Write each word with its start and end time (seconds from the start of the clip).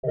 Em, 0.00 0.10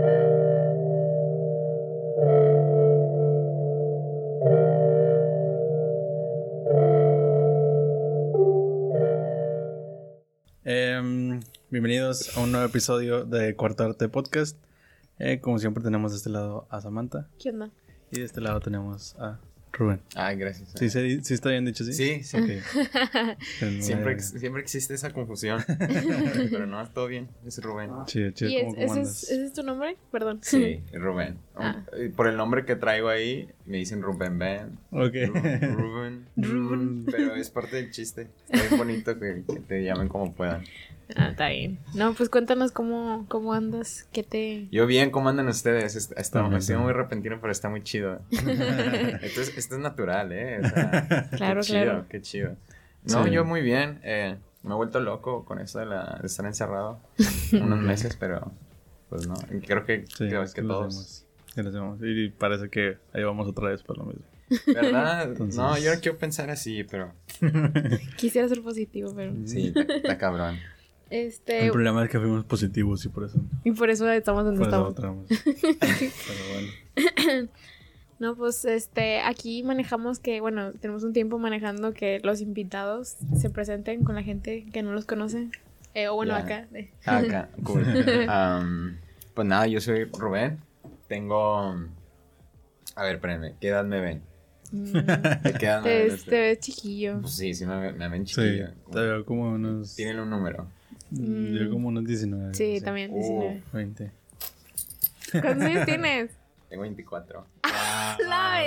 bienvenidos 11.70 12.36
a 12.36 12.42
un 12.42 12.52
nuevo 12.52 12.68
episodio 12.68 13.24
de 13.24 13.56
Cuarto 13.56 13.86
Arte 13.86 14.10
Podcast. 14.10 14.58
Eh, 15.20 15.40
como 15.40 15.58
siempre 15.58 15.82
tenemos 15.82 16.12
de 16.12 16.18
este 16.18 16.32
lado 16.32 16.68
a 16.70 16.82
Samantha 16.82 17.30
¿Qué 17.40 17.52
onda? 17.52 17.72
y 18.12 18.20
de 18.20 18.26
este 18.26 18.42
lado 18.42 18.60
tenemos 18.60 19.16
a 19.16 19.40
Rubén. 19.78 20.02
Ay, 20.16 20.38
gracias. 20.38 20.70
¿Sí, 20.76 20.90
se- 20.90 21.24
sí 21.24 21.34
está 21.34 21.50
bien 21.52 21.66
dicho, 21.66 21.84
sí? 21.84 21.94
Sí, 21.94 22.24
Siempre, 23.82 24.12
eh, 24.12 24.16
ex- 24.16 24.32
siempre 24.40 24.62
existe 24.62 24.94
esa 24.94 25.12
confusión. 25.14 25.64
Pero 26.52 26.66
no, 26.66 26.88
todo 26.90 27.08
bien. 27.08 27.30
Es 27.46 27.62
Rubén. 27.62 27.92
Chido, 28.06 28.32
chido. 28.32 28.50
¿Y 28.52 28.56
es, 28.58 28.64
¿Cómo, 28.64 28.74
cómo 28.76 28.86
ese, 28.86 28.94
andas? 29.00 29.24
es, 29.24 29.30
ese 29.32 29.46
es 29.46 29.54
tu 29.54 29.64
nombre? 29.64 29.98
Perdón. 30.12 30.40
Sí, 30.42 30.82
Rubén. 30.94 31.38
Ah. 31.56 31.84
Por 32.16 32.28
el 32.28 32.38
nombre 32.38 32.66
que 32.66 32.76
traigo 32.76 33.10
ahí, 33.10 33.50
me 33.68 33.78
dicen 33.78 34.02
Rubén 34.02 34.40
Ben. 34.40 34.78
Ok. 34.92 35.14
Ru- 35.14 35.76
Rubén. 35.76 36.26
Rubén. 36.36 37.06
Pero 37.06 37.36
es 37.36 37.50
parte 37.50 37.76
del 37.78 37.92
chiste. 37.92 38.28
Es 38.50 38.76
bonito 38.78 39.20
que, 39.20 39.44
que 39.48 39.60
te 39.60 39.84
llamen 39.84 40.08
como 40.08 40.34
puedan. 40.34 40.64
Ah, 41.16 41.30
está 41.30 41.50
bien. 41.50 41.80
No, 41.96 42.14
pues 42.14 42.30
cuéntanos 42.30 42.72
cómo, 42.74 43.26
cómo 43.30 43.54
andas, 43.54 44.08
qué 44.12 44.24
te... 44.24 44.68
Yo 44.72 44.86
bien, 44.88 45.10
¿cómo 45.10 45.30
andan 45.30 45.48
ustedes? 45.48 45.96
Está, 45.96 46.20
está, 46.20 46.42
bien, 46.42 46.54
ha 46.56 46.60
sido 46.62 46.80
muy 46.82 46.92
repentino, 46.92 47.38
pero 47.40 47.52
está 47.52 47.70
muy 47.70 47.82
chido. 47.82 48.20
esto, 48.32 49.42
es, 49.42 49.58
esto 49.58 49.76
es 49.76 49.82
natural, 49.82 50.32
¿eh? 50.34 50.60
O 50.62 50.68
sea, 50.68 51.30
Claro, 51.32 51.62
qué 51.62 51.68
chido, 51.68 51.84
claro. 51.84 52.06
qué 52.10 52.22
chido. 52.22 52.56
No, 53.06 53.24
Sí. 53.24 53.32
yo 53.32 53.46
muy 53.46 53.62
bien. 53.62 54.00
eh, 54.04 54.36
me 54.64 54.72
he 54.74 54.76
vuelto 54.76 55.00
loco 55.00 55.46
con 55.46 55.60
esto 55.60 55.80
de, 55.80 55.86
la, 55.86 56.18
de 56.20 56.28
estar 56.28 56.46
encerrado 56.46 57.00
unos 57.54 57.80
meses, 57.80 58.18
pero 58.20 58.52
pues 59.10 59.28
no. 59.28 59.36
Creo 59.66 59.86
que, 59.86 60.06
Sí, 60.08 60.28
creo 60.28 60.44
es 60.44 60.54
que 60.54 60.62
todos. 60.62 61.26
Y 62.02 62.30
parece 62.30 62.70
que 62.70 62.98
ahí 63.14 63.24
vamos 63.24 63.48
otra 63.48 63.70
vez 63.70 63.84
por 63.84 63.98
lo 63.98 64.06
mismo. 64.06 64.24
¿Verdad? 64.68 65.24
Entonces- 65.32 65.58
No, 65.58 65.78
yo 65.78 65.94
no 65.94 66.00
quiero 66.00 66.18
pensar 66.18 66.50
así, 66.50 66.84
pero 66.84 67.12
Quisiera 68.18 68.48
ser 68.48 68.62
positivo, 68.62 69.14
pero... 69.16 69.34
sí, 69.46 69.74
está, 69.76 70.18
cabrón. 70.18 70.58
Este... 71.10 71.66
El 71.66 71.72
problema 71.72 72.04
es 72.04 72.10
que 72.10 72.20
fuimos 72.20 72.44
positivos 72.46 73.04
y 73.06 73.10
por 73.10 73.24
eso. 73.26 73.40
Y 73.64 73.72
por 73.72 73.90
eso 73.90 74.10
estamos 74.10 74.44
donde 74.44 74.60
Por 74.60 74.90
estamos. 74.90 74.96
Pero 74.96 75.16
bueno. 76.54 77.50
No, 78.20 78.36
pues 78.36 78.66
este, 78.66 79.22
aquí 79.22 79.62
manejamos 79.64 80.18
que, 80.20 80.42
bueno, 80.42 80.72
tenemos 80.74 81.04
un 81.04 81.14
tiempo 81.14 81.38
manejando 81.38 81.94
que 81.94 82.20
los 82.24 82.42
invitados 82.42 83.16
se 83.40 83.50
presenten 83.52 84.04
con 84.04 84.16
la 84.16 84.24
gente 84.24 84.66
que 84.74 84.82
no 84.82 84.92
los 84.92 85.06
conoce. 85.06 85.50
Eh, 85.94 86.08
o 86.08 86.16
bueno, 86.16 86.36
acá. 86.36 86.68
Acá, 87.06 87.50
cool. 87.64 87.86
Am, 88.28 88.98
pues 89.36 89.48
nada, 89.48 89.68
yo 89.68 89.80
soy 89.82 90.06
Rubén. 90.06 90.58
Tengo. 91.08 91.76
A 92.96 93.04
ver, 93.04 93.16
espérenme, 93.16 93.56
¿qué 93.60 93.70
edad 93.70 93.86
me 93.86 94.00
ven? 94.02 94.22
Mm, 94.72 94.92
¿De 94.94 95.54
qué 95.60 95.66
edad 95.68 95.82
me 95.82 95.90
te, 95.90 95.98
ven? 96.00 96.08
ves, 96.10 96.26
te 96.26 96.40
ves 96.42 96.60
chiquillo. 96.60 97.22
Pues 97.22 97.34
sí, 97.36 97.54
sí 97.54 97.66
me, 97.66 97.92
me 97.94 98.10
ven 98.10 98.26
Sí, 98.28 98.34
chiquillo. 98.36 98.70
te 98.92 99.00
veo 99.00 99.26
como 99.26 99.52
unos. 99.52 99.96
Tienen 99.96 100.20
un 100.20 100.30
número. 100.30 100.68
Mm, 101.12 101.54
Yo 101.56 101.70
como 101.70 101.88
unos 101.90 102.06
19. 102.06 102.54
Sí, 102.54 102.82
también, 102.82 103.12
Uh. 103.12 103.16
19. 103.16 103.64
20. 103.74 104.12
¿Cuántos 105.42 105.64
años 105.64 105.86
tienes? 105.86 106.32
Tengo 106.70 106.82
24. 106.82 107.46
La 108.28 108.62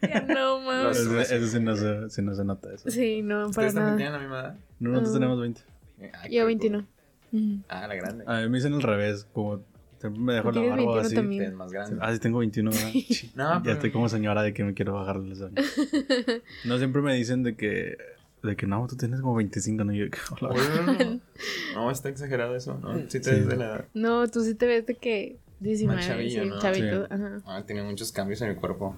bestia, 0.00 0.20
no 0.28 0.60
mames. 0.60 0.98
Eso, 0.98 1.46
sí, 1.48 1.60
no 1.60 1.74
se, 1.76 2.10
sí 2.10 2.22
no 2.22 2.34
se 2.34 2.44
nota 2.44 2.72
eso. 2.72 2.88
Sí, 2.90 3.22
no, 3.22 3.36
para 3.38 3.46
¿Ustedes 3.48 3.74
también 3.74 3.84
nada. 3.84 3.96
tienen 3.96 4.12
la 4.12 4.18
misma 4.20 4.40
edad? 4.40 4.56
No, 4.78 4.90
nosotros 4.90 5.10
Ah. 5.10 5.18
tenemos 5.18 5.40
20. 5.40 5.60
Ay, 6.22 6.34
Yo 6.34 6.42
qué 6.42 6.44
21. 6.44 6.86
cool. 7.32 7.62
Ah, 7.68 7.86
la 7.88 7.94
grande. 7.96 8.24
A 8.26 8.40
mí 8.40 8.48
me 8.48 8.58
dicen 8.58 8.72
al 8.74 8.82
revés, 8.82 9.26
como 9.32 9.60
me 10.08 10.34
dejo 10.34 10.50
la 10.52 10.60
barba 10.60 10.76
21 10.76 11.00
así. 11.00 11.14
también. 11.14 11.54
Más 11.54 11.70
grande. 11.72 11.98
Ah, 12.00 12.12
sí, 12.12 12.18
tengo 12.20 12.38
21, 12.38 12.70
¿verdad? 12.70 12.90
No, 13.34 13.54
Ya 13.56 13.60
pero- 13.62 13.74
estoy 13.74 13.90
como 13.90 14.08
señora 14.08 14.42
de 14.42 14.54
que 14.54 14.64
me 14.64 14.72
quiero 14.74 14.94
bajar 14.94 15.16
los 15.16 15.40
años. 15.42 15.64
No, 16.64 16.78
siempre 16.78 17.02
me 17.02 17.14
dicen 17.14 17.42
de 17.42 17.54
que, 17.56 17.98
de 18.42 18.56
que 18.56 18.66
no, 18.66 18.86
tú 18.86 18.96
tienes 18.96 19.20
como 19.20 19.34
25, 19.34 19.84
¿no? 19.84 19.92
Yo, 19.92 20.06
hola. 20.40 20.54
Oye, 20.54 21.20
No, 21.74 21.82
no, 21.84 21.90
está 21.90 22.08
exagerado 22.08 22.56
eso, 22.56 22.78
¿no? 22.80 22.94
Sí 23.08 23.20
te 23.20 23.24
Sí. 23.24 23.30
ves 23.30 23.48
de 23.48 23.56
la 23.56 23.64
edad. 23.66 23.84
No, 23.94 24.26
tú 24.28 24.42
sí 24.42 24.54
te 24.54 24.66
ves 24.66 24.86
de 24.86 24.94
que 24.94 25.36
19, 25.60 25.96
Más 25.96 26.06
chavillo, 26.06 26.42
sí, 26.44 26.48
¿no? 26.48 26.58
chavito. 26.58 27.06
Sí. 27.06 27.12
Ajá. 27.12 27.40
Ah, 27.44 27.62
tiene 27.66 27.82
muchos 27.82 28.12
cambios 28.12 28.40
en 28.40 28.48
el 28.48 28.56
cuerpo. 28.56 28.96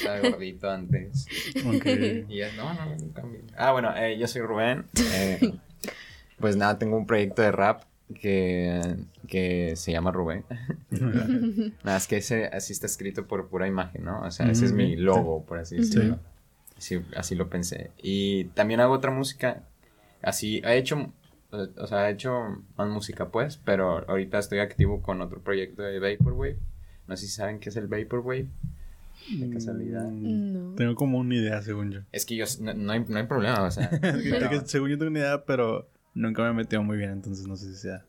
Estaba 0.00 0.20
gordito 0.30 0.70
antes. 0.70 1.26
Ok. 1.66 1.86
Y 2.28 2.38
ya, 2.38 2.48
no, 2.56 2.72
no, 2.74 2.96
no 2.96 3.12
cambio. 3.12 3.40
Ah, 3.56 3.72
bueno, 3.72 3.94
eh, 3.96 4.18
yo 4.18 4.26
soy 4.26 4.42
Rubén. 4.42 4.86
Eh, 5.14 5.54
pues 6.38 6.56
nada, 6.56 6.78
tengo 6.78 6.96
un 6.96 7.06
proyecto 7.06 7.42
de 7.42 7.52
rap 7.52 7.82
que, 8.14 8.96
que 9.26 9.74
se 9.76 9.92
llama 9.92 10.10
Rubén. 10.12 10.44
nada, 11.84 11.96
es 11.98 12.06
que 12.06 12.16
ese, 12.18 12.46
así 12.46 12.72
está 12.72 12.86
escrito 12.86 13.26
por 13.26 13.48
pura 13.48 13.66
imagen, 13.66 14.04
¿no? 14.04 14.20
O 14.22 14.30
sea, 14.30 14.50
ese 14.50 14.64
es 14.66 14.72
mi 14.72 14.96
logo, 14.96 15.44
por 15.44 15.58
así 15.58 15.76
decirlo. 15.76 16.18
Sí, 16.78 17.00
así 17.16 17.34
lo 17.34 17.48
pensé. 17.48 17.90
Y 18.02 18.44
también 18.54 18.80
hago 18.80 18.94
otra 18.94 19.10
música. 19.10 19.64
Así, 20.22 20.60
he 20.64 20.76
hecho, 20.78 21.12
o 21.50 21.86
sea, 21.86 22.08
he 22.08 22.12
hecho 22.12 22.32
más 22.76 22.88
música, 22.88 23.28
pues, 23.30 23.56
pero 23.64 24.08
ahorita 24.08 24.38
estoy 24.38 24.60
activo 24.60 25.02
con 25.02 25.20
otro 25.20 25.40
proyecto 25.40 25.82
de 25.82 25.98
Vaporwave. 25.98 26.58
No 27.06 27.16
sé 27.16 27.26
si 27.26 27.32
saben 27.32 27.58
qué 27.58 27.70
es 27.70 27.76
el 27.76 27.86
Vaporwave. 27.88 28.46
De 29.40 29.50
casualidad. 29.50 30.04
No. 30.08 30.74
Tengo 30.76 30.94
como 30.94 31.18
una 31.18 31.34
idea, 31.34 31.60
según 31.62 31.90
yo. 31.90 32.00
Es 32.12 32.24
que 32.24 32.36
yo, 32.36 32.44
no, 32.60 32.72
no 32.74 32.92
hay, 32.92 33.04
no 33.08 33.18
hay 33.18 33.26
problema, 33.26 33.62
o 33.64 33.70
sea. 33.70 33.86
Es 33.90 34.00
que- 34.00 34.30
pero- 34.30 34.50
es 34.50 34.62
que 34.62 34.68
según 34.68 34.90
yo 34.90 34.98
tengo 34.98 35.10
una 35.10 35.18
idea, 35.20 35.44
pero 35.44 35.88
nunca 36.18 36.42
me 36.42 36.50
he 36.50 36.52
metido 36.52 36.82
muy 36.82 36.96
bien, 36.98 37.10
entonces 37.10 37.46
no 37.46 37.56
sé 37.56 37.66
si 37.72 37.76
sea. 37.76 38.04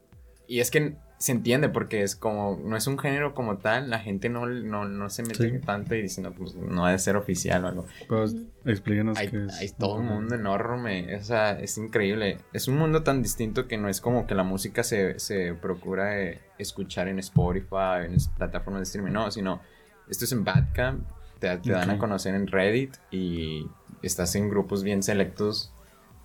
y 0.48 0.60
es 0.60 0.72
que 0.72 0.96
se 1.20 1.34
entiende 1.34 1.68
porque 1.68 2.02
es 2.02 2.16
como, 2.16 2.58
no 2.64 2.78
es 2.78 2.88
un 2.88 2.98
género 2.98 3.34
como 3.36 3.58
tal, 3.58 3.90
la 3.90 4.00
gente 4.00 4.30
no, 4.30 4.46
no, 4.46 4.86
no 4.86 5.10
se 5.10 5.22
mete 5.24 5.52
Sí. 5.60 5.66
tanto 5.66 5.94
y 5.94 6.02
dice, 6.02 6.22
no, 6.22 6.32
pues 6.32 6.56
no 6.56 6.86
ha 6.86 6.92
de 6.94 6.98
ser 7.00 7.18
oficial 7.18 7.66
o 7.66 7.68
algo. 7.68 7.86
Pero 8.08 8.26
explíquenos 8.66 9.18
Hay, 9.18 9.28
qué 9.28 9.46
es. 9.46 9.54
hay 9.60 9.70
todo 9.78 9.96
un 9.96 10.06
mundo 10.06 10.36
enorme, 10.36 11.14
o 11.18 11.22
sea, 11.22 11.60
es 11.60 11.78
increíble. 11.78 12.38
Es 12.54 12.70
un 12.70 12.78
mundo 12.78 13.04
tan 13.04 13.22
distinto 13.22 13.68
que 13.68 13.78
no 13.78 13.90
es 13.90 14.00
como 14.00 14.28
que 14.28 14.34
la 14.34 14.44
música 14.44 14.82
se, 14.84 15.20
se 15.20 15.54
procura 15.56 16.16
escuchar 16.58 17.10
en 17.10 17.20
Spotify, 17.20 18.06
en 18.06 18.16
plataformas 18.38 18.80
de 18.80 18.84
streaming, 18.84 19.12
no, 19.12 19.30
sino 19.30 19.60
esto 20.10 20.24
es 20.24 20.32
en 20.32 20.46
Bandcamp, 20.46 21.06
te, 21.40 21.56
te 21.58 21.72
dan 21.72 21.90
a 21.90 21.98
conocer 21.98 22.34
en 22.34 22.48
Reddit 22.48 22.96
y 23.12 23.68
estás 24.02 24.36
en 24.36 24.50
grupos 24.50 24.84
bien 24.84 25.04
selectos 25.04 25.74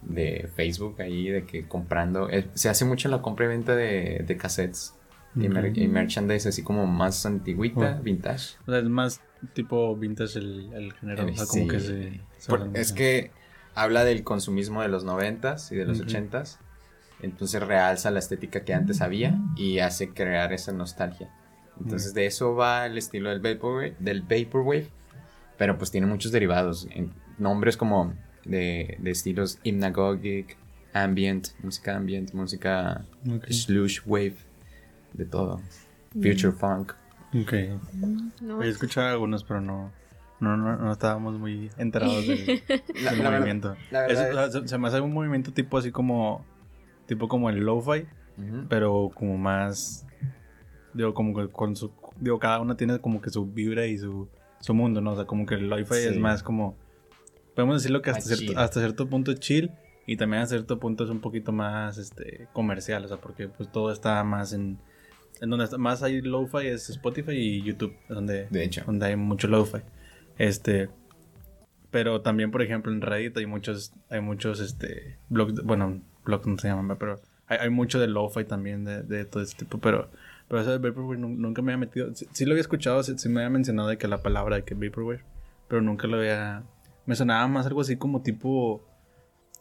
de 0.04 0.48
Facebook 0.54 1.00
ahí, 1.00 1.28
de 1.28 1.44
que 1.44 1.66
comprando, 1.66 2.28
eh, 2.30 2.46
se 2.54 2.68
hace 2.68 2.84
mucho 2.84 3.08
la 3.08 3.22
compra 3.22 3.46
y 3.46 3.48
venta 3.48 3.74
de, 3.74 4.24
de 4.26 4.36
cassettes 4.36 4.94
y, 5.34 5.48
mer- 5.48 5.76
y 5.76 5.88
merchandise 5.88 6.48
así 6.48 6.62
como 6.62 6.86
más 6.86 7.24
antigüita, 7.26 7.98
Oh. 7.98 8.02
vintage. 8.02 8.56
O 8.66 8.70
sea, 8.70 8.78
es 8.80 8.84
más 8.84 9.20
tipo 9.54 9.96
vintage 9.96 10.38
el, 10.38 10.72
el 10.72 10.92
género. 10.94 11.24
O 11.26 11.34
sea, 11.34 11.46
como 11.46 11.62
Sí. 11.64 11.68
que 11.68 11.80
se. 11.80 12.20
se 12.38 12.48
Por- 12.48 12.60
organiza. 12.60 12.80
es 12.80 12.92
que 12.92 13.30
habla 13.74 14.04
del 14.04 14.22
consumismo 14.24 14.82
de 14.82 14.88
los 14.88 15.04
noventas 15.04 15.72
y 15.72 15.76
de 15.76 15.84
los 15.86 16.00
ochentas. 16.00 16.60
Entonces 17.22 17.62
realza 17.62 18.10
la 18.10 18.18
estética 18.18 18.64
que 18.64 18.74
antes 18.74 19.00
había 19.00 19.38
y 19.56 19.78
hace 19.78 20.10
crear 20.10 20.52
esa 20.52 20.72
nostalgia. 20.72 21.30
Entonces 21.80 22.12
de 22.14 22.26
eso 22.26 22.54
va 22.54 22.86
el 22.86 22.98
estilo 22.98 23.30
del 23.30 23.40
vaporwave, 23.40 23.96
del 23.98 24.22
vaporwave 24.22 24.88
pero 25.56 25.78
pues 25.78 25.90
tiene 25.90 26.06
muchos 26.06 26.30
derivados. 26.32 26.86
en- 26.90 27.12
nombres 27.38 27.76
como 27.76 28.14
de, 28.44 28.96
de 29.00 29.10
estilos 29.10 29.58
hypnagogic, 29.62 30.56
ambient, 30.92 31.48
música 31.62 31.96
ambient, 31.96 32.32
música 32.34 33.04
slush 33.50 34.00
wave, 34.06 34.36
de 35.12 35.24
todo. 35.24 35.60
Future 36.12 36.52
funk. 36.52 36.92
Ok. 37.34 37.52
No, 38.40 38.62
He 38.62 38.68
escuchado 38.68 39.08
algunos, 39.08 39.42
pero 39.44 39.60
no. 39.60 39.90
No, 40.40 40.56
no, 40.56 40.76
no 40.76 40.92
estábamos 40.92 41.38
muy 41.38 41.70
enterados 41.78 42.26
del, 42.26 42.62
La- 42.68 42.76
del 42.76 43.04
la 43.04 43.12
verdad- 43.12 43.30
movimiento. 43.38 43.76
la 43.90 44.06
Es- 44.06 44.52
se, 44.52 44.68
se 44.68 44.78
me 44.78 44.88
hace 44.88 45.00
un 45.00 45.12
movimiento 45.12 45.52
tipo 45.52 45.78
así 45.78 45.90
como. 45.90 46.44
Tipo 47.06 47.28
como 47.28 47.50
el 47.50 47.58
lo-fi, 47.60 48.06
pero 48.68 49.10
como 49.14 49.36
más. 49.36 50.06
Digo, 50.92 51.12
como 51.14 51.34
que 51.34 51.48
con 51.52 51.74
su. 51.76 51.90
Digo, 52.20 52.38
cada 52.38 52.60
uno 52.60 52.76
tiene 52.76 52.98
como 53.00 53.20
que 53.20 53.30
su 53.30 53.44
vibra 53.46 53.86
y 53.86 53.98
su, 53.98 54.28
su 54.60 54.72
mundo, 54.74 55.00
¿no? 55.00 55.12
O 55.12 55.16
sea, 55.16 55.24
como 55.26 55.44
que 55.46 55.54
el 55.56 55.68
lo-fi 55.68 55.94
es 55.96 56.18
más 56.18 56.42
como. 56.42 56.76
Podemos 57.54 57.76
decirlo 57.76 58.02
que 58.02 58.10
hasta 58.10 58.34
cierto, 58.34 58.58
hasta 58.58 58.80
cierto 58.80 59.08
punto 59.08 59.30
es 59.32 59.40
chill 59.40 59.70
y 60.06 60.16
también 60.16 60.42
hasta 60.42 60.56
cierto 60.56 60.78
punto 60.80 61.04
es 61.04 61.10
un 61.10 61.20
poquito 61.20 61.52
más 61.52 61.98
este, 61.98 62.48
comercial, 62.52 63.04
o 63.04 63.08
sea, 63.08 63.18
porque 63.18 63.48
pues 63.48 63.70
todo 63.70 63.92
está 63.92 64.22
más 64.24 64.52
en. 64.52 64.78
En 65.40 65.50
donde 65.50 65.64
está- 65.64 65.78
más 65.78 66.02
hay 66.02 66.20
lo-fi 66.22 66.66
es 66.68 66.88
Spotify 66.90 67.32
y 67.32 67.62
YouTube, 67.62 67.94
donde, 68.08 68.46
De 68.50 68.62
hecho. 68.64 68.82
donde 68.86 69.06
hay 69.06 69.16
mucho 69.16 69.48
lo-fi. 69.48 69.78
Este. 70.38 70.88
Pero 71.90 72.20
también, 72.22 72.50
por 72.50 72.62
ejemplo, 72.62 72.92
en 72.92 73.00
Reddit 73.00 73.36
hay 73.36 73.46
muchos, 73.46 73.92
hay 74.10 74.20
muchos, 74.20 74.58
este, 74.60 75.16
blogs, 75.28 75.62
bueno, 75.64 76.00
blogs 76.24 76.46
no 76.46 76.58
se 76.58 76.66
llaman, 76.68 76.96
pero 76.98 77.20
hay, 77.46 77.58
hay 77.58 77.70
mucho 77.70 78.00
de 78.00 78.08
lo-fi 78.08 78.44
también, 78.44 78.84
de, 78.84 79.02
de 79.04 79.24
todo 79.24 79.42
ese 79.44 79.56
tipo, 79.56 79.78
pero, 79.78 80.10
pero 80.48 80.60
eso 80.60 80.76
de 80.76 80.78
Vaporwave 80.78 81.18
nu- 81.18 81.28
nunca 81.28 81.62
me 81.62 81.72
había 81.72 81.86
metido, 81.86 82.12
sí, 82.14 82.26
sí 82.32 82.46
lo 82.46 82.52
había 82.52 82.62
escuchado, 82.62 83.00
sí, 83.04 83.14
sí 83.16 83.28
me 83.28 83.40
había 83.40 83.50
mencionado 83.50 83.88
de 83.88 83.96
que 83.98 84.08
la 84.08 84.18
palabra 84.22 84.56
de 84.56 84.64
que 84.64 84.74
Vaporwave, 84.74 85.22
pero 85.68 85.82
nunca 85.82 86.08
lo 86.08 86.16
había, 86.16 86.64
me 87.06 87.14
sonaba 87.14 87.46
más 87.48 87.66
algo 87.66 87.80
así 87.80 87.96
como 87.96 88.22
tipo, 88.22 88.82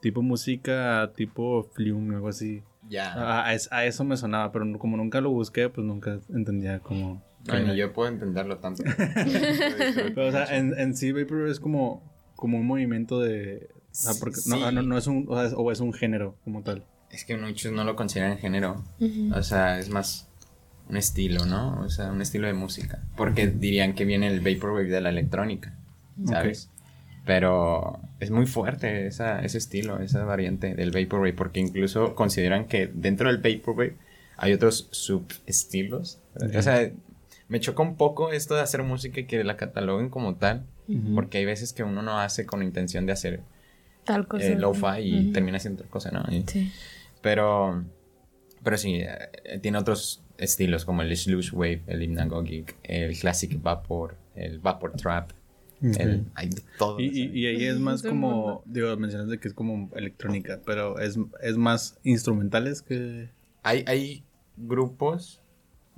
tipo 0.02 0.22
música, 0.22 1.12
tipo 1.16 1.64
flume, 1.74 2.16
algo 2.16 2.28
así, 2.30 2.62
Ya. 2.90 3.14
A, 3.14 3.46
a 3.48 3.54
es- 3.54 3.72
a 3.72 3.86
eso 3.86 4.04
me 4.04 4.18
sonaba, 4.18 4.52
pero 4.52 4.78
como 4.80 4.98
nunca 4.98 5.22
lo 5.22 5.30
busqué, 5.32 5.70
pues 5.70 5.86
nunca 5.88 6.20
entendía 6.34 6.80
cómo... 6.80 7.22
No, 7.48 7.60
ni 7.60 7.76
yo 7.76 7.92
puedo 7.92 8.08
entenderlo 8.10 8.58
tanto. 8.60 8.84
Pero, 10.16 10.28
o 10.28 10.32
sea, 10.32 10.46
en, 10.58 10.78
en 10.80 10.96
sí, 10.96 11.12
Vaporwave 11.12 11.52
es 11.52 11.60
como, 11.60 12.02
como 12.38 12.58
un 12.58 12.66
movimiento 12.66 13.20
de... 13.20 13.68
O 13.74 13.96
sea, 13.96 14.14
porque 14.20 14.38
no, 14.48 14.56
Sí. 14.70 14.76
no, 14.76 14.82
no 14.82 14.98
es 14.98 15.08
un... 15.08 15.26
O, 15.28 15.36
sea, 15.36 15.46
es- 15.48 15.54
o 15.56 15.70
es 15.72 15.80
un 15.82 15.92
género 15.94 16.36
como 16.46 16.62
tal. 16.64 16.86
es 17.12 17.26
que 17.26 17.36
muchos 17.38 17.72
no 17.74 17.84
lo 17.84 17.96
consideran 17.98 18.38
género. 18.38 18.82
O 19.36 19.44
sea, 19.44 19.78
es 19.78 19.90
más 19.90 20.30
un 20.90 20.96
estilo, 20.98 21.46
¿no? 21.46 21.82
O 21.82 21.90
sea, 21.90 22.12
un 22.12 22.22
estilo 22.22 22.48
de 22.48 22.54
música. 22.54 23.04
Porque 23.18 23.48
dirían 23.48 23.94
que 23.94 24.06
viene 24.06 24.28
el 24.28 24.40
Vaporwave 24.40 24.88
de 24.90 25.02
la 25.02 25.10
electrónica, 25.10 25.76
¿sabes? 26.26 26.70
Pero 27.26 28.02
es 28.20 28.32
muy 28.32 28.46
fuerte 28.46 29.08
esa, 29.08 29.40
ese 29.46 29.58
estilo, 29.58 30.00
esa 30.02 30.24
variante 30.26 30.76
del 30.76 30.92
Vaporwave, 30.92 31.34
porque 31.34 31.60
incluso 31.62 32.16
consideran 32.16 32.66
que 32.66 32.88
dentro 32.88 33.32
del 33.32 33.38
Vaporwave 33.38 33.96
hay 34.38 34.52
otros 34.54 34.90
subestilos. 34.92 36.20
O 36.58 36.62
sea, 36.62 36.92
me 37.48 37.60
choca 37.60 37.82
un 37.84 37.96
poco 37.96 38.32
esto 38.32 38.56
de 38.56 38.62
hacer 38.62 38.84
música 38.84 39.22
y 39.22 39.26
que 39.26 39.44
la 39.44 39.56
cataloguen 39.58 40.10
como 40.10 40.36
tal, 40.36 40.66
porque 41.16 41.38
hay 41.38 41.46
veces 41.46 41.72
que 41.72 41.84
uno 41.84 42.02
no 42.02 42.20
hace 42.20 42.46
con 42.46 42.62
intención 42.62 43.06
de 43.06 43.14
hacer 43.14 43.42
Tal 44.04 44.28
cosa. 44.28 44.46
eh, 44.46 44.56
lo-fi 44.58 45.00
y 45.00 45.32
termina 45.32 45.60
siendo 45.60 45.82
otra 45.82 45.92
cosa, 45.92 46.12
¿no? 46.12 46.26
Y- 46.30 46.44
Sí. 46.46 46.72
pero, 47.22 47.86
pero 48.64 48.78
sí, 48.78 48.96
eh, 49.02 49.60
tiene 49.62 49.78
otros 49.78 50.22
estilos 50.38 50.84
como 50.84 51.04
el 51.04 51.16
slush 51.16 51.54
wave, 51.54 51.84
el 51.88 52.02
hypnagogic, 52.04 52.76
el 52.84 53.18
classic 53.18 53.62
vapor, 53.62 54.18
el 54.36 54.60
vapor 54.60 54.92
trap, 54.98 55.32
el, 55.84 56.26
hay 56.36 56.50
de 56.50 56.64
todo. 56.78 57.00
Y, 57.00 57.06
y, 57.06 57.40
y 57.40 57.46
ahí 57.48 57.66
es 57.66 57.78
más 57.80 58.02
como, 58.04 58.64
digo, 58.66 58.96
mencionas 58.98 59.28
de 59.30 59.38
que 59.40 59.48
es 59.50 59.54
como 59.54 59.90
electrónica, 59.96 60.60
pero 60.66 61.00
es, 61.00 61.20
es 61.42 61.58
más 61.58 61.98
instrumentales 62.04 62.82
que... 62.82 63.30
hay, 63.64 63.84
hay 63.88 64.24
grupos, 64.58 65.42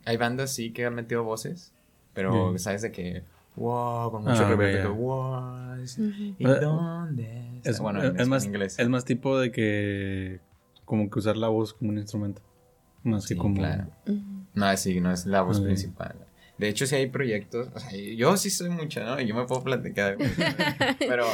hay 0.06 0.18
bandas 0.18 0.52
sí 0.52 0.72
que 0.72 0.86
han 0.86 0.96
metido 0.96 1.24
voces, 1.24 1.72
pero 2.14 2.54
Mm. 2.54 2.58
sabes 2.60 2.82
de 2.82 2.92
que, 2.92 3.24
wow, 3.56 4.10
con 4.12 4.24
mucho 4.24 4.44
Ah, 4.44 4.50
reverb, 4.50 4.82
que, 4.82 4.88
wow, 4.88 5.76
¿y 6.38 6.44
dónde? 6.44 7.58
está?" 7.58 7.70
Es, 7.70 7.80
bueno, 7.80 8.02
es, 8.02 8.10
en, 8.12 8.20
es 8.20 8.28
más, 8.28 8.44
en 8.44 8.50
inglés. 8.50 8.80
es 8.80 8.90
más 8.90 9.06
tipo 9.06 9.38
de 9.40 9.52
que... 9.52 10.40
Como 10.86 11.10
que 11.10 11.18
usar 11.20 11.36
la 11.36 11.48
voz 11.48 11.74
como 11.74 11.90
un 11.92 11.98
instrumento. 11.98 12.42
Más 13.04 13.24
que 13.28 13.34
Sí, 13.34 13.40
como... 13.40 13.56
claro. 13.56 13.88
No, 14.54 14.78
sí, 14.78 15.00
no 15.02 15.12
es 15.12 15.26
la 15.26 15.42
voz 15.42 15.60
principal. 15.60 16.16
De 16.58 16.70
hecho, 16.70 16.86
sí 16.88 16.96
hay 16.96 17.08
proyectos, 17.08 17.68
o 17.74 17.80
sea, 17.80 17.92
yo 18.16 18.38
sí 18.38 18.50
soy 18.50 18.70
mucho, 18.70 19.04
¿no? 19.04 19.20
Yo 19.20 19.36
me 19.36 19.46
puedo 19.46 19.64
platicar. 19.64 20.18
pero 21.00 21.26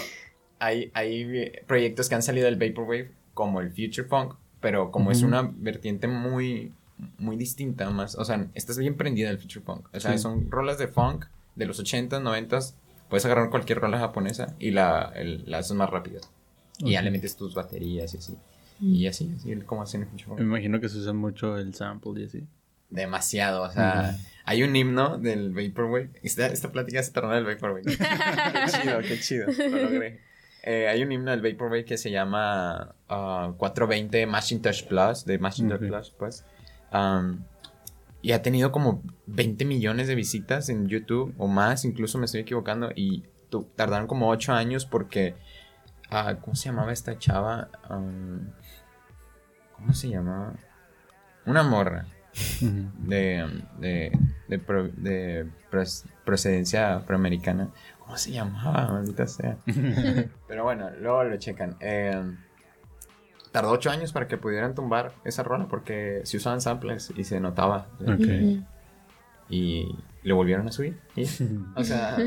hay, 0.60 0.90
hay 0.94 1.52
proyectos 1.68 2.10
que 2.10 2.16
han 2.16 2.24
salido 2.24 2.46
del 2.46 2.56
Vaporwave, 2.58 3.12
como 3.34 3.62
el 3.62 3.70
Future 3.70 4.08
Funk, 4.08 4.36
pero 4.60 4.92
como 4.92 5.12
es 5.12 5.22
una 5.22 5.42
vertiente 5.44 6.08
muy, 6.08 6.72
muy 7.18 7.36
distinta, 7.38 7.90
más, 7.92 8.16
o 8.16 8.26
sea, 8.26 8.48
estás 8.56 8.78
bien 8.78 8.96
prendida 8.96 9.30
del 9.30 9.38
Future 9.40 9.62
Funk. 9.66 9.88
O 9.94 10.00
sea, 10.00 10.12
Sí. 10.14 10.18
son 10.20 10.50
rolas 10.52 10.78
de 10.78 10.88
funk 10.88 11.26
de 11.56 11.66
los 11.66 11.80
80s, 11.80 12.22
90s, 12.22 12.76
puedes 13.10 13.26
agarrar 13.26 13.50
cualquier 13.50 13.80
rola 13.80 14.00
japonesa 14.00 14.56
y 14.60 14.72
la, 14.72 15.12
el- 15.16 15.44
la 15.50 15.60
haces 15.60 15.74
más 15.76 15.90
rápida. 15.90 16.20
Y 16.80 16.92
ya 16.94 17.02
le 17.04 17.12
metes 17.12 17.36
tus 17.36 17.54
baterías 17.54 18.14
y 18.14 18.18
así. 18.18 18.36
Y 18.80 19.06
así, 19.06 19.32
así 19.38 19.52
es 19.52 19.64
como 19.66 19.84
hacen 19.84 20.02
el 20.02 20.08
Future 20.08 20.26
Funk. 20.26 20.40
Me 20.40 20.46
imagino 20.46 20.80
que 20.80 20.90
se 20.90 20.98
usa 20.98 21.14
mucho 21.14 21.58
el 21.58 21.76
sample 21.76 22.22
y 22.22 22.26
así. 22.26 22.44
Demasiado, 22.90 23.64
o 23.64 23.72
sea, 23.72 24.18
hay 24.46 24.64
un 24.64 24.76
himno 24.76 25.18
del 25.18 25.52
Vaporwave. 25.54 26.12
Esta, 26.24 26.48
esta 26.48 26.72
plática 26.72 27.02
se 27.04 27.12
tornó 27.12 27.34
del 27.34 27.46
Vaporwave. 27.46 27.84
qué 27.86 27.98
chido, 28.72 29.00
qué 29.00 29.20
chido, 29.20 29.48
lo 29.48 29.84
logré. 29.84 30.20
Eh, 30.64 30.88
hay 30.88 31.02
un 31.04 31.12
himno 31.12 31.32
del 31.32 31.42
Vaporwave 31.42 31.86
que 31.86 31.98
se 31.98 32.12
llama 32.12 32.96
ah, 33.10 33.54
420 33.58 34.26
Macintosh 34.28 34.86
Plus, 34.86 35.26
de 35.26 35.40
Macintosh 35.40 35.82
Ok. 35.82 35.88
Plus, 35.88 36.12
pues. 36.12 36.46
Y 38.24 38.34
ha 38.34 38.42
tenido 38.44 38.72
como 38.72 39.02
20 39.26 39.66
millones 39.66 40.08
de 40.08 40.14
visitas 40.16 40.70
en 40.70 40.88
YouTube 40.88 41.34
o 41.38 41.48
más, 41.48 41.86
incluso 41.86 42.20
me 42.20 42.26
estoy 42.26 42.42
equivocando. 42.42 42.92
Y 42.96 43.24
tardaron 43.76 44.08
como 44.08 44.30
8 44.30 44.54
años 44.54 44.86
porque. 44.86 45.36
ah, 46.10 46.36
¿Cómo 46.42 46.56
se 46.56 46.70
llamaba 46.70 46.94
esta 46.94 47.18
chava? 47.18 47.70
¿Cómo 49.76 49.94
se 49.94 50.10
llamaba? 50.10 50.54
Una 51.46 51.64
morra. 51.64 52.06
De, 52.62 53.64
de, 53.80 54.18
de, 54.48 54.60
pro- 54.60 54.88
de 54.90 55.48
procedencia 56.26 56.96
afroamericana. 56.98 57.70
¿Cómo 58.00 58.18
se 58.18 58.32
llamaba? 58.32 58.88
Maldita 58.92 59.28
sea. 59.28 59.58
Pero 60.48 60.64
bueno, 60.64 60.90
luego 61.00 61.24
lo 61.24 61.38
checan. 61.38 61.76
Eh, 61.80 62.22
tardó 63.52 63.72
ocho 63.72 63.90
años 63.90 64.12
para 64.14 64.28
que 64.28 64.38
pudieran 64.38 64.76
tumbar 64.76 65.14
esa 65.24 65.44
rola 65.44 65.68
porque 65.68 66.22
si 66.24 66.38
usaban 66.38 66.62
samples 66.62 67.12
y 67.16 67.24
se 67.24 67.40
notaba. 67.40 67.88
Ok. 68.02 68.08
Ujú. 68.20 68.66
Y 69.50 69.96
lo 70.24 70.36
volvieron 70.36 70.68
a 70.68 70.72
subir. 70.72 70.98
y- 71.16 71.24
o 71.76 71.84
sea, 71.84 72.18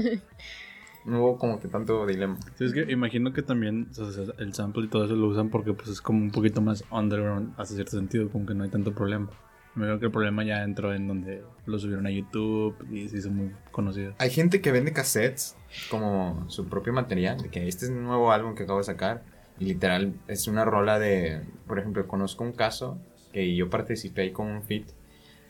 no 1.07 1.21
hubo 1.21 1.39
como 1.39 1.61
que 1.61 1.69
tanto 1.69 2.07
dilema. 2.07 2.37
Sí, 2.57 2.65
es 2.65 2.73
que 2.73 2.91
imagino 2.93 3.33
que 3.33 3.43
también 3.43 3.89
o 3.99 4.11
sea, 4.11 4.25
el 4.39 4.55
sample 4.55 4.85
y 4.85 4.89
todo 4.89 5.05
eso 5.07 5.15
lo 5.17 5.27
usan 5.29 5.49
porque 5.51 5.73
pues 5.73 5.89
es 5.89 6.01
como 6.01 6.19
un 6.21 6.31
poquito 6.31 6.61
más 6.61 6.85
underground 6.91 7.53
hasta 7.59 7.75
cierto 7.75 7.93
sentido, 7.93 8.29
como 8.31 8.45
que 8.47 8.55
no 8.55 8.65
hay 8.65 8.71
tanto 8.71 8.93
problema. 8.95 9.29
Me 9.75 9.87
creo 9.87 9.99
que 9.99 10.07
el 10.07 10.13
problema 10.13 10.45
ya 10.45 10.63
entró 10.63 10.95
en 10.95 11.09
donde 11.09 11.43
lo 11.67 11.79
subieron 11.79 12.07
a 12.07 12.11
YouTube 12.11 12.77
y 12.93 13.09
se 13.09 13.19
hizo 13.19 13.31
muy 13.31 13.51
conocido. 13.73 14.15
Hay 14.19 14.31
gente 14.31 14.61
que 14.61 14.71
vende 14.71 14.93
cassettes 14.93 15.57
como 15.91 16.45
su 16.49 16.69
propio 16.69 16.93
material, 16.93 17.41
de 17.43 17.49
que 17.49 17.67
este 17.67 17.87
es 17.87 17.91
un 17.91 18.05
nuevo 18.05 18.31
álbum 18.33 18.55
que 18.55 18.63
acabo 18.65 18.79
de 18.79 18.85
sacar 18.85 19.23
y 19.59 19.65
literal 19.65 20.15
es 20.29 20.47
una 20.47 20.65
rola 20.65 20.99
de, 20.99 21.41
por 21.67 21.79
ejemplo, 21.81 22.07
conozco 22.07 22.45
un 22.45 22.53
caso 22.53 22.99
que 23.33 23.55
yo 23.57 23.69
participé 23.71 24.23
ahí 24.23 24.31
con 24.31 24.47
un 24.47 24.63
feat, 24.63 24.85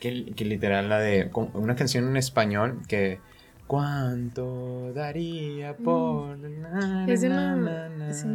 que, 0.00 0.32
que 0.34 0.44
literal 0.46 0.88
la 0.88 1.00
de 1.00 1.30
una 1.52 1.74
canción 1.76 2.08
en 2.08 2.16
español 2.16 2.80
que 2.88 3.20
¿Cuánto 3.66 4.92
daría 4.94 5.76
por 5.76 6.38
na, 6.38 7.04
Mm. 7.06 7.10
Es 7.10 7.20
de 7.22 7.28
na, 7.28 7.54
una- 7.54 7.88
na, 7.88 8.06
na? 8.06 8.12
sí. 8.12 8.28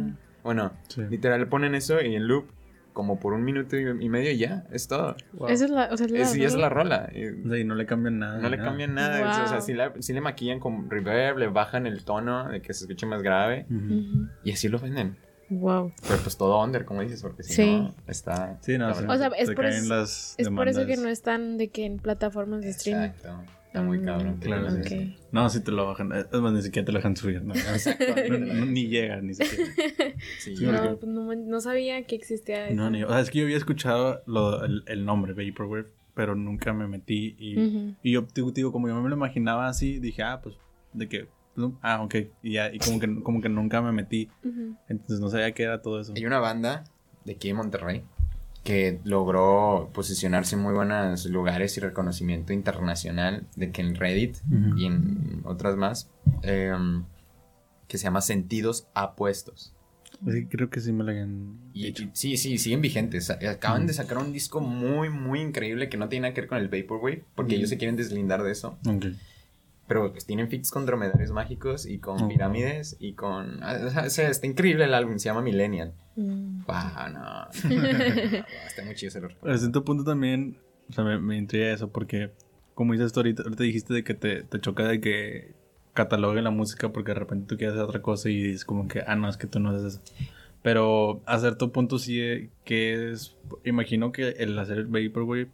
Bueno, 0.44 0.72
Sí. 0.88 1.02
literal 1.10 1.46
ponen 1.48 1.74
eso 1.74 2.00
y 2.00 2.14
en 2.14 2.26
loop 2.28 2.46
como 2.92 3.18
por 3.20 3.32
un 3.32 3.44
minuto 3.44 3.76
y 3.76 4.08
medio 4.08 4.30
y 4.32 4.38
ya, 4.38 4.64
es 4.72 4.88
todo. 4.88 5.16
Esa 5.48 5.64
es 5.64 5.70
la, 5.70 5.88
o 5.92 5.96
sea, 5.96 6.06
es 6.06 6.12
la, 6.12 6.18
Es, 6.20 6.34
es 6.34 6.52
rola. 6.52 6.62
la 6.62 6.68
rola. 6.68 7.10
y- 7.14 7.64
no 7.64 7.74
le 7.74 7.86
cambian 7.86 8.18
nada. 8.18 8.38
no 8.38 8.48
le 8.48 8.56
nada. 8.56 8.68
cambian 8.68 8.94
nada. 8.94 9.16
O 9.44 9.48
sea, 9.48 9.56
Wow. 9.58 9.66
sí, 9.66 9.74
la- 9.74 9.92
sí 10.00 10.12
le 10.12 10.20
maquillan 10.20 10.60
con 10.60 10.90
reverb, 10.90 11.38
le 11.38 11.48
bajan 11.48 11.86
el 11.86 12.04
tono 12.04 12.48
de 12.48 12.60
que 12.62 12.72
se 12.74 12.84
escuche 12.84 13.06
más 13.06 13.22
grave. 13.22 13.66
Y 14.44 14.52
así 14.52 14.68
lo 14.68 14.78
venden. 14.78 15.16
Wow. 15.50 15.92
Pero 16.06 16.18
pues 16.22 16.36
todo 16.36 16.62
under, 16.62 16.84
como 16.84 17.00
dices, 17.02 17.22
porque 17.22 17.42
si 17.42 17.52
Sí. 17.54 17.76
no, 17.76 17.94
está. 18.06 18.58
Sí, 18.60 18.78
no. 18.78 18.90
O 18.90 18.94
sea, 18.94 19.30
se 19.30 19.42
es 19.42 19.46
por 19.50 19.64
caen 19.64 19.74
eso- 19.84 19.94
las 19.96 20.34
Es 20.38 20.48
por 20.48 20.68
eso 20.68 20.86
que 20.86 20.96
no 20.96 21.08
están 21.08 21.58
de 21.58 21.68
que 21.68 21.86
en 21.86 21.98
plataformas 21.98 22.60
de 22.60 22.70
streaming. 22.70 23.06
Exacto. 23.08 23.42
Está 23.70 23.82
muy 23.82 23.98
Mm, 24.00 24.04
cabrón. 24.04 24.40
que 24.40 24.46
claro, 24.46 24.70
sí. 24.84 25.16
No, 25.30 25.48
si 25.48 25.62
te 25.62 25.70
lo 25.70 25.86
bajan. 25.86 26.10
Es 26.12 26.40
más, 26.40 26.52
ni 26.52 26.60
siquiera 26.60 26.84
te 26.86 26.90
lo 26.90 26.98
dejan 26.98 27.16
subir. 27.16 27.40
No, 27.44 27.54
Exacto. 27.54 28.04
No, 28.28 28.38
no, 28.38 28.66
ni 28.66 28.88
llega, 28.88 29.20
ni 29.20 29.34
siquiera. 29.34 29.70
Sí, 30.40 30.54
No, 30.60 30.98
pues 30.98 31.12
no, 31.12 31.60
sabía 31.60 32.04
que 32.04 32.16
existía 32.16 32.66
eso. 32.68 32.74
No, 32.76 32.90
ni, 32.90 33.04
o 33.04 33.08
sea, 33.08 33.20
es 33.20 33.30
que 33.30 33.38
yo 33.38 33.44
había 33.44 33.56
escuchado 33.56 34.22
lo- 34.26 34.64
el, 34.64 34.82
el 34.86 35.04
nombre 35.04 35.34
Vaporwave, 35.34 35.86
pero 36.14 36.34
nunca 36.34 36.72
me 36.72 36.88
metí. 36.88 37.36
Y, 37.38 37.58
Ujú. 37.64 37.94
y 38.02 38.10
yo, 38.12 38.26
digo, 38.34 38.50
digo, 38.50 38.72
como 38.72 38.88
yo 38.88 39.00
me 39.00 39.08
lo 39.08 39.14
imaginaba 39.14 39.68
así, 39.68 40.00
dije, 40.00 40.24
ah, 40.24 40.40
pues, 40.42 40.56
de 40.92 41.08
que. 41.08 41.28
no, 41.54 41.78
Ah, 41.80 42.02
ok. 42.02 42.14
Y 42.42 42.54
ya, 42.54 42.74
y 42.74 42.78
como 42.78 42.98
que, 42.98 43.22
como 43.22 43.40
que 43.40 43.48
nunca 43.48 43.80
me 43.82 43.92
metí. 43.92 44.28
Entonces 44.88 45.20
no 45.20 45.28
sabía 45.28 45.52
qué 45.52 45.62
era 45.62 45.80
todo 45.80 46.00
eso. 46.00 46.12
Hay 46.16 46.26
una 46.26 46.40
banda 46.40 46.82
de 47.24 47.34
aquí 47.34 47.50
en 47.50 47.56
Monterrey 47.56 48.02
que 48.64 49.00
logró 49.04 49.90
posicionarse 49.94 50.54
en 50.54 50.62
muy 50.62 50.74
buenos 50.74 51.24
lugares 51.26 51.76
y 51.76 51.80
reconocimiento 51.80 52.52
internacional 52.52 53.46
de 53.56 53.70
que 53.72 53.80
en 53.82 53.94
Reddit 53.94 54.36
y 54.76 54.84
en 54.86 55.40
otras 55.44 55.76
más 55.76 56.10
eh, 56.42 56.72
que 57.88 57.98
se 57.98 58.04
llama 58.04 58.20
Sentidos 58.20 58.86
Apuestos. 58.94 59.72
Sí, 60.30 60.44
creo 60.46 60.68
que 60.68 60.80
sí 60.80 60.92
me 60.92 61.02
lo 61.04 61.10
habían 61.12 61.72
dicho. 61.72 62.02
y- 62.02 62.10
sí, 62.12 62.36
sí, 62.36 62.58
siguen 62.58 62.82
vigentes. 62.82 63.30
Acaban 63.30 63.86
de 63.86 63.94
sacar 63.94 64.18
un 64.18 64.32
disco 64.32 64.60
muy, 64.60 65.08
muy 65.08 65.40
increíble 65.40 65.88
que 65.88 65.96
no 65.96 66.08
tiene 66.10 66.24
nada 66.24 66.34
que 66.34 66.42
ver 66.42 66.48
con 66.48 66.58
el 66.58 66.68
Vaporwave, 66.68 67.24
porque 67.34 67.54
ellos 67.56 67.70
se 67.70 67.78
quieren 67.78 67.96
deslindar 67.96 68.42
de 68.42 68.52
eso. 68.52 68.78
Ok. 68.86 69.06
Pero 69.90 70.12
pues, 70.12 70.24
tienen 70.24 70.48
feats 70.48 70.70
con 70.70 70.86
dromedarios 70.86 71.32
mágicos 71.32 71.84
y 71.84 71.98
con 71.98 72.28
pirámides 72.28 72.96
y 73.00 73.14
con... 73.14 73.60
O 73.60 74.08
sea, 74.08 74.30
está 74.30 74.46
increíble 74.46 74.84
el 74.84 74.94
álbum, 74.94 75.18
se 75.18 75.24
llama 75.24 75.42
Millennial. 75.42 75.94
Mm. 76.14 76.60
Wow, 76.64 77.12
no. 77.12 77.48
está 78.68 78.84
muy 78.84 78.94
chido, 78.94 79.10
se 79.10 79.20
lo 79.20 79.26
recomiendo. 79.26 79.56
A 79.56 79.58
cierto 79.58 79.84
punto 79.84 80.04
también, 80.04 80.58
o 80.88 80.92
sea, 80.92 81.02
me, 81.02 81.18
me 81.18 81.36
intriga 81.36 81.72
eso 81.72 81.90
porque, 81.90 82.30
como 82.76 82.92
dices 82.92 83.12
tú 83.12 83.18
ahorita, 83.18 83.42
ahorita 83.42 83.64
dijiste 83.64 83.92
de 83.92 84.04
que 84.04 84.14
te, 84.14 84.44
te 84.44 84.60
choca 84.60 84.84
de 84.84 85.00
que 85.00 85.56
catalogue 85.92 86.40
la 86.40 86.50
música 86.50 86.90
porque 86.90 87.12
de 87.12 87.18
repente 87.18 87.48
tú 87.48 87.56
quieres 87.56 87.74
hacer 87.74 87.88
otra 87.88 88.00
cosa 88.00 88.30
y 88.30 88.40
dices 88.40 88.64
como 88.64 88.86
que, 88.86 89.02
ah, 89.04 89.16
no, 89.16 89.28
es 89.28 89.38
que 89.38 89.48
tú 89.48 89.58
no 89.58 89.70
haces 89.70 89.94
eso. 89.94 90.00
Pero 90.62 91.20
a 91.26 91.36
cierto 91.40 91.72
punto 91.72 91.98
sí 91.98 92.20
eh, 92.20 92.50
que 92.64 93.10
es, 93.10 93.36
imagino 93.64 94.12
que 94.12 94.28
el 94.38 94.56
hacer 94.56 94.78
el 94.78 94.86
Vaporwave 94.86 95.48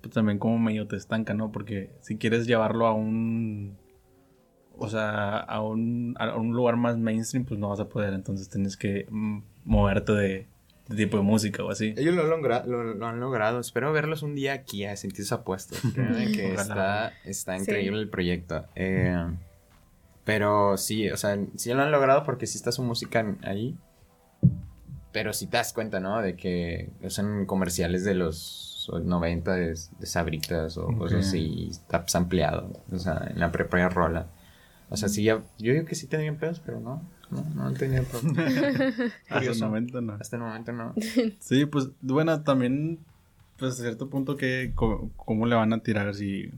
pues 0.00 0.14
también 0.14 0.38
como 0.38 0.58
medio 0.58 0.86
te 0.86 0.96
estanca, 0.96 1.34
¿no? 1.34 1.50
Porque 1.52 1.90
si 2.00 2.16
quieres 2.16 2.46
llevarlo 2.46 2.86
a 2.86 2.94
un, 2.94 3.76
o 4.76 4.88
sea, 4.88 5.38
a 5.38 5.60
un, 5.62 6.14
a 6.18 6.36
un 6.36 6.52
lugar 6.52 6.76
más 6.76 6.96
mainstream, 6.98 7.44
pues 7.44 7.58
no 7.58 7.68
vas 7.70 7.80
a 7.80 7.88
poder, 7.88 8.14
entonces 8.14 8.48
tienes 8.48 8.76
que 8.76 9.06
mm, 9.10 9.38
moverte 9.64 10.12
de, 10.12 10.46
tipo 10.96 11.16
de 11.16 11.22
música 11.24 11.64
o 11.64 11.70
así. 11.70 11.94
Ellos 11.96 12.14
lo, 12.14 12.24
logra- 12.24 12.64
lo, 12.64 12.82
lo 12.94 13.06
han 13.06 13.18
logrado. 13.20 13.58
Espero 13.60 13.92
verlos 13.92 14.22
un 14.22 14.34
día 14.34 14.52
aquí 14.54 14.84
a 14.84 14.96
sentirse 14.96 15.34
apuestos. 15.34 15.80
Créanme 15.94 16.30
que 16.32 16.54
está, 16.54 17.12
está 17.24 17.56
Sí. 17.56 17.62
increíble 17.62 18.00
el 18.00 18.08
proyecto. 18.08 18.64
Eh, 18.76 19.16
pero 20.24 20.76
sí, 20.76 21.10
o 21.10 21.16
sea, 21.16 21.38
sí 21.56 21.72
lo 21.72 21.82
han 21.82 21.90
logrado 21.90 22.22
porque 22.22 22.46
sí 22.46 22.56
está 22.58 22.70
su 22.72 22.82
música 22.82 23.36
ahí. 23.42 23.76
Pero 25.12 25.32
sí 25.32 25.46
te 25.46 25.56
das 25.56 25.72
cuenta, 25.72 26.00
¿no? 26.00 26.20
De 26.20 26.36
que 26.36 26.90
usan 27.02 27.46
comerciales 27.46 28.04
de 28.04 28.14
los 28.14 28.77
90 28.88 29.52
de, 29.54 29.66
de 29.68 30.06
Sabritas 30.06 30.76
o 30.78 30.86
Ok. 30.88 30.98
cosas 30.98 31.26
así. 31.28 31.38
y 31.38 31.70
Está 31.70 32.04
ampliado. 32.14 32.72
O 32.90 32.98
sea, 32.98 33.26
en 33.30 33.38
la 33.40 33.50
propia 33.52 33.88
rola. 33.88 34.26
O 34.90 34.96
sea, 34.96 35.08
sí, 35.08 35.22
ya, 35.24 35.42
yo 35.58 35.72
digo 35.72 35.84
que 35.84 35.94
sí 35.94 36.06
tenían 36.06 36.36
pedos, 36.36 36.60
pero 36.64 36.80
no. 36.80 37.02
No, 37.30 37.44
no 37.54 37.66
han 37.66 37.74
tenido 37.74 38.04
problemas. 38.04 38.94
Hasta 39.28 39.50
el 39.50 39.60
momento 39.60 40.00
no. 40.00 40.12
Hasta 40.14 40.36
el 40.36 40.42
momento 40.42 40.72
no. 40.72 40.94
Sí, 41.40 41.66
pues 41.66 41.90
bueno, 42.00 42.42
también, 42.42 43.00
pues 43.58 43.78
a 43.78 43.82
cierto 43.82 44.08
punto 44.08 44.36
que, 44.36 44.72
co- 44.74 45.10
¿cómo 45.16 45.44
le 45.44 45.54
van 45.54 45.72
a 45.74 45.82
tirar 45.82 46.14
si, 46.14 46.50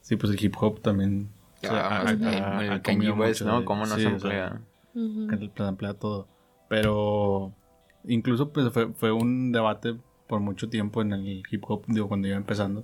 si 0.00 0.16
pues 0.16 0.32
el 0.32 0.42
hip 0.42 0.54
hop 0.58 0.80
también... 0.80 1.28
o 1.58 1.66
sea, 1.66 1.86
Ah, 1.86 2.02
ha- 2.06 2.10
el- 2.12 2.24
ha- 2.26 2.64
el 2.64 2.70
ha 2.72 2.82
Kanye 2.82 3.08
comido 3.10 3.14
West, 3.16 3.42
mucho 3.42 3.52
¿no? 3.52 3.58
de- 3.60 3.64
Cómo 3.66 3.84
no 3.84 3.94
sí, 3.96 4.00
se 4.00 4.06
o 4.06 4.18
sea, 4.18 4.46
emplea. 4.46 4.60
Ujú. 4.94 5.26
que 5.28 5.36
le 5.36 5.68
emplea 5.68 5.92
todo. 5.94 6.28
Pero 6.70 7.52
incluso 8.04 8.50
pues 8.52 8.72
fue, 8.72 8.92
fue 8.94 9.12
un 9.12 9.52
debate 9.52 9.96
por 10.30 10.40
mucho 10.40 10.68
tiempo 10.70 11.02
en 11.02 11.12
el 11.12 11.42
hip 11.50 11.64
hop, 11.66 11.82
digo, 11.88 12.06
cuando 12.08 12.28
iba 12.28 12.36
empezando. 12.36 12.80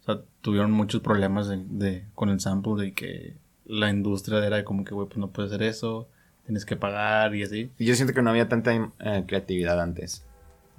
O 0.00 0.04
sea, 0.04 0.20
tuvieron 0.40 0.70
muchos 0.70 1.00
problemas 1.00 1.48
de, 1.48 1.58
de- 1.68 2.04
con 2.14 2.28
el 2.30 2.38
sample 2.40 2.74
de 2.82 2.92
que 2.94 3.34
la 3.66 3.90
industria 3.90 4.46
era 4.46 4.64
como 4.64 4.84
que, 4.84 4.94
güey, 4.94 5.08
pues 5.08 5.18
no 5.18 5.28
puedes 5.30 5.50
hacer 5.52 5.66
eso, 5.66 6.08
tienes 6.46 6.64
que 6.64 6.76
pagar 6.76 7.34
y 7.34 7.42
así. 7.42 7.70
Y 7.78 7.84
Yo 7.86 7.94
siento 7.96 8.14
que 8.14 8.22
no 8.22 8.30
había 8.30 8.48
tanta 8.48 8.72
eh, 8.74 9.24
creatividad 9.26 9.80
antes. 9.80 10.24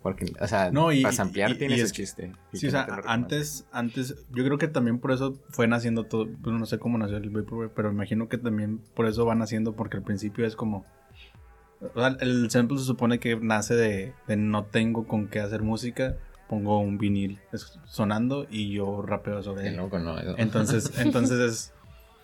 Porque, 0.01 0.31
o 0.39 0.47
sea, 0.47 0.69
No, 0.71 0.91
y- 0.91 1.01
para 1.01 1.19
ampliar 1.23 1.51
y- 1.51 1.55
tiene 1.57 1.73
y 1.73 1.77
ese 1.77 1.85
es 1.87 1.91
que- 1.91 2.03
chiste. 2.03 2.31
Sí, 2.53 2.67
o 2.67 2.71
sea, 2.71 2.87
antes, 3.07 3.65
antes, 3.71 4.15
yo 4.31 4.43
creo 4.45 4.57
que 4.59 4.67
también 4.67 4.99
por 4.99 5.11
eso 5.11 5.37
fue 5.49 5.67
naciendo 5.67 6.03
todo, 6.05 6.27
bueno, 6.41 6.59
no 6.59 6.65
sé 6.67 6.77
cómo 6.79 6.97
nació 6.97 7.17
el 7.17 7.29
Vaporwave, 7.31 7.71
pero 7.75 7.91
imagino 7.91 8.29
que 8.29 8.37
también 8.37 8.79
por 8.95 9.07
eso 9.07 9.25
va 9.25 9.33
naciendo, 9.35 9.73
porque 9.73 9.97
al 9.97 10.03
principio 10.03 10.45
es 10.45 10.55
como, 10.55 10.85
el 12.19 12.49
sample 12.51 12.77
se 12.77 12.85
supone 12.85 13.19
que 13.19 13.35
nace 13.35 13.75
de, 13.75 14.13
de 14.27 14.35
no 14.37 14.65
tengo 14.65 15.07
con 15.07 15.27
qué 15.27 15.39
hacer 15.39 15.61
música, 15.61 16.17
pongo 16.47 16.79
un 16.79 16.97
vinil 16.97 17.39
sonando 17.85 18.45
y 18.49 18.71
yo 18.71 19.01
rapeo 19.01 19.41
sobre 19.43 19.63
Qué 19.63 19.69
él. 19.69 19.77
loco, 19.77 19.99
¿no? 19.99 20.17
Eso. 20.19 20.35
Entonces, 20.37 20.91
entonces 20.99 21.39
es, 21.39 21.73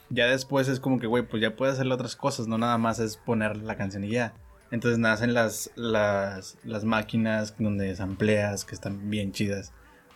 ya 0.10 0.26
después 0.28 0.68
es 0.68 0.80
como 0.80 1.00
que, 1.00 1.08
güey, 1.08 1.24
pues 1.24 1.42
ya 1.42 1.56
puedes 1.56 1.76
hacerle 1.76 1.94
otras 1.94 2.16
cosas, 2.16 2.48
no 2.48 2.58
nada 2.58 2.78
más 2.78 3.00
es 3.00 3.18
poner 3.18 3.58
la 3.58 3.76
canción 3.76 4.04
y 4.04 4.10
ya. 4.12 4.34
Entonces 4.72 5.00
nacen 5.00 5.34
las, 5.34 5.70
las, 5.76 6.58
las 6.64 6.86
máquinas 6.86 7.56
donde 7.60 7.94
sampleas, 7.96 8.64
que 8.64 8.74
están 8.74 9.10
bien 9.10 9.34
chidas 9.34 9.74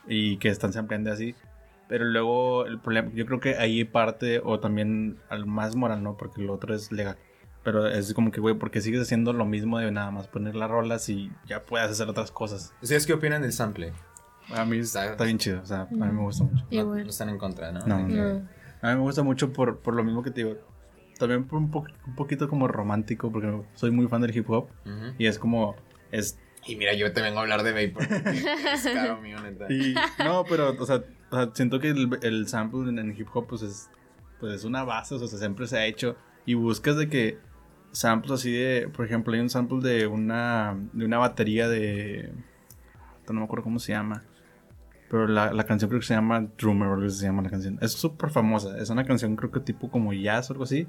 y 0.08 0.38
que 0.38 0.50
están 0.50 0.72
sampleando 0.72 1.12
así. 1.12 1.36
Pero 1.88 2.06
luego 2.06 2.66
el 2.66 2.80
problema, 2.80 3.12
yo 3.14 3.26
creo 3.26 3.40
que 3.40 3.58
ahí 3.58 3.84
parte, 3.84 4.42
o 4.44 4.60
también 4.60 5.18
al 5.30 5.46
más 5.46 5.76
moral, 5.76 6.02
¿no? 6.04 6.16
Porque 6.18 6.42
lo 6.42 6.54
otro 6.54 6.74
es 6.74 6.92
legal. 6.92 7.18
Pero 7.66 7.88
es 7.88 8.14
como 8.14 8.32
que, 8.32 8.40
güey, 8.40 8.56
porque 8.56 8.80
sigues 8.80 9.02
haciendo 9.02 9.34
lo 9.34 9.46
mismo 9.46 9.80
de 9.80 9.92
nada 9.92 10.12
más 10.12 10.28
poner 10.28 10.56
las 10.56 10.70
rolas 10.70 11.10
y 11.10 11.32
ya 11.48 11.64
puedes 11.64 11.90
hacer 11.90 12.08
otras 12.08 12.32
cosas. 12.32 12.74
¿Ustedes 12.82 13.06
qué 13.06 13.14
opinan 13.14 13.42
del 13.42 13.52
sample? 13.52 13.92
A 14.56 14.64
mí 14.64 14.78
Está- 14.78 15.08
está 15.12 15.24
bien 15.26 15.40
chido, 15.40 15.60
o 15.62 15.66
sea, 15.66 15.82
a 15.82 15.86
mí 15.90 15.98
me 16.00 16.22
gusta 16.22 16.44
mucho. 16.46 16.64
Y 16.70 16.78
No, 16.78 16.86
no 16.96 17.02
están 17.02 17.30
en 17.30 17.40
contra, 17.40 17.72
¿no? 17.74 17.80
No. 17.88 18.08
No. 18.08 18.48
A 18.82 18.90
mí 18.90 18.96
me 18.96 19.02
gusta 19.02 19.24
mucho 19.24 19.52
por, 19.52 19.80
por 19.80 19.96
lo 19.96 20.04
mismo 20.04 20.22
que 20.24 20.30
te 20.32 20.44
digo. 20.44 20.58
También 21.18 21.46
por 21.46 21.58
un, 21.58 21.72
po- 21.72 21.88
un 22.06 22.16
poquito 22.16 22.48
como 22.48 22.68
romántico, 22.68 23.32
porque 23.32 23.64
soy 23.74 23.90
muy 23.90 24.08
fan 24.08 24.22
del 24.22 24.36
hip 24.38 24.48
hop. 24.50 24.68
Ujú. 24.86 25.16
Y 25.18 25.26
es 25.26 25.40
como. 25.40 25.76
Es, 26.12 26.38
Y 26.68 26.76
mira, 26.76 26.94
yo 26.94 27.12
te 27.14 27.22
vengo 27.24 27.40
a 27.40 27.42
hablar 27.42 27.64
de 27.64 27.72
Vapor. 27.88 28.08
porque 28.08 28.44
es 28.74 28.84
caro 28.84 29.20
mío, 29.22 29.42
neta. 29.42 29.66
y, 29.74 29.96
no, 30.24 30.44
pero, 30.48 30.76
o 30.80 30.86
sea, 30.86 31.02
o 31.32 31.36
sea, 31.36 31.50
siento 31.56 31.80
que 31.80 31.90
el, 31.90 32.10
el 32.22 32.48
sample 32.48 32.90
en, 32.90 33.00
en 33.00 33.18
hip 33.18 33.28
hop, 33.34 33.48
pues 33.48 33.64
es, 33.64 33.90
pues 34.40 34.54
es 34.54 34.64
una 34.66 34.84
base, 34.84 35.16
o 35.16 35.20
sea, 35.20 35.40
siempre 35.40 35.66
se 35.66 35.78
ha 35.80 35.86
hecho. 35.88 36.16
Y 36.46 36.54
buscas 36.54 36.96
de 36.98 37.10
que 37.10 37.40
samples 37.96 38.34
así 38.34 38.52
de. 38.52 38.90
Por 38.90 39.06
ejemplo, 39.06 39.34
hay 39.34 39.40
un 39.40 39.50
sample 39.50 39.80
de 39.80 40.08
una, 40.08 40.78
de 40.94 41.06
una 41.06 41.18
batería 41.18 41.68
de. 41.68 42.32
No 43.28 43.40
me 43.40 43.44
acuerdo 43.44 43.64
cómo 43.64 43.80
se 43.80 43.94
llama. 43.94 44.24
Pero 45.10 45.28
la, 45.28 45.54
la 45.54 45.66
canción 45.66 45.90
creo 45.90 46.00
que 46.00 46.08
se 46.08 46.14
llama 46.14 46.48
Drummer, 46.58 46.90
o 46.90 46.94
algo 46.96 47.10
se 47.10 47.26
llama 47.26 47.42
la 47.42 47.50
canción. 47.50 47.78
Es 47.82 47.94
súper 47.94 48.30
famosa. 48.30 48.78
Es 48.78 48.90
una 48.90 49.06
canción 49.06 49.36
creo 49.36 49.52
que 49.52 49.60
tipo 49.60 49.90
como 49.90 50.14
jazz 50.14 50.50
o 50.50 50.54
algo 50.54 50.64
así. 50.64 50.88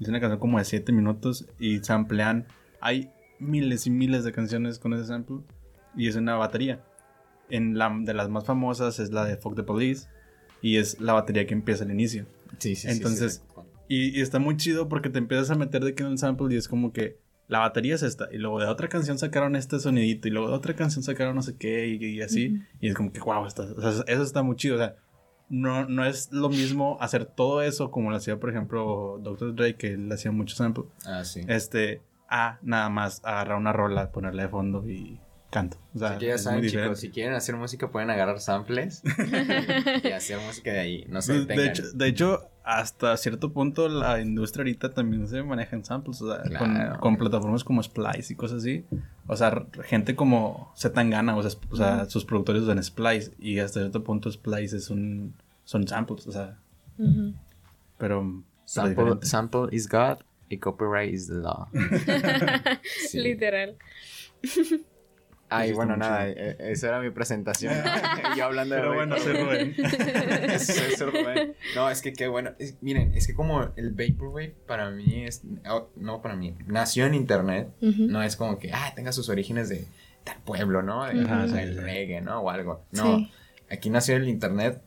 Es 0.00 0.08
una 0.08 0.20
canción 0.20 0.40
como 0.40 0.58
de 0.58 0.64
7 0.64 0.92
minutos 0.92 1.46
y 1.58 1.78
samplean. 1.80 2.46
Hay 2.80 3.10
miles 3.38 3.86
y 3.86 3.90
miles 3.90 4.24
de 4.24 4.32
canciones 4.32 4.78
con 4.78 4.94
ese 4.94 5.06
sample. 5.06 5.38
Y 5.96 6.08
es 6.08 6.16
una 6.16 6.36
batería. 6.36 6.82
En 7.48 7.76
la, 7.76 7.94
de 8.00 8.14
las 8.14 8.28
más 8.28 8.44
famosas 8.44 8.98
es 8.98 9.10
la 9.10 9.24
de 9.24 9.36
Fuck 9.36 9.56
the 9.56 9.62
Police. 9.62 10.08
Y 10.62 10.76
es 10.76 11.00
la 11.00 11.12
batería 11.12 11.46
que 11.46 11.54
empieza 11.54 11.84
al 11.84 11.90
inicio. 11.90 12.26
Sí, 12.58 12.74
sí, 12.74 12.88
sí, 12.88 12.88
Entonces, 12.88 13.42
sí. 13.46 13.60
Y, 13.90 14.16
y 14.16 14.20
está 14.20 14.38
muy 14.38 14.56
chido 14.56 14.88
porque 14.88 15.10
te 15.10 15.18
empiezas 15.18 15.50
a 15.50 15.56
meter 15.56 15.82
de 15.84 15.94
que 15.96 16.04
en 16.04 16.10
el 16.10 16.18
sample 16.18 16.54
y 16.54 16.56
es 16.56 16.68
como 16.68 16.92
que 16.92 17.18
la 17.48 17.58
batería 17.58 17.96
es 17.96 18.04
esta. 18.04 18.28
Y 18.30 18.38
luego 18.38 18.60
de 18.60 18.66
otra 18.66 18.88
canción 18.88 19.18
sacaron 19.18 19.56
este 19.56 19.80
sonidito. 19.80 20.28
Y 20.28 20.30
luego 20.30 20.48
de 20.48 20.54
otra 20.54 20.74
canción 20.74 21.02
sacaron 21.02 21.34
no 21.34 21.42
sé 21.42 21.56
qué 21.56 21.88
y, 21.88 22.04
y 22.04 22.22
así. 22.22 22.54
Ujú. 22.54 22.62
Y 22.80 22.88
es 22.88 22.94
como 22.94 23.12
que, 23.12 23.18
wow, 23.18 23.44
está, 23.46 23.62
o 23.64 23.80
sea, 23.80 24.04
eso 24.06 24.22
está 24.22 24.42
muy 24.44 24.54
chido. 24.54 24.76
O 24.76 24.78
sea, 24.78 24.94
no, 25.48 25.86
no 25.88 26.04
es 26.04 26.30
lo 26.30 26.48
mismo 26.48 26.96
hacer 27.00 27.24
todo 27.26 27.62
eso 27.62 27.90
como 27.90 28.10
lo 28.12 28.16
hacía, 28.16 28.38
por 28.38 28.50
ejemplo, 28.50 29.18
Dr. 29.20 29.56
Dre, 29.56 29.74
que 29.74 29.94
él 29.94 30.12
hacía 30.12 30.30
mucho 30.30 30.54
sample. 30.54 30.84
Ah, 31.04 31.24
sí. 31.24 31.40
Este, 31.48 32.00
a 32.28 32.60
nada 32.62 32.88
más 32.88 33.20
agarrar 33.24 33.58
una 33.58 33.72
rola, 33.72 34.12
ponerla 34.12 34.44
de 34.44 34.48
fondo 34.48 34.88
y 34.88 35.18
canto. 35.50 35.78
O 35.94 35.98
sea, 35.98 36.10
Así 36.10 36.18
que 36.20 36.26
ya 36.26 36.34
es 36.34 36.44
saben, 36.44 36.60
muy 36.60 36.68
chicos, 36.68 36.76
diferente. 36.82 37.00
si 37.00 37.10
quieren 37.10 37.34
hacer 37.34 37.56
música 37.56 37.90
pueden 37.90 38.10
agarrar 38.10 38.38
samples 38.38 39.02
y 40.04 40.12
hacer 40.12 40.38
música 40.38 40.72
de 40.72 40.78
ahí. 40.78 41.04
No 41.08 41.20
se 41.20 41.44
de, 41.44 41.66
hecho, 41.66 41.82
de 41.92 42.06
hecho, 42.06 42.49
hasta 42.62 43.16
cierto 43.16 43.52
punto 43.52 43.88
la 43.88 44.20
industria 44.20 44.62
ahorita 44.62 44.92
también 44.92 45.26
se 45.28 45.42
maneja 45.42 45.74
en 45.76 45.84
samples, 45.84 46.20
o 46.22 46.32
sea, 46.32 46.42
Claro. 46.42 46.58
con, 46.92 46.98
con 47.00 47.16
plataformas 47.16 47.64
como 47.64 47.82
Splice 47.82 48.32
y 48.32 48.36
cosas 48.36 48.58
así. 48.58 48.84
O 49.26 49.36
sea, 49.36 49.66
gente 49.84 50.14
como 50.14 50.72
Zetangana, 50.76 51.36
o 51.36 51.42
sea, 51.42 51.58
o 51.70 51.76
sea 51.76 52.04
sus 52.06 52.24
productores 52.24 52.62
usan 52.62 52.82
Splice 52.82 53.32
y 53.38 53.58
hasta 53.58 53.80
cierto 53.80 54.04
punto 54.04 54.30
Splice 54.30 54.76
es 54.76 54.90
un 54.90 55.34
son 55.64 55.86
samples, 55.88 56.26
o 56.26 56.32
sea, 56.32 56.58
Ujú. 56.98 57.32
pero, 57.98 58.22
pero 58.26 58.42
Sample, 58.64 59.16
sample 59.22 59.68
is 59.72 59.88
God 59.88 60.18
y 60.48 60.58
copyright 60.58 61.12
is 61.14 61.28
the 61.28 61.34
law. 61.34 61.68
Sí. 63.08 63.20
Literal. 63.20 63.76
Ay, 65.50 65.72
bueno, 65.72 65.96
nada, 65.96 66.28
eh, 66.28 66.56
esa 66.60 66.88
era 66.88 67.00
mi 67.00 67.10
presentación. 67.10 67.74
Yo 68.36 68.44
hablando 68.44 68.74
de 68.74 68.80
Pero 68.80 68.94
bueno, 68.94 69.16
soy 69.18 69.32
Rubén. 69.34 69.74
Soy- 70.58 70.92
soy 70.96 71.10
Rubén. 71.10 71.54
No, 71.74 71.90
es 71.90 72.00
que 72.02 72.12
qué 72.12 72.28
bueno. 72.28 72.52
Es- 72.58 72.76
miren, 72.80 73.12
es 73.14 73.26
que 73.26 73.34
como 73.34 73.70
el 73.76 73.90
Vaporwave 73.90 74.54
para 74.66 74.90
mí 74.90 75.24
es. 75.24 75.42
oh, 75.68 75.90
No 75.96 76.22
para 76.22 76.36
mí. 76.36 76.56
Nació 76.66 77.06
en 77.06 77.14
internet. 77.14 77.68
No 77.80 78.22
es 78.22 78.36
como 78.36 78.58
que, 78.58 78.72
ah, 78.72 78.92
tenga 78.94 79.12
sus 79.12 79.28
orígenes 79.28 79.68
de 79.68 79.86
tal 80.24 80.36
pueblo, 80.44 80.82
¿no? 80.82 81.04
De, 81.04 81.24
o 81.24 81.48
sea, 81.48 81.62
el 81.62 81.76
reggae, 81.76 82.20
¿no? 82.20 82.40
O 82.40 82.50
algo. 82.50 82.84
No. 82.92 83.18
Sí. 83.18 83.30
Aquí 83.70 83.90
nació 83.90 84.16
el 84.16 84.28
internet. 84.28 84.82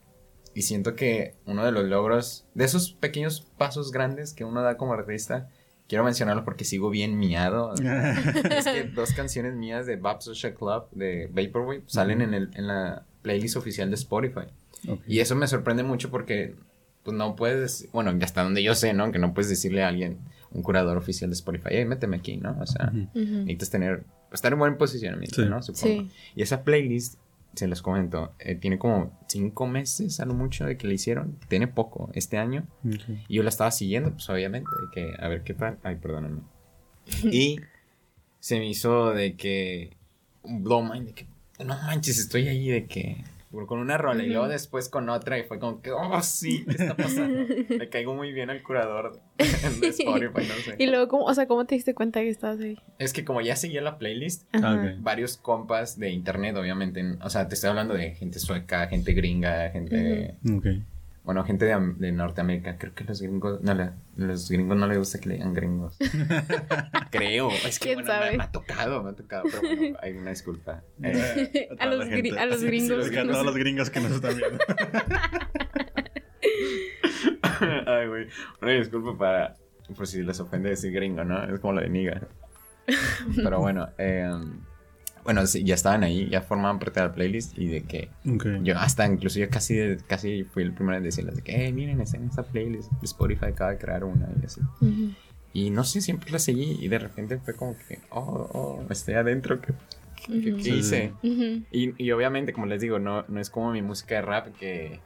Y 0.56 0.62
siento 0.62 0.94
que 0.94 1.34
uno 1.46 1.64
de 1.64 1.72
los 1.72 1.82
logros, 1.84 2.46
de 2.54 2.64
esos 2.64 2.92
pequeños 2.92 3.40
pasos 3.58 3.90
grandes 3.90 4.32
que 4.32 4.44
uno 4.44 4.62
da 4.62 4.76
como 4.76 4.92
artista, 4.92 5.48
quiero 5.88 6.04
mencionarlo 6.04 6.44
porque 6.44 6.64
sigo 6.64 6.90
bien 6.90 7.18
miado. 7.18 7.74
es 8.50 8.64
que 8.64 8.84
dos 8.94 9.12
canciones 9.12 9.54
mías 9.54 9.86
de 9.86 9.96
Bab 9.96 10.22
Social 10.22 10.54
Club 10.54 10.84
de 10.92 11.28
Vaporwave 11.32 11.82
salen 11.86 12.22
en, 12.22 12.34
el, 12.34 12.50
en 12.54 12.66
la 12.66 13.04
playlist 13.22 13.56
oficial 13.56 13.88
de 13.90 13.94
Spotify. 13.96 14.46
Y 15.06 15.20
eso 15.20 15.34
me 15.34 15.46
sorprende 15.46 15.82
mucho 15.82 16.10
porque 16.10 16.54
pues 17.04 17.16
no 17.16 17.36
puedes, 17.36 17.88
bueno, 17.92 18.12
hasta 18.22 18.42
donde 18.42 18.62
yo 18.62 18.74
sé, 18.74 18.92
¿no? 18.94 19.12
Que 19.12 19.18
no 19.18 19.34
puedes 19.34 19.48
decirle 19.50 19.82
a 19.82 19.88
alguien, 19.88 20.18
un 20.52 20.62
curador 20.62 20.96
oficial 20.96 21.28
de 21.30 21.34
Spotify, 21.34 21.68
hey, 21.70 21.84
méteme 21.84 22.16
aquí, 22.16 22.36
¿no? 22.36 22.56
O 22.60 22.66
sea, 22.66 22.90
necesitas 23.14 23.70
tener, 23.70 24.04
estar 24.32 24.52
en 24.52 24.58
buen 24.58 24.76
posicionamiento, 24.78 25.42
Sí. 25.42 25.48
¿no? 25.48 25.62
Supongo. 25.62 25.86
Sí. 25.86 26.10
Y 26.36 26.42
esa 26.42 26.62
playlist, 26.64 27.18
se 27.54 27.66
los 27.66 27.82
comento, 27.82 28.34
eh, 28.38 28.54
tiene 28.54 28.78
como 28.78 29.18
cinco 29.28 29.66
meses 29.66 30.20
a 30.20 30.26
lo 30.26 30.34
mucho 30.34 30.64
de 30.64 30.76
que 30.76 30.86
la 30.86 30.94
hicieron. 30.94 31.38
Tiene 31.48 31.68
poco, 31.68 32.10
este 32.14 32.38
año. 32.38 32.66
Y 33.28 33.34
yo 33.34 33.42
la 33.42 33.48
estaba 33.48 33.70
siguiendo, 33.70 34.12
pues 34.12 34.28
obviamente, 34.30 34.70
de 34.80 34.90
que 34.92 35.14
a 35.18 35.28
ver 35.28 35.42
qué 35.42 35.54
tal. 35.54 35.78
Ay, 35.82 35.96
perdóname. 35.96 36.42
y 37.24 37.60
se 38.40 38.58
me 38.58 38.68
hizo 38.68 39.12
de 39.12 39.36
que 39.36 39.96
un 40.42 40.62
blow 40.62 40.82
mind, 40.82 41.06
de 41.06 41.12
que 41.14 41.26
no 41.64 41.76
manches, 41.76 42.18
estoy 42.18 42.48
ahí 42.48 42.68
de 42.68 42.86
que 42.86 43.24
con 43.66 43.78
una 43.78 43.96
rola 43.96 44.22
y 44.22 44.28
luego 44.28 44.48
después 44.48 44.88
con 44.88 45.08
otra 45.08 45.38
y 45.38 45.44
fue 45.44 45.58
como 45.58 45.80
que, 45.80 45.92
oh, 45.92 46.20
sí, 46.22 46.64
¿qué 46.64 46.72
está 46.72 46.96
pasando? 46.96 47.40
Le 47.68 47.88
caigo 47.88 48.14
muy 48.14 48.32
bien 48.32 48.50
al 48.50 48.62
curador 48.62 49.20
de 49.38 49.88
Spotify, 49.88 50.46
no 50.48 50.54
sé. 50.64 50.76
Y 50.78 50.86
luego, 50.86 51.08
¿cómo, 51.08 51.24
o 51.24 51.34
sea, 51.34 51.46
¿cómo 51.46 51.64
te 51.64 51.74
diste 51.74 51.94
cuenta 51.94 52.20
que 52.20 52.28
estabas 52.28 52.60
ahí? 52.60 52.78
Es 52.98 53.12
que 53.12 53.24
como 53.24 53.40
ya 53.40 53.56
seguía 53.56 53.80
la 53.80 53.98
playlist, 53.98 54.44
Ah, 54.52 54.94
varios 54.98 55.36
compas 55.36 55.98
de 55.98 56.10
internet, 56.10 56.56
obviamente. 56.56 57.02
O 57.22 57.30
sea, 57.30 57.48
te 57.48 57.54
estoy 57.54 57.70
hablando 57.70 57.94
de 57.94 58.12
gente 58.14 58.38
sueca, 58.38 58.86
gente 58.88 59.12
gringa, 59.12 59.70
gente 59.70 60.36
Ok. 60.56 60.66
Bueno, 61.24 61.42
gente 61.44 61.64
de, 61.64 61.94
de 61.96 62.12
Norteamérica. 62.12 62.76
Creo 62.76 62.94
que 62.94 63.04
los 63.04 63.22
gringos. 63.22 63.62
No, 63.62 63.72
la- 63.74 63.94
los 64.16 64.50
gringos 64.50 64.76
no 64.76 64.86
les 64.86 64.98
gusta 64.98 65.18
que 65.20 65.30
le 65.30 65.34
digan 65.36 65.54
gringos. 65.54 65.96
Creo. 67.10 67.50
Es 67.50 67.78
que 67.78 67.94
¿Quién 67.94 68.04
bueno, 68.04 68.08
me- 68.08 68.14
sabe? 68.26 68.36
Me, 68.36 68.44
ha 68.44 68.52
tocado, 68.52 69.02
me 69.02 69.10
ha 69.10 69.14
tocado. 69.14 69.44
Pero 69.44 69.60
bueno, 69.62 69.96
hay 70.02 70.12
una 70.12 70.30
disculpa. 70.30 70.82
Eh, 71.02 71.68
A 71.78 71.86
los 71.86 72.04
gri- 72.06 72.36
a 72.38 72.44
los 72.46 72.62
gringos 72.62 73.06
Sí, 73.08 73.16
a 73.16 73.26
todos 73.26 73.44
los 73.46 73.56
gringos 73.56 73.88
que 73.90 74.00
nos 74.00 74.12
están 74.12 74.36
viendo. 74.36 74.58
Ay, 77.86 78.08
güey. 78.08 78.26
Una 78.60 78.72
disculpa 78.72 79.16
para. 79.16 79.54
Por 79.96 80.06
si 80.06 80.22
les 80.22 80.40
ofende 80.40 80.70
decir 80.70 80.92
gringo, 80.92 81.24
¿no? 81.24 81.42
Es 81.44 81.60
como 81.60 81.74
lo 81.74 81.80
de 81.82 81.88
niga. 81.90 82.20
Pero 83.36 83.60
bueno, 83.60 83.88
eh, 83.98 84.30
bueno, 85.24 85.46
sí, 85.46 85.64
ya 85.64 85.74
estaban 85.74 86.04
ahí, 86.04 86.28
ya 86.28 86.42
formaban 86.42 86.78
parte 86.78 87.00
de 87.00 87.06
la 87.06 87.12
playlist 87.14 87.58
y 87.58 87.66
de 87.68 87.82
que 87.82 88.10
Ok. 88.30 88.46
yo 88.62 88.78
hasta 88.78 89.06
incluso 89.06 89.38
yo 89.38 89.48
casi, 89.50 89.96
casi 90.06 90.44
fui 90.44 90.62
el 90.62 90.72
primero 90.72 90.98
en 90.98 91.02
decirles 91.04 91.36
de 91.36 91.42
que, 91.42 91.52
hey, 91.56 91.72
miren, 91.72 92.00
está 92.00 92.16
en 92.18 92.28
esta 92.28 92.42
playlist, 92.42 92.92
Spotify 93.02 93.46
acaba 93.46 93.70
de 93.70 93.78
crear 93.78 94.04
una 94.04 94.28
y 94.40 94.44
así. 94.44 94.60
Ujú. 94.80 95.10
Y 95.52 95.70
no 95.70 95.84
sé, 95.84 96.00
siempre 96.00 96.30
la 96.30 96.38
seguí 96.38 96.76
y 96.80 96.88
de 96.88 96.98
repente 96.98 97.38
fue 97.38 97.54
como 97.54 97.76
que, 97.88 98.00
oh, 98.10 98.48
oh, 98.52 98.86
estoy 98.90 99.14
adentro, 99.14 99.60
¿qué, 99.60 99.72
qué- 100.26 100.40
qué 100.42 100.50
Ujú. 100.50 100.60
Sí, 100.60 100.70
hice? 100.72 101.12
Ujú. 101.22 101.62
Y, 101.70 102.04
y 102.04 102.10
obviamente, 102.12 102.52
como 102.52 102.66
les 102.66 102.80
digo, 102.80 102.98
no, 102.98 103.24
no 103.28 103.40
es 103.40 103.50
como 103.50 103.70
mi 103.72 103.80
música 103.82 104.16
de 104.16 104.22
rap 104.22 104.48
que, 104.58 105.00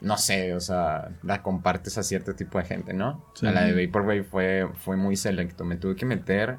no 0.00 0.16
sé, 0.18 0.54
o 0.54 0.60
sea, 0.60 1.10
la 1.22 1.42
compartes 1.42 1.98
a 1.98 2.02
cierto 2.02 2.34
tipo 2.34 2.58
de 2.58 2.64
gente, 2.64 2.92
¿no? 2.92 3.24
Sí. 3.34 3.46
A 3.46 3.52
la 3.52 3.64
de 3.64 3.86
Vaporwave 3.86 4.22
fue, 4.24 4.68
fue 4.84 4.96
muy 4.96 5.16
selecto. 5.16 5.64
Me 5.64 5.76
tuve 5.76 5.96
que 5.96 6.04
meter 6.06 6.58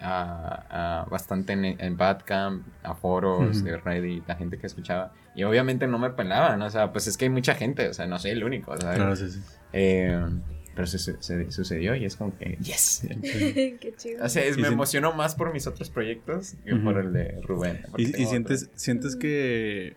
a, 0.00 1.00
a 1.02 1.04
bastante 1.10 1.52
en, 1.52 1.64
en 1.64 1.96
Badcamp, 1.96 2.66
a 2.82 2.94
foros 2.94 3.64
de 3.64 3.76
Reddit, 3.76 4.26
la 4.28 4.36
gente 4.36 4.58
que 4.58 4.66
escuchaba. 4.66 5.12
Y 5.34 5.44
obviamente 5.44 5.86
no 5.86 5.98
me 5.98 6.10
pelaban, 6.10 6.60
o 6.62 6.70
sea, 6.70 6.92
pues 6.92 7.06
es 7.06 7.16
que 7.16 7.26
hay 7.26 7.30
mucha 7.30 7.54
gente, 7.54 7.88
o 7.88 7.94
sea, 7.94 8.06
no 8.06 8.18
soy 8.18 8.32
el 8.32 8.42
único, 8.44 8.76
¿sabes? 8.80 8.96
Claro, 8.96 9.14
sí, 9.16 9.30
sí. 9.30 9.40
Eh, 9.72 10.20
pero 10.74 10.86
se, 10.86 10.98
se- 10.98 11.50
sucedió 11.50 11.94
y 11.96 12.04
es 12.04 12.16
como 12.16 12.36
que, 12.38 12.56
yes. 12.60 13.06
Qué 13.22 13.94
chido. 13.96 14.24
O 14.24 14.28
sea, 14.28 14.44
es- 14.44 14.56
me 14.56 14.68
si- 14.68 14.72
emocionó 14.72 15.12
más 15.12 15.34
por 15.34 15.52
mis 15.52 15.66
otros 15.66 15.90
proyectos 15.90 16.54
que 16.64 16.74
por 16.76 16.98
el 16.98 17.12
de 17.12 17.40
Rubén. 17.42 17.80
¿Y, 17.96 18.06
sientes, 18.26 18.70
sientes 18.74 19.16
que, 19.16 19.96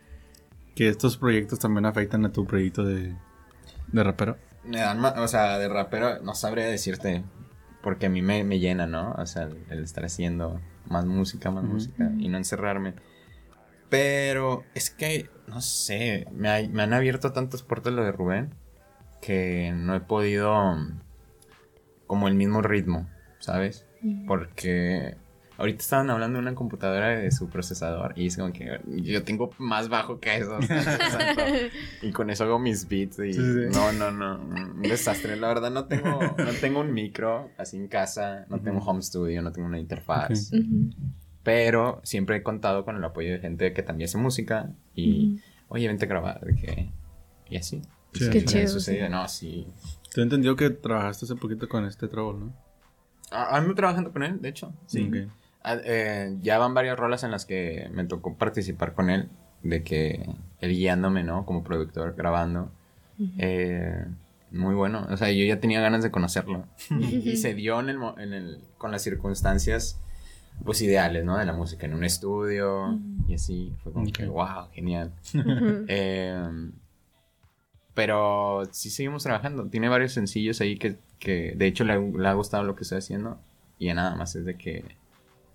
que 0.76 0.90
estos 0.90 1.18
proyectos 1.18 1.60
también 1.60 1.86
afectan 1.86 2.26
a 2.26 2.32
tu 2.32 2.46
proyecto 2.46 2.84
de, 2.84 3.14
de 3.92 4.04
rapero? 4.04 4.38
Me 4.64 4.80
dan 4.80 5.00
ma- 5.00 5.16
o 5.18 5.28
sea, 5.28 5.58
de 5.60 5.68
rapero 5.70 6.20
no 6.24 6.34
sabría 6.36 6.66
decirte, 6.66 7.24
porque 7.82 8.08
a 8.08 8.10
mí 8.10 8.22
me, 8.22 8.44
me 8.44 8.60
llena, 8.60 8.88
¿no? 8.88 9.14
O 9.14 9.26
sea, 9.26 9.44
el, 9.44 9.58
el 9.70 9.84
estar 9.84 10.06
haciendo 10.06 10.60
más 10.88 11.06
música, 11.06 11.52
más 11.52 11.64
música 11.64 12.12
y 12.18 12.30
no 12.30 12.38
encerrarme. 12.38 12.94
Pero 13.90 14.64
es 14.74 14.90
que, 14.90 15.30
no 15.48 15.62
sé, 15.62 16.28
me, 16.32 16.70
me 16.70 16.84
han 16.84 16.94
abierto 16.94 17.34
tantas 17.34 17.64
puertas 17.64 17.94
lo 17.94 18.04
de 18.04 18.12
Rubén 18.12 18.54
que 19.22 19.72
no 19.76 19.96
he 19.96 20.00
podido 20.02 20.76
mm, 20.76 21.00
como 22.08 22.28
el 22.28 22.36
mismo 22.36 22.62
ritmo, 22.62 23.08
¿sabes? 23.40 23.86
Porque 24.28 25.16
ahorita 25.62 25.80
estaban 25.82 26.10
hablando 26.10 26.38
de 26.38 26.42
una 26.42 26.56
computadora 26.56 27.08
de 27.10 27.32
su 27.32 27.50
procesador 27.50 28.14
y 28.18 28.28
es 28.28 28.36
como 28.38 28.52
que 28.52 28.80
yo 28.88 29.24
tengo 29.24 29.50
más 29.58 29.88
bajo 29.90 30.20
que 30.20 30.36
eso. 30.38 30.58
o 30.58 30.62
sea, 30.62 31.48
y 32.02 32.12
con 32.12 32.30
eso 32.30 32.44
hago 32.44 32.60
mis 32.60 32.88
beats 32.90 33.20
y 33.20 33.34
Sí, 33.34 33.40
sí. 33.40 33.60
no, 33.74 33.92
no, 33.94 34.12
no, 34.12 34.36
un 34.42 34.82
desastre. 34.82 35.36
La 35.38 35.48
verdad 35.48 35.72
no 35.72 35.86
tengo, 35.86 36.20
no 36.22 36.52
tengo 36.60 36.82
un 36.82 36.94
micro 36.94 37.50
así 37.58 37.78
en 37.78 37.88
casa, 37.88 38.46
no 38.50 38.60
tengo 38.60 38.80
Ujú. 38.80 38.90
home 38.90 39.02
studio, 39.02 39.42
no 39.42 39.52
tengo 39.52 39.68
una 39.68 39.80
interfaz. 39.80 40.52
Ujú. 40.52 40.90
Pero 41.44 42.02
siempre 42.04 42.36
he 42.38 42.44
contado 42.44 42.86
con 42.86 42.96
el 42.98 43.04
apoyo 43.04 43.32
de 43.32 43.40
gente 43.40 43.74
que 43.74 43.82
también 43.82 44.08
hace 44.08 44.18
música 44.18 44.70
y, 44.94 45.36
Ujú. 45.36 45.42
oye, 45.70 45.88
vente 45.88 46.06
a 46.06 46.08
grabar. 46.10 46.42
que- 46.60 46.90
Y 47.50 47.58
así. 47.58 47.82
Sí, 48.14 48.30
Qué 48.30 48.40
me 48.40 48.42
ha 48.42 48.46
chido, 48.46 48.68
sucedido. 48.68 49.06
sí. 49.08 49.12
No, 49.12 49.28
sí. 49.28 49.68
Te 50.14 50.22
entendido 50.22 50.56
que 50.56 50.70
trabajaste 50.70 51.26
hace 51.26 51.36
poquito 51.36 51.68
con 51.70 51.86
este 51.86 52.08
Trouble, 52.08 52.46
¿no? 52.48 52.54
Ah, 53.32 53.56
Ando 53.58 53.74
trabajando 53.74 54.12
con 54.12 54.24
él, 54.24 54.42
de 54.42 54.50
hecho. 54.50 54.74
Sí. 54.86 55.10
Ah, 55.64 55.78
eh, 55.84 56.36
ya 56.42 56.58
van 56.58 56.74
varias 56.74 56.98
rolas 56.98 57.24
en 57.24 57.32
las 57.32 57.46
que 57.46 57.88
me 57.94 58.06
tocó 58.06 58.36
participar 58.36 58.94
con 58.94 59.10
él, 59.10 59.30
de 59.64 59.84
que 59.84 60.28
él 60.60 60.72
guiándome, 60.72 61.24
¿no? 61.24 61.46
Como 61.46 61.64
productor, 61.64 62.16
grabando. 62.16 62.72
Eh, 63.38 64.06
muy 64.52 64.74
bueno, 64.76 65.06
o 65.10 65.16
sea, 65.18 65.32
yo 65.32 65.46
ya 65.46 65.60
tenía 65.60 65.80
ganas 65.82 66.02
de 66.04 66.10
conocerlo. 66.12 66.66
y 67.00 67.36
se 67.38 67.54
dio 67.54 67.80
en 67.80 67.90
el, 67.90 67.98
mo- 68.00 68.16
en 68.18 68.34
el, 68.34 68.64
con 68.78 68.92
las 68.92 69.02
circunstancias, 69.04 70.00
pues, 70.66 70.82
ideales, 70.82 71.24
¿no? 71.24 71.38
De 71.38 71.46
la 71.46 71.54
música, 71.54 71.86
en 71.86 71.94
un 71.94 72.04
estudio 72.04 72.98
y 73.28 73.36
así. 73.36 73.72
Fue 73.84 73.94
como 73.94 74.06
que, 74.12 74.26
wow, 74.26 74.68
genial. 74.74 75.14
Eh, 75.88 76.72
pero 77.94 78.64
sí 78.72 78.90
seguimos 78.90 79.24
trabajando. 79.24 79.68
Tiene 79.68 79.90
varios 79.90 80.14
sencillos 80.14 80.62
ahí 80.62 80.78
que, 80.78 80.98
que 81.20 81.54
de 81.56 81.68
hecho, 81.68 81.84
le, 81.84 81.94
ha- 81.94 82.00
le 82.00 82.28
ha 82.28 82.34
gustado 82.34 82.64
lo 82.64 82.76
que 82.76 82.84
estoy 82.84 83.00
haciendo. 83.00 83.40
Y 83.78 83.88
ya 83.88 83.94
nada 83.94 84.16
más 84.16 84.36
es 84.36 84.46
de 84.46 84.56
que. 84.58 84.86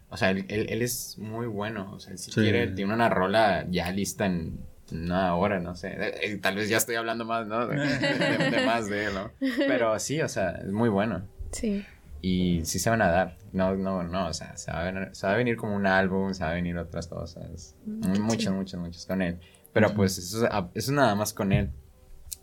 O 0.09 0.17
sea, 0.17 0.31
él, 0.31 0.45
él- 0.49 0.67
él 0.71 0.83
es 0.83 1.19
muy 1.19 1.47
bueno. 1.47 1.93
O 1.93 2.01
sea, 2.01 2.13
él 2.13 2.19
si 2.19 2.31
Sí. 2.31 2.41
quiere, 2.41 2.69
tiene 2.69 2.95
una 2.95 3.09
rola 3.09 3.67
ya 3.69 3.91
lista 3.91 4.27
en 4.27 4.59
una 4.93 5.35
hora, 5.35 5.59
no 5.59 5.75
sé. 5.75 5.97
Eh, 6.23 6.39
tal 6.39 6.55
vez 6.57 6.69
ya 6.69 6.77
estoy 6.77 6.95
hablando 6.95 7.25
más, 7.25 7.47
¿no? 7.47 7.67
De, 7.67 7.77
de- 7.77 8.51
de 8.51 8.67
más 8.67 8.89
de 8.89 9.07
él, 9.07 9.15
¿no? 9.15 9.31
Pero 9.67 9.99
sí, 9.99 10.21
o 10.23 10.29
sea, 10.29 10.51
es 10.53 10.71
muy 10.71 10.89
bueno. 10.89 11.27
Sí. 11.51 11.85
Y 12.23 12.65
sí 12.65 12.79
se 12.79 12.89
van 12.91 13.03
a 13.03 13.09
dar. 13.11 13.37
No, 13.53 13.75
no, 13.75 14.03
no. 14.05 14.29
O 14.29 14.33
sea, 14.33 14.57
se 14.57 14.71
va 14.73 14.81
a 14.83 14.85
venir, 14.93 15.09
se 15.13 15.27
va 15.27 15.33
a 15.33 15.37
venir 15.37 15.57
como 15.57 15.75
un 15.75 15.87
álbum, 15.87 16.33
se 16.35 16.45
va 16.45 16.51
a 16.51 16.55
venir 16.55 16.77
otras 16.79 17.09
cosas. 17.09 17.75
Mm, 17.85 18.21
Muchas, 18.21 18.39
chido. 18.39 18.53
muchas, 18.53 18.81
muchas 18.81 19.07
con 19.07 19.23
él. 19.23 19.39
Pero 19.73 19.93
pues 19.95 20.17
eso, 20.19 20.45
es- 20.47 20.51
a- 20.53 20.71
eso 20.75 20.91
es 20.91 20.97
nada 20.97 21.15
más 21.17 21.33
con 21.35 21.53
él. 21.53 21.71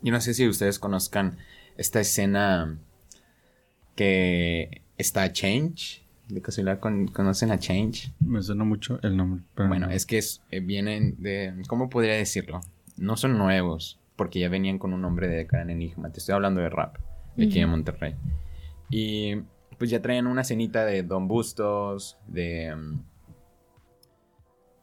Yo 0.02 0.12
no 0.12 0.20
sé 0.20 0.34
si 0.34 0.46
ustedes 0.46 0.78
conozcan 0.78 1.38
esta 1.76 2.00
escena 2.00 2.78
que 3.96 4.82
está 4.98 5.32
Change. 5.32 6.03
De 6.28 6.40
casualidad 6.40 6.80
con- 6.80 7.06
conocen 7.08 7.50
a 7.50 7.58
Change. 7.58 8.12
Me 8.20 8.42
suena 8.42 8.64
mucho 8.64 8.98
el 9.02 9.16
nombre. 9.16 9.42
pero 9.54 9.68
Bueno, 9.68 9.86
no. 9.88 9.92
es 9.92 10.06
que 10.06 10.18
es, 10.18 10.42
eh, 10.50 10.60
vienen 10.60 11.16
de. 11.18 11.54
¿Cómo 11.68 11.88
podría 11.90 12.14
decirlo? 12.14 12.60
No 12.96 13.16
son 13.16 13.36
nuevos, 13.36 14.00
porque 14.16 14.40
ya 14.40 14.48
venían 14.48 14.78
con 14.78 14.92
un 14.94 15.02
nombre 15.02 15.28
de 15.28 15.44
Gran 15.44 15.68
Enigma. 15.70 16.10
Te 16.10 16.20
estoy 16.20 16.34
hablando 16.34 16.60
de 16.60 16.70
rap, 16.70 16.96
de 17.36 17.46
aquí 17.46 17.60
de. 17.60 17.66
Monterrey. 17.66 18.14
Y 18.90 19.36
pues 19.78 19.90
ya 19.90 20.00
traían 20.00 20.26
una 20.26 20.44
cenita 20.44 20.84
de 20.86 21.02
Don 21.02 21.28
Bustos, 21.28 22.16
de. 22.26 22.74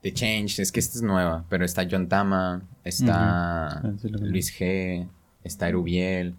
de 0.03 0.13
Change. 0.13 0.59
Es 0.61 0.71
que 0.71 0.79
esta 0.79 0.97
es 0.97 1.01
nueva, 1.03 1.45
pero 1.49 1.65
está 1.65 1.87
John 1.89 2.07
Tama, 2.07 2.63
está 2.83 3.05
Ujú. 3.05 3.13
Ah, 3.13 3.79
conozco. 3.81 4.07
Luis 4.25 4.53
G, 4.59 5.07
está 5.43 5.69
Erubiel. 5.69 6.35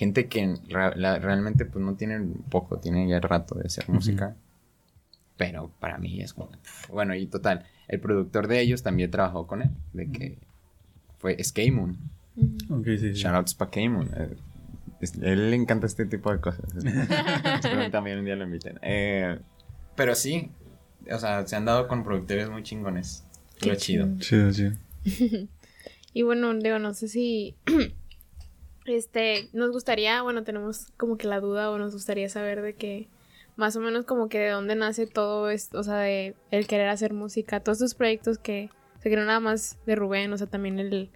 Gente 0.00 0.28
que 0.28 0.56
la- 0.70 1.18
realmente 1.18 1.66
pues 1.66 1.84
no 1.84 1.94
tienen 1.94 2.32
poco, 2.48 2.78
tienen 2.78 3.06
ya 3.06 3.20
rato 3.20 3.54
de 3.56 3.66
hacer 3.66 3.86
música. 3.90 4.34
Pero 5.36 5.70
para 5.78 5.98
mí 5.98 6.22
es 6.22 6.32
como... 6.32 6.48
Bueno, 6.88 7.14
y 7.14 7.26
total, 7.26 7.66
el 7.86 8.00
productor 8.00 8.48
de 8.48 8.60
ellos 8.62 8.82
también 8.82 9.10
trabajó 9.10 9.46
con 9.46 9.60
él, 9.60 9.68
de 9.92 10.10
que 10.10 10.38
fue 11.18 11.36
Skaymoon. 11.44 11.98
Ujú. 12.34 12.78
Ok, 12.78 12.86
sí, 12.86 12.98
sí. 12.98 13.12
Shoutouts 13.12 13.52
para 13.54 13.70
Skaymoon. 13.70 14.08
Eh, 14.16 14.36
es- 15.02 15.18
a 15.20 15.26
él 15.26 15.50
le 15.50 15.56
encanta 15.56 15.86
este 15.86 16.06
tipo 16.06 16.32
de 16.32 16.40
cosas. 16.40 16.64
Espero 16.74 17.82
que 17.82 17.90
también 17.90 18.20
un 18.20 18.24
día 18.24 18.36
lo 18.36 18.44
inviten. 18.44 18.78
Eh, 18.80 19.38
pero 19.96 20.14
sí, 20.14 20.50
o 21.12 21.18
sea, 21.18 21.46
se 21.46 21.56
han 21.56 21.66
dado 21.66 21.88
con 21.88 22.04
productores 22.04 22.48
muy 22.48 22.62
chingones. 22.62 23.22
Qué 23.60 23.68
Lo 23.68 23.74
chido. 23.74 24.08
Chido, 24.18 24.50
chido. 24.50 24.72
Y 26.14 26.22
bueno, 26.22 26.52
digo, 26.54 26.78
no 26.80 26.92
sé 26.92 27.06
si 27.06 27.54
este 28.92 29.48
nos 29.52 29.70
gustaría, 29.70 30.22
bueno, 30.22 30.44
tenemos 30.44 30.92
como 30.96 31.16
que 31.16 31.26
la 31.26 31.40
duda 31.40 31.70
o 31.70 31.78
nos 31.78 31.92
gustaría 31.92 32.28
saber 32.28 32.62
de 32.62 32.74
que 32.74 33.08
más 33.56 33.76
o 33.76 33.80
menos 33.80 34.06
como 34.06 34.28
que 34.28 34.38
de 34.38 34.50
dónde 34.50 34.74
nace 34.74 35.06
todo 35.06 35.50
esto, 35.50 35.78
o 35.80 35.82
sea, 35.82 35.98
de 35.98 36.34
el 36.50 36.66
querer 36.66 36.88
hacer 36.88 37.12
música, 37.12 37.60
todos 37.60 37.78
estos 37.78 37.94
proyectos 37.94 38.38
que 38.38 38.70
o 38.98 39.02
sea, 39.02 39.16
nada 39.16 39.40
más 39.40 39.78
de 39.86 39.96
Rubén, 39.96 40.32
o 40.32 40.38
sea, 40.38 40.46
también 40.46 40.78
el 40.78 41.10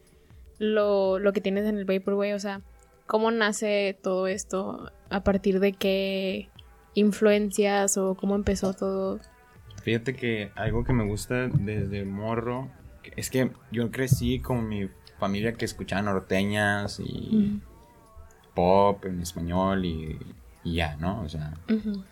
lo, 0.58 1.18
lo 1.18 1.32
que 1.32 1.40
tienes 1.40 1.66
en 1.66 1.78
el 1.78 1.84
Vaporwave, 1.84 2.34
o 2.34 2.38
sea, 2.38 2.62
cómo 3.06 3.30
nace 3.30 3.98
todo 4.02 4.26
esto, 4.26 4.90
a 5.10 5.24
partir 5.24 5.60
de 5.60 5.72
qué 5.72 6.48
influencias 6.94 7.96
o 7.98 8.14
cómo 8.14 8.34
empezó 8.34 8.72
todo. 8.72 9.20
Fíjate 9.82 10.14
que 10.14 10.50
algo 10.54 10.84
que 10.84 10.92
me 10.92 11.04
gusta 11.04 11.48
desde 11.48 12.04
morro 12.04 12.70
es 13.16 13.30
que 13.30 13.50
yo 13.70 13.90
crecí 13.90 14.40
con 14.40 14.68
mi 14.68 14.88
familia 15.18 15.54
que 15.54 15.64
escuchaba 15.64 16.02
norteñas 16.02 17.00
y 17.00 17.60
pop 18.54 19.04
en 19.06 19.20
español 19.20 19.84
y, 19.84 20.18
y 20.62 20.74
ya, 20.74 20.96
¿no? 20.96 21.22
O 21.22 21.28
sea, 21.28 21.54
Ujú. 21.68 22.02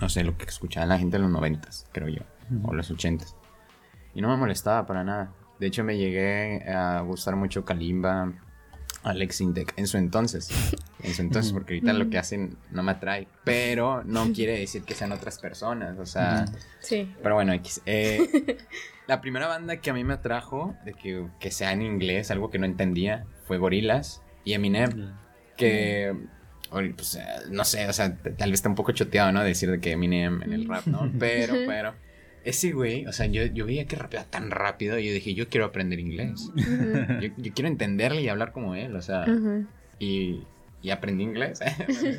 no 0.00 0.08
sé, 0.08 0.24
lo 0.24 0.36
que 0.36 0.44
escuchaba 0.44 0.86
la 0.86 0.98
gente 0.98 1.16
en 1.16 1.22
los 1.22 1.30
noventas, 1.30 1.86
creo 1.92 2.08
yo, 2.08 2.22
o 2.64 2.74
los 2.74 2.90
ochentas. 2.90 3.36
Y 4.14 4.20
no 4.20 4.28
me 4.28 4.36
molestaba 4.36 4.86
para 4.86 5.04
nada. 5.04 5.32
De 5.58 5.66
hecho, 5.66 5.84
me 5.84 5.96
llegué 5.96 6.68
a 6.68 7.00
gustar 7.02 7.36
mucho 7.36 7.64
Kalimba, 7.64 8.32
Alex 9.02 9.40
Intec, 9.40 9.72
en 9.76 9.86
su 9.86 9.96
entonces. 9.96 10.48
En 11.02 11.14
su 11.14 11.22
entonces, 11.22 11.52
porque 11.52 11.74
ahorita 11.74 11.92
lo 11.92 12.08
que 12.08 12.18
hacen 12.18 12.56
no 12.70 12.82
me 12.82 12.92
atrae. 12.92 13.26
Pero 13.44 14.04
no 14.04 14.32
quiere 14.32 14.58
decir 14.58 14.82
que 14.84 14.94
sean 14.94 15.12
otras 15.12 15.38
personas, 15.38 15.98
o 15.98 16.06
sea... 16.06 16.44
Sí. 16.80 17.12
Pero 17.22 17.34
bueno, 17.34 17.52
X. 17.54 17.82
Eh, 17.86 18.58
la 19.08 19.20
primera 19.20 19.48
banda 19.48 19.78
que 19.78 19.90
a 19.90 19.94
mí 19.94 20.04
me 20.04 20.14
atrajo, 20.14 20.76
de 20.84 20.94
que, 20.94 21.26
que 21.40 21.50
sea 21.50 21.72
en 21.72 21.82
inglés, 21.82 22.30
algo 22.30 22.50
que 22.50 22.58
no 22.58 22.66
entendía, 22.66 23.24
fue 23.46 23.58
Gorilas. 23.58 24.22
y 24.44 24.52
Eminem. 24.52 25.12
Que, 25.56 26.14
pues, 26.70 27.16
eh, 27.16 27.24
no 27.50 27.64
sé, 27.64 27.88
o 27.88 27.92
sea, 27.92 28.16
tal 28.16 28.50
vez 28.50 28.58
está 28.58 28.68
un 28.68 28.74
poco 28.74 28.92
choteado, 28.92 29.32
¿no? 29.32 29.42
Decir 29.42 29.70
de 29.70 29.80
que 29.80 29.92
Eminem 29.92 30.42
en 30.42 30.52
el 30.52 30.66
rap, 30.66 30.86
¿no? 30.86 31.10
Pero, 31.18 31.54
pero, 31.66 31.94
ese 32.44 32.72
güey, 32.72 33.06
o 33.06 33.12
sea, 33.12 33.26
yo, 33.26 33.44
yo 33.46 33.66
veía 33.66 33.86
que 33.86 33.96
rapeaba 33.96 34.26
tan 34.26 34.50
rápido 34.50 34.98
y 34.98 35.06
yo 35.06 35.12
dije, 35.12 35.34
yo 35.34 35.48
quiero 35.48 35.66
aprender 35.66 35.98
inglés. 36.00 36.50
Yo, 36.54 37.28
yo 37.36 37.52
quiero 37.54 37.68
entenderle 37.68 38.22
y 38.22 38.28
hablar 38.28 38.52
como 38.52 38.74
él, 38.74 38.96
o 38.96 39.02
sea, 39.02 39.26
y, 39.98 40.42
y 40.82 40.90
aprendí 40.90 41.24
inglés. 41.24 41.60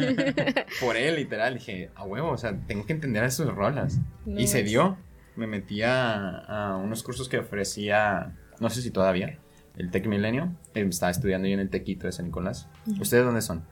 Por 0.82 0.98
él, 0.98 1.16
literal, 1.16 1.56
dije, 1.56 1.90
a 1.96 2.04
huevo, 2.04 2.32
o 2.32 2.38
sea, 2.38 2.58
tengo 2.68 2.86
que 2.86 2.94
entender 2.94 3.24
a 3.24 3.32
sus 3.32 3.48
rolas. 3.48 4.00
No 4.26 4.40
y 4.40 4.48
se 4.48 4.64
dio. 4.64 4.98
Me 5.36 5.48
metí 5.48 5.82
a, 5.82 6.30
a 6.40 6.78
unos 6.78 7.04
cursos 7.04 7.28
que 7.28 7.40
ofrecía, 7.40 8.36
no 8.60 8.70
sé 8.70 8.82
si 8.82 8.92
todavía, 8.92 9.40
el 9.78 9.92
Tech 9.92 10.06
Milenio. 10.06 10.54
Estaba 10.74 11.12
estudiando 11.12 11.48
yo 11.48 11.56
en 11.56 11.60
el 11.60 11.70
Tequito 11.70 12.08
de 12.08 12.14
San 12.14 12.26
Nicolás. 12.26 12.70
¿Ustedes 13.00 13.26
dónde 13.26 13.42
son? 13.42 13.64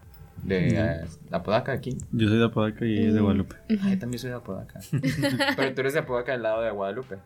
¿De 0.44 0.70
eh, 0.70 1.06
Apodaca 1.32 1.72
aquí? 1.72 1.98
Yo 2.12 2.28
soy 2.28 2.38
de 2.38 2.46
Apodaca 2.46 2.86
y 2.86 3.06
es 3.06 3.14
de. 3.14 3.22
Guadalupe. 3.22 3.56
Ah, 3.82 3.90
yo 3.90 4.00
también 4.00 4.20
soy 4.20 4.32
de 4.32 4.36
Apodaca. 4.36 4.80
Pero 5.56 5.74
tú 5.74 5.82
eres 5.82 5.94
de 5.94 6.00
Apodaca 6.00 6.32
del 6.32 6.44
lado 6.44 6.62
de 6.62 6.72
Guadalupe. 6.72 7.18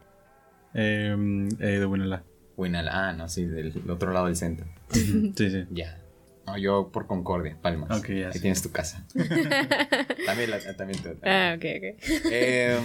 Eh, 0.74 1.16
eh, 1.60 1.80
de 1.80 1.86
Buenala. 1.86 2.24
Buenala, 2.58 3.10
ah, 3.10 3.14
no, 3.14 3.28
sí, 3.28 3.46
del 3.46 3.74
otro 3.90 4.12
lado 4.12 4.28
del 4.28 4.36
centro. 4.36 4.66
Sí, 4.90 5.34
sí. 5.36 5.66
Ya. 5.72 5.98
No, 6.46 6.58
yo 6.58 6.90
por 6.92 7.08
Concordia, 7.08 7.58
Palmas. 7.62 7.98
Ok, 7.98 8.10
ya 8.10 8.30
Ahí 8.30 8.40
tienes 8.40 8.62
tu 8.62 8.72
casa. 8.72 9.06
también, 10.26 10.52
la, 10.52 10.60
también 10.76 11.02
tú. 11.02 11.10
Ah, 11.24 11.56
ok, 11.58 11.66
ok. 11.78 12.04
Eh, 12.32 12.80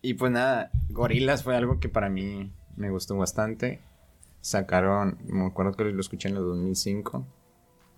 y 0.00 0.14
pues 0.14 0.32
nada, 0.32 0.70
Gorilas 0.88 1.42
fue 1.42 1.56
algo 1.56 1.80
que 1.80 1.88
para 1.88 2.08
mí 2.08 2.50
me 2.76 2.90
gustó 2.90 3.16
bastante. 3.16 3.80
Sacaron, 4.40 5.18
me 5.26 5.46
acuerdo 5.46 5.72
que 5.72 5.84
lo 5.84 6.00
escuché 6.00 6.28
en 6.28 6.36
el 6.36 6.42
2005, 6.42 7.26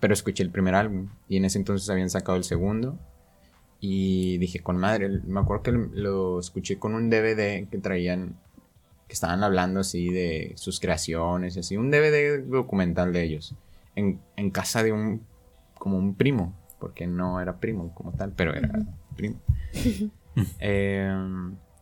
pero 0.01 0.13
escuché 0.13 0.43
el 0.43 0.49
primer 0.51 0.75
álbum 0.75 1.07
y 1.29 1.37
en 1.37 1.45
ese 1.45 1.57
entonces 1.57 1.89
habían 1.89 2.09
sacado 2.09 2.37
el 2.37 2.43
segundo. 2.43 2.99
Y 3.79 4.37
dije, 4.39 4.59
con 4.59 4.77
madre, 4.77 5.07
me 5.25 5.39
acuerdo 5.39 5.63
que 5.63 5.71
lo 5.71 6.39
escuché 6.39 6.77
con 6.77 6.93
un 6.93 7.09
DVD 7.09 7.67
que 7.69 7.77
traían, 7.81 8.35
que 9.07 9.13
estaban 9.13 9.43
hablando 9.43 9.79
así 9.79 10.09
de 10.09 10.51
sus 10.55 10.79
creaciones, 10.79 11.57
así, 11.57 11.77
un 11.77 11.89
DVD 11.89 12.43
documental 12.45 13.13
de 13.13 13.23
ellos, 13.23 13.55
en, 13.95 14.19
en 14.35 14.51
casa 14.51 14.83
de 14.83 14.91
un, 14.91 15.21
como 15.79 15.97
un 15.97 16.13
primo, 16.15 16.53
porque 16.79 17.07
no 17.07 17.41
era 17.41 17.59
primo 17.59 17.93
como 17.95 18.11
tal, 18.11 18.33
pero 18.35 18.53
era 18.53 18.69
primo. 19.15 19.39
Eh, 20.59 21.13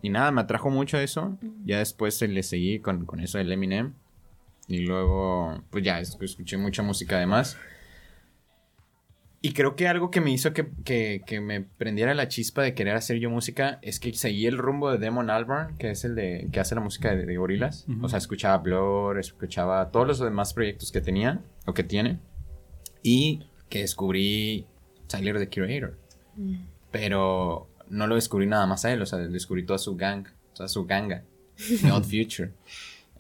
y 0.02 0.10
nada, 0.10 0.32
me 0.32 0.42
atrajo 0.42 0.70
mucho 0.72 0.98
eso. 0.98 1.38
Ya 1.66 1.78
después 1.80 2.20
le 2.22 2.42
seguí 2.42 2.80
con, 2.80 3.06
con 3.06 3.20
eso 3.20 3.38
del 3.38 3.52
Eminem. 3.52 3.94
Y 4.68 4.80
luego, 4.80 5.62
pues 5.70 5.84
ya 5.84 6.00
es- 6.00 6.18
escuché 6.20 6.58
mucha 6.58 6.82
música 6.82 7.18
además. 7.18 7.58
Y 9.42 9.54
creo 9.54 9.76
que 9.78 9.88
algo 9.88 10.12
que 10.12 10.20
me 10.20 10.32
hizo 10.32 10.52
que, 10.52 10.68
que- 10.84 11.22
que 11.26 11.40
me 11.40 11.62
prendiera 11.62 12.14
la 12.14 12.28
chispa 12.28 12.62
de 12.62 12.74
querer 12.74 12.96
hacer 12.96 13.20
yo 13.20 13.30
música 13.30 13.80
es 13.82 14.00
que 14.02 14.12
seguí 14.14 14.46
el 14.48 14.58
rumbo 14.58 14.92
de 14.92 14.98
Damon 14.98 15.30
Albarn, 15.30 15.78
que 15.78 15.92
es 15.92 16.04
el 16.04 16.16
de 16.16 16.50
que 16.52 16.60
hace 16.60 16.76
la 16.76 16.82
música 16.82 17.16
de, 17.16 17.26
de 17.26 17.38
Gorillaz. 17.38 17.88
Ujú. 17.88 18.06
O 18.06 18.10
sea, 18.10 18.18
escuchaba 18.18 18.58
Blur, 18.58 19.18
escuchaba 19.18 19.92
todos 19.92 20.06
los 20.08 20.20
demás 20.20 20.54
proyectos 20.54 20.92
que 20.92 21.00
tenía 21.00 21.42
o 21.66 21.74
que 21.74 21.84
tiene. 21.84 22.20
Y 23.02 23.46
que 23.70 23.80
descubrí 23.80 24.66
Tyler 25.08 25.38
the 25.40 25.48
Curator. 25.48 25.98
Pero 26.92 27.70
no 27.90 28.08
lo 28.08 28.16
descubrí 28.16 28.46
nada 28.46 28.66
más 28.68 28.86
a 28.86 28.92
él, 28.94 29.02
o 29.02 29.06
sea, 29.06 29.20
descubrí 29.20 29.66
toda 29.66 29.80
su 29.80 29.96
gang, 29.96 30.26
toda 30.54 30.68
su 30.68 30.86
ganga, 30.86 31.24
The 31.82 31.92
Odd 31.92 32.04
Future. 32.04 32.52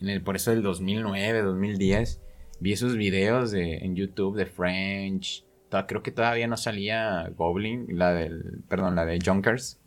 En 0.01 0.10
el, 0.10 0.21
por 0.21 0.36
eso 0.36 0.51
del 0.51 0.63
2009, 0.63 1.41
2010, 1.43 2.21
vi 2.60 2.73
esos 2.73 2.95
videos 2.95 3.51
de, 3.51 3.77
en 3.77 3.95
YouTube 3.95 4.36
de 4.38 4.45
French. 4.45 5.45
Creo 5.88 6.03
que 6.03 6.12
todavía 6.12 6.47
no 6.47 6.58
salía 6.58 7.29
Goblin, 7.38 7.86
la 7.97 8.13
del, 8.13 8.62
perdón, 8.67 8.95
la 8.95 9.05
de 9.05 9.19
Junkers, 9.23 9.79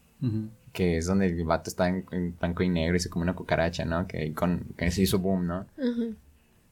que 0.73 0.97
es 0.99 1.07
donde 1.07 1.27
el 1.27 1.45
vato 1.45 1.69
está 1.69 1.89
en, 1.89 2.07
en 2.13 2.37
blanco 2.39 2.63
y 2.63 2.69
negro 2.69 2.97
y 2.97 3.01
se 3.01 3.11
come 3.11 3.25
una 3.25 3.35
cucaracha, 3.35 3.85
¿no? 3.85 4.07
Que, 4.07 4.33
con, 4.33 4.67
que 4.77 4.91
se 4.91 5.03
hizo 5.03 5.19
boom, 5.19 5.47
¿no? 5.47 5.67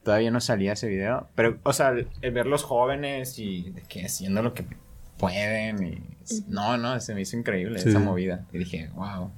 Todavía 0.04 0.30
no 0.30 0.40
salía 0.40 0.72
ese 0.72 0.88
video. 0.88 1.28
Pero, 1.34 1.58
o 1.62 1.72
sea, 1.72 1.90
el, 1.90 2.08
el 2.22 2.32
ver 2.32 2.46
los 2.46 2.62
jóvenes 2.62 3.38
y 3.38 3.70
de 3.70 3.82
que 3.82 4.04
haciendo 4.06 4.42
lo 4.42 4.54
que 4.54 4.64
pueden. 5.18 5.84
Y, 5.86 6.02
No, 6.48 6.78
no, 6.78 6.98
se 7.00 7.14
me 7.14 7.20
hizo 7.20 7.36
increíble 7.36 7.78
Sí. 7.80 7.90
esa 7.90 7.98
movida. 7.98 8.46
Y 8.52 8.58
dije, 8.58 8.88
wow. 8.94 9.30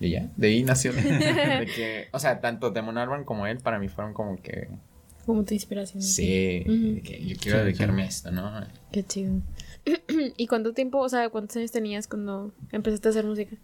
Y 0.00 0.10
ya, 0.10 0.28
de 0.36 0.48
ahí 0.48 0.64
nació. 0.64 0.92
de 0.94 1.68
que, 1.74 2.08
o 2.12 2.18
sea, 2.18 2.40
tanto 2.40 2.70
Demon 2.70 2.98
Albarn 2.98 3.24
como 3.24 3.46
él 3.46 3.58
para 3.58 3.78
mí 3.78 3.88
fueron 3.88 4.12
como 4.14 4.40
que. 4.42 4.68
Como 5.26 5.44
tu 5.44 5.54
inspiración. 5.54 6.02
Sí, 6.02 6.64
que 7.04 7.24
yo 7.24 7.36
quiero 7.40 7.58
Sí, 7.58 7.64
dedicarme 7.64 8.02
sí. 8.02 8.06
a 8.06 8.08
esto, 8.08 8.30
¿no? 8.32 8.52
Qué 8.90 9.04
chido. 9.04 9.34
¿Y 10.36 10.46
cuánto 10.46 10.72
tiempo, 10.72 10.98
o 10.98 11.08
sea, 11.08 11.28
cuántos 11.30 11.56
años 11.56 11.70
tenías 11.72 12.06
cuando 12.08 12.52
empezaste 12.72 13.08
a 13.08 13.10
hacer 13.10 13.24
música? 13.24 13.56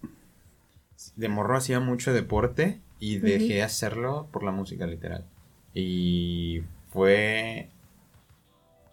De 1.15 1.29
morro 1.29 1.57
hacía 1.57 1.79
mucho 1.79 2.13
deporte 2.13 2.79
y 2.99 3.17
dejé 3.17 3.55
de 3.55 3.63
hacerlo 3.63 4.27
por 4.31 4.43
la 4.43 4.51
música, 4.51 4.87
literal. 4.87 5.25
Y 5.73 6.61
fue. 6.91 7.69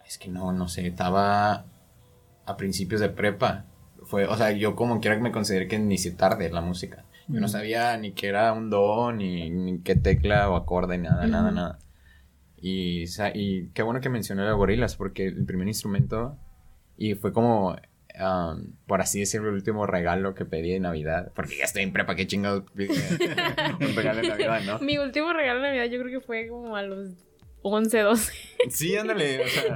Es 0.07 0.17
que 0.19 0.29
no, 0.29 0.51
no 0.51 0.67
sé, 0.67 0.85
estaba 0.87 1.65
a 2.45 2.57
principios 2.57 3.01
de 3.01 3.09
prepa. 3.09 3.65
Fue, 4.03 4.25
o 4.27 4.37
sea, 4.37 4.51
yo 4.51 4.75
como 4.75 4.99
quiera 5.01 5.15
que 5.17 5.23
me 5.23 5.31
consideré 5.31 5.67
que 5.67 5.77
inicié 5.77 6.11
tarde 6.11 6.49
la 6.51 6.61
música. 6.61 7.05
Yo 7.27 7.39
no 7.39 7.47
sabía 7.47 7.97
ni 7.97 8.11
qué 8.11 8.27
era 8.27 8.53
un 8.53 8.69
do, 8.69 9.11
ni, 9.11 9.49
ni 9.49 9.79
qué 9.79 9.95
tecla 9.95 10.47
o 10.51 10.55
acorde, 10.55 10.99
nada, 10.99 11.25
nada, 11.25 11.49
nada. 11.49 11.79
Y, 12.67 13.05
y 13.35 13.67
qué 13.75 13.83
bueno 13.83 14.01
que 14.01 14.09
mencioné 14.09 14.41
a 14.47 14.51
Gorilas, 14.53 14.95
porque 14.95 15.27
el 15.27 15.45
primer 15.45 15.67
instrumento, 15.67 16.35
y 16.97 17.13
fue 17.13 17.31
como, 17.31 17.73
um, 18.19 18.71
por 18.87 19.01
así 19.01 19.19
decirlo, 19.19 19.49
el 19.49 19.53
último 19.55 19.85
regalo 19.85 20.33
que 20.33 20.45
pedí 20.45 20.71
de 20.71 20.79
Navidad, 20.79 21.31
porque 21.35 21.57
ya 21.59 21.65
estoy 21.65 21.83
en 21.83 21.93
prepa, 21.93 22.15
qué 22.15 22.25
chingados 22.25 22.63
pide 22.75 22.89
un 23.79 23.95
regalo 23.95 24.21
de 24.21 24.29
Navidad, 24.29 24.61
¿no? 24.65 24.79
Mi 24.79 24.97
último 24.97 25.31
regalo 25.31 25.61
de 25.61 25.67
Navidad 25.67 25.85
yo 25.85 26.01
creo 26.01 26.19
que 26.19 26.25
fue 26.25 26.47
como 26.47 26.75
a 26.75 26.81
los 26.81 27.11
11, 27.61 27.99
12. 27.99 28.33
Sí, 28.69 28.95
ándale, 28.95 29.43
o 29.43 29.47
sea, 29.47 29.75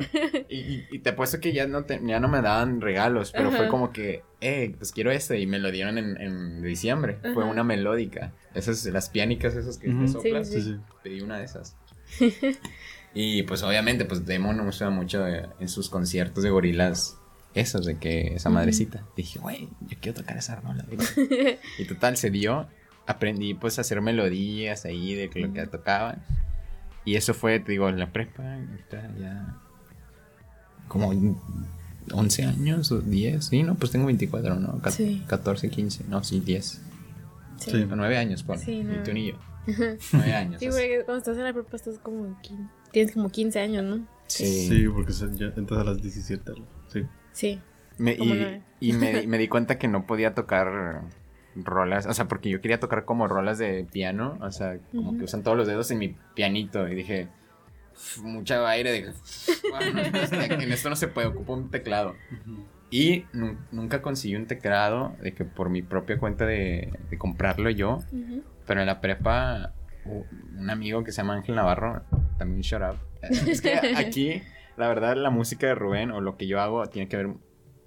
y, 0.50 0.58
y- 0.58 0.88
y 0.92 1.00
te 1.00 1.12
apuesto 1.12 1.40
que 1.40 1.54
ya 1.54 1.68
no, 1.68 1.84
te- 1.86 2.00
ya 2.04 2.20
no 2.20 2.28
me 2.28 2.42
daban 2.42 2.82
regalos, 2.82 3.32
pero 3.32 3.52
fue 3.52 3.68
como 3.68 3.92
que, 3.94 4.24
eh, 4.42 4.74
pues 4.80 4.92
quiero 4.92 5.12
este, 5.12 5.40
y 5.40 5.46
me 5.46 5.60
lo 5.60 5.70
dieron 5.70 6.00
en, 6.00 6.20
en 6.20 6.62
diciembre, 6.64 7.20
fue 7.36 7.44
una 7.46 7.64
melódica, 7.64 8.32
esas, 8.56 8.84
las 8.86 9.10
pianicas 9.10 9.54
esas 9.56 9.78
que 9.78 9.90
te 9.90 10.08
soplas, 10.08 10.50
Sí, 10.50 10.62
sí. 10.62 10.78
pedí 11.04 11.22
una 11.22 11.38
de 11.38 11.46
esas. 11.46 11.76
y 13.14 13.44
pues 13.44 13.64
obviamente, 13.64 14.06
pues 14.06 14.26
Damon 14.26 14.60
usa 14.62 14.90
mucho 14.90 15.28
eh, 15.28 15.48
en 15.60 15.70
sus 15.70 15.90
conciertos 15.90 16.44
de 16.44 16.50
gorilas 16.50 17.18
esos 17.56 17.86
de 17.86 17.98
que 17.98 18.36
esa 18.36 18.50
madrecita. 18.50 19.04
Dije, 19.16 19.40
güey, 19.40 19.70
yo 19.88 19.98
quiero 20.00 20.20
tocar 20.22 20.38
esa 20.38 20.56
rola. 20.58 20.86
güey". 20.90 21.58
y 21.80 21.86
total, 21.86 22.18
se 22.18 22.30
dio. 22.30 22.68
Aprendí 23.08 23.56
pues 23.56 23.78
a 23.80 23.82
hacer 23.82 24.02
melodías 24.02 24.86
ahí 24.86 25.16
de 25.16 25.32
lo 25.34 25.52
que 25.54 25.66
tocaban. 25.66 26.24
Y 27.06 27.16
eso 27.16 27.34
fue, 27.34 27.60
te 27.60 27.72
digo, 27.72 27.90
en 27.90 27.98
la 27.98 28.12
prepa, 28.12 28.44
ya 29.20 29.56
como 30.88 31.12
11 32.12 32.44
años 32.44 32.92
o 32.92 33.00
10. 33.00 33.46
Sí, 33.46 33.64
no, 33.64 33.76
pues 33.76 33.92
tengo 33.92 34.06
24, 34.08 34.56
¿no? 34.56 34.80
Ca- 34.80 34.92
Sí. 34.92 35.24
14, 35.28 35.70
15, 35.70 36.04
no, 36.08 36.24
sí, 36.24 36.40
10. 36.40 36.82
Sí. 37.58 37.72
Sí. 37.72 37.84
O 37.84 37.96
9 37.96 38.18
años, 38.18 38.44
por 38.44 38.58
Sí, 38.60 38.72
Y 38.74 38.84
nueve. 38.84 39.02
tú 39.04 39.14
ni 39.14 39.28
yo. 39.30 39.36
9 40.14 40.34
años. 40.34 40.60
Sí, 40.60 40.68
porque 40.68 41.02
cuando 41.06 41.18
estás 41.20 41.38
en 41.38 41.44
la 41.44 41.54
prepa 41.54 41.76
estás 41.76 42.00
como 42.00 42.40
Tienes 42.92 43.14
como 43.14 43.30
15 43.30 43.60
años, 43.60 43.84
¿no? 43.84 44.08
Sí. 44.28 44.68
Sí, 44.68 44.88
porque 44.88 45.12
entras 45.56 45.80
a 45.80 45.84
las 45.84 46.02
17. 46.02 46.52
Sí. 46.88 47.06
Sí. 47.34 47.62
Me- 47.98 48.14
y 48.14 48.26
nueve. 48.28 48.62
y 48.80 48.94
me, 48.94 49.28
me 49.28 49.38
di 49.38 49.48
cuenta 49.48 49.78
que 49.78 49.88
no 49.88 50.08
podía 50.08 50.34
tocar 50.34 51.02
rolas, 51.56 52.06
o 52.06 52.14
sea, 52.14 52.28
porque 52.28 52.50
yo 52.50 52.62
quería 52.62 52.80
tocar 52.80 53.04
como 53.06 53.28
rolas 53.28 53.58
de 53.58 53.86
piano, 53.92 54.38
o 54.42 54.52
sea, 54.52 54.78
como 54.92 55.18
que 55.18 55.26
usan 55.26 55.44
todos 55.44 55.58
los 55.58 55.68
dedos 55.68 55.92
en 55.92 55.98
mi 56.00 56.16
pianito 56.34 56.88
y 56.88 56.96
dije, 56.96 57.28
"Uf, 57.94 58.20
mucha 58.24 58.66
aire, 58.70 58.92
de 58.92 59.14
en 60.64 60.72
esto 60.72 60.90
no 60.90 60.96
se 60.96 61.08
puede, 61.10 61.28
ocupo 61.28 61.54
un 61.54 61.70
teclado. 61.70 62.16
Y 62.92 63.26
nu- 63.34 63.58
nunca 63.72 64.02
conseguí 64.02 64.36
un 64.36 64.48
teclado 64.48 65.16
de 65.22 65.34
que 65.34 65.44
por 65.46 65.70
mi 65.70 65.82
propia 65.82 66.18
cuenta 66.18 66.46
de, 66.46 66.92
de 67.10 67.18
comprarlo 67.18 67.70
yo, 67.70 67.98
Ujú. 68.12 68.44
Pero 68.70 68.82
en 68.82 68.86
la 68.86 69.02
prepa 69.02 69.74
un 70.06 70.70
amigo 70.70 71.04
que 71.04 71.12
se 71.12 71.18
llama 71.18 71.34
Ángel 71.34 71.56
Navarro, 71.56 72.04
también 72.38 72.62
shout 72.62 72.84
out. 72.84 72.98
Es 73.24 73.62
que 73.62 73.74
aquí, 73.98 74.44
la 74.78 74.88
verdad, 74.88 75.18
la 75.18 75.32
música 75.32 75.66
de 75.66 75.74
Rubén 75.74 76.12
o 76.12 76.22
lo 76.22 76.38
que 76.38 76.46
yo 76.46 76.62
hago 76.62 76.86
tiene 76.86 77.10
que 77.10 77.18
ver 77.18 77.30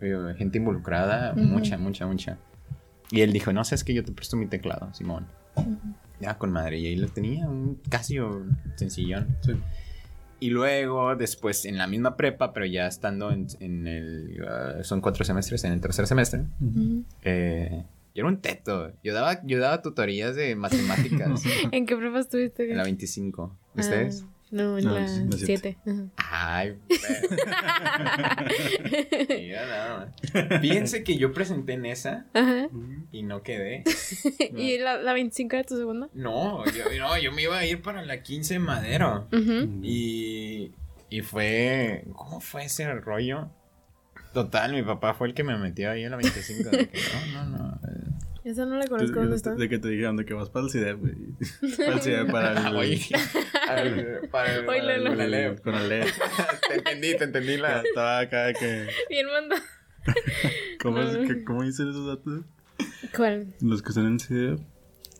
eh, 0.01 0.35
gente 0.37 0.59
involucrada, 0.59 1.35
mucha, 1.35 1.79
mucha, 1.79 2.05
mucha. 2.05 2.39
Y 3.13 3.21
él 3.21 3.33
dijo, 3.33 3.53
no, 3.53 3.63
sabes 3.63 3.85
que 3.85 3.95
yo 3.95 4.03
te 4.03 4.11
presto 4.11 4.37
mi 4.37 4.47
teclado, 4.47 4.93
Simón. 4.93 5.29
Ya 6.19 6.37
con 6.37 6.51
madre. 6.51 6.81
Y 6.81 6.87
ahí 6.89 6.97
lo 6.97 7.07
tenía, 7.07 7.49
un 7.49 7.81
Casio 7.89 8.45
sencillón. 8.75 9.37
Sí. 9.43 9.53
Y 10.41 10.51
luego, 10.51 11.15
después, 11.15 11.65
en 11.65 11.79
la 11.79 11.87
misma 11.87 12.17
prepa, 12.17 12.53
pero 12.53 12.67
ya 12.67 12.89
estando 12.89 13.31
en, 13.31 13.47
en 13.61 13.87
el... 13.87 14.45
ah, 14.49 14.83
son 14.83 15.01
cuatro 15.01 15.25
semestres, 15.25 15.63
en 15.63 15.75
el 15.75 15.81
tercer 15.81 16.09
semestre. 16.09 16.43
Eh, 17.23 17.85
yo 18.15 18.23
era 18.23 18.29
un 18.29 18.41
teto. 18.41 18.93
Yo 19.03 19.15
daba, 19.15 19.41
yo 19.45 19.59
daba 19.59 19.83
tutorías 19.83 20.35
de 20.37 20.55
matemáticas 20.57 21.43
¿En 21.73 21.87
qué 21.87 21.97
prepa 21.97 22.21
estuviste? 22.21 22.71
en 22.71 22.77
la 22.77 22.85
25. 22.85 23.59
¿Ustedes? 23.75 24.25
Ah, 24.25 24.29
No, 24.51 24.79
en 24.79 24.85
No, 24.85 24.95
la 24.95 25.05
es 25.05 25.19
la 25.19 25.33
siete. 25.39 25.79
7. 25.85 26.11
Ay, 26.17 26.79
Mira 29.29 29.67
nada 29.67 29.99
más. 29.99 30.61
Fíjense 30.61 31.03
que 31.05 31.17
yo 31.17 31.33
presenté 31.33 31.73
en 31.75 31.87
esa 31.87 32.27
Ajá. 32.35 32.69
y 33.11 33.23
no 33.23 33.43
quedé. 33.43 33.83
¿Y 34.57 34.79
la, 34.79 34.97
la 35.01 35.13
25 35.15 35.57
era 35.57 35.65
tu 35.65 35.77
segunda? 35.77 36.09
No, 36.15 36.65
yo, 36.67 36.85
no, 36.99 37.19
yo 37.19 37.33
me 37.33 37.43
iba 37.43 37.59
a 37.59 37.67
ir 37.67 37.81
para 37.83 38.05
la 38.05 38.23
15 38.23 38.55
de 38.55 38.61
Madero. 38.61 39.27
Ujú. 39.33 39.81
Y, 39.83 40.73
y 41.11 41.21
fue. 41.23 42.05
¿Cómo 42.15 42.41
fue 42.41 42.65
ese 42.65 42.93
rollo? 42.95 43.49
Total, 44.33 44.73
mi 44.73 44.83
papá 44.83 45.15
fue 45.15 45.29
el 45.29 45.35
que 45.35 45.45
me 45.45 45.57
metió 45.59 45.91
ahí 45.91 46.05
a 46.05 46.11
la 46.11 46.17
25. 46.17 46.71
de 46.71 46.89
que, 46.89 46.99
no, 47.35 47.45
no, 47.47 47.59
no. 47.59 47.81
eh, 47.87 48.11
Esa 48.45 48.65
no 48.65 48.77
la 48.77 48.87
conozco. 48.87 49.21
¿Dónde 49.21 49.37
está? 49.37 49.55
De 49.55 49.69
que 49.69 49.79
te 49.79 49.89
dijeron 49.89 50.17
de 50.17 50.25
que 50.25 50.33
vas 50.35 50.49
para 50.51 50.65
el 50.67 50.71
CIDEP, 50.71 50.99
güey. 51.01 51.15
Para 51.77 51.93
el 51.95 52.01
CIDEP, 52.01 52.31
para 52.31 52.69
el... 52.71 52.77
Oye, 52.77 53.01
para 53.67 53.83
el, 53.83 54.29
para 54.31 54.55
el- 54.55 55.05
Lolo. 55.05 55.11
con 55.11 55.21
el 55.21 55.31
Lele. 55.31 55.57
Con 55.63 55.75
el 55.75 55.89
LED. 55.89 56.07
Te 56.69 56.75
entendí, 56.77 57.17
te 57.17 57.25
entendí 57.25 57.57
la. 57.59 57.83
Estaba 57.83 58.21
acá 58.21 58.53
que... 58.55 58.87
Bien 59.11 59.27
manda. 59.27 59.57
¿Cómo, 60.81 61.01
es 61.03 61.15
No. 61.17 61.27
que, 61.29 61.45
¿Cómo 61.45 61.63
dicen 61.63 61.91
esos 61.91 62.07
datos? 62.07 62.41
¿Cuál? 63.15 63.55
Los 63.61 63.83
que 63.83 63.91
están 63.91 64.07
en 64.07 64.19
CIDEP. 64.19 64.59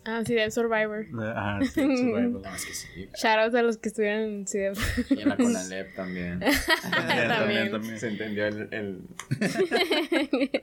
Ah, 0.05 0.21
CDF 0.25 0.51
Survivor. 0.53 1.05
Ah, 1.35 1.59
sí, 1.61 1.69
Survival. 1.81 2.41
No, 2.41 2.55
es 2.55 2.65
que 2.65 2.73
sí. 2.73 3.09
Shoutouts 3.15 3.55
a 3.55 3.61
los 3.61 3.77
que 3.77 3.89
estuvieron 3.89 4.21
en 4.23 4.45
CDF. 4.45 5.11
Y 5.11 5.21
en 5.21 5.29
la 5.29 5.37
Conalep 5.37 5.93
también. 5.95 6.39
También, 6.91 7.27
también, 7.29 7.71
también. 7.71 7.99
Se 7.99 8.07
entendió 8.09 8.45
el. 8.47 8.67
el- 8.71 9.01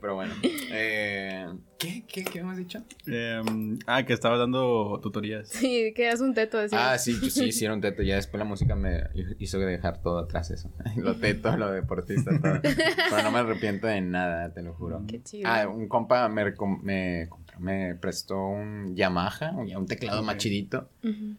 Pero 0.01 0.15
bueno. 0.15 0.35
Eh, 0.43 1.47
¿qué, 1.79 2.05
¿Qué? 2.07 2.25
¿Qué 2.25 2.39
hemos 2.41 2.57
dicho? 2.57 2.83
Em, 3.07 3.79
ah, 3.87 4.05
que 4.05 4.13
estaba 4.13 4.37
dando 4.37 5.01
tutorías. 5.03 5.49
Sí, 5.49 5.93
que 5.95 6.07
das 6.07 6.21
un 6.21 6.35
teto 6.35 6.59
así. 6.59 6.77
Ah, 6.79 6.99
sí, 6.99 7.15
sí, 7.31 7.47
hicieron 7.47 7.81
teto. 7.81 8.03
Ya 8.03 8.17
después 8.17 8.39
la 8.39 8.45
música 8.45 8.75
me 8.77 9.05
hizo 9.39 9.59
dejar 9.59 10.03
todo 10.03 10.19
atrás 10.19 10.51
eso. 10.51 10.71
Lo 10.97 11.17
teto, 11.17 11.57
lo 11.57 11.71
deportista, 11.73 12.31
todo. 12.41 12.61
Pero 12.63 13.23
no 13.23 13.31
me 13.31 13.39
arrepiento 13.41 13.87
de 13.87 14.01
nada, 14.01 14.53
te 14.53 14.63
lo 14.63 14.75
juro. 14.75 15.03
Qué 15.09 15.23
chido. 15.23 15.49
Ah, 15.51 15.67
un 15.69 15.89
compa 15.89 16.29
me, 16.29 16.45
recom- 16.55 16.81
me, 16.83 17.29
me 17.61 17.95
prestó 17.95 18.39
un 18.49 18.97
Yamaha, 18.97 19.53
un 19.53 19.75
un 19.77 19.87
teclado 19.87 20.23
más 20.23 20.39
chidito. 20.39 20.89
Ujú. 21.05 21.37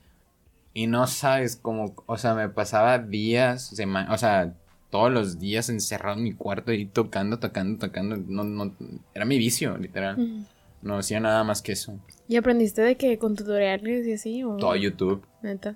Y 0.74 0.88
no 0.88 1.06
sabes 1.08 1.58
cómo, 1.58 1.94
o 2.06 2.18
sea, 2.18 2.34
me 2.34 2.48
pasaba 2.48 2.98
días, 3.00 3.74
sema- 3.76 4.08
o 4.12 4.18
sea, 4.18 4.54
todos 4.90 5.12
los 5.12 5.40
días 5.40 5.70
encerrado 5.70 6.18
en 6.18 6.24
mi 6.24 6.34
cuarto 6.34 6.72
y 6.72 6.86
tocando, 6.86 7.40
tocando, 7.40 7.78
tocando. 7.88 8.16
No, 8.18 8.44
no, 8.44 8.74
era 9.14 9.26
mi 9.26 9.38
vicio, 9.38 9.78
literal. 9.78 10.20
Ujú. 10.20 10.46
No 10.82 10.98
hacía 10.98 11.20
nada 11.20 11.44
más 11.44 11.62
que 11.62 11.74
eso. 11.74 12.00
¿Y 12.28 12.38
aprendiste 12.38 12.82
de 12.82 12.96
que 12.96 13.18
con 13.20 13.36
tutoriales 13.36 14.08
y 14.08 14.14
así? 14.14 14.44
O... 14.44 14.58
Todo 14.58 14.76
YouTube. 14.76 15.24
Neta. 15.44 15.76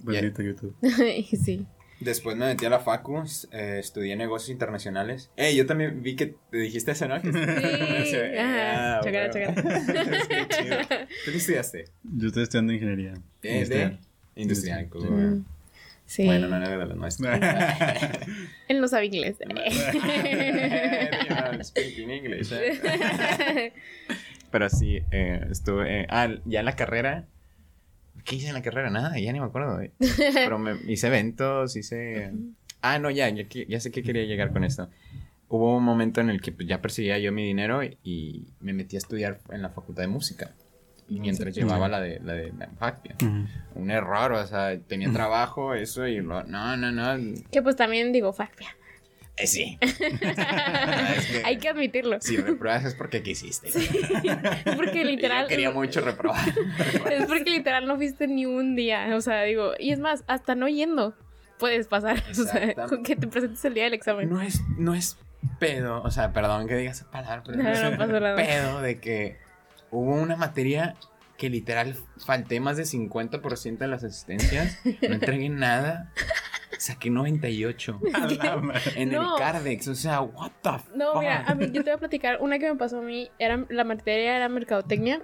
Bendito 0.00 0.42
YouTube. 0.42 0.74
Y 0.82 1.22
sí. 1.36 1.64
Después 2.04 2.36
me 2.36 2.46
metí 2.46 2.64
a 2.66 2.70
la 2.70 2.80
Facu, 2.80 3.22
eh, 3.52 3.76
estudié 3.78 4.16
negocios 4.16 4.50
internacionales. 4.50 5.30
Eh, 5.36 5.54
yo 5.54 5.66
también 5.66 6.02
vi 6.02 6.16
que 6.16 6.34
te 6.50 6.58
dijiste 6.58 6.90
eso, 6.92 7.06
¿no? 7.08 7.20
Sí. 7.22 8.16
Ajá. 8.38 8.98
Ah, 8.98 9.00
bueno. 9.02 9.30
chido. 10.48 10.78
¿Tú 11.24 11.30
qué 11.30 11.36
estudiaste? 11.36 11.84
Yo 12.02 12.28
estoy 12.28 12.42
estudiando 12.42 12.72
ingeniería. 12.72 13.14
Industrial. 13.42 14.00
de 14.34 14.42
industrial. 14.42 14.88
cool. 14.88 15.10
Mm. 15.10 15.44
Sí. 16.06 16.26
Bueno, 16.26 16.48
no 16.48 16.56
era 16.56 16.76
de 16.76 16.86
los 16.86 16.96
nuestros. 16.96 17.30
Él 18.68 18.80
no 18.80 18.88
sabe 18.88 19.06
inglés. 19.06 19.36
Speaking 21.62 22.10
English, 22.10 22.52
eh. 22.52 23.72
Pero 24.50 24.68
sí, 24.68 25.00
eh, 25.10 25.46
estuve. 25.50 26.02
eh, 26.02 26.06
ah, 26.10 26.28
ya 26.44 26.60
en 26.60 26.66
la 26.66 26.76
carrera. 26.76 27.26
¿Qué 28.24 28.36
hice 28.36 28.48
en 28.48 28.54
la 28.54 28.62
carrera? 28.62 28.90
Nada, 28.90 29.18
ya 29.18 29.32
ni 29.32 29.40
me 29.40 29.46
acuerdo. 29.46 29.80
eh. 29.80 29.92
Pero 30.34 30.58
me, 30.58 30.76
hice 30.86 31.08
eventos, 31.08 31.76
hice. 31.76 32.32
Ah, 32.80 32.98
no, 32.98 33.10
ya, 33.10 33.28
ya, 33.28 33.44
ya 33.68 33.80
sé 33.80 33.90
que 33.90 34.02
quería 34.02 34.24
llegar 34.24 34.52
con 34.52 34.64
esto. 34.64 34.88
Hubo 35.48 35.76
un 35.76 35.84
momento 35.84 36.20
en 36.20 36.30
el 36.30 36.40
que 36.40 36.52
pues, 36.52 36.66
ya 36.66 36.80
perseguía 36.80 37.18
yo 37.18 37.32
mi 37.32 37.44
dinero 37.44 37.82
y 37.82 38.46
me 38.60 38.72
metí 38.72 38.96
a 38.96 38.98
estudiar 38.98 39.40
en 39.50 39.62
la 39.62 39.70
facultad 39.70 40.02
de 40.02 40.08
música. 40.08 40.52
Mientras 41.08 41.54
llevaba 41.54 41.88
la 41.88 42.00
de 42.00 42.20
la 42.20 42.32
de 42.32 42.52
la 42.52 42.68
FACPIA. 42.78 43.16
Ujú. 43.16 43.80
Un 43.82 43.90
error, 43.90 44.32
o 44.32 44.46
sea, 44.46 44.78
tenía 44.80 45.12
trabajo, 45.12 45.74
eso 45.74 46.06
y 46.06 46.20
lo. 46.20 46.44
No, 46.44 46.76
no, 46.76 46.90
no. 46.90 47.34
que 47.50 47.60
pues 47.60 47.76
también 47.76 48.12
digo, 48.12 48.32
factia. 48.32 48.74
Eh, 49.36 49.46
sí. 49.46 49.78
Es 49.82 51.26
que- 51.26 51.42
Hay 51.44 51.56
que 51.58 51.68
admitirlo. 51.70 52.20
Si 52.20 52.36
repruebas 52.36 52.84
es 52.84 52.94
porque 52.94 53.22
quisiste. 53.22 53.68
Es 53.68 54.76
porque 54.76 55.04
literal. 55.06 55.44
Yo 55.44 55.48
quería 55.48 55.70
mucho 55.70 56.00
reprobar. 56.00 56.40
Es 57.10 57.26
porque 57.26 57.50
literal 57.50 57.86
no 57.86 57.96
fuiste 57.96 58.26
ni 58.28 58.46
un 58.46 58.76
día. 58.76 59.14
O 59.16 59.20
sea, 59.20 59.42
digo, 59.42 59.72
y 59.78 59.92
es 59.92 59.98
más, 60.00 60.24
hasta 60.26 60.54
no 60.54 60.68
yendo 60.68 61.14
puedes 61.58 61.86
pasar. 61.86 62.22
O 62.30 62.34
sea, 62.34 62.74
con 62.88 63.02
que 63.02 63.16
te 63.16 63.26
presentes 63.26 63.64
el 63.64 63.74
día 63.74 63.84
del 63.84 63.94
examen. 63.94 64.28
No 64.28 64.40
es, 64.42 64.60
no 64.78 64.94
es 64.94 65.16
pedo, 65.58 66.02
o 66.02 66.10
sea, 66.10 66.32
perdón 66.32 66.66
que 66.68 66.76
diga 66.76 66.90
esa 66.90 67.10
palabra, 67.10 67.42
pero 67.44 67.58
No, 67.58 67.64
no, 67.64 67.70
no 67.70 67.88
es 67.88 67.96
pasó 67.98 68.20
nada. 68.20 68.36
pedo 68.36 68.80
de 68.80 68.98
que 69.00 69.38
hubo 69.90 70.14
una 70.14 70.36
materia 70.36 70.94
que 71.42 71.50
literal 71.50 71.96
falté 72.24 72.60
más 72.60 72.76
de 72.76 72.84
50% 72.84 73.78
de 73.78 73.88
las 73.88 74.04
asistencias, 74.04 74.78
no 74.84 75.14
entregué 75.14 75.48
nada, 75.48 76.12
saqué 76.78 77.10
98 77.10 78.00
A 78.14 78.18
la 78.28 78.56
madre. 78.58 78.80
en 78.94 79.10
No. 79.10 79.34
el 79.36 79.42
Cardex, 79.42 79.88
o 79.88 79.96
sea, 79.96 80.20
what 80.20 80.52
the 80.62 80.70
No, 80.96 81.18
mira, 81.18 81.40
fuck? 81.40 81.50
a 81.50 81.54
mí, 81.56 81.66
yo 81.66 81.82
te 81.82 81.90
voy 81.90 81.96
a 81.96 81.98
platicar. 81.98 82.38
Una 82.40 82.60
que 82.60 82.70
me 82.70 82.78
pasó 82.78 82.98
a 83.00 83.02
mí, 83.02 83.28
era, 83.40 83.66
la 83.70 83.82
materia 83.82 84.36
era 84.36 84.48
mercadotecnia 84.48 85.20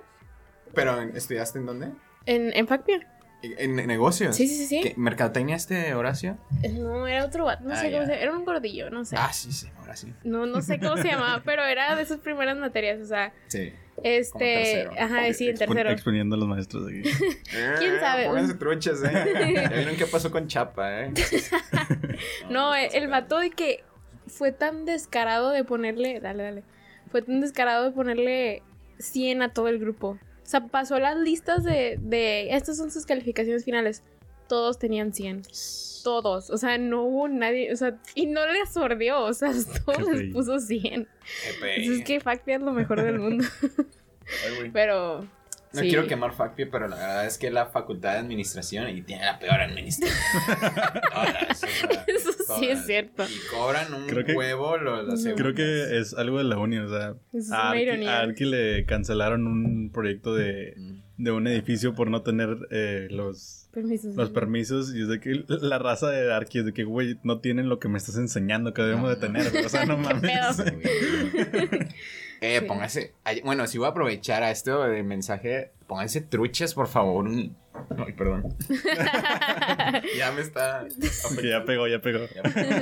Pero, 0.74 1.00
¿estudiaste 1.00 1.60
en 1.60 1.66
dónde? 1.66 1.92
en, 2.26 2.52
en 2.52 2.66
FACPIA. 2.66 3.06
¿En, 3.40 3.78
en 3.78 3.86
negocios? 3.86 4.34
Sí, 4.34 4.48
sí, 4.48 4.56
sí, 4.56 4.66
sí. 4.66 4.80
¿Qué, 4.82 4.94
¿Mercadotecnia 4.96 5.54
este 5.54 5.94
Horacio? 5.94 6.36
No, 6.72 7.06
era 7.06 7.24
otro 7.24 7.44
no 7.60 7.72
Ah, 7.72 7.76
sé 7.76 7.92
cómo 7.92 8.02
ya. 8.02 8.06
se 8.06 8.20
Era 8.22 8.32
un 8.36 8.44
gordillo, 8.44 8.90
no 8.90 9.04
sé. 9.04 9.14
Ah, 9.16 9.32
sí, 9.32 9.52
sí, 9.52 9.68
ahora 9.78 9.94
sí. 9.94 10.12
No, 10.24 10.46
no 10.46 10.60
sé 10.62 10.80
cómo 10.80 10.96
se 10.96 11.06
llamaba, 11.06 11.42
pero 11.44 11.62
era 11.64 11.94
de 11.94 12.04
sus 12.06 12.16
primeras 12.16 12.56
materias. 12.56 13.00
O 13.00 13.06
sea, 13.06 13.32
Sí. 13.46 13.72
Este. 14.02 14.88
Ajá, 14.98 15.32
sí, 15.32 15.48
en 15.48 15.56
tercero. 15.58 15.90
exponiendo 15.90 16.36
a 16.36 16.38
los 16.38 16.48
maestros 16.48 16.88
aquí. 16.88 17.02
¿Quién 17.78 18.00
sabe? 18.00 18.26
Pónganse 18.26 18.54
truchas, 18.54 19.02
eh. 19.04 19.54
Ya 19.54 19.68
vieron 19.68 19.96
qué 19.96 20.06
pasó 20.06 20.30
con 20.30 20.46
Chapa, 20.48 21.02
eh. 21.02 21.12
No, 22.50 22.74
el, 22.74 22.94
el 22.94 23.08
vato 23.08 23.38
de 23.38 23.50
que 23.50 23.84
fue 24.26 24.52
tan 24.52 24.84
descarado 24.84 25.50
de 25.50 25.64
ponerle. 25.64 26.20
Dale, 26.20 26.42
dale. 26.42 26.62
Fue 27.10 27.22
tan 27.22 27.40
descarado 27.40 27.84
de 27.84 27.90
ponerle 27.92 28.62
100 28.98 29.42
a 29.42 29.52
todo 29.52 29.68
el 29.68 29.78
grupo. 29.78 30.10
O 30.10 30.50
sea, 30.50 30.66
pasó 30.66 30.98
las 30.98 31.16
listas 31.16 31.64
de, 31.64 31.98
de. 32.00 32.54
Estas 32.54 32.76
son 32.76 32.90
sus 32.90 33.06
calificaciones 33.06 33.64
finales. 33.64 34.02
Todos 34.48 34.78
tenían 34.78 35.12
100. 35.12 35.42
Todos. 36.04 36.48
O 36.50 36.56
sea, 36.56 36.78
no 36.78 37.02
hubo 37.02 37.28
nadie. 37.28 37.72
O 37.72 37.76
sea, 37.76 37.96
y 38.14 38.26
no 38.26 38.46
les 38.46 38.72
sordió. 38.72 39.20
O 39.22 39.34
sea, 39.34 39.50
todos 39.84 40.10
les 40.12 40.32
puso 40.32 40.58
100. 40.58 40.82
Epe. 41.02 41.74
Entonces 41.76 41.98
es 41.98 42.04
que 42.04 42.20
Factia 42.20 42.56
es 42.56 42.62
lo 42.62 42.72
mejor 42.72 43.02
del 43.02 43.18
mundo. 43.18 43.44
Ay, 43.62 44.56
güey. 44.58 44.70
Pero. 44.70 45.26
No 45.70 45.82
sí. 45.82 45.88
quiero 45.90 46.06
quemar 46.06 46.32
Facpia, 46.32 46.66
pero 46.72 46.88
la 46.88 46.96
verdad 46.96 47.26
es 47.26 47.36
que 47.36 47.50
la 47.50 47.66
facultad 47.66 48.12
de 48.14 48.20
administración 48.20 48.88
y 48.88 49.02
tiene 49.02 49.22
la 49.26 49.38
peor 49.38 49.60
administración. 49.60 50.16
Todas, 51.12 51.62
o 51.62 51.66
sea, 51.66 52.04
Eso 52.06 52.32
sí 52.32 52.38
todas. 52.46 52.62
es 52.62 52.86
cierto. 52.86 53.24
Y 53.24 53.38
cobran 53.54 53.92
un 53.92 54.06
Creo 54.06 54.24
que- 54.24 54.32
huevo 54.32 54.78
los, 54.78 55.06
las 55.06 55.26
Ujú. 55.26 55.34
Creo 55.36 55.54
que 55.54 55.98
es 55.98 56.14
algo 56.14 56.38
de 56.38 56.44
la 56.44 56.56
uni, 56.56 56.78
o 56.78 56.88
sea, 56.88 57.16
Es 57.34 57.52
a 57.52 57.76
ironía. 57.78 58.16
a 58.16 58.20
Arki 58.22 58.46
le 58.46 58.86
cancelaron 58.86 59.46
un 59.46 59.90
proyecto 59.92 60.34
de, 60.34 60.72
Mm. 60.78 61.02
De 61.18 61.30
un 61.32 61.46
edificio 61.46 61.94
por 61.94 62.10
no 62.10 62.22
tener 62.22 62.56
eh, 62.70 63.08
los, 63.10 63.68
Permisos. 63.72 64.14
los 64.16 64.30
permisos 64.30 64.94
y 64.94 65.02
es 65.02 65.08
de 65.08 65.20
que 65.20 65.44
la 65.48 65.78
raza 65.78 66.08
de 66.10 66.32
Arki 66.32 66.60
es 66.60 66.64
de 66.64 66.72
que, 66.72 66.84
güey, 66.84 67.18
no 67.24 67.40
tienen 67.40 67.68
lo 67.68 67.78
que 67.78 67.88
me 67.88 67.98
estás 67.98 68.16
enseñando 68.16 68.72
que 68.72 68.82
debemos 68.82 69.10
de 69.10 69.16
tener, 69.16 69.52
o 69.64 69.68
sea, 69.68 69.84
no 69.84 69.96
mames. 69.98 70.32
Eh, 72.40 72.60
Sí. 72.60 72.66
póngase. 72.66 73.14
Bueno, 73.42 73.66
si 73.66 73.78
voy 73.78 73.88
a 73.88 73.90
aprovechar 73.90 74.44
a 74.44 74.52
esto 74.52 74.84
del 74.84 75.02
mensaje, 75.02 75.72
pónganse 75.88 76.20
truchas, 76.20 76.72
por 76.72 76.86
favor. 76.86 77.26
un- 77.26 77.56
Ay, 77.96 78.12
perdón. 78.12 78.54
ya 80.16 80.30
me 80.32 80.40
está. 80.42 80.86
Ya 81.42 81.64
pegó, 81.64 81.88
ya 81.88 82.00
pegó. 82.00 82.20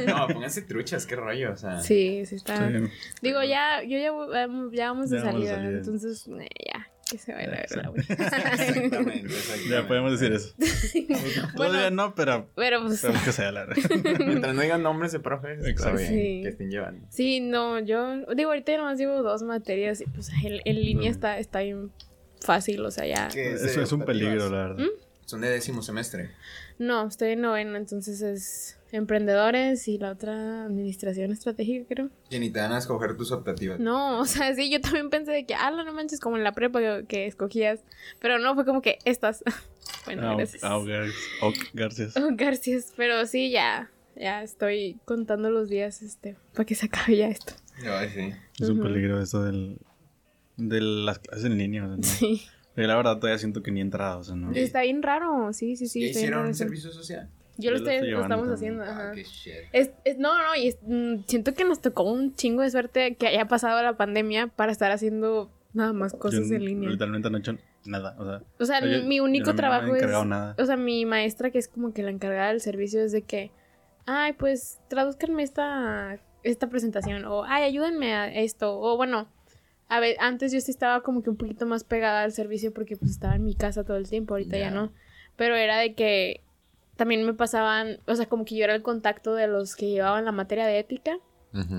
No, 0.06 0.26
pónganse 0.28 0.60
truchas, 0.60 1.06
qué 1.06 1.16
rollo, 1.16 1.52
o 1.52 1.56
sea. 1.56 1.80
Sí, 1.80 2.26
sí 2.26 2.34
está. 2.34 2.68
Sí. 2.68 2.74
Digo, 3.22 3.42
ya, 3.44 3.82
yo 3.82 3.96
ya, 3.98 4.12
vamos- 4.12 4.72
ya 4.72 4.88
vamos 4.92 5.08
de 5.08 5.16
Ya 5.18 5.24
vamos 5.24 5.40
de 5.40 5.46
salida, 5.48 5.54
salida. 5.54 5.78
entonces, 5.78 6.28
eh, 6.38 6.48
ya, 6.72 6.88
que 7.08 7.18
se 7.18 7.32
vaya 7.32 7.46
a 7.46 7.50
ver 7.50 7.76
la 7.76 7.88
güey. 7.88 8.00
Exactamente, 8.08 9.26
exactamente. 9.26 9.68
Ya 9.70 9.86
podemos 9.86 10.12
decir 10.18 10.32
eso. 10.32 10.54
Todavía 11.56 11.90
no, 11.90 12.14
pero 12.14 12.50
Pero 12.54 12.82
pues, 12.82 13.00
que 13.24 13.32
sea 13.32 13.52
Mientras 14.18 14.54
no 14.54 14.62
digan 14.62 14.82
nombres 14.82 15.12
de 15.12 15.20
profes, 15.20 15.64
está 15.64 15.92
bien 15.92 16.08
Sí. 16.08 16.40
que 16.42 16.48
estén 16.48 16.70
llevando. 16.70 17.06
sí, 17.10 17.40
no, 17.40 17.78
yo, 17.80 18.26
digo, 18.34 18.50
ahorita 18.50 18.76
nomás 18.76 18.98
llevo 18.98 19.22
dos 19.22 19.42
materias 19.42 20.00
y 20.00 20.06
pues 20.06 20.30
en, 20.44 20.60
en 20.64 20.76
línea 20.76 21.10
Mm. 21.10 21.14
está, 21.14 21.38
está 21.38 21.60
bien 21.60 21.92
fácil, 22.40 22.80
o 22.84 22.90
sea, 22.90 23.06
ya. 23.06 23.28
¿Qué 23.32 23.52
eso 23.52 23.80
es 23.82 23.92
un 23.92 24.04
peligro, 24.04 24.48
la 24.50 24.68
verdad. 24.68 24.84
Son 25.24 25.40
de 25.40 25.48
décimo 25.50 25.82
semestre. 25.82 26.30
No, 26.78 27.06
estoy 27.08 27.32
en 27.32 27.40
noveno, 27.40 27.76
entonces 27.76 28.20
es 28.22 28.75
emprendedores 28.92 29.88
y 29.88 29.98
la 29.98 30.12
otra 30.12 30.64
administración 30.64 31.32
estratégica, 31.32 31.86
creo. 31.88 32.10
Jenny, 32.30 32.50
te 32.50 32.60
van 32.60 32.72
a 32.72 32.78
escoger 32.78 33.16
tus 33.16 33.32
optativas. 33.32 33.78
No, 33.80 34.20
o 34.20 34.24
sea, 34.24 34.54
sí, 34.54 34.70
yo 34.70 34.80
también 34.80 35.10
pensé 35.10 35.32
de 35.32 35.46
que, 35.46 35.54
ah, 35.54 35.70
no 35.70 35.92
manches, 35.92 36.20
como 36.20 36.36
en 36.36 36.44
la 36.44 36.52
prepa 36.52 36.80
que, 36.80 37.04
que 37.08 37.26
escogías, 37.26 37.80
pero 38.20 38.38
no, 38.38 38.54
fue 38.54 38.64
como 38.64 38.82
que 38.82 38.98
estas. 39.04 39.42
Bueno, 40.04 40.30
Ah, 40.30 40.34
gracias. 40.36 40.62
ah, 40.64 40.78
ok, 40.78 41.56
gracias. 41.74 42.16
Oh, 42.16 42.28
gracias. 42.32 42.92
Pero 42.96 43.26
sí, 43.26 43.50
ya. 43.50 43.90
Ya 44.14 44.42
estoy 44.42 44.98
contando 45.04 45.50
los 45.50 45.68
días, 45.68 46.00
este, 46.02 46.36
para 46.54 46.64
que 46.64 46.74
se 46.76 46.86
acabe 46.86 47.16
ya 47.16 47.28
esto. 47.28 47.54
Ay, 47.84 48.08
sí. 48.14 48.32
Es 48.60 48.68
un 48.68 48.78
Ujú. 48.80 48.88
peligro 48.88 49.20
eso 49.20 49.42
del, 49.42 49.78
de 50.56 50.80
las 50.80 51.18
clases 51.18 51.44
en 51.46 51.58
línea. 51.58 51.84
o 51.84 51.88
sea, 51.88 51.96
¿no? 51.96 52.02
Sí. 52.02 52.42
Yo 52.76 52.82
la 52.84 52.96
verdad 52.96 53.18
todavía 53.18 53.38
siento 53.38 53.62
que 53.62 53.70
ni 53.72 53.80
he 53.80 53.82
entrado, 53.82 54.20
o 54.20 54.24
sea, 54.24 54.36
¿no? 54.36 54.52
Está 54.52 54.82
bien 54.82 55.02
raro. 55.02 55.52
Sí, 55.52 55.76
sí, 55.76 55.86
sí. 55.88 56.00
¿Ya 56.00 56.06
hicieron 56.08 56.38
raro 56.40 56.48
un 56.48 56.54
servicio 56.54 56.92
social? 56.92 57.28
Yo 57.58 57.70
lo 57.70 57.78
Yo 57.78 57.84
lo 57.84 57.90
estoy, 57.90 58.10
lo 58.10 58.22
estamos 58.22 58.48
también. 58.48 58.80
haciendo. 58.80 58.84
Ah, 58.84 59.10
Ajá. 59.10 59.14
shit. 59.14 59.52
Es, 59.72 59.90
es- 60.04 60.18
no, 60.18 60.36
no, 60.36 60.54
y 60.56 60.68
es- 60.68 60.78
mm, 60.82 61.24
siento 61.26 61.54
que 61.54 61.64
nos 61.64 61.80
tocó 61.80 62.02
un 62.04 62.34
chingo 62.34 62.62
de 62.62 62.70
suerte 62.70 63.14
que 63.16 63.26
haya 63.28 63.46
pasado 63.48 63.82
la 63.82 63.96
pandemia 63.96 64.48
para 64.48 64.72
estar 64.72 64.90
haciendo 64.92 65.50
nada 65.72 65.92
más 65.92 66.12
cosas 66.14 66.48
Yo 66.48 66.56
en 66.56 66.64
línea. 66.64 66.90
Literalmente 66.90 67.30
no 67.30 67.36
he 67.36 67.40
hecho 67.40 67.56
nada, 67.84 68.14
o 68.18 68.24
sea. 68.24 68.42
O 68.58 68.64
sea, 68.64 68.80
yo- 68.80 69.04
mi 69.06 69.20
único 69.20 69.50
no 69.50 69.56
trabajo 69.56 69.86
he 69.86 69.90
es. 69.90 69.96
encargado 69.96 70.24
nada. 70.24 70.54
O 70.58 70.64
sea, 70.64 70.76
mi 70.76 71.04
maestra, 71.06 71.50
que 71.50 71.58
es 71.58 71.68
como 71.68 71.92
que 71.92 72.02
la 72.02 72.10
encargada 72.10 72.48
del 72.48 72.60
servicio, 72.60 73.02
es 73.02 73.12
de 73.12 73.22
que. 73.22 73.50
Ay, 74.06 74.34
pues 74.34 74.78
traduzcanme 74.88 75.42
esta, 75.42 76.20
esta 76.44 76.68
presentación. 76.68 77.24
O, 77.24 77.44
ay, 77.44 77.64
ayúdenme 77.64 78.14
a 78.14 78.32
esto. 78.32 78.78
O 78.78 78.96
bueno, 78.96 79.28
a 79.88 79.98
ver, 80.00 80.16
antes 80.20 80.52
yo 80.52 80.60
sí 80.60 80.70
estaba 80.70 81.00
como 81.02 81.22
que 81.22 81.30
un 81.30 81.36
poquito 81.36 81.66
más 81.66 81.82
pegada 81.84 82.22
al 82.22 82.32
servicio 82.32 82.72
porque 82.72 82.96
pues 82.96 83.10
estaba 83.10 83.34
en 83.34 83.42
mi 83.44 83.54
casa 83.56 83.82
todo 83.84 83.96
el 83.96 84.08
tiempo. 84.08 84.34
Ahorita 84.34 84.56
Ya. 84.58 84.70
no. 84.70 84.92
Pero 85.36 85.56
era 85.56 85.78
de 85.78 85.94
que 85.94 86.40
también 86.96 87.24
me 87.24 87.34
pasaban. 87.34 87.98
O 88.06 88.14
sea, 88.14 88.26
como 88.26 88.44
que 88.44 88.56
yo 88.56 88.64
era 88.64 88.74
el 88.74 88.82
contacto 88.82 89.34
de 89.34 89.46
los 89.46 89.76
que 89.76 89.90
llevaban 89.90 90.24
la 90.24 90.32
materia 90.32 90.66
de 90.66 90.78
ética. 90.78 91.18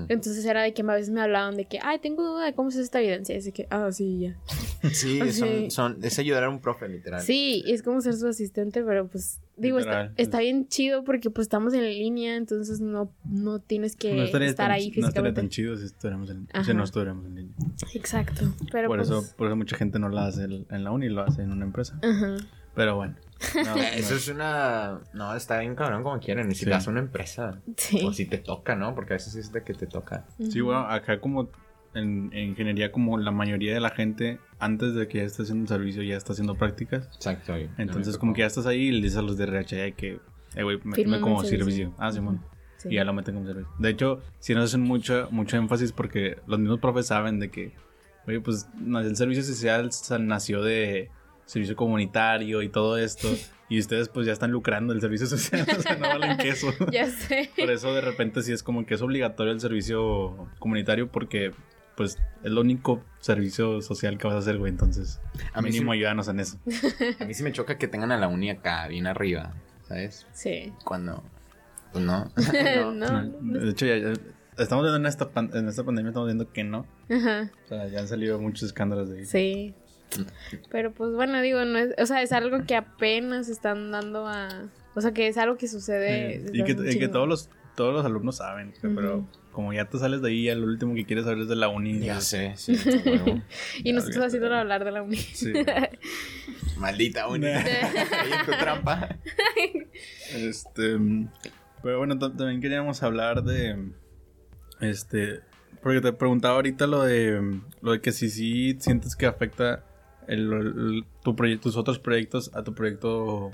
Entonces 0.08 0.44
era 0.44 0.62
de 0.62 0.74
que 0.74 0.82
a 0.82 0.86
veces 0.86 1.10
me 1.10 1.20
hablaban 1.20 1.56
de 1.56 1.66
que, 1.66 1.78
ay, 1.80 2.00
tengo 2.00 2.24
duda 2.24 2.46
de 2.46 2.52
cómo 2.52 2.72
se 2.72 2.78
hace 2.78 2.84
esta 2.86 3.00
evidencia. 3.00 3.36
Y 3.36 3.38
así 3.38 3.52
que, 3.52 3.68
ah, 3.70 3.92
sí, 3.92 4.18
ya. 4.18 4.36
Sí, 4.92 5.32
son, 5.32 5.70
son, 5.70 5.98
es 6.02 6.18
ayudar 6.18 6.44
a 6.44 6.48
un 6.48 6.60
profe, 6.60 6.88
literal. 6.88 7.20
Sí, 7.20 7.64
es 7.66 7.82
como 7.82 8.00
ser 8.00 8.14
su 8.14 8.28
asistente, 8.28 8.82
pero 8.82 9.08
pues 9.08 9.40
digo, 9.56 9.78
está, 9.80 10.12
está 10.16 10.38
pues. 10.38 10.44
bien 10.44 10.68
chido 10.68 11.02
porque 11.02 11.30
pues 11.30 11.46
estamos 11.46 11.74
en 11.74 11.84
línea, 11.84 12.36
entonces 12.36 12.80
no, 12.80 13.12
no 13.24 13.58
tienes 13.58 13.96
que 13.96 14.14
no 14.14 14.22
estar 14.22 14.40
tan, 14.54 14.70
ahí 14.70 14.86
no 14.86 14.90
estaría 14.90 15.06
físicamente. 15.06 15.40
tan 15.40 15.48
chido 15.48 15.76
si 15.76 15.86
estuviéramos 15.86 16.30
en, 16.30 16.48
si 16.64 16.74
no 16.74 16.84
estuviéramos 16.84 17.26
en 17.26 17.34
línea. 17.34 17.54
Exacto, 17.94 18.54
pero 18.70 18.88
por, 18.88 18.98
pues... 18.98 19.10
eso, 19.10 19.24
por 19.36 19.48
eso 19.48 19.56
mucha 19.56 19.76
gente 19.76 19.98
no 19.98 20.08
la 20.08 20.26
hace 20.26 20.44
en 20.44 20.66
en 20.70 20.84
la 20.84 20.92
uni, 20.92 21.08
lo 21.08 21.22
hace 21.22 21.42
en 21.42 21.50
una 21.50 21.64
empresa. 21.64 21.98
Ajá. 22.02 22.36
Pero 22.76 22.94
bueno. 22.94 23.16
No, 23.64 23.76
Eso 23.94 24.10
no. 24.10 24.16
es 24.16 24.28
una... 24.28 25.00
No, 25.12 25.34
está 25.34 25.60
bien 25.60 25.74
cabrón 25.74 26.02
como 26.02 26.18
quieren. 26.20 26.54
Si 26.54 26.64
Sí. 26.64 26.70
una 26.88 27.00
empresa. 27.00 27.60
Sí. 27.76 28.00
O 28.04 28.12
si 28.12 28.26
te 28.26 28.38
toca, 28.38 28.74
¿no? 28.76 28.94
Porque 28.94 29.14
a 29.14 29.16
veces 29.16 29.34
es 29.36 29.52
de 29.52 29.62
que 29.62 29.74
te 29.74 29.86
toca. 29.86 30.26
Sí, 30.50 30.60
bueno, 30.60 30.80
acá 30.80 31.20
como 31.20 31.50
en, 31.94 32.30
en 32.32 32.50
ingeniería, 32.50 32.92
como 32.92 33.16
la 33.18 33.30
mayoría 33.30 33.72
de 33.74 33.80
la 33.80 33.90
gente, 33.90 34.38
antes 34.58 34.94
de 34.94 35.08
que 35.08 35.18
ya 35.18 35.24
esté 35.24 35.42
haciendo 35.42 35.66
servicio, 35.66 36.02
ya 36.02 36.16
está 36.16 36.32
haciendo 36.32 36.56
prácticas. 36.56 37.06
Exacto. 37.14 37.56
yo- 37.56 37.68
Entonces, 37.78 38.14
me 38.14 38.18
como 38.20 38.34
que 38.34 38.40
ya 38.40 38.46
estás 38.46 38.66
ahí 38.66 38.88
y 38.88 38.90
le 38.92 39.00
dices 39.02 39.18
a 39.18 39.22
los 39.22 39.36
de 39.38 39.44
RH 39.44 39.82
"Ay, 39.82 39.92
que, 39.92 40.20
eh, 40.54 40.62
güey, 40.62 40.78
Fírmame 40.94 41.20
como 41.22 41.38
un 41.38 41.44
servicio". 41.44 41.64
servicio. 41.64 41.94
Ah, 41.98 42.12
Simón. 42.12 42.40
Sí. 42.78 42.88
Y 42.90 42.94
ya 42.94 43.04
lo 43.04 43.12
meten 43.12 43.34
como 43.34 43.46
servicio. 43.46 43.68
De 43.78 43.88
hecho, 43.90 44.20
si 44.38 44.54
nos 44.54 44.64
hacen 44.66 44.82
mucho, 44.82 45.28
mucho 45.32 45.56
énfasis 45.56 45.92
porque 45.92 46.38
los 46.46 46.58
mismos 46.60 46.78
profes 46.80 47.06
saben 47.06 47.40
de 47.40 47.50
que, 47.50 47.72
oye, 48.26 48.40
pues 48.40 48.68
no, 48.78 49.00
el 49.00 49.16
servicio 49.16 49.42
social 49.42 49.90
nació 50.20 50.62
de 50.62 51.10
servicio 51.48 51.74
comunitario 51.76 52.62
y 52.62 52.68
todo 52.68 52.98
esto. 52.98 53.28
y 53.70 53.78
ustedes 53.80 54.08
pues 54.08 54.26
ya 54.26 54.32
están 54.32 54.50
lucrando 54.52 54.92
el 54.92 55.00
servicio 55.00 55.26
social, 55.34 55.66
o 55.76 55.82
sea, 55.82 55.96
no 55.96 56.08
valen 56.08 56.36
queso. 56.36 56.72
Ya 56.92 57.06
sé. 57.06 57.50
Por 57.58 57.70
eso 57.70 57.92
de 57.94 58.00
repente 58.02 58.42
sí 58.42 58.52
es 58.52 58.62
como 58.62 58.84
que 58.86 58.94
es 58.94 59.02
obligatorio 59.02 59.52
el 59.52 59.60
servicio 59.60 60.48
comunitario 60.58 61.10
porque 61.10 61.52
pues 61.96 62.12
es 62.14 62.18
el 62.44 62.56
único 62.58 63.02
servicio 63.18 63.82
social 63.82 64.18
que 64.18 64.26
vas 64.28 64.36
a 64.36 64.38
hacer, 64.38 64.56
güey. 64.58 64.70
Entonces, 64.70 65.20
A 65.52 65.60
mí, 65.60 65.70
sí, 65.72 65.78
mínimo 65.78 65.92
ayúdanos 65.92 66.28
en 66.28 66.38
eso. 66.38 66.58
a 67.18 67.24
mí 67.24 67.34
sí 67.34 67.42
me 67.42 67.50
choca 67.52 67.76
que 67.76 67.88
tengan 67.88 68.12
a 68.12 68.16
la 68.18 68.28
uni 68.28 68.50
acá, 68.50 68.86
bien 68.86 69.06
arriba. 69.08 69.54
¿Sabes? 69.88 70.26
Sí. 70.32 70.72
Cuando... 70.84 71.24
Pues 71.92 72.04
no. 72.04 72.30
no, 72.36 72.92
No, 72.92 73.22
no. 73.40 73.58
De 73.60 73.70
hecho, 73.70 73.86
ya, 73.86 73.96
ya- 73.98 74.12
estamos 74.58 74.84
viendo 74.84 74.96
en 74.98 75.06
esta, 75.06 75.30
pan- 75.30 75.50
en 75.54 75.66
esta 75.68 75.82
pandemia, 75.82 76.10
estamos 76.10 76.28
viendo 76.28 76.52
que 76.52 76.62
no. 76.62 76.86
Ajá. 77.10 77.50
O 77.64 77.68
sea, 77.68 77.88
ya 77.88 77.98
han 78.00 78.06
salido 78.08 78.38
muchos 78.38 78.64
escándalos 78.64 79.08
de 79.10 79.18
ahí. 79.18 79.24
Sí. 79.24 79.74
Pero 80.70 80.92
pues 80.92 81.12
bueno, 81.12 81.40
digo, 81.42 81.64
no 81.64 81.78
es, 81.78 81.94
o 81.98 82.06
sea, 82.06 82.22
es 82.22 82.32
algo 82.32 82.64
que 82.66 82.76
apenas 82.76 83.48
están 83.48 83.90
dando 83.90 84.26
a, 84.26 84.48
o 84.94 85.00
sea, 85.00 85.12
que 85.12 85.28
es 85.28 85.36
algo 85.38 85.56
que 85.56 85.68
sucede. 85.68 86.38
Sí. 86.38 86.44
desde 86.44 86.58
Y 86.58 86.64
que, 86.64 87.04
y 87.04 87.08
todos 87.08 87.28
los 87.28 87.50
todos 87.74 87.94
los 87.94 88.04
alumnos 88.04 88.38
saben, 88.38 88.72
pero 88.82 89.24
como 89.52 89.72
ya 89.72 89.84
te 89.84 89.98
sales 89.98 90.20
de 90.20 90.30
ahí, 90.30 90.44
ya 90.44 90.54
lo 90.56 90.66
último 90.66 90.94
que 90.96 91.04
quieres 91.04 91.24
saber 91.24 91.42
es 91.42 91.48
de 91.48 91.54
la 91.54 91.68
uni. 91.68 92.00
Ya 92.00 92.20
sé, 92.20 92.52
sí. 92.56 92.74
a 92.74 93.10
huevo. 93.10 93.40
Y 93.84 93.92
nosotros 93.92 94.24
haciéndolo 94.26 94.56
hablar 94.56 94.84
de 94.84 94.90
la 94.90 95.02
uni. 95.02 95.16
Sí. 95.16 95.52
Maldita 96.78 97.28
uni. 97.28 97.46
Ahí 97.46 98.32
en 98.40 98.46
tu 98.46 98.52
trampa. 98.52 99.16
Este, 100.34 100.96
pero 101.82 101.98
bueno, 101.98 102.18
ta- 102.18 102.34
también 102.34 102.60
queríamos 102.60 103.02
hablar 103.02 103.42
de, 103.44 103.90
este, 104.80 105.40
porque 105.82 106.00
te 106.00 106.12
preguntaba 106.12 106.54
ahorita 106.56 106.86
lo 106.86 107.02
de, 107.02 107.60
lo 107.80 107.92
de 107.92 108.00
que 108.00 108.12
si 108.12 108.28
sí 108.30 108.76
sientes 108.80 109.16
que 109.16 109.26
afecta 109.26 109.84
el, 110.28 111.04
tu 111.22 111.34
tus 111.60 111.76
otros 111.76 111.98
proyectos 111.98 112.50
a 112.54 112.62
tu 112.62 112.74
proyecto 112.74 113.50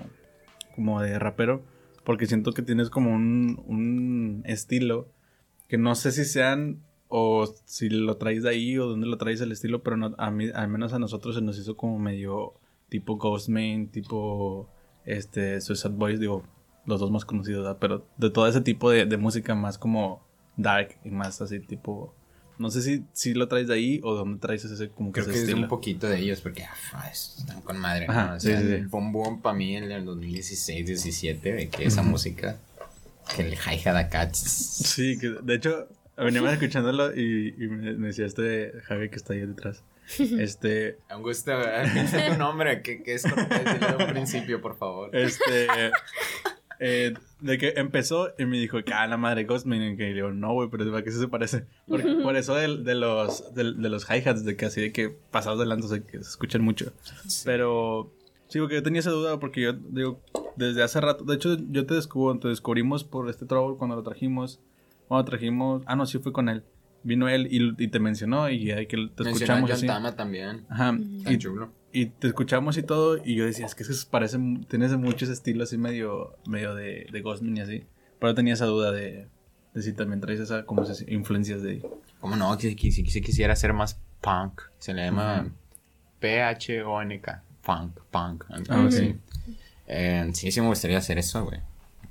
como 0.74 1.00
de 1.00 1.18
rapero, 1.18 1.62
porque 2.04 2.26
siento 2.26 2.52
que 2.52 2.62
tienes 2.62 2.90
como 2.90 3.14
un, 3.14 4.42
estilo 4.44 5.08
que 5.68 5.78
no 5.78 5.94
sé 5.94 6.12
si 6.12 6.24
sean 6.24 6.82
o 7.08 7.46
si 7.64 7.88
lo 7.88 8.16
traes 8.16 8.42
de 8.42 8.50
ahí 8.50 8.76
o 8.78 8.87
dónde 8.87 9.06
lo 9.06 9.16
traes 9.16 9.40
el 9.40 9.52
estilo, 9.52 9.82
pero 9.82 9.96
no- 9.96 10.14
a 10.18 10.30
mí, 10.30 10.48
al 10.54 10.68
menos 10.68 10.92
a 10.92 10.98
nosotros 10.98 11.37
se 11.37 11.40
nos 11.40 11.58
hizo 11.58 11.76
como 11.76 11.98
medio 11.98 12.54
tipo 12.88 13.16
Ghostman, 13.16 13.88
tipo 13.88 14.68
este 15.04 15.60
Suicide 15.60 15.94
Boys, 15.94 16.20
digo, 16.20 16.44
los 16.87 17.00
dos 17.00 17.10
más 17.10 17.24
conocidos, 17.24 17.76
pero 17.80 18.06
de 18.18 18.30
todo 18.30 18.46
ese 18.46 18.60
tipo 18.60 18.90
de, 18.90 19.06
de 19.06 19.16
música 19.16 19.54
más 19.54 19.78
como 19.78 20.22
dark 20.56 20.96
y 21.04 21.10
más 21.10 21.40
así 21.40 21.60
tipo, 21.60 22.14
no 22.58 22.70
sé 22.70 22.82
si, 22.82 23.04
si 23.12 23.34
lo 23.34 23.48
traes 23.48 23.68
de 23.68 23.74
ahí 23.74 24.00
o 24.04 24.14
dónde 24.14 24.38
traes 24.38 24.64
ese 24.64 24.88
como 24.90 25.10
que 25.12 25.20
Creo 25.20 25.24
ese 25.24 25.32
que 25.32 25.38
es 25.38 25.42
estilo. 25.48 25.62
un 25.62 25.68
poquito 25.68 26.08
de 26.08 26.18
ellos 26.18 26.40
porque 26.40 26.64
ah, 26.92 27.08
están 27.10 27.60
con 27.62 27.78
madre. 27.78 28.06
Ajá, 28.08 28.26
¿no? 28.30 28.34
O 28.36 28.40
sea, 28.40 28.60
sí, 28.60 28.66
sí. 28.66 28.72
el 28.72 28.86
boom 28.88 29.12
boom 29.12 29.42
para 29.42 29.56
mí 29.56 29.76
en 29.76 29.90
el 29.90 30.04
2016, 30.04 30.86
17, 30.86 31.52
de 31.52 31.68
que 31.68 31.84
esa 31.84 32.02
música, 32.02 32.58
que 33.34 33.42
el 33.42 33.54
hi-hat 33.54 33.96
acá. 33.96 34.32
Sí, 34.32 35.18
que 35.18 35.30
de 35.42 35.54
hecho 35.54 35.88
veníamos 36.16 36.52
escuchándolo 36.52 37.14
y, 37.14 37.54
y 37.58 37.66
me, 37.66 37.94
me 37.94 38.06
decía 38.08 38.26
este 38.26 38.72
Javi 38.84 39.08
que 39.08 39.16
está 39.16 39.32
ahí 39.32 39.40
detrás. 39.40 39.82
Este, 40.38 40.98
¿verdad? 41.46 41.90
Piensa 41.92 42.26
tu 42.26 42.38
nombre, 42.38 42.82
que, 42.82 43.02
que 43.02 43.14
es 43.14 43.22
como 43.22 43.48
que 43.48 43.58
decirlo 43.58 43.96
de 43.96 44.04
un 44.04 44.10
principio, 44.10 44.60
por 44.60 44.76
favor. 44.76 45.08
este, 45.16 45.66
eh, 46.80 47.14
de 47.40 47.58
que 47.58 47.74
empezó 47.76 48.30
y 48.38 48.46
me 48.46 48.58
dijo 48.58 48.82
que 48.84 48.92
ah, 48.92 49.06
la 49.06 49.16
madre 49.16 49.44
Ghostman 49.44 49.82
y 49.82 49.96
que 49.96 50.04
le 50.04 50.14
digo, 50.14 50.32
no, 50.32 50.52
güey, 50.54 50.68
pero 50.70 50.90
¿para 50.90 51.02
qué 51.04 51.10
se 51.10 51.28
parece? 51.28 51.66
Porque, 51.87 52.14
por 52.22 52.37
eso 52.37 52.54
de, 52.54 52.78
de 52.78 52.94
los, 52.94 53.54
de, 53.54 53.74
de 53.74 53.88
los 53.88 54.04
hi-hats, 54.08 54.44
de 54.44 54.56
que 54.56 54.66
así 54.66 54.80
de 54.80 54.92
que 54.92 55.08
pasados 55.30 55.58
de 55.58 55.66
lanza, 55.66 55.87
o 55.87 55.88
sea, 55.90 56.00
que 56.00 56.12
se 56.22 56.28
escuchan 56.30 56.62
mucho. 56.62 56.92
Pero 57.44 58.12
sí, 58.48 58.58
porque 58.58 58.76
yo 58.76 58.82
tenía 58.82 59.00
esa 59.00 59.10
duda 59.10 59.38
porque 59.38 59.60
yo 59.60 59.72
digo, 59.72 60.20
desde 60.56 60.82
hace 60.82 61.00
rato, 61.00 61.24
de 61.24 61.34
hecho 61.34 61.56
yo 61.70 61.87
te 61.87 61.94
descubro, 61.94 62.38
te 62.38 62.48
descubrimos 62.48 63.04
por 63.04 63.28
este 63.28 63.46
trouble 63.46 63.76
cuando 63.76 63.96
lo 63.96 64.02
trajimos, 64.02 64.60
cuando 65.08 65.24
trajimos, 65.24 65.82
ah, 65.87 65.96
no, 65.96 66.06
sí 66.06 66.18
fue 66.18 66.32
con 66.32 66.48
él. 66.48 66.64
Vino 67.02 67.28
él 67.28 67.48
y, 67.50 67.84
y 67.84 67.88
te 67.88 68.00
mencionó 68.00 68.48
y 68.48 68.70
ahí 68.70 68.87
que 68.87 68.96
te 68.96 69.24
Mencionó 69.24 69.28
a 69.28 69.30
escuchamos 69.32 69.70
John 69.70 69.76
así. 69.76 69.87
Tama 69.87 70.16
también. 70.16 70.64
Ajá. 70.70 70.87
Tan 70.87 71.32
Y, 71.32 71.37
chulo. 71.37 71.70
Y 71.94 72.07
te 72.07 72.26
escuchamos 72.26 72.76
y 72.76 72.83
todo, 72.83 73.18
y 73.24 73.37
yo 73.37 73.46
decía, 73.46 73.64
es 73.64 73.76
que 73.76 73.85
eso 73.85 73.94
se 73.94 74.04
parece, 74.07 74.37
tienes 74.68 74.96
mucho 74.96 75.24
ese 75.24 75.33
estilo 75.33 75.62
así 75.62 75.78
medio, 75.78 76.37
medio 76.44 76.74
de, 76.74 77.07
de 77.11 77.20
Ghostman 77.22 77.57
y 77.57 77.61
así. 77.61 77.85
Pero 78.18 78.35
tenía 78.35 78.54
esa 78.54 78.66
duda 78.66 78.90
de, 78.90 79.28
de 79.72 79.83
si 79.83 79.92
también 79.92 80.20
traes 80.20 80.40
esa, 80.40 80.66
como 80.66 80.83
esas 80.83 81.04
influencias 81.07 81.62
de. 81.62 81.88
¿Cómo 82.18 82.35
no? 82.35 82.59
Si, 82.59 82.74
si, 82.76 82.90
si 82.90 83.20
quisiera 83.20 83.54
ser 83.54 83.72
más 83.74 84.00
punk. 84.20 84.62
Se 84.78 84.92
le 84.92 85.04
llama. 85.04 85.46
P-H-O-N-K. 86.18 87.42
Funk, 87.62 88.00
punk. 88.11 88.44
Ah, 88.68 88.88
sí. 88.90 89.16
Eh, 89.87 90.30
sí, 90.33 90.50
sí 90.50 90.61
me 90.61 90.66
gustaría 90.66 90.98
hacer 90.98 91.18
eso, 91.18 91.44
güey. 91.44 91.61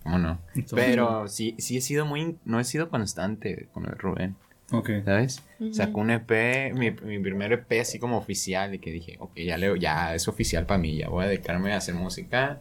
¿Cómo 0.04 0.18
no? 0.18 0.40
Pero 0.74 1.28
sí, 1.28 1.56
sí 1.58 1.78
he 1.78 1.82
sido 1.82 2.06
muy... 2.06 2.38
No 2.46 2.60
he 2.60 2.64
sido 2.64 2.90
constante 2.90 3.68
con 3.74 3.86
el 3.86 3.98
Rubén, 3.98 4.36
Ok. 4.72 4.90
¿sabes? 5.06 5.42
Sacó 5.72 6.00
un 6.02 6.10
EP, 6.12 6.74
mi, 6.74 6.92
mi 6.92 7.20
primer 7.20 7.52
EP 7.54 7.80
así 7.82 8.00
como 8.00 8.18
oficial 8.18 8.74
y 8.74 8.80
que 8.80 8.92
dije, 8.92 9.18
ok, 9.20 9.36
ya, 9.38 9.58
leo, 9.58 9.76
ya 9.76 10.16
es 10.16 10.28
oficial 10.28 10.66
para 10.66 10.78
mí, 10.80 10.98
ya 10.98 11.10
voy 11.10 11.26
a 11.26 11.28
dedicarme 11.28 11.74
a 11.74 11.78
hacer 11.78 11.96
música 11.96 12.60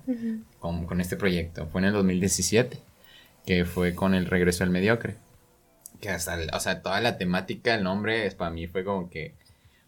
con, 0.59 0.85
con 0.87 1.01
este 1.01 1.17
proyecto. 1.17 1.67
Fue 1.69 1.81
en 1.81 1.87
el 1.87 1.93
2017, 1.95 2.79
que 3.47 3.65
fue 3.65 3.95
con 3.95 4.15
el 4.15 4.27
regreso 4.27 4.63
al 4.65 4.71
mediocre. 4.71 5.15
Que 6.01 6.11
hasta, 6.11 6.39
o 6.53 6.61
sea, 6.61 6.83
toda 6.83 7.01
la 7.01 7.17
temática, 7.19 7.75
el 7.75 7.83
nombre, 7.85 8.27
es, 8.27 8.35
para 8.35 8.51
mí 8.51 8.67
fue 8.67 8.85
como 8.85 9.09
que, 9.09 9.35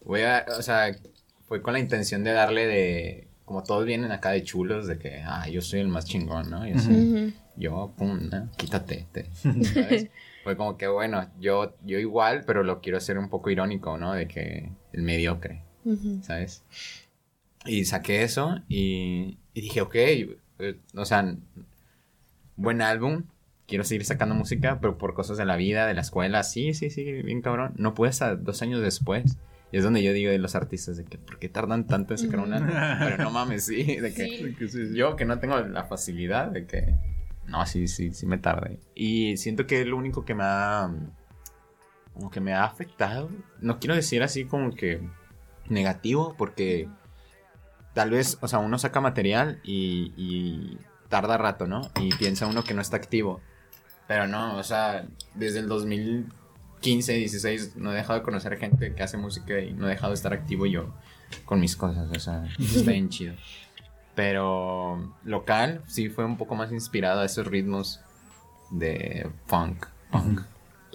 voy 0.03 0.21
a, 0.21 0.45
o 0.57 0.61
sea, 0.61 0.95
fue 1.47 1.61
con 1.61 1.73
la 1.73 1.79
intención 1.79 2.23
de 2.23 2.31
darle 2.31 2.65
de, 2.67 3.27
como 3.43 3.63
todos 3.63 3.85
vienen 3.85 4.11
acá 4.11 4.31
de 4.31 4.43
chulos, 4.43 4.87
de 4.87 4.97
que, 4.97 5.21
ah, 5.25 5.47
yo 5.49 5.61
soy 5.61 5.81
el 5.81 5.89
más 5.89 6.05
chingón, 6.05 6.49
¿no? 6.49 6.65
Yo, 6.67 6.79
soy- 6.79 7.33
yo 7.57 7.93
pum, 7.97 8.29
¿no? 8.31 8.49
quítate, 8.57 9.05
te- 9.11 9.25
¿sabes? 9.63 10.07
Fue 10.45 10.55
como 10.55 10.77
que, 10.77 10.85
bueno, 10.87 11.27
yo, 11.39 11.75
yo 11.83 11.97
igual, 11.97 12.43
pero 12.45 12.61
lo 12.61 12.79
quiero 12.79 12.99
hacer 12.99 13.17
un 13.17 13.29
poco 13.29 13.49
irónico, 13.49 13.97
¿no? 13.97 14.13
De 14.13 14.27
que 14.27 14.69
el 14.93 15.01
mediocre. 15.01 15.63
Ujú. 15.83 16.21
¿sabes? 16.21 16.63
Y 17.65 17.85
saqué 17.85 18.21
eso 18.21 18.61
y, 18.69 19.39
Y 19.55 19.61
dije, 19.61 19.81
ok, 19.81 19.95
eh, 19.95 20.29
o 20.93 21.03
sea, 21.03 21.35
buen 22.57 22.83
álbum, 22.83 23.23
quiero 23.65 23.83
seguir 23.83 24.05
sacando 24.05 24.35
música, 24.35 24.79
pero 24.79 24.99
por 24.99 25.15
cosas 25.15 25.37
de 25.37 25.45
la 25.45 25.55
vida, 25.55 25.87
de 25.87 25.95
la 25.95 26.01
escuela, 26.01 26.43
sí, 26.43 26.75
sí, 26.75 26.91
sí, 26.91 27.03
bien 27.23 27.41
cabrón. 27.41 27.73
No 27.77 27.95
pude 27.95 28.09
hasta 28.09 28.35
dos 28.35 28.61
años 28.61 28.81
después. 28.81 29.39
Y 29.71 29.77
es 29.77 29.83
donde 29.83 30.03
yo 30.03 30.13
digo 30.13 30.29
de 30.29 30.37
los 30.37 30.53
artistas, 30.53 30.97
de 30.97 31.05
que, 31.05 31.17
¿por 31.17 31.39
qué 31.39 31.49
tardan 31.49 31.87
tanto 31.87 32.13
en 32.13 32.19
sacar 32.19 32.39
un 32.41 32.53
álbum? 32.53 32.69
Pero 32.99 33.17
no 33.17 33.31
mames, 33.31 33.65
sí, 33.65 33.83
de 33.83 34.13
que 34.13 34.67
sí. 34.67 34.93
yo 34.93 35.15
que 35.15 35.25
no 35.25 35.39
tengo 35.39 35.59
la 35.59 35.85
facilidad 35.85 36.51
de 36.51 36.67
que... 36.67 37.14
No, 37.47 37.65
sí, 37.65 37.87
sí, 37.87 38.11
sí 38.11 38.25
me 38.25 38.37
tardé. 38.37 38.79
Y 38.95 39.37
siento 39.37 39.67
que 39.67 39.81
es 39.81 39.87
lo 39.87 39.97
único 39.97 40.25
que 40.25 40.35
me 40.35 40.43
ha... 40.43 40.91
Como 42.13 42.31
que 42.31 42.39
me 42.39 42.53
ha 42.53 42.63
afectado. 42.63 43.29
No 43.59 43.79
quiero 43.79 43.95
decir 43.95 44.23
así 44.23 44.45
como 44.45 44.73
que 44.73 45.01
negativo, 45.67 46.33
porque 46.37 46.87
tal 47.93 48.11
vez, 48.11 48.37
o 48.41 48.47
sea, 48.47 48.59
uno 48.59 48.77
saca 48.77 49.01
material 49.01 49.59
y, 49.63 50.13
y 50.15 50.77
tarda 51.09 51.37
rato, 51.37 51.67
¿no? 51.67 51.81
Y 51.99 52.13
piensa 52.15 52.47
uno 52.47 52.63
que 52.63 52.73
no 52.73 52.81
está 52.81 52.97
activo. 52.97 53.41
Pero 54.07 54.27
no, 54.27 54.57
o 54.57 54.63
sea, 54.63 55.05
desde 55.33 55.59
el 55.59 55.67
2015, 55.67 57.13
16, 57.13 57.75
no 57.75 57.91
he 57.91 57.95
dejado 57.95 58.19
de 58.19 58.23
conocer 58.23 58.57
gente 58.57 58.93
que 58.93 59.03
hace 59.03 59.17
música 59.17 59.59
y 59.59 59.73
no 59.73 59.87
he 59.87 59.91
dejado 59.91 60.09
de 60.11 60.15
estar 60.15 60.33
activo 60.33 60.65
yo 60.65 60.93
con 61.45 61.59
mis 61.59 61.75
cosas, 61.75 62.09
o 62.15 62.19
sea, 62.19 62.47
está 62.59 62.91
bien 62.91 63.09
chido. 63.09 63.33
Pero 64.15 65.13
local, 65.23 65.81
sí 65.87 66.09
fue 66.09 66.25
un 66.25 66.37
poco 66.37 66.55
más 66.55 66.71
inspirado 66.71 67.21
a 67.21 67.25
esos 67.25 67.45
ritmos 67.47 67.99
de 68.71 69.29
funk. 69.45 69.85
punk. 70.11 70.41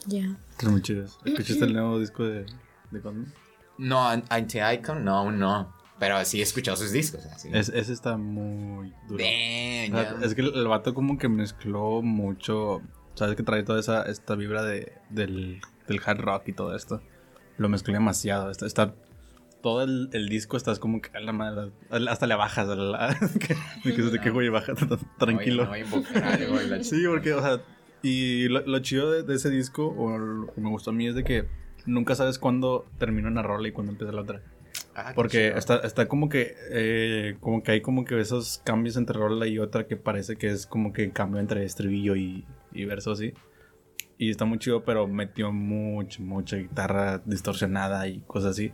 Ya. 0.07 0.37
Están 0.53 0.73
muy 0.73 0.83
chidos. 0.83 1.19
¿Escuchaste 1.25 1.65
el 1.65 1.75
nuevo 1.75 1.99
disco 1.99 2.25
de, 2.25 2.47
de? 2.91 3.03
No, 3.79 4.09
An- 4.09 4.25
Anti-Icon, 4.31 5.05
no, 5.05 5.17
aún 5.17 5.39
no. 5.39 5.73
Pero 5.99 6.25
sí 6.25 6.41
he 6.41 6.43
escuchado 6.43 6.79
sus 6.79 6.93
discos. 6.93 7.27
Así. 7.27 7.51
Es- 7.53 7.69
ese 7.69 7.93
está 7.93 8.17
muy 8.17 8.91
duro. 9.07 9.23
Damn, 9.23 9.95
O 9.95 10.03
sea, 10.03 10.19
ya. 10.19 10.27
es 10.27 10.35
que 10.35 10.41
el, 10.41 10.55
el 10.55 10.67
vato 10.69 10.95
como 10.95 11.19
que 11.19 11.29
mezcló 11.29 12.01
mucho. 12.01 12.81
Sabes 13.15 13.37
que 13.37 13.43
trae 13.43 13.63
toda 13.65 13.81
esa 13.81 14.03
esta 14.05 14.35
vibra 14.35 14.63
de, 14.63 14.95
del, 15.11 15.61
del 15.87 16.01
hard 16.05 16.21
rock 16.21 16.49
y 16.49 16.53
todo 16.55 16.75
esto. 16.75 17.03
Lo 17.59 17.69
mezcló 17.69 17.93
demasiado. 17.93 18.51
Está, 18.51 18.65
está- 18.65 18.95
todo 19.63 19.83
el, 19.83 20.09
el 20.13 20.29
disco 20.29 20.57
estás 20.57 20.79
como 20.79 21.01
que 21.01 21.17
a 21.17 21.21
la 21.21 21.33
madre. 21.33 21.71
Hasta 21.91 22.27
le 22.27 22.35
bajas. 22.35 22.69
A 22.69 22.75
la, 22.75 23.17
que, 23.41 23.55
de 23.89 23.95
que, 23.95 24.03
de 24.03 24.21
que, 24.21 24.31
güey, 24.31 24.49
baja 24.49 24.75
tranquilo. 25.19 25.67
No 25.67 25.73
algo 25.73 26.83
Sí, 26.83 27.05
porque, 27.07 27.35
o 27.35 27.43
sea, 27.43 27.61
y 28.03 28.49
lo, 28.49 28.67
lo 28.67 28.79
chido 28.81 29.11
de, 29.11 29.23
de 29.23 29.35
ese 29.35 29.51
disco, 29.51 29.89
o 29.89 30.19
lo 30.19 30.53
que 30.53 30.61
me 30.61 30.71
gustó 30.71 30.91
a 30.91 30.93
mí, 30.93 31.07
es 31.07 31.15
de 31.15 31.25
que 31.25 31.47
nunca 31.87 32.15
sabes 32.15 32.39
cuándo 32.39 32.87
termina 32.99 33.29
una 33.29 33.43
rola 33.43 33.69
y 33.69 33.73
cuándo 33.73 33.93
empieza 33.93 34.13
la 34.13 34.23
otra. 34.23 34.43
Ah, 34.95 35.13
Porque 35.15 35.49
está, 35.49 35.79
está 35.79 36.09
como 36.09 36.29
que, 36.29 36.55
eh, 36.71 37.37
como 37.41 37.63
que 37.63 37.73
hay 37.73 37.81
como 37.81 38.05
que 38.05 38.21
esos 38.21 38.61
cambios 38.65 38.97
entre 38.97 39.19
rola 39.19 39.47
y 39.47 39.59
otra 39.59 39.87
que 39.87 39.97
parece 39.97 40.37
que 40.37 40.49
es 40.49 40.67
como 40.67 40.93
que 40.93 41.11
cambio 41.13 41.41
entre 41.41 41.65
estribillo 41.65 42.17
y, 42.17 42.45
y 42.73 42.85
verso 42.85 43.13
así. 43.13 43.33
Y 44.19 44.31
está 44.31 44.45
muy 44.45 44.59
chido, 44.59 44.85
pero 44.85 45.07
metió 45.07 45.53
mucho, 45.53 46.23
mucha 46.23 46.57
guitarra 46.57 47.23
distorsionada 47.25 48.07
y 48.09 48.21
cosas 48.21 48.51
así. 48.51 48.73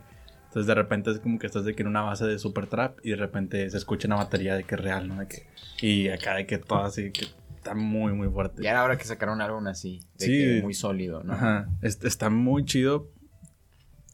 Entonces 0.57 0.67
de 0.69 0.73
repente 0.73 1.11
es 1.11 1.19
como 1.19 1.37
que 1.37 1.45
estás 1.45 1.65
de 1.65 1.75
que 1.75 1.83
en 1.83 1.87
una 1.87 2.01
base 2.01 2.25
de 2.25 2.39
super 2.39 2.65
trap 2.65 2.97
y 3.03 3.11
de 3.11 3.15
repente 3.15 3.69
se 3.69 3.77
escucha 3.77 4.07
una 4.07 4.15
batería 4.15 4.55
de 4.55 4.63
que 4.63 4.73
es 4.73 4.81
real, 4.81 5.07
¿no? 5.07 5.19
De 5.19 5.27
que, 5.27 5.45
y 5.85 6.07
acá 6.09 6.33
de 6.33 6.47
que 6.47 6.57
todo 6.57 6.79
así, 6.81 7.11
que 7.11 7.25
está 7.55 7.75
muy, 7.75 8.11
muy 8.13 8.27
fuerte. 8.27 8.63
Ya 8.63 8.71
era 8.71 8.83
hora 8.83 8.97
que 8.97 9.03
sacaron 9.03 9.35
un 9.35 9.41
álbum 9.43 9.67
así. 9.67 9.99
De 10.17 10.25
Sí. 10.25 10.31
que 10.31 10.61
muy 10.63 10.73
sólido, 10.73 11.21
¿no? 11.23 11.33
Ajá, 11.33 11.69
es- 11.83 12.03
está 12.03 12.31
muy 12.31 12.65
chido. 12.65 13.11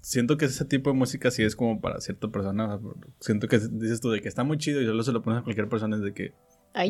Siento 0.02 0.36
que 0.36 0.44
ese 0.46 0.66
tipo 0.66 0.90
de 0.90 0.98
música 0.98 1.32
sí 1.32 1.44
es 1.44 1.56
como 1.56 1.80
para 1.80 2.02
cierta 2.02 2.28
persona. 2.28 2.66
o 2.66 2.68
sea, 2.72 2.78
por- 2.80 2.98
Siento 3.22 3.48
que 3.48 3.60
dices 3.60 4.02
tú 4.02 4.10
de 4.12 4.20
que 4.20 4.28
está 4.28 4.44
muy 4.44 4.58
chido 4.58 4.82
y 4.82 4.86
solo 4.86 5.02
se 5.04 5.14
lo 5.14 5.22
pones 5.22 5.40
a 5.40 5.44
cualquier 5.44 5.70
persona. 5.70 5.96
Es 5.96 6.02
de 6.02 6.14
que. 6.14 6.34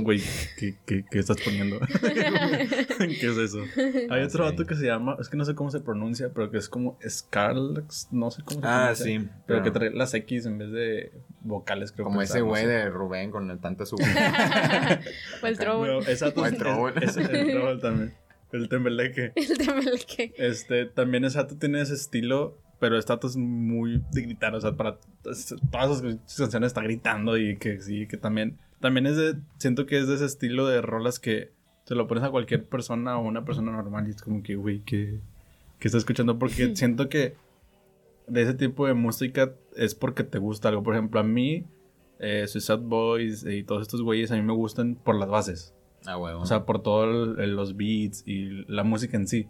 Güey, 0.04 0.22
¿qué, 0.58 0.76
qué, 0.86 1.04
qué 1.10 1.20
estás 1.20 1.38
poniendo? 1.44 1.80
¿Qué 2.00 3.28
es 3.28 3.38
eso? 3.38 3.60
Hay 4.10 4.22
Ah, 4.22 4.26
otro 4.26 4.46
sí. 4.48 4.52
vato 4.52 4.66
que 4.66 4.76
se 4.76 4.86
llama, 4.86 5.18
es 5.20 5.28
que 5.30 5.36
no 5.38 5.46
sé 5.46 5.56
cómo 5.56 5.70
se 5.72 5.80
pronuncia, 5.82 6.30
pero 6.34 6.50
que 6.52 6.58
es 6.58 6.70
como 6.70 6.98
Scarlex, 7.08 8.08
no 8.12 8.32
sé 8.32 8.44
cómo 8.44 8.62
se 8.62 8.68
Ah, 8.68 8.94
pronuncia. 8.96 9.06
sí. 9.22 9.30
Pero 9.46 9.64
que 9.64 9.72
trae 9.72 9.90
las 9.92 10.14
X 10.14 10.46
en 10.46 10.58
vez 10.58 10.72
de 10.72 11.12
vocales, 11.42 11.92
creo 11.92 12.06
Como 12.06 12.20
que 12.20 12.26
ese 12.26 12.42
güey 12.42 12.66
de 12.66 12.90
Rubén 12.90 13.30
con 13.32 13.50
el 13.52 13.60
tanto 13.60 13.86
su. 13.86 13.96
O 15.42 15.48
el 15.48 15.58
No, 15.58 16.00
ese 16.02 16.26
vato 16.26 16.42
O 16.42 16.46
el 16.46 16.58
troll. 16.58 16.94
es- 17.02 17.18
es 17.18 17.30
el 17.30 17.52
troll 17.52 17.80
también. 17.80 18.14
El 18.52 18.70
tembeleque. 18.70 19.32
El 19.36 19.58
tembleque. 19.58 20.34
Este, 20.38 20.86
también 20.86 21.30
Sato 21.32 21.58
tiene 21.58 21.82
ese 21.82 21.96
estilo, 21.96 22.60
pero 22.80 23.02
Sato 23.02 23.26
es 23.28 23.36
muy 23.36 24.04
de 24.12 24.22
gritar, 24.22 24.54
o 24.54 24.62
sea, 24.62 24.74
para 24.74 24.98
todas 25.24 25.58
sus 26.28 26.38
canciones 26.38 26.68
está 26.68 26.82
gritando 26.84 27.36
y 27.38 27.58
que 27.58 27.82
sí, 27.82 28.08
que 28.08 28.16
también, 28.18 28.60
también 28.84 29.06
es 29.06 29.16
de, 29.16 29.38
siento 29.60 29.86
que 29.86 29.98
es 29.98 30.10
de 30.10 30.16
ese 30.16 30.26
estilo 30.26 30.68
de 30.68 30.82
rolas 30.82 31.18
que 31.18 31.54
se 31.86 31.96
lo 31.96 32.06
pones 32.06 32.22
a 32.26 32.32
cualquier 32.32 32.66
persona 32.66 33.18
o 33.18 33.26
una 33.26 33.46
persona 33.46 33.72
normal 33.72 34.10
y 34.10 34.10
es 34.10 34.22
como 34.22 34.44
que, 34.44 34.58
güey, 34.58 34.82
que, 34.82 35.22
que 35.80 35.88
está 35.88 35.98
escuchando, 35.98 36.38
porque 36.38 36.76
siento 36.76 37.08
que 37.08 37.38
de 38.28 38.42
ese 38.42 38.56
tipo 38.56 38.86
de 38.86 38.94
música 38.94 39.54
es 39.78 39.96
porque 39.96 40.26
te 40.26 40.38
gusta 40.38 40.68
algo, 40.68 40.84
por 40.84 40.96
ejemplo, 40.96 41.22
a 41.22 41.24
mí, 41.24 41.64
eh, 42.20 42.46
Suicide 42.46 42.82
Boys 42.84 43.46
y 43.46 43.64
todos 43.64 43.84
estos 43.84 44.02
güeyes 44.02 44.34
a 44.34 44.36
mí 44.36 44.42
me 44.42 44.52
gustan 44.52 44.96
por 44.96 45.16
las 45.16 45.30
bases. 45.30 45.74
Ah, 46.06 46.18
huevo. 46.18 46.42
O 46.42 46.46
sea, 46.46 46.66
por 46.66 46.84
todos 46.84 47.38
los 47.38 47.78
beats 47.78 48.24
y 48.28 48.66
la 48.68 48.84
música 48.84 49.16
en 49.16 49.30
sí. 49.30 49.48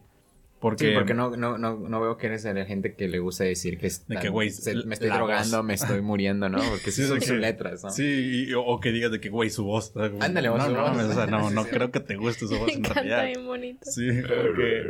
Porque, 0.64 0.88
Sí, 0.88 0.92
porque 0.94 1.14
no, 1.14 1.36
no, 1.36 1.58
no, 1.58 1.78
no 1.78 2.00
veo 2.02 2.16
que 2.18 2.28
eres 2.28 2.42
de 2.44 2.54
la 2.54 2.64
gente 2.64 2.96
que 2.96 3.10
le 3.10 3.20
gusta 3.20 3.44
decir 3.44 3.78
que 3.78 3.88
está, 3.88 4.14
De 4.16 4.22
que, 4.22 4.30
güey, 4.30 4.50
se- 4.50 4.74
me 4.86 4.94
estoy 4.94 5.10
drogando, 5.10 5.58
voz. 5.58 5.66
me 5.68 5.74
estoy 5.74 6.00
muriendo, 6.02 6.48
¿no? 6.48 6.60
Porque 6.60 6.90
sí, 6.92 7.02
Sí, 7.02 7.08
son 7.10 7.20
sus 7.22 7.36
letras, 7.38 7.84
¿no? 7.84 7.90
Sí, 7.90 8.48
y- 8.50 8.54
o, 8.56 8.80
que 8.80 8.94
digas 8.94 9.12
de 9.12 9.20
que, 9.20 9.28
güey, 9.28 9.50
su 9.50 9.66
voz. 9.66 9.92
Ándale, 10.22 10.48
o 10.48 10.58
no, 10.58 10.66
su 10.66 10.72
no, 10.72 10.80
voz. 10.82 10.92
mames, 10.92 11.06
o 11.08 11.14
sea, 11.14 11.28
no, 11.28 11.50
no 11.52 11.66
creo 11.66 11.92
que 11.92 12.00
te 12.00 12.16
guste 12.16 12.48
su 12.48 12.58
voz 12.58 12.70
en 12.70 12.82
Canta 12.82 13.02
realidad. 13.02 13.26
bien 13.26 13.46
bonito. 13.46 13.80
Sí, 13.92 14.08
como 14.08 14.56
que. 14.56 14.84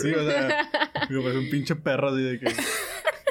Sí, 0.00 0.12
o 0.14 0.30
sea, 0.30 0.70
digo, 1.10 1.22
pues 1.22 1.34
un 1.34 1.50
pinche 1.50 1.74
perro 1.74 2.10
así 2.10 2.22
de 2.22 2.38
que. 2.38 2.46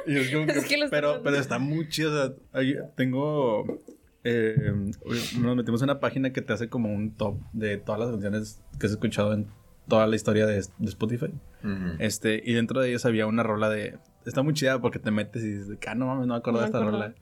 Y 0.08 0.18
es 0.18 0.30
como 0.32 0.46
que. 0.48 0.52
Es 0.52 0.66
que 0.66 0.76
lo 0.78 0.90
pero, 0.90 1.22
pero 1.24 1.38
está 1.38 1.60
muy 1.60 1.88
chido. 1.88 2.12
O 2.12 2.28
sea, 2.28 2.36
ahí 2.52 2.76
tengo. 2.98 3.80
eh, 4.26 4.54
nos 5.40 5.56
metimos 5.56 5.82
en 5.82 5.90
una 5.92 6.02
página 6.02 6.34
que 6.34 6.42
te 6.42 6.52
hace 6.52 6.68
como 6.68 6.94
un 6.94 7.16
top 7.16 7.38
de 7.54 7.78
todas 7.78 8.02
las 8.02 8.10
canciones 8.12 8.62
que 8.80 8.86
has 8.88 8.92
escuchado 8.92 9.32
en 9.34 9.48
toda 9.88 10.08
la 10.08 10.16
historia 10.16 10.46
de, 10.46 10.56
de 10.56 10.90
Spotify. 10.90 11.32
Este, 12.00 12.42
y 12.46 12.54
dentro 12.54 12.80
de 12.82 12.90
ellos 12.90 13.06
había 13.06 13.26
una 13.28 13.44
rola 13.44 13.70
de. 13.70 13.98
Está 14.26 14.42
muy 14.44 14.54
chida 14.54 14.80
porque 14.82 15.00
te 15.00 15.12
metes 15.12 15.44
y 15.44 15.52
dices, 15.54 15.78
ah, 15.88 15.96
no 15.96 16.08
mames, 16.08 16.28
no 16.28 16.34
me 16.34 16.38
acuerdo 16.40 16.60
de 16.60 16.64
No 16.64 16.66
esta 16.68 16.78
acuerdo. 16.80 17.00
rola. 17.00 17.16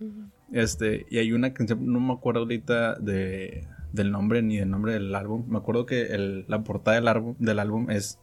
Este, 0.51 1.05
y 1.09 1.17
hay 1.17 1.33
una 1.33 1.53
canción, 1.53 1.91
no 1.91 1.99
me 1.99 2.13
acuerdo 2.13 2.41
ahorita 2.41 2.95
de, 2.95 3.67
del 3.91 4.11
nombre 4.11 4.41
ni 4.41 4.57
del 4.57 4.69
nombre 4.69 4.93
del 4.93 5.13
álbum. 5.15 5.45
Me 5.49 5.57
acuerdo 5.57 5.85
que 5.85 6.07
el- 6.13 6.45
la 6.47 6.63
portada 6.63 6.95
del 6.95 7.07
álbum, 7.07 7.35
del 7.39 7.59
álbum 7.59 7.89
es 7.89 8.19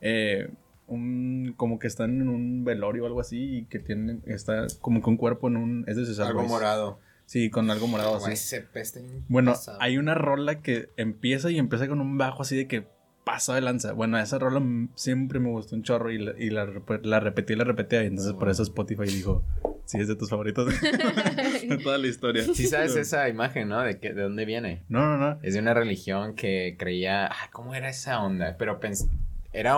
eh, 0.00 0.50
un, 0.86 1.54
como 1.56 1.78
que 1.78 1.86
están 1.86 2.20
en 2.20 2.28
un 2.28 2.64
velorio 2.64 3.04
o 3.04 3.06
algo 3.06 3.20
así 3.20 3.58
y 3.58 3.64
que 3.66 3.78
tienen, 3.78 4.22
está 4.26 4.66
como 4.80 5.02
que 5.02 5.10
un 5.10 5.16
cuerpo 5.16 5.48
en 5.48 5.56
un, 5.56 5.84
es 5.86 5.96
de 5.96 6.04
Suicide 6.04 6.26
Algo 6.26 6.40
Boys. 6.40 6.50
morado. 6.50 6.98
Sí, 7.26 7.50
con 7.50 7.70
algo 7.70 7.86
morado 7.88 8.18
Güey, 8.18 8.32
así. 8.32 8.56
ese 8.56 8.62
peste 8.66 9.04
Bueno, 9.28 9.52
pasado. 9.52 9.78
hay 9.82 9.98
una 9.98 10.14
rola 10.14 10.60
que 10.62 10.88
empieza 10.96 11.50
y 11.50 11.58
empieza 11.58 11.86
con 11.88 12.00
un 12.00 12.16
bajo 12.16 12.40
así 12.42 12.56
de 12.56 12.66
que 12.66 12.86
pasa 13.28 13.54
de 13.54 13.60
lanza. 13.60 13.92
Bueno, 13.92 14.18
esa 14.18 14.38
rola 14.38 14.62
siempre 14.94 15.38
me 15.38 15.50
gustó 15.50 15.76
un 15.76 15.82
chorro 15.82 16.10
y 16.10 16.16
la, 16.16 16.32
y 16.38 16.48
la, 16.48 16.64
rep- 16.64 17.02
la 17.04 17.20
repetí 17.20 17.52
y 17.52 17.56
la 17.56 17.64
repetía. 17.64 18.02
Y 18.02 18.06
entonces 18.06 18.32
por 18.32 18.48
eso 18.48 18.62
Spotify 18.62 19.02
dijo, 19.04 19.42
sí, 19.84 19.98
es 20.00 20.08
de 20.08 20.16
tus 20.16 20.30
favoritos 20.30 20.66
de 21.68 21.76
toda 21.76 21.98
la 21.98 22.06
historia. 22.06 22.42
Sí 22.54 22.66
sabes 22.66 22.96
esa 22.96 23.28
imagen, 23.28 23.68
¿no? 23.68 23.82
De, 23.82 23.98
que, 24.00 24.14
de 24.14 24.22
dónde 24.22 24.46
viene. 24.46 24.82
No, 24.88 25.00
no, 25.04 25.18
no. 25.18 25.38
Es 25.42 25.52
de 25.52 25.60
una 25.60 25.74
religión 25.74 26.34
que 26.36 26.76
creía... 26.78 27.26
Ah, 27.26 27.50
¿cómo 27.52 27.74
era 27.74 27.90
esa 27.90 28.22
onda? 28.22 28.56
Pero 28.58 28.80
pens- 28.80 29.10
era, 29.52 29.76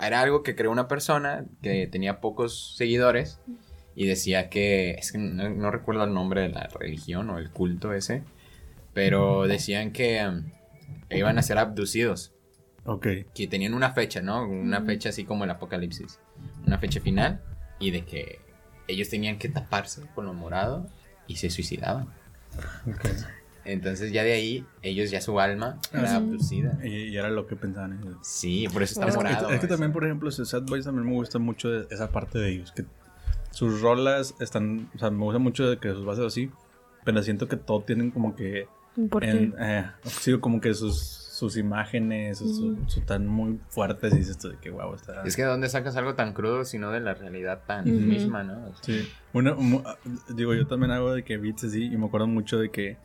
era 0.00 0.20
algo 0.22 0.42
que 0.42 0.56
creó 0.56 0.70
una 0.70 0.88
persona 0.88 1.44
que 1.60 1.86
tenía 1.88 2.20
pocos 2.22 2.76
seguidores 2.78 3.40
y 3.94 4.06
decía 4.06 4.48
que... 4.48 4.92
Es 4.92 5.12
que 5.12 5.18
no, 5.18 5.50
no 5.50 5.70
recuerdo 5.70 6.04
el 6.04 6.14
nombre 6.14 6.40
de 6.40 6.48
la 6.48 6.68
religión 6.68 7.28
o 7.28 7.36
el 7.38 7.50
culto 7.50 7.92
ese, 7.92 8.22
pero 8.94 9.46
decían 9.46 9.90
que 9.92 10.26
um, 10.26 10.44
iban 11.10 11.36
a 11.38 11.42
ser 11.42 11.58
abducidos. 11.58 12.32
Ok. 12.86 13.06
que 13.34 13.46
tenían 13.48 13.74
una 13.74 13.90
fecha, 13.92 14.20
¿no? 14.22 14.46
Una 14.48 14.82
fecha 14.82 15.08
así 15.10 15.24
como 15.24 15.44
el 15.44 15.50
apocalipsis. 15.50 16.18
Una 16.66 16.78
fecha 16.78 17.00
final 17.00 17.40
y 17.78 17.90
de 17.90 18.04
que 18.04 18.38
ellos 18.88 19.08
tenían 19.08 19.38
que 19.38 19.48
taparse 19.48 20.02
con 20.14 20.26
lo 20.26 20.32
morado 20.34 20.86
y 21.26 21.36
se 21.36 21.50
suicidaban. 21.50 22.06
ok. 22.86 23.04
Entonces 23.64 24.12
ya 24.12 24.22
de 24.22 24.32
ahí, 24.32 24.64
ellos 24.82 25.10
ya 25.10 25.20
su 25.20 25.40
alma 25.40 25.80
Ah, 25.92 25.98
era 25.98 26.08
sí. 26.10 26.14
abducida. 26.14 26.78
Y, 26.84 27.08
y 27.08 27.16
era 27.16 27.30
lo 27.30 27.48
que 27.48 27.56
pensaban 27.56 27.98
ellos. 28.00 28.16
Sí, 28.22 28.68
por 28.72 28.82
eso 28.84 28.92
está 28.92 29.06
Es 29.06 29.14
Es 29.14 29.18
que, 29.18 29.24
morado. 29.24 29.50
es 29.50 29.58
que 29.58 29.66
eso. 29.66 29.74
también, 29.74 29.92
por 29.92 30.04
ejemplo, 30.04 30.30
Sad 30.30 30.62
Boys 30.62 30.84
también 30.84 31.06
me 31.08 31.12
gusta 31.14 31.40
mucho 31.40 31.68
de- 31.70 31.92
esa 31.92 32.12
parte 32.12 32.38
de 32.38 32.50
ellos. 32.50 32.70
Que 32.70 32.84
sus 33.50 33.80
rolas 33.80 34.34
están. 34.38 34.88
O 34.94 34.98
sea, 34.98 35.10
me 35.10 35.18
gusta 35.24 35.40
mucho 35.40 35.68
de 35.68 35.78
que 35.78 35.90
sus 35.90 36.04
bases 36.04 36.24
así. 36.26 36.50
Pero 37.04 37.20
siento 37.24 37.48
que 37.48 37.56
todo 37.56 37.80
tienen 37.82 38.12
como 38.12 38.36
que. 38.36 38.68
¿Por 39.10 39.22
qué? 39.22 39.30
en, 39.30 39.54
eh, 39.58 39.90
sí, 40.04 40.38
como 40.38 40.60
que 40.60 40.72
sus, 40.72 40.94
sus 41.36 41.56
imágenes 41.58 42.38
su, 42.38 42.48
su- 42.48 42.78
su- 42.86 43.00
tan 43.02 43.26
muy 43.26 43.58
fuertes. 43.68 44.14
Y 44.14 44.18
dices 44.18 44.38
de 44.40 44.56
que, 44.60 44.70
wow, 44.70 44.94
está. 44.94 45.22
Es 45.24 45.36
que 45.36 45.42
de 45.42 45.48
dónde 45.48 45.68
sacas 45.68 45.94
algo 45.96 46.14
tan 46.14 46.32
crudo 46.32 46.64
sino 46.64 46.90
de 46.90 47.00
la 47.00 47.12
realidad 47.14 47.62
tan 47.66 47.82
Ujú. 47.90 48.00
misma, 48.00 48.42
¿no? 48.42 48.68
O 48.68 48.74
sea, 48.74 48.82
Sí. 48.94 49.08
Mu- 49.32 49.82
digo, 50.34 50.54
yo 50.54 50.66
también 50.66 50.92
hago 50.92 51.12
de 51.12 51.24
que 51.24 51.36
beats 51.36 51.64
así. 51.64 51.84
Y 51.84 51.96
me 51.98 52.06
acuerdo 52.06 52.26
mucho 52.26 52.58
de 52.58 52.70
que. 52.70 52.96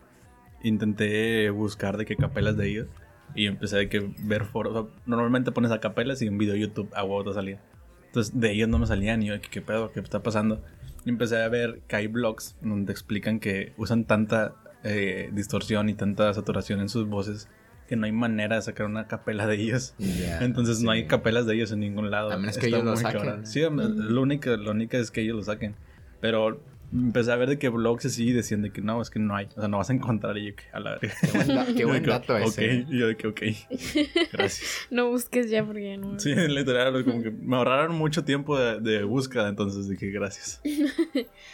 intenté 0.64 1.50
buscar 1.50 1.98
de 1.98 2.06
qué 2.06 2.16
capelas 2.16 2.56
de 2.58 2.70
ellos. 2.70 2.88
Y 3.34 3.48
empecé 3.48 3.80
a 3.80 3.90
que 3.90 4.14
ver 4.24 4.46
foros. 4.46 4.88
normalmente 5.06 5.52
pones 5.52 5.72
a 5.72 5.80
capelas 5.80 6.22
y 6.22 6.28
un 6.28 6.38
video 6.38 6.54
de 6.54 6.60
YouTube 6.62 6.90
a 6.94 7.04
huevo 7.04 7.24
te 7.24 7.34
salía. 7.34 7.60
Entonces 8.08 8.40
de 8.40 8.52
ellos 8.52 8.68
no 8.70 8.78
me 8.78 8.86
salían 8.88 9.24
y 9.24 9.28
yo, 9.28 9.42
¿qué, 9.42 9.50
qué 9.50 9.62
pedo? 9.62 9.92
¿Qué 9.92 10.00
está 10.02 10.22
pasando? 10.22 10.62
Y 11.06 11.10
empecé 11.10 11.42
a 11.42 11.48
ver 11.48 11.82
que 11.88 11.96
hay 11.96 12.08
blogs 12.08 12.56
donde 12.62 12.92
explican 12.92 13.40
que 13.40 13.74
usan 13.78 14.04
tanta 14.06 14.54
eh, 14.84 15.30
distorsión 15.34 15.90
y 15.90 15.94
tanta 15.94 16.34
saturación 16.34 16.80
en 16.82 16.90
sus 16.90 17.08
voces 17.08 17.48
que 17.92 17.98
no 17.98 18.06
hay 18.06 18.14
manera 18.14 18.56
de 18.56 18.62
sacar 18.62 18.86
una 18.86 19.06
capela 19.06 19.46
de 19.48 19.56
ellos. 19.56 19.96
Entonces 20.40 20.82
no 20.82 20.92
hay 20.92 21.08
capelas 21.08 21.46
de 21.46 21.56
ellos 21.56 21.74
en 21.74 21.82
ningún 21.82 22.10
lado. 22.10 22.32
A 22.32 22.38
menos 22.38 22.58
que 22.58 22.68
ellos 22.68 22.86
lo 22.86 22.96
saquen. 22.96 23.46
Sí, 23.46 23.60
lo, 23.60 24.22
único, 24.22 24.56
lo 24.56 24.72
único 24.72 24.96
es 24.96 25.12
que 25.12 25.20
ellos 25.20 25.36
lo 25.36 25.44
saquen. 25.44 25.76
Pero 26.22 26.64
empecé 26.94 27.34
a 27.34 27.36
ver 27.36 27.50
de 27.50 27.60
que 27.60 27.68
blogs 27.68 28.06
así 28.06 28.32
decían 28.32 28.62
de 28.62 28.72
que 28.72 28.80
no, 28.80 29.02
es 29.02 29.10
que 29.10 29.20
no 29.20 29.36
hay. 29.36 29.50
O 29.58 29.60
sea, 29.60 29.68
no 29.68 29.78
vas 29.80 29.90
a 29.90 29.94
encontrar. 29.94 30.38
Y 30.38 30.52
yo 30.52 30.56
que 30.56 30.64
a 30.72 30.80
la 30.80 31.00
Qué 31.00 31.10
buen, 31.34 31.76
qué 31.76 31.84
buen 31.86 32.04
dato 32.04 32.38
ese. 32.38 32.82
Ok, 32.82 32.88
y 32.90 32.98
yo 32.98 33.08
de 33.08 33.18
que 33.18 33.28
ok. 33.28 33.42
Gracias. 34.32 34.88
no 34.90 35.10
busques 35.10 35.50
ya 35.50 35.66
porque 35.66 35.98
no. 35.98 36.18
Sí, 36.18 36.34
literal, 36.34 37.04
como 37.04 37.22
que 37.22 37.32
me 37.32 37.58
ahorraron 37.58 37.98
mucho 37.98 38.24
tiempo 38.24 38.58
de, 38.58 38.80
de 38.80 39.04
búsqueda, 39.04 39.50
entonces 39.50 39.90
dije 39.90 40.12
gracias. 40.12 40.62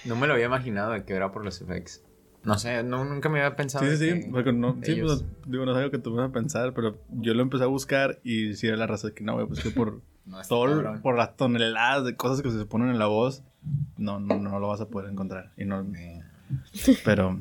no 0.06 0.16
me 0.16 0.28
lo 0.28 0.34
había 0.34 0.46
imaginado 0.46 0.92
de 0.92 1.04
que 1.04 1.14
era 1.14 1.32
por 1.32 1.44
los 1.44 1.60
effects. 1.64 2.04
No 2.44 2.58
sé, 2.58 2.84
no, 2.84 3.04
nunca 3.04 3.30
me 3.30 3.40
había 3.42 3.56
pensado. 3.56 3.86
Sí, 3.86 3.98
sí, 3.98 4.22
sí. 4.22 4.30
Porque 4.32 4.54
no, 4.54 4.78
sí, 4.82 4.96
pues, 5.02 5.26
digo, 5.46 5.66
no 5.66 5.74
sabía 5.74 5.92
que 5.92 5.98
tú 5.98 6.12
me 6.12 6.18
ibas 6.18 6.30
a 6.30 6.34
pensar, 6.34 6.74
pero 6.74 6.98
yo 7.10 7.34
lo 7.34 7.42
empecé 7.42 7.64
a 7.64 7.68
buscar 7.68 8.20
y 8.24 8.54
sí 8.54 8.68
era 8.68 8.78
la 8.78 8.88
razón 8.88 9.10
de 9.10 9.16
que 9.16 9.24
no, 9.24 9.34
güey, 9.34 9.48
pues 9.48 9.62
que 9.62 9.72
por 9.72 10.02
todo, 10.48 11.02
por 11.02 11.18
las 11.18 11.36
toneladas 11.36 12.06
de 12.06 12.16
cosas 12.16 12.42
que 12.42 12.52
se 12.52 12.66
ponen 12.66 12.90
en 12.90 13.00
la 13.00 13.08
voz, 13.08 13.44
no, 13.98 14.20
no, 14.20 14.38
no 14.38 14.60
lo 14.60 14.68
vas 14.68 14.82
a 14.82 14.88
poder 14.88 15.12
encontrar. 15.12 15.52
Y 15.58 15.66
no. 15.66 15.86
Pero, 17.04 17.38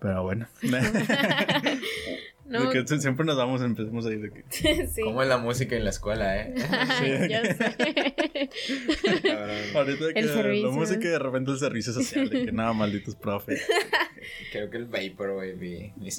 pero 0.00 0.22
bueno. 0.22 0.46
No. 2.50 2.68
De 2.68 2.84
que 2.84 3.00
siempre 3.00 3.24
nos 3.24 3.36
vamos, 3.36 3.62
empezamos 3.62 4.04
ahí 4.06 4.16
de 4.16 4.32
que... 4.32 4.44
Sí. 4.88 5.02
¿Cómo 5.02 5.22
es 5.22 5.28
la 5.28 5.38
música 5.38 5.76
en 5.76 5.84
la 5.84 5.90
escuela, 5.90 6.36
eh? 6.36 6.54
sí. 6.98 7.28
ya 7.28 7.44
sé. 7.54 8.50
Ahorita 9.76 10.06
de 10.06 10.14
que 10.14 10.22
la 10.22 10.70
música 10.70 11.06
y 11.06 11.10
de 11.10 11.18
repente 11.20 11.52
el 11.52 11.58
servicio 11.58 11.92
social, 11.92 12.28
de 12.28 12.46
que 12.46 12.52
nada, 12.52 12.72
malditos 12.72 13.14
profes. 13.14 13.64
Creo 14.50 14.68
que 14.68 14.78
el 14.78 14.86
Vaporwave 14.86 15.54
mi, 15.54 15.92
mi 15.96 16.10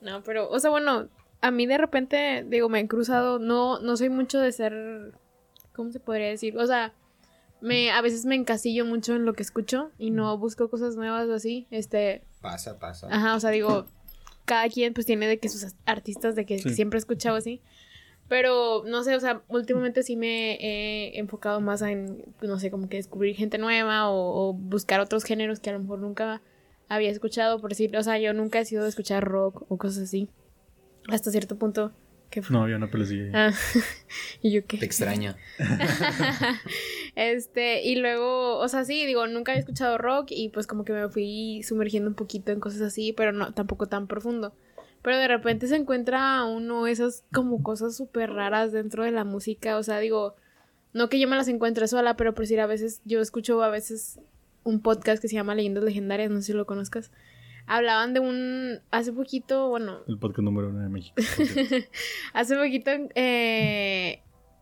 No, 0.00 0.24
pero, 0.24 0.50
o 0.50 0.58
sea, 0.58 0.70
bueno, 0.70 1.08
a 1.40 1.50
mí 1.52 1.66
de 1.66 1.78
repente, 1.78 2.44
digo, 2.48 2.68
me 2.68 2.80
he 2.80 2.88
cruzado, 2.88 3.38
no, 3.38 3.78
no 3.78 3.96
soy 3.96 4.08
mucho 4.08 4.40
de 4.40 4.50
ser, 4.50 5.12
¿cómo 5.72 5.92
se 5.92 6.00
podría 6.00 6.26
decir? 6.26 6.58
O 6.58 6.66
sea, 6.66 6.92
me, 7.60 7.92
a 7.92 8.00
veces 8.00 8.24
me 8.24 8.34
encasillo 8.34 8.84
mucho 8.84 9.14
en 9.14 9.26
lo 9.26 9.34
que 9.34 9.44
escucho 9.44 9.92
y 9.96 10.10
no 10.10 10.36
busco 10.38 10.68
cosas 10.68 10.96
nuevas 10.96 11.28
o 11.28 11.34
así, 11.34 11.68
este... 11.70 12.24
Pasa, 12.40 12.80
pasa. 12.80 13.06
Ajá, 13.12 13.36
o 13.36 13.40
sea, 13.40 13.50
digo, 13.50 13.86
cada 14.44 14.68
quien 14.68 14.94
pues 14.94 15.06
tiene 15.06 15.26
de 15.26 15.38
que 15.38 15.48
sus 15.48 15.74
artistas 15.86 16.34
de 16.34 16.46
que 16.46 16.58
siempre 16.58 16.98
he 16.98 17.00
escuchado 17.00 17.36
así. 17.36 17.60
Pero 18.28 18.84
no 18.86 19.04
sé, 19.04 19.14
o 19.14 19.20
sea, 19.20 19.42
últimamente 19.48 20.02
sí 20.02 20.16
me 20.16 20.54
he 20.54 21.18
enfocado 21.18 21.60
más 21.60 21.82
en, 21.82 22.24
no 22.40 22.58
sé, 22.58 22.70
como 22.70 22.88
que 22.88 22.96
descubrir 22.96 23.36
gente 23.36 23.58
nueva 23.58 24.10
o, 24.10 24.54
buscar 24.54 25.00
otros 25.00 25.24
géneros 25.24 25.60
que 25.60 25.70
a 25.70 25.74
lo 25.74 25.80
mejor 25.80 25.98
nunca 25.98 26.40
había 26.88 27.10
escuchado, 27.10 27.60
por 27.60 27.70
decir, 27.70 27.94
o 27.96 28.02
sea, 28.02 28.18
yo 28.18 28.32
nunca 28.32 28.60
he 28.60 28.64
sido 28.64 28.82
de 28.82 28.88
escuchar 28.88 29.24
rock 29.24 29.66
o 29.68 29.76
cosas 29.76 30.04
así. 30.04 30.28
Hasta 31.08 31.30
cierto 31.30 31.56
punto. 31.56 31.92
No, 32.50 32.68
yo 32.68 32.78
no, 32.78 32.90
pero 32.90 33.04
sí. 33.04 33.20
Ah, 33.32 33.52
¿Y 34.42 34.52
yo 34.52 34.66
qué? 34.66 34.78
Te 34.78 34.86
extraña. 34.86 35.36
este, 37.16 37.82
y 37.82 37.96
luego, 37.96 38.58
o 38.58 38.68
sea, 38.68 38.84
sí, 38.84 39.06
digo, 39.06 39.26
nunca 39.26 39.54
he 39.54 39.58
escuchado 39.58 39.98
rock 39.98 40.28
y 40.30 40.48
pues 40.48 40.66
como 40.66 40.84
que 40.84 40.92
me 40.92 41.08
fui 41.08 41.62
sumergiendo 41.62 42.10
un 42.10 42.16
poquito 42.16 42.52
en 42.52 42.60
cosas 42.60 42.80
así, 42.80 43.12
pero 43.12 43.32
no, 43.32 43.52
tampoco 43.52 43.86
tan 43.86 44.06
profundo. 44.06 44.54
Pero 45.02 45.18
de 45.18 45.28
repente 45.28 45.66
se 45.66 45.76
encuentra 45.76 46.44
uno 46.44 46.86
esas 46.86 47.24
como 47.32 47.62
cosas 47.62 47.96
súper 47.96 48.30
raras 48.30 48.72
dentro 48.72 49.04
de 49.04 49.10
la 49.10 49.24
música, 49.24 49.76
o 49.76 49.82
sea, 49.82 49.98
digo, 49.98 50.36
no 50.94 51.08
que 51.08 51.20
yo 51.20 51.28
me 51.28 51.36
las 51.36 51.48
encuentre 51.48 51.88
sola, 51.88 52.16
pero 52.16 52.34
por 52.34 52.44
decir, 52.44 52.60
a 52.60 52.66
veces 52.66 53.02
yo 53.04 53.20
escucho 53.20 53.62
a 53.62 53.68
veces 53.68 54.20
un 54.62 54.80
podcast 54.80 55.20
que 55.20 55.28
se 55.28 55.34
llama 55.34 55.54
Leyendas 55.54 55.84
Legendarias, 55.84 56.30
no 56.30 56.38
sé 56.38 56.46
si 56.46 56.52
lo 56.54 56.64
conozcas 56.64 57.10
hablaban 57.66 58.14
de 58.14 58.20
un, 58.20 58.80
hace 58.90 59.12
poquito, 59.12 59.68
bueno. 59.68 59.98
El 60.06 60.18
podcast 60.18 60.40
número 60.40 60.68
uno 60.68 60.80
de 60.80 60.88
México. 60.88 61.14
hace 62.32 62.56
poquito 62.56 62.90
eh, 63.14 64.20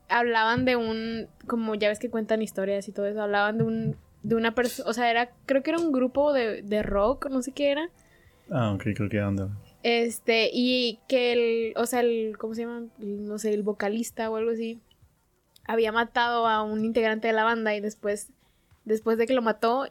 hablaban 0.08 0.64
de 0.64 0.76
un, 0.76 1.28
como 1.46 1.74
ya 1.74 1.88
ves 1.88 1.98
que 1.98 2.10
cuentan 2.10 2.42
historias 2.42 2.88
y 2.88 2.92
todo 2.92 3.06
eso, 3.06 3.22
hablaban 3.22 3.58
de 3.58 3.64
un, 3.64 3.96
de 4.22 4.36
una 4.36 4.54
persona, 4.54 4.88
o 4.88 4.92
sea, 4.92 5.10
era, 5.10 5.30
creo 5.46 5.62
que 5.62 5.70
era 5.70 5.80
un 5.80 5.92
grupo 5.92 6.32
de, 6.32 6.62
de 6.62 6.82
rock, 6.82 7.28
no 7.30 7.42
sé 7.42 7.52
qué 7.52 7.70
era. 7.70 7.88
Ah, 8.50 8.72
ok, 8.72 8.82
creo 8.94 9.08
que 9.08 9.16
era 9.16 9.26
donde. 9.26 9.48
Este, 9.82 10.50
y 10.52 11.00
que 11.08 11.32
el, 11.32 11.74
o 11.76 11.86
sea, 11.86 12.00
el, 12.00 12.36
¿cómo 12.38 12.54
se 12.54 12.62
llama? 12.62 12.86
No 12.98 13.38
sé, 13.38 13.52
el 13.52 13.62
vocalista 13.62 14.30
o 14.30 14.36
algo 14.36 14.52
así, 14.52 14.80
había 15.64 15.92
matado 15.92 16.46
a 16.46 16.62
un 16.62 16.84
integrante 16.84 17.28
de 17.28 17.32
la 17.32 17.44
banda 17.44 17.74
y 17.74 17.80
después, 17.80 18.30
después 18.84 19.18
de 19.18 19.26
que 19.26 19.34
lo 19.34 19.42
mató, 19.42 19.86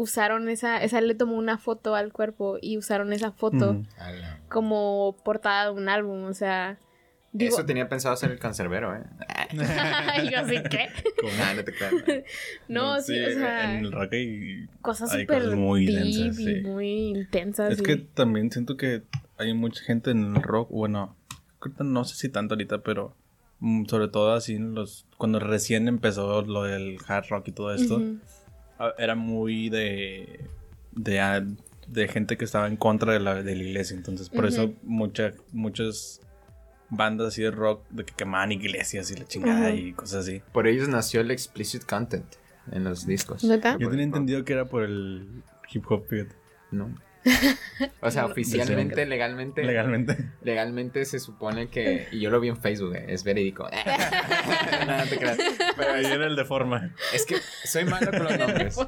usaron 0.00 0.48
esa, 0.48 0.82
esa 0.82 1.00
le 1.00 1.14
tomó 1.14 1.36
una 1.36 1.58
foto 1.58 1.94
al 1.94 2.12
cuerpo 2.12 2.58
y 2.60 2.78
usaron 2.78 3.12
esa 3.12 3.32
foto 3.32 3.82
como 4.48 5.16
portada 5.24 5.66
de 5.66 5.70
un 5.72 5.88
álbum, 5.88 6.24
o 6.24 6.34
sea... 6.34 6.78
Eso 7.38 7.64
tenía 7.64 7.88
pensado 7.88 8.14
hacer 8.14 8.32
el 8.32 8.40
cancerbero, 8.40 8.96
¿eh? 8.96 9.04
y 10.24 10.30
yo 10.30 10.40
así, 10.40 10.56
¿qué? 10.68 10.88
Ah, 11.40 11.54
no 11.54 11.64
te 11.64 11.72
No, 12.68 13.00
sí, 13.00 13.20
o 13.20 13.30
sea... 13.30 13.78
En 13.78 13.84
el 13.84 13.92
rock 13.92 14.14
hay 14.14 14.66
cosas 14.82 15.12
súper 15.12 15.54
muy 15.54 15.86
densas, 15.86 16.40
y 16.40 16.62
muy 16.62 16.88
intensas. 17.10 17.70
Es 17.72 17.82
que 17.82 17.96
también 17.96 18.50
siento 18.50 18.76
que 18.76 19.02
hay 19.38 19.54
mucha 19.54 19.84
gente 19.84 20.10
en 20.10 20.34
el 20.34 20.42
rock, 20.42 20.70
bueno, 20.70 21.16
no 21.78 22.04
sé 22.04 22.16
si 22.16 22.28
tanto 22.30 22.54
ahorita, 22.54 22.82
pero 22.82 23.14
mm, 23.60 23.84
sobre 23.84 24.08
todo 24.08 24.32
así 24.32 24.58
los 24.58 25.06
cuando 25.16 25.38
recién 25.38 25.86
empezó 25.88 26.42
lo 26.42 26.64
del 26.64 26.96
hard 27.06 27.26
rock 27.28 27.48
y 27.48 27.52
todo 27.52 27.74
esto 27.74 28.02
era 28.98 29.14
muy 29.14 29.68
de, 29.68 30.40
de, 30.92 32.08
gente 32.08 32.36
que 32.36 32.44
estaba 32.44 32.66
en 32.66 32.76
contra 32.76 33.12
de 33.12 33.20
la, 33.20 33.42
de 33.42 33.56
la 33.56 33.62
iglesia. 33.62 33.96
Entonces, 33.96 34.28
por 34.28 34.46
eso 34.46 34.72
mucha, 34.82 35.32
muchas 35.52 36.20
bandas 36.88 37.28
así 37.28 37.42
de 37.42 37.50
rock 37.50 37.82
de 37.90 38.04
que 38.04 38.14
quemaban 38.14 38.52
iglesias 38.52 39.10
y 39.10 39.16
la 39.16 39.26
chingada 39.26 39.70
y 39.70 39.92
cosas 39.92 40.26
así. 40.26 40.42
Por 40.52 40.66
ellos 40.66 40.88
nació 40.88 41.20
el 41.20 41.30
explicit 41.30 41.84
content 41.84 42.26
en 42.72 42.84
los 42.84 43.06
discos. 43.06 43.42
Yo 43.42 43.60
tenía 43.90 44.04
entendido 44.04 44.44
que 44.44 44.52
era 44.52 44.64
por 44.64 44.82
el 44.82 45.42
hip 45.72 45.84
hop. 45.90 46.04
No. 46.70 46.94
o 48.00 48.10
sea, 48.10 48.26
oficialmente, 48.26 49.04
legalmente. 49.06 49.62
Legalmente. 49.62 50.30
Legalmente 50.42 51.04
se 51.04 51.18
supone 51.18 51.68
que. 51.68 52.08
Y 52.12 52.20
yo 52.20 52.30
lo 52.30 52.40
vi 52.40 52.48
en 52.48 52.56
Facebook, 52.56 52.94
eh, 52.94 53.06
es 53.08 53.24
verídico. 53.24 53.64
no, 54.86 55.04
te 55.08 55.18
creas. 55.18 55.38
Pero 55.76 55.92
ahí 55.92 56.04
era 56.06 56.26
el 56.26 56.36
de 56.36 56.44
forma. 56.44 56.94
Es 57.14 57.26
que 57.26 57.36
soy 57.64 57.84
malo 57.84 58.10
con 58.10 58.24
los 58.24 58.38
nombres. 58.38 58.78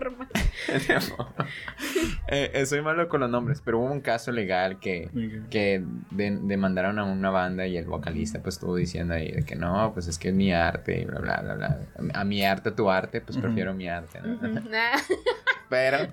Eh, 2.28 2.50
eh, 2.54 2.66
soy 2.66 2.82
malo 2.82 3.08
con 3.08 3.20
los 3.20 3.30
nombres, 3.30 3.60
pero 3.64 3.78
hubo 3.78 3.92
un 3.92 4.00
caso 4.00 4.32
legal 4.32 4.80
que, 4.80 5.10
que 5.50 5.84
demandaron 6.10 6.98
a 6.98 7.04
una 7.04 7.30
banda 7.30 7.66
y 7.66 7.76
el 7.76 7.84
vocalista 7.84 8.42
pues 8.42 8.56
estuvo 8.56 8.76
diciendo 8.76 9.14
ahí 9.14 9.30
de 9.30 9.44
que 9.44 9.56
no, 9.56 9.92
pues 9.92 10.08
es 10.08 10.18
que 10.18 10.28
es 10.28 10.34
mi 10.34 10.52
arte 10.52 11.00
y 11.00 11.04
bla, 11.04 11.18
bla, 11.20 11.42
bla, 11.42 11.54
bla. 11.54 11.78
A 12.14 12.24
mi 12.24 12.44
arte, 12.44 12.70
tu 12.72 12.90
arte, 12.90 13.20
pues 13.20 13.36
prefiero 13.36 13.74
mi 13.74 13.88
arte. 13.88 14.20
pero 15.68 16.08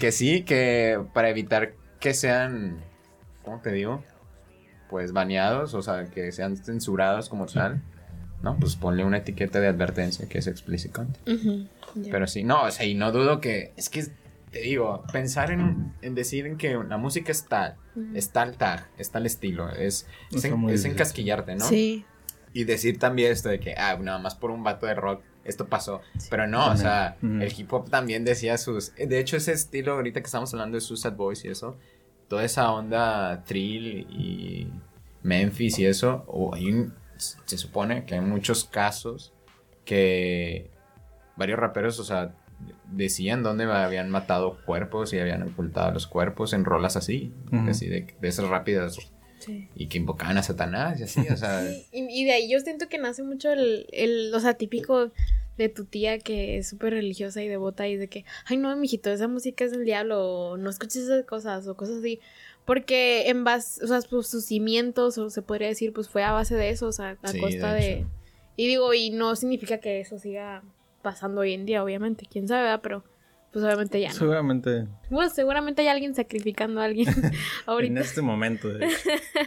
que 0.00 0.10
sí, 0.10 0.42
que 0.42 1.00
para 1.14 1.28
evitar 1.28 1.74
que 2.00 2.14
sean, 2.14 2.80
¿cómo 3.44 3.60
te 3.60 3.70
digo? 3.70 4.02
Pues 4.88 5.12
baneados, 5.12 5.74
o 5.74 5.82
sea, 5.82 6.06
que 6.06 6.32
sean 6.32 6.56
censurados 6.56 7.28
como 7.28 7.46
tal. 7.46 7.80
¿no? 8.42 8.56
Pues 8.58 8.74
ponle 8.76 9.04
una 9.04 9.18
etiqueta 9.18 9.60
de 9.60 9.68
advertencia 9.68 10.28
que 10.28 10.38
es 10.38 10.46
explicit 10.46 10.96
Pero 12.10 12.26
sí, 12.26 12.42
no, 12.42 12.64
o 12.64 12.70
sea, 12.70 12.86
y 12.86 12.94
no 12.94 13.12
dudo 13.12 13.40
que, 13.40 13.72
es 13.76 13.90
que, 13.90 14.06
te 14.50 14.60
digo, 14.60 15.04
pensar 15.12 15.50
en, 15.50 15.92
en 16.02 16.14
decir 16.14 16.46
en 16.46 16.56
que 16.56 16.74
la 16.88 16.96
música 16.96 17.30
es 17.30 17.44
tal, 17.46 17.76
es 18.14 18.30
tal 18.30 18.56
tag, 18.56 18.88
es 18.98 19.10
tal 19.10 19.26
estilo, 19.26 19.70
es, 19.70 20.06
es, 20.32 20.84
encasquillarte, 20.84 21.54
¿no? 21.54 21.66
Sí. 21.66 22.04
Y 22.52 22.64
decir 22.64 22.98
también 22.98 23.30
esto 23.30 23.48
de 23.48 23.60
que, 23.60 23.74
ah, 23.76 23.96
nada 24.00 24.18
más 24.18 24.34
por 24.34 24.50
un 24.50 24.64
vato 24.64 24.86
de 24.86 24.94
rock 24.94 25.22
esto 25.44 25.66
pasó. 25.66 26.00
Pero 26.28 26.46
no, 26.46 26.70
o 26.70 26.76
sea, 26.76 27.16
el 27.22 27.52
hip 27.56 27.72
hop 27.72 27.90
también 27.90 28.24
decía 28.24 28.58
sus. 28.58 28.94
De 28.94 29.18
hecho, 29.18 29.36
ese 29.36 29.52
estilo, 29.52 29.92
ahorita 29.92 30.20
que 30.20 30.26
estamos 30.26 30.52
hablando 30.52 30.76
de 30.76 30.80
Suicide 30.80 31.14
Boys 31.14 31.44
y 31.44 31.48
eso, 31.48 31.76
toda 32.28 32.44
esa 32.44 32.70
onda 32.72 33.42
Trill 33.44 34.06
y 34.10 34.72
Memphis 35.22 35.78
y 35.78 35.86
eso, 35.86 36.24
o 36.26 36.54
hay 36.54 36.90
se 37.16 37.58
supone 37.58 38.06
que 38.06 38.14
hay 38.14 38.20
muchos 38.20 38.64
casos 38.64 39.34
que 39.84 40.70
varios 41.36 41.58
raperos, 41.58 41.98
o 42.00 42.04
sea, 42.04 42.34
decían 42.86 43.42
dónde 43.42 43.64
habían 43.64 44.10
matado 44.10 44.58
cuerpos 44.64 45.12
y 45.12 45.18
habían 45.18 45.42
ocultado 45.42 45.92
los 45.92 46.06
cuerpos 46.06 46.52
en 46.52 46.64
rolas 46.64 46.96
así, 46.96 47.34
así 47.68 47.88
de, 47.88 48.14
de 48.20 48.28
esas 48.28 48.48
rápidas 48.48 49.12
y 49.74 49.86
que 49.86 49.98
invocaban 49.98 50.38
a 50.38 50.42
Satanás 50.42 51.00
y 51.00 51.04
así, 51.04 51.20
o 51.28 51.36
sea. 51.36 51.62
Y, 51.92 52.24
de 52.24 52.32
ahí 52.32 52.50
yo 52.50 52.60
siento 52.60 52.88
que 52.88 52.98
nace 52.98 53.22
mucho 53.22 53.50
el, 53.52 53.86
el, 53.92 54.32
o 54.34 54.40
sea, 54.40 54.54
típico 54.54 55.10
de 55.56 55.68
tu 55.68 55.84
tía 55.84 56.18
que 56.18 56.58
es 56.58 56.68
súper 56.68 56.94
religiosa 56.94 57.42
y 57.42 57.48
devota 57.48 57.86
y 57.86 57.96
de 57.96 58.08
que, 58.08 58.24
ay 58.46 58.56
no, 58.56 58.74
mijito, 58.76 59.10
esa 59.10 59.28
música 59.28 59.64
es 59.64 59.72
del 59.72 59.84
diablo, 59.84 60.26
o 60.26 60.56
no 60.56 60.70
escuches 60.70 61.04
esas 61.04 61.24
cosas, 61.24 61.66
o 61.68 61.76
cosas 61.76 61.98
así. 61.98 62.20
Porque 62.64 63.28
en 63.28 63.44
base, 63.44 63.84
o 63.84 63.86
sea, 63.88 64.00
pues, 64.08 64.26
sus 64.26 64.44
cimientos, 64.44 65.18
o 65.18 65.28
se 65.30 65.42
podría 65.42 65.68
decir, 65.68 65.92
pues 65.92 66.08
fue 66.08 66.22
a 66.22 66.32
base 66.32 66.54
de 66.54 66.70
eso, 66.70 66.86
o 66.86 66.92
sea, 66.92 67.16
a 67.22 67.28
Sí, 67.28 67.40
costa 67.40 67.74
de 67.74 67.80
de... 67.80 68.06
Y 68.56 68.68
digo, 68.68 68.92
y 68.94 69.10
no 69.10 69.36
significa 69.36 69.78
que 69.78 70.00
eso 70.00 70.18
siga 70.18 70.62
pasando 71.02 71.40
hoy 71.40 71.54
en 71.54 71.66
día, 71.66 71.82
obviamente, 71.82 72.26
quién 72.30 72.46
sabe, 72.46 72.62
¿verdad? 72.62 72.80
pero 72.82 73.04
pues 73.52 73.64
obviamente 73.64 74.00
ya 74.00 74.08
no. 74.08 74.14
Seguramente 74.14 74.86
Bueno, 75.10 75.30
seguramente 75.30 75.82
hay 75.82 75.88
alguien 75.88 76.14
sacrificando 76.14 76.80
a 76.80 76.84
alguien 76.84 77.08
en 77.16 77.32
ahorita. 77.66 78.00
este 78.00 78.22
momento. 78.22 78.68
De 78.68 78.88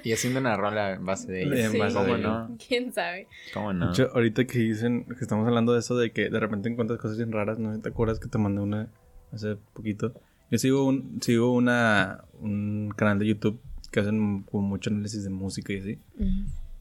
Y 0.04 0.12
haciendo 0.12 0.40
una 0.40 0.58
rola 0.58 0.94
en 0.94 1.06
base 1.06 1.32
de 1.32 1.44
ellos. 1.44 1.74
En 1.74 1.80
base 1.80 1.96
¿Cómo 1.96 2.14
de 2.16 2.22
no? 2.22 2.58
¿Quién 2.68 2.92
sabe? 2.94 3.28
¿Cómo 3.54 3.72
no? 3.74 3.92
hecho, 3.92 4.10
ahorita 4.14 4.46
que 4.46 4.60
dicen 4.60 5.06
que 5.06 5.22
estamos 5.22 5.48
hablando 5.48 5.74
de 5.74 5.80
eso, 5.80 5.98
de 5.98 6.12
que 6.12 6.30
de 6.30 6.40
repente 6.40 6.70
encuentras 6.70 7.00
cosas 7.00 7.18
bien 7.18 7.32
raras, 7.32 7.60
¿no? 7.60 7.80
¿Te 7.80 7.90
acuerdas 7.90 8.20
que 8.20 8.28
te 8.28 8.38
mandé 8.38 8.62
una 8.62 8.90
hace 9.32 9.56
poquito? 9.74 10.14
Yo 10.52 10.58
sigo 10.58 10.86
un, 10.86 11.20
sigo 11.22 11.54
una, 11.54 12.26
un 12.42 12.94
canal 12.96 13.20
de 13.20 13.28
YouTube 13.28 13.60
que 13.92 14.00
hacen 14.02 14.44
como 14.44 14.68
mucho 14.68 14.90
análisis 14.90 15.24
de 15.24 15.30
música 15.30 15.72
y 15.74 15.80
así. 15.80 16.00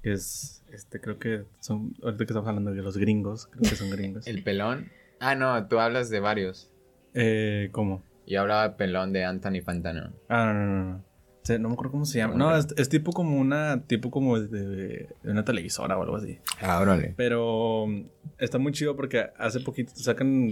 Que 0.02 0.12
es, 0.12 0.64
este, 0.72 1.00
creo 1.00 1.18
que 1.18 1.44
son, 1.60 1.94
ahorita 2.02 2.18
que 2.24 2.32
estamos 2.32 2.48
hablando 2.48 2.72
de 2.72 2.82
los 2.82 2.96
gringos, 2.96 3.46
creo 3.46 3.62
que 3.70 3.76
son 3.76 3.90
gringos. 3.90 4.26
El 4.28 4.42
pelón. 4.42 4.88
Ah, 5.20 5.36
no, 5.36 5.68
tú 5.68 5.78
hablas 5.78 6.10
de 6.10 6.18
varios. 6.18 6.71
Eh, 7.14 7.68
¿cómo? 7.72 8.02
Yo 8.26 8.40
hablaba 8.40 8.68
de 8.68 8.74
pelón 8.76 9.12
de 9.12 9.24
Anthony 9.24 9.62
Fantano. 9.64 10.12
Ah, 10.28 10.52
no, 10.52 10.64
no, 10.64 10.74
no. 10.74 10.84
no. 10.92 11.12
O 11.42 11.44
sea, 11.44 11.58
no 11.58 11.68
me 11.68 11.74
acuerdo 11.74 11.90
cómo 11.90 12.04
se 12.04 12.18
llama. 12.18 12.34
¿Cómo 12.34 12.44
No, 12.44 12.56
es, 12.56 12.68
es 12.76 12.88
tipo 12.88 13.12
como 13.12 13.40
una, 13.40 13.82
tipo 13.86 14.12
como 14.12 14.38
de, 14.38 15.08
de 15.22 15.30
una 15.30 15.44
televisora 15.44 15.98
o 15.98 16.02
algo 16.02 16.16
así. 16.16 16.38
Ah, 16.60 16.80
órale. 16.80 17.14
Pero 17.16 17.82
um, 17.82 18.06
está 18.38 18.58
muy 18.58 18.70
chido 18.70 18.94
porque 18.94 19.30
hace 19.36 19.58
poquito 19.58 19.92
sacan, 19.96 20.50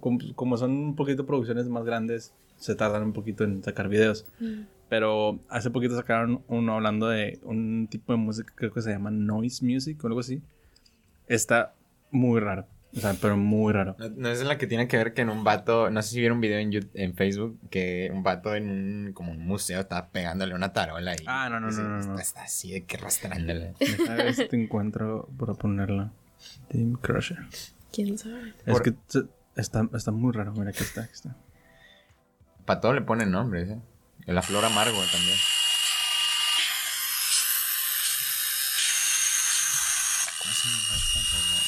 como, 0.00 0.18
como 0.34 0.56
son 0.56 0.70
un 0.70 0.96
poquito 0.96 1.26
producciones 1.26 1.68
más 1.68 1.84
grandes, 1.84 2.32
se 2.56 2.74
tardan 2.74 3.02
un 3.02 3.12
poquito 3.12 3.44
en 3.44 3.62
sacar 3.62 3.90
videos. 3.90 4.24
Mm. 4.40 4.62
Pero 4.88 5.40
hace 5.50 5.70
poquito 5.70 5.94
sacaron 5.94 6.42
uno 6.48 6.74
hablando 6.74 7.08
de 7.08 7.38
un 7.42 7.86
tipo 7.90 8.12
de 8.14 8.18
música, 8.18 8.52
creo 8.56 8.72
que 8.72 8.80
se 8.80 8.90
llama 8.90 9.10
noise 9.10 9.62
music 9.62 10.02
o 10.02 10.06
algo 10.06 10.20
así. 10.20 10.42
Está 11.26 11.74
muy 12.10 12.40
raro. 12.40 12.66
O 12.96 12.98
sea, 13.00 13.14
pero 13.20 13.36
muy 13.36 13.72
raro. 13.72 13.94
No, 13.98 14.08
no 14.08 14.28
es 14.30 14.42
la 14.42 14.58
que 14.58 14.66
tiene 14.66 14.88
que 14.88 14.96
ver 14.96 15.14
que 15.14 15.22
en 15.22 15.30
un 15.30 15.44
vato, 15.44 15.90
no 15.90 16.02
sé 16.02 16.08
si 16.10 16.18
vieron 16.18 16.38
un 16.38 16.40
video 16.40 16.58
en, 16.58 16.72
Yout- 16.72 16.90
en 16.94 17.14
Facebook, 17.14 17.58
que 17.70 18.10
un 18.12 18.22
vato 18.24 18.54
en 18.56 18.68
un, 18.68 19.12
como 19.12 19.30
un 19.30 19.38
museo 19.46 19.80
estaba 19.80 20.08
pegándole 20.08 20.54
una 20.56 20.72
tarola 20.72 21.14
y... 21.14 21.18
Ah, 21.26 21.48
no, 21.48 21.60
no, 21.60 21.70
no, 21.70 21.82
no, 21.82 21.88
no. 21.88 22.00
Está, 22.00 22.22
está 22.22 22.42
así 22.42 22.72
de 22.72 22.84
que 22.84 22.96
arrastrándole. 22.96 23.74
A 24.08 24.14
ver 24.14 24.34
si 24.34 24.48
te 24.48 24.56
encuentro 24.60 25.28
para 25.38 25.54
ponerla. 25.54 26.10
Team 26.68 26.94
Crusher. 27.00 27.38
¿Quién 27.92 28.18
sabe? 28.18 28.54
Es 28.66 28.72
Por- 28.72 28.82
que 28.82 28.94
está, 29.56 29.88
está 29.94 30.10
muy 30.10 30.32
raro. 30.32 30.52
Mira, 30.52 30.70
aquí 30.70 30.82
está. 30.82 31.02
Aquí 31.02 31.12
está. 31.12 31.36
Para 32.64 32.80
todo 32.80 32.92
le 32.92 33.02
ponen 33.02 33.30
nombres, 33.30 33.68
¿eh? 33.70 33.78
La 34.26 34.42
flor 34.42 34.64
amargo 34.64 34.98
también. 35.12 35.36
¿Cómo 40.42 40.54
se 40.54 40.68
llama 40.68 40.96
esta 40.96 41.20
rola? 41.36 41.60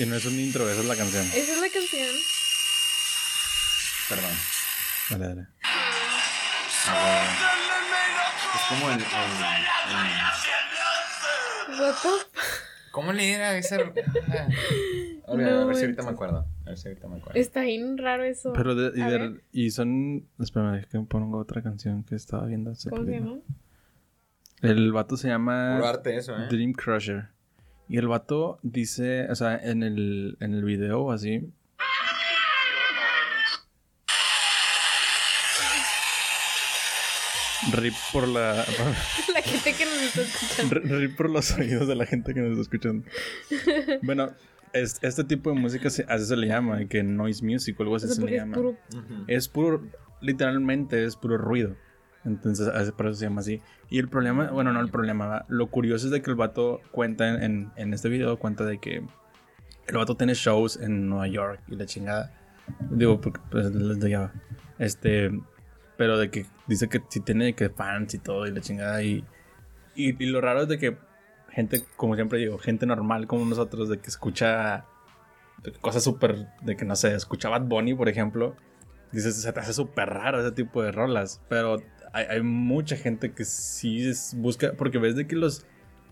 Y 0.00 0.06
no 0.06 0.14
es 0.16 0.24
un 0.24 0.38
intro, 0.40 0.68
esa 0.70 0.80
es 0.80 0.86
la 0.86 0.96
canción. 0.96 1.26
Esa 1.26 1.52
es 1.52 1.60
la 1.60 1.68
canción. 1.68 2.16
Perdón. 4.08 4.30
Dale, 5.10 5.26
dale. 5.28 5.46
Ah. 6.86 7.24
Es 8.54 8.62
como 8.68 8.90
el... 8.90 8.98
el- 9.00 9.04
What 11.80 11.94
the 12.02 12.08
¿Cómo 12.92 13.12
le 13.12 13.32
era 13.32 13.56
esa? 13.56 13.76
Ah. 15.28 15.34
A 15.34 15.36
ver, 15.36 15.52
No 15.52 15.60
a 15.60 15.64
ver 15.66 15.76
si 15.76 15.82
ahorita 15.84 16.02
me 16.02 16.10
acuerdo. 16.10 16.44
A 16.64 16.68
ver 16.70 16.76
si 16.78 16.88
ahorita 16.88 17.06
me 17.06 17.18
acuerdo. 17.18 17.38
Está 17.38 17.60
bien 17.60 17.96
raro 17.98 18.24
eso. 18.24 18.52
Pero 18.52 18.74
de, 18.74 18.98
y, 18.98 19.02
de- 19.04 19.40
y 19.52 19.70
son. 19.70 20.26
Espérame, 20.40 20.86
que 20.90 20.98
pongo 21.00 21.38
otra 21.38 21.62
canción 21.62 22.02
que 22.02 22.16
estaba 22.16 22.46
viendo. 22.46 22.72
hace 22.72 22.90
¿Cómo 22.90 23.04
se 23.04 23.12
llama? 23.12 23.36
El 24.62 24.90
vato 24.92 25.16
se 25.16 25.28
llama 25.28 25.74
Puro 25.76 25.86
arte 25.88 26.16
eso, 26.16 26.36
¿eh? 26.36 26.48
Dream 26.50 26.72
Crusher. 26.72 27.28
Y 27.90 27.98
el 27.98 28.06
vato 28.06 28.60
dice, 28.62 29.26
o 29.30 29.34
sea, 29.34 29.56
en 29.56 29.82
el, 29.82 30.36
en 30.40 30.54
el 30.54 30.64
video 30.64 31.00
o 31.02 31.10
así. 31.12 31.50
Rip 37.72 37.94
por 38.12 38.26
la. 38.26 38.54
La 39.34 39.42
gente 39.42 39.74
que 39.74 39.84
nos 39.84 39.94
está 40.02 40.22
escuchando. 40.22 40.80
Rip 40.98 41.16
por 41.16 41.28
los 41.30 41.50
oídos 41.52 41.86
de 41.86 41.94
la 41.94 42.06
gente 42.06 42.32
que 42.32 42.40
nos 42.40 42.50
está 42.58 42.62
escuchando. 42.62 43.04
Bueno, 44.02 44.32
es- 44.72 44.98
este 45.02 45.24
tipo 45.24 45.50
de 45.50 45.56
música 45.60 45.90
se, 45.90 46.04
así 46.08 46.24
se 46.24 46.36
le 46.36 46.46
llama, 46.46 46.86
que 46.88 47.02
noise 47.02 47.44
music 47.44 47.78
o 47.78 47.82
algo 47.82 47.94
O 47.94 47.96
así 47.96 48.06
sea, 48.06 48.14
se 48.14 48.20
le 48.22 48.24
porque 48.24 48.36
es 48.36 48.40
llama. 48.42 48.54
puro. 48.56 48.76
Es 49.28 49.48
puro, 49.48 49.82
literalmente 50.22 51.04
es 51.04 51.16
puro 51.16 51.36
ruido. 51.36 51.76
Entonces, 52.24 52.68
por 52.92 53.06
eso 53.06 53.18
se 53.18 53.24
llama 53.26 53.40
así. 53.40 53.62
Y 53.88 53.98
el 53.98 54.08
problema, 54.08 54.50
bueno, 54.50 54.72
no 54.72 54.80
el 54.80 54.90
problema, 54.90 55.44
lo 55.48 55.68
curioso 55.68 56.06
es 56.06 56.12
de 56.12 56.22
que 56.22 56.30
el 56.30 56.36
vato 56.36 56.80
cuenta 56.90 57.28
en, 57.28 57.42
en, 57.42 57.72
en 57.76 57.94
este 57.94 58.08
video, 58.08 58.38
cuenta 58.38 58.64
de 58.64 58.78
que 58.78 59.02
el 59.86 59.96
vato 59.96 60.16
tiene 60.16 60.34
shows 60.34 60.78
en 60.80 61.08
Nueva 61.08 61.26
York 61.28 61.60
y 61.68 61.76
la 61.76 61.86
chingada. 61.86 62.32
Digo, 62.90 63.20
pues 63.20 63.64
les 63.74 64.04
allá. 64.04 64.32
Este, 64.78 65.30
pero 65.96 66.18
de 66.18 66.30
que 66.30 66.46
dice 66.66 66.88
que 66.88 67.02
sí 67.08 67.20
tiene 67.20 67.54
que 67.54 67.68
fans 67.70 68.14
y 68.14 68.18
todo 68.18 68.46
y 68.46 68.52
la 68.52 68.60
chingada. 68.60 69.02
Y, 69.02 69.24
y, 69.94 70.22
y 70.22 70.26
lo 70.26 70.40
raro 70.40 70.62
es 70.62 70.68
de 70.68 70.78
que 70.78 70.96
gente, 71.50 71.84
como 71.96 72.14
siempre 72.14 72.38
digo, 72.38 72.58
gente 72.58 72.86
normal 72.86 73.26
como 73.26 73.44
nosotros, 73.44 73.88
de 73.88 73.98
que 73.98 74.08
escucha 74.08 74.84
cosas 75.80 76.04
súper, 76.04 76.48
de 76.62 76.76
que 76.76 76.84
no 76.84 76.96
sé, 76.96 77.14
escucha 77.14 77.48
Bad 77.48 77.62
Bunny, 77.62 77.94
por 77.94 78.08
ejemplo. 78.08 78.54
Dices, 79.12 79.42
se 79.42 79.52
te 79.52 79.60
hace 79.60 79.72
súper 79.72 80.08
raro 80.08 80.40
ese 80.40 80.52
tipo 80.52 80.82
de 80.82 80.92
rolas. 80.92 81.42
Pero 81.48 81.82
hay, 82.12 82.26
hay 82.28 82.42
mucha 82.42 82.96
gente 82.96 83.32
que 83.32 83.44
sí 83.44 84.06
es- 84.08 84.34
busca. 84.36 84.72
Porque 84.76 84.98
ves 84.98 85.16
de 85.16 85.26
que 85.26 85.36
los. 85.36 85.66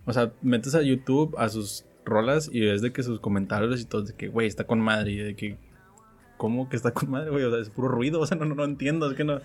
O 0.07 0.13
sea, 0.13 0.33
metes 0.43 0.75
a 0.75 0.83
YouTube 0.83 1.35
a 1.39 1.49
sus 1.49 1.85
rolas 2.05 2.49
y 2.53 2.61
ves 2.61 2.81
de 2.83 2.93
que 2.93 3.03
sus 3.03 3.21
comentarios 3.21 3.81
y 3.81 3.85
todo, 3.85 4.03
de 4.03 4.15
que, 4.15 4.29
güey, 4.29 4.47
está 4.47 4.65
con 4.65 4.81
madre. 4.81 5.13
Y 5.13 5.17
de 5.19 5.35
que, 5.37 5.59
¿cómo 6.37 6.69
que 6.69 6.77
está 6.77 6.93
con 6.93 7.11
madre, 7.11 7.31
güey? 7.31 7.45
O 7.45 7.51
sea, 7.51 7.61
es 7.61 7.71
puro 7.71 7.89
ruido. 7.89 8.21
O 8.21 8.27
sea, 8.27 8.37
no, 8.37 8.45
no, 8.47 8.55
no 8.55 8.65
entiendo. 8.65 9.11
Es 9.11 9.17
que 9.17 9.25
no. 9.25 9.41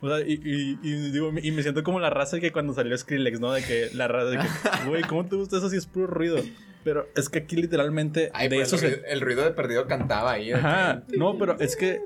O 0.00 0.08
sea, 0.08 0.20
y, 0.20 0.34
y, 0.44 0.78
y 0.82 1.10
digo, 1.10 1.32
y 1.42 1.50
me 1.50 1.62
siento 1.62 1.82
como 1.82 1.98
la 1.98 2.08
raza 2.10 2.38
que 2.38 2.52
cuando 2.52 2.72
salió 2.72 2.96
Skrillex, 2.96 3.40
¿no? 3.40 3.52
De 3.52 3.62
que 3.62 3.88
la 3.94 4.06
raza 4.06 4.30
de 4.30 4.38
que, 4.38 4.44
güey, 4.88 5.02
¿cómo 5.02 5.26
te 5.26 5.34
gusta 5.36 5.56
eso 5.58 5.68
si 5.68 5.76
es 5.76 5.86
puro 5.86 6.06
ruido? 6.06 6.36
Pero 6.84 7.08
es 7.16 7.28
que 7.28 7.40
aquí 7.40 7.56
literalmente 7.56 8.30
Ay, 8.32 8.48
de 8.48 8.56
pues 8.58 8.72
eso 8.72 8.76
el, 8.76 8.80
se, 8.80 8.96
ruido, 8.96 9.08
el 9.08 9.20
ruido 9.20 9.42
de 9.44 9.50
perdido 9.50 9.86
cantaba 9.88 10.32
ahí. 10.32 10.52
Ajá, 10.52 11.02
que- 11.08 11.16
no, 11.16 11.36
pero 11.36 11.58
es 11.58 11.74
que 11.74 12.00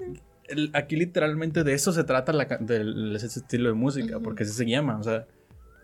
el- 0.48 0.70
aquí 0.74 0.96
literalmente 0.96 1.64
de 1.64 1.72
eso 1.74 1.92
se 1.92 2.04
trata 2.04 2.32
la, 2.32 2.44
del, 2.60 3.14
ese 3.16 3.26
estilo 3.26 3.68
de 3.68 3.74
música, 3.74 4.16
Ujú. 4.16 4.24
porque 4.24 4.42
así 4.44 4.52
se 4.52 4.66
llama, 4.66 4.98
o 4.98 5.02
sea, 5.02 5.26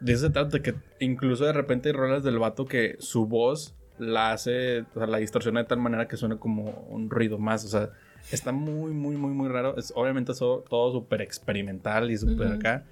de 0.00 0.12
eso 0.12 0.26
se 0.26 0.32
trata, 0.32 0.60
que 0.60 0.74
incluso 1.00 1.44
de 1.44 1.52
repente 1.52 1.88
hay 1.88 1.92
rolas 1.94 2.22
del 2.22 2.38
vato 2.38 2.64
que 2.66 2.96
su 3.00 3.26
voz 3.26 3.74
la 3.98 4.32
hace, 4.32 4.80
o 4.80 4.98
sea, 4.98 5.06
la 5.06 5.18
distorsiona 5.18 5.60
de 5.62 5.66
tal 5.66 5.78
manera 5.78 6.06
que 6.06 6.16
suena 6.16 6.36
como 6.36 6.70
un 6.88 7.10
ruido 7.10 7.38
más, 7.38 7.64
o 7.64 7.68
sea, 7.68 7.90
está 8.30 8.52
muy, 8.52 8.92
muy, 8.92 9.16
muy, 9.16 9.32
muy 9.32 9.48
raro, 9.48 9.76
es 9.76 9.92
obviamente 9.96 10.32
eso, 10.32 10.64
todo 10.68 10.92
súper 10.92 11.22
experimental 11.22 12.10
y 12.10 12.16
súper 12.16 12.46
Ujú. 12.48 12.54
acá, 12.56 12.84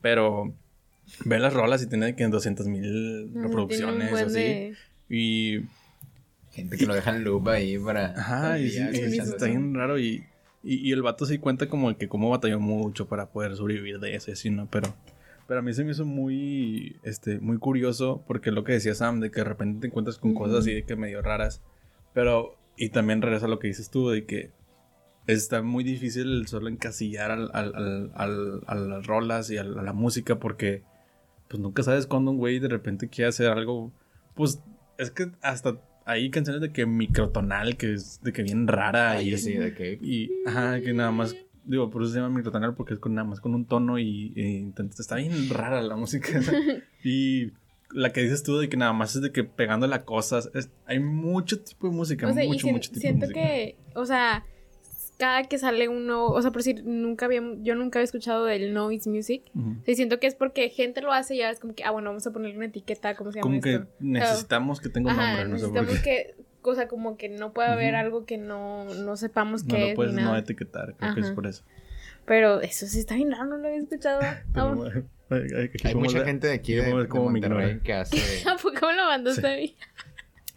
pero 0.00 0.54
ve 1.24 1.38
las 1.40 1.52
rolas 1.52 1.82
y 1.82 1.88
tiene 1.88 2.14
que 2.14 2.26
200 2.28 2.66
mil 2.68 3.30
reproducciones, 3.34 4.12
así, 4.22 4.38
de- 4.38 4.74
y... 5.08 5.60
Gente 6.52 6.76
que 6.76 6.84
lo 6.86 6.94
deja 6.94 7.16
en 7.16 7.24
loop 7.24 7.48
ahí 7.48 7.78
para... 7.78 8.10
Ajá, 8.10 8.58
y, 8.58 8.68
sí, 8.70 8.78
está 9.18 9.46
bien 9.46 9.74
raro 9.74 9.98
y, 9.98 10.22
y, 10.62 10.88
y 10.88 10.92
el 10.92 11.02
vato 11.02 11.26
sí 11.26 11.38
cuenta 11.38 11.68
como 11.68 11.96
que 11.96 12.08
cómo 12.08 12.30
batalló 12.30 12.60
mucho 12.60 13.06
para 13.08 13.30
poder 13.30 13.56
sobrevivir 13.56 13.98
de 13.98 14.14
eso 14.14 14.30
y 14.30 14.34
así, 14.34 14.50
¿no? 14.50 14.68
Pero, 14.70 14.94
pero 15.48 15.60
a 15.60 15.62
mí 15.62 15.72
se 15.74 15.84
me 15.84 15.92
hizo 15.92 16.04
muy, 16.04 16.96
este, 17.02 17.40
muy 17.40 17.58
curioso 17.58 18.22
porque 18.26 18.50
lo 18.50 18.64
que 18.64 18.72
decía 18.72 18.94
Sam, 18.94 19.20
de 19.20 19.30
que 19.30 19.40
de 19.40 19.44
repente 19.44 19.80
te 19.80 19.86
encuentras 19.88 20.18
con 20.18 20.34
cosas 20.34 20.60
así 20.60 20.72
de 20.72 20.84
que 20.84 20.96
medio 20.96 21.22
raras, 21.22 21.62
pero, 22.14 22.56
y 22.76 22.90
también 22.90 23.22
regresa 23.22 23.46
a 23.46 23.48
lo 23.48 23.58
que 23.58 23.68
dices 23.68 23.90
tú, 23.90 24.10
de 24.10 24.24
que 24.24 24.50
está 25.26 25.62
muy 25.62 25.84
difícil 25.84 26.46
solo 26.46 26.68
encasillar 26.68 27.30
al, 27.30 27.50
al, 27.52 28.12
al, 28.14 28.60
a 28.66 28.74
las 28.74 29.06
rolas 29.06 29.50
y 29.50 29.58
a, 29.58 29.64
la 29.64 29.92
música 29.92 30.38
porque, 30.38 30.82
pues 31.48 31.60
nunca 31.60 31.82
sabes 31.82 32.06
cuándo 32.06 32.30
un 32.30 32.38
güey 32.38 32.58
de 32.58 32.68
repente 32.68 33.08
quiere 33.08 33.28
hacer 33.28 33.50
algo, 33.50 33.92
pues 34.34 34.62
es 34.98 35.10
que 35.10 35.30
hasta 35.42 35.80
hay 36.04 36.30
canciones 36.30 36.60
de 36.62 36.72
que 36.72 36.86
microtonal, 36.86 37.76
que 37.76 37.94
es 37.94 38.20
de 38.22 38.32
que 38.32 38.42
bien 38.42 38.66
rara 38.66 39.12
Ay, 39.12 39.34
y 39.34 39.38
sí, 39.38 39.54
de 39.54 39.74
que... 39.74 39.98
y, 40.00 40.30
ajá, 40.46 40.80
que 40.80 40.92
nada 40.92 41.10
más, 41.10 41.36
digo, 41.64 41.90
por 41.90 42.02
eso 42.02 42.12
se 42.12 42.20
llama 42.20 42.34
microtonal, 42.36 42.74
porque 42.74 42.94
es 42.94 43.00
con 43.00 43.14
nada 43.14 43.26
más 43.28 43.40
con 43.40 43.54
un 43.54 43.64
tono 43.66 43.98
y, 43.98 44.32
está 44.98 45.16
bien 45.16 45.48
rara 45.50 45.82
la 45.82 45.96
música. 45.96 46.28
y 47.04 47.52
la 47.92 48.12
que 48.12 48.22
dices 48.22 48.42
tú 48.42 48.58
de 48.58 48.68
que 48.68 48.76
nada 48.76 48.92
más 48.92 49.14
es 49.16 49.22
de 49.22 49.32
que 49.32 49.44
pegando 49.44 49.86
las 49.86 50.04
cosas, 50.04 50.50
es- 50.54 50.70
hay 50.86 50.98
mucho 50.98 51.60
tipo 51.60 51.88
de 51.88 51.94
música, 51.94 52.26
O 52.26 52.32
sea, 52.32 52.44
y 52.44 52.48
mucho, 52.48 52.66
sien- 52.66 52.72
mucho 52.74 52.88
tipo 52.90 52.94
de 52.96 53.00
siento 53.00 53.26
música. 53.26 53.40
que, 53.40 53.76
o 53.94 54.06
sea, 54.06 54.44
cada 55.22 55.44
que 55.44 55.56
sale 55.56 55.86
uno, 55.88 56.26
o 56.26 56.42
sea, 56.42 56.50
por 56.50 56.64
decir, 56.64 56.82
nunca 56.84 57.26
había, 57.26 57.40
yo 57.60 57.76
nunca 57.76 58.00
había 58.00 58.06
escuchado 58.06 58.44
del 58.44 58.74
noise 58.74 59.08
music. 59.08 59.44
Ujú. 59.54 59.76
Sí, 59.86 59.94
siento 59.94 60.18
que 60.18 60.26
es 60.26 60.34
porque 60.34 60.68
gente 60.68 61.00
lo 61.00 61.12
hace 61.12 61.36
y 61.36 61.38
ya 61.38 61.50
es 61.50 61.60
como 61.60 61.76
que, 61.76 61.84
ah, 61.84 61.92
bueno, 61.92 62.10
vamos 62.10 62.26
a 62.26 62.32
ponerle 62.32 62.56
una 62.56 62.66
etiqueta, 62.66 63.14
¿cómo 63.14 63.30
se 63.30 63.38
llama 63.38 63.48
Como 63.48 63.60
que 63.60 63.84
necesitamos 64.00 64.80
que 64.80 64.88
tenga 64.88 65.12
un 65.12 65.18
Ajá, 65.20 65.28
nombre, 65.28 65.44
no 65.44 65.54
necesitamos 65.54 66.00
que, 66.00 66.34
o 66.62 66.74
sea, 66.74 66.88
como 66.88 67.16
que 67.16 67.28
no 67.28 67.52
puede 67.52 67.68
haber 67.68 67.94
algo 67.94 68.24
que 68.26 68.36
no, 68.36 68.84
no 68.84 69.16
sepamos 69.16 69.62
No 69.64 69.74
qué 69.74 69.80
lo 69.80 69.86
es 69.86 69.94
puedes 69.94 70.12
ni 70.14 70.22
no 70.22 70.26
nada. 70.26 70.40
etiquetar, 70.40 70.96
creo 70.96 71.14
que 71.14 71.20
es 71.20 71.30
por 71.30 71.46
eso. 71.46 71.62
Pero 72.26 72.60
eso 72.60 72.86
sí 72.86 72.98
está 72.98 73.14
bien 73.14 73.30
raro, 73.30 73.44
no 73.46 73.58
lo 73.58 73.68
había 73.68 73.78
escuchado. 73.80 74.20
Pero, 74.52 74.74
bueno, 74.74 75.04
hay- 75.30 75.38
hay- 75.38 75.52
hay- 75.54 75.70
Hay 75.84 75.92
¿cómo 75.92 76.04
mucha 76.04 76.24
gente 76.24 76.48
de 76.48 76.54
aquí 76.54 76.76
¿cómo 76.76 76.98
de, 76.98 77.08
Monterrey 77.30 77.78
que 77.78 77.92
hace... 77.92 78.16
¿A 78.48 78.56
poco 78.56 78.86
me 78.88 78.96
lo 78.96 79.04
mandaste 79.04 79.46
a 79.46 79.56
mí? 79.56 79.76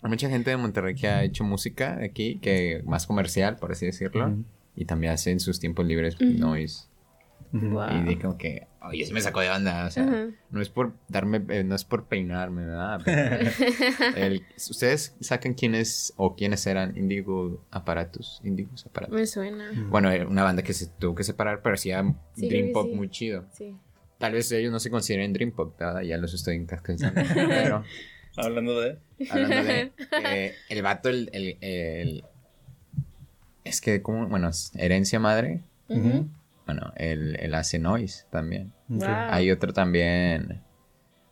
Hay 0.01 0.09
mucha 0.09 0.29
gente 0.29 0.51
de 0.51 0.57
Monterrey 0.57 0.93
que 0.95 1.07
ha 1.07 1.23
hecho 1.23 1.43
música 1.43 1.97
aquí, 2.03 2.37
que 2.39 2.81
más 2.85 3.07
comercial, 3.07 3.57
por 3.57 3.71
así 3.71 3.85
decirlo. 3.87 4.37
Y 4.75 4.85
también 4.85 5.13
hace 5.13 5.31
en 5.31 5.39
sus 5.39 5.59
tiempos 5.59 5.85
libres 5.85 6.19
noise. 6.19 6.85
Y 7.53 8.15
como 8.17 8.37
que, 8.37 8.67
oye, 8.81 9.05
se 9.05 9.13
me 9.13 9.21
sacó 9.21 9.39
de 9.39 9.47
banda. 9.47 9.85
O 9.85 9.89
sea, 9.91 10.27
no 10.51 10.61
es 10.61 10.67
por 10.69 10.93
darme, 11.07 11.41
eh, 11.49 11.63
no 11.63 11.75
es 11.75 11.85
por 11.85 12.07
peinarme, 12.07 12.63
el- 14.15 14.43
¿Ustedes 14.55 15.15
sacan 15.21 15.53
quiénes 15.53 16.13
o 16.17 16.35
quiénes 16.35 16.65
eran 16.67 16.97
Indigo 16.97 17.63
Aparatus? 17.71 18.41
Indigos 18.43 18.85
Aparatus. 18.85 19.15
Me 19.15 19.25
suena. 19.25 19.71
Bueno, 19.89 20.09
era 20.11 20.27
una 20.27 20.43
banda 20.43 20.63
que 20.63 20.73
se 20.73 20.87
tuvo 20.87 21.15
que 21.15 21.23
separar, 21.23 21.61
pero 21.61 21.75
hacía 21.75 22.03
Sí, 22.35 22.49
Dream 22.49 22.73
Pop 22.73 22.87
sí. 22.89 22.95
muy 22.95 23.09
chido. 23.09 23.45
Sí. 23.53 23.75
Tal 24.17 24.33
vez 24.33 24.51
ellos 24.51 24.71
no 24.71 24.79
se 24.79 24.89
consideren 24.89 25.31
Dream 25.33 25.51
Pop, 25.51 25.77
¿verdad? 25.79 26.01
ya 26.01 26.17
los 26.17 26.33
estoy 26.33 26.55
encasquetando. 26.55 27.21
pero 27.35 27.83
Hablando 28.37 28.81
de... 28.81 28.97
hablando 29.29 29.63
de 29.63 29.91
eh, 30.25 30.53
el 30.67 30.81
vato, 30.81 31.07
el, 31.09 31.29
el, 31.31 31.57
el- 31.61 32.23
es 33.65 33.81
que 33.81 34.01
como, 34.01 34.27
bueno, 34.27 34.47
es 34.49 34.71
herencia 34.75 35.19
madre. 35.19 35.61
Bueno, 36.65 36.93
él, 36.95 37.35
él 37.39 37.53
hace 37.53 37.77
noise 37.77 38.25
también. 38.31 38.71
Wow. 38.87 39.07
Hay 39.29 39.51
otro 39.51 39.71
también, 39.73 40.61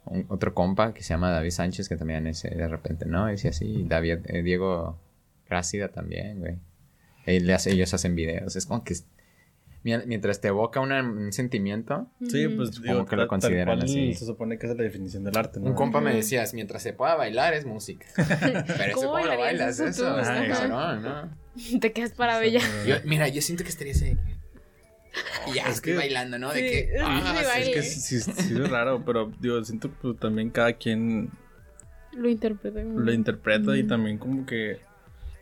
un- 0.05 0.25
otro 0.29 0.53
compa 0.53 0.93
que 0.93 1.01
se 1.01 1.09
llama 1.09 1.31
David 1.31 1.49
Sánchez 1.51 1.89
que 1.89 1.95
también 1.95 2.27
es 2.27 2.43
eh, 2.45 2.53
de 2.55 2.67
repente 2.67 3.05
noise 3.07 3.47
y 3.47 3.49
así. 3.49 3.85
David, 3.87 4.19
eh, 4.25 4.43
Diego 4.43 4.99
Grácida 5.49 5.87
también, 5.87 6.39
güey. 6.39 6.57
Él 7.25 7.49
hace- 7.51 7.71
ellos 7.71 7.93
hacen 7.93 8.15
videos. 8.15 8.55
Es 8.55 8.65
como 8.67 8.83
que 8.83 8.93
mientras 9.83 10.39
te 10.39 10.49
evoca 10.49 10.79
una- 10.79 11.01
un 11.01 11.33
sentimiento, 11.33 12.07
Sí, 12.29 12.45
Ujú. 12.47 12.55
pues 12.57 12.81
digo, 12.81 13.05
que 13.05 13.15
lo 13.15 13.27
consideran 13.27 13.81
así. 13.81 14.13
Se 14.13 14.25
supone 14.25 14.57
que 14.59 14.65
esa 14.67 14.73
es 14.73 14.77
la 14.77 14.83
definición 14.83 15.23
del 15.23 15.35
arte, 15.37 15.59
¿no? 15.59 15.67
un 15.67 15.73
compa 15.73 15.99
me 15.99 16.09
Ujú. 16.11 16.17
decía, 16.17 16.43
mientras 16.53 16.83
se 16.83 16.93
pueda 16.93 17.15
bailar 17.15 17.53
es 17.55 17.65
música. 17.65 18.05
Pero 18.15 18.83
eso 18.83 18.95
¿Cómo 18.95 19.11
cómo 19.13 19.25
lo 19.25 19.37
bailas, 19.39 19.79
eso 19.79 19.87
eso. 19.87 20.15
cabrón, 20.69 21.01
¿no? 21.03 21.42
Te 21.81 21.91
quedas 21.91 22.11
para 22.11 22.39
bella. 22.39 22.61
Yo- 22.87 22.95
mira, 23.05 23.27
yo 23.27 23.41
siento 23.41 23.63
que 23.63 23.69
estaría 23.69 23.93
así. 23.93 24.17
Y 25.47 25.53
ya 25.53 25.63
Es 25.67 25.75
estoy 25.75 25.91
que- 25.93 25.97
bailando, 25.97 26.39
¿no? 26.39 26.51
De 26.51 26.59
Sí, 26.59 26.65
que. 26.69 26.97
ah, 27.03 27.43
sí. 27.55 27.61
Es 27.61 27.69
que 27.69 27.83
sí, 27.83 28.19
sí- 28.19 28.31
sí 28.31 28.53
es 28.55 28.69
raro, 28.69 29.03
pero 29.05 29.31
digo, 29.39 29.63
siento 29.63 29.89
que 29.89 29.95
pues, 30.01 30.19
también 30.19 30.49
cada 30.49 30.73
quien 30.73 31.29
Lo 32.13 32.29
interpreté. 32.29 32.83
muy 32.83 33.05
lo 33.05 33.11
interpreta 33.13 33.75
y 33.77 33.83
también 33.83 34.17
como 34.17 34.45
que 34.45 34.79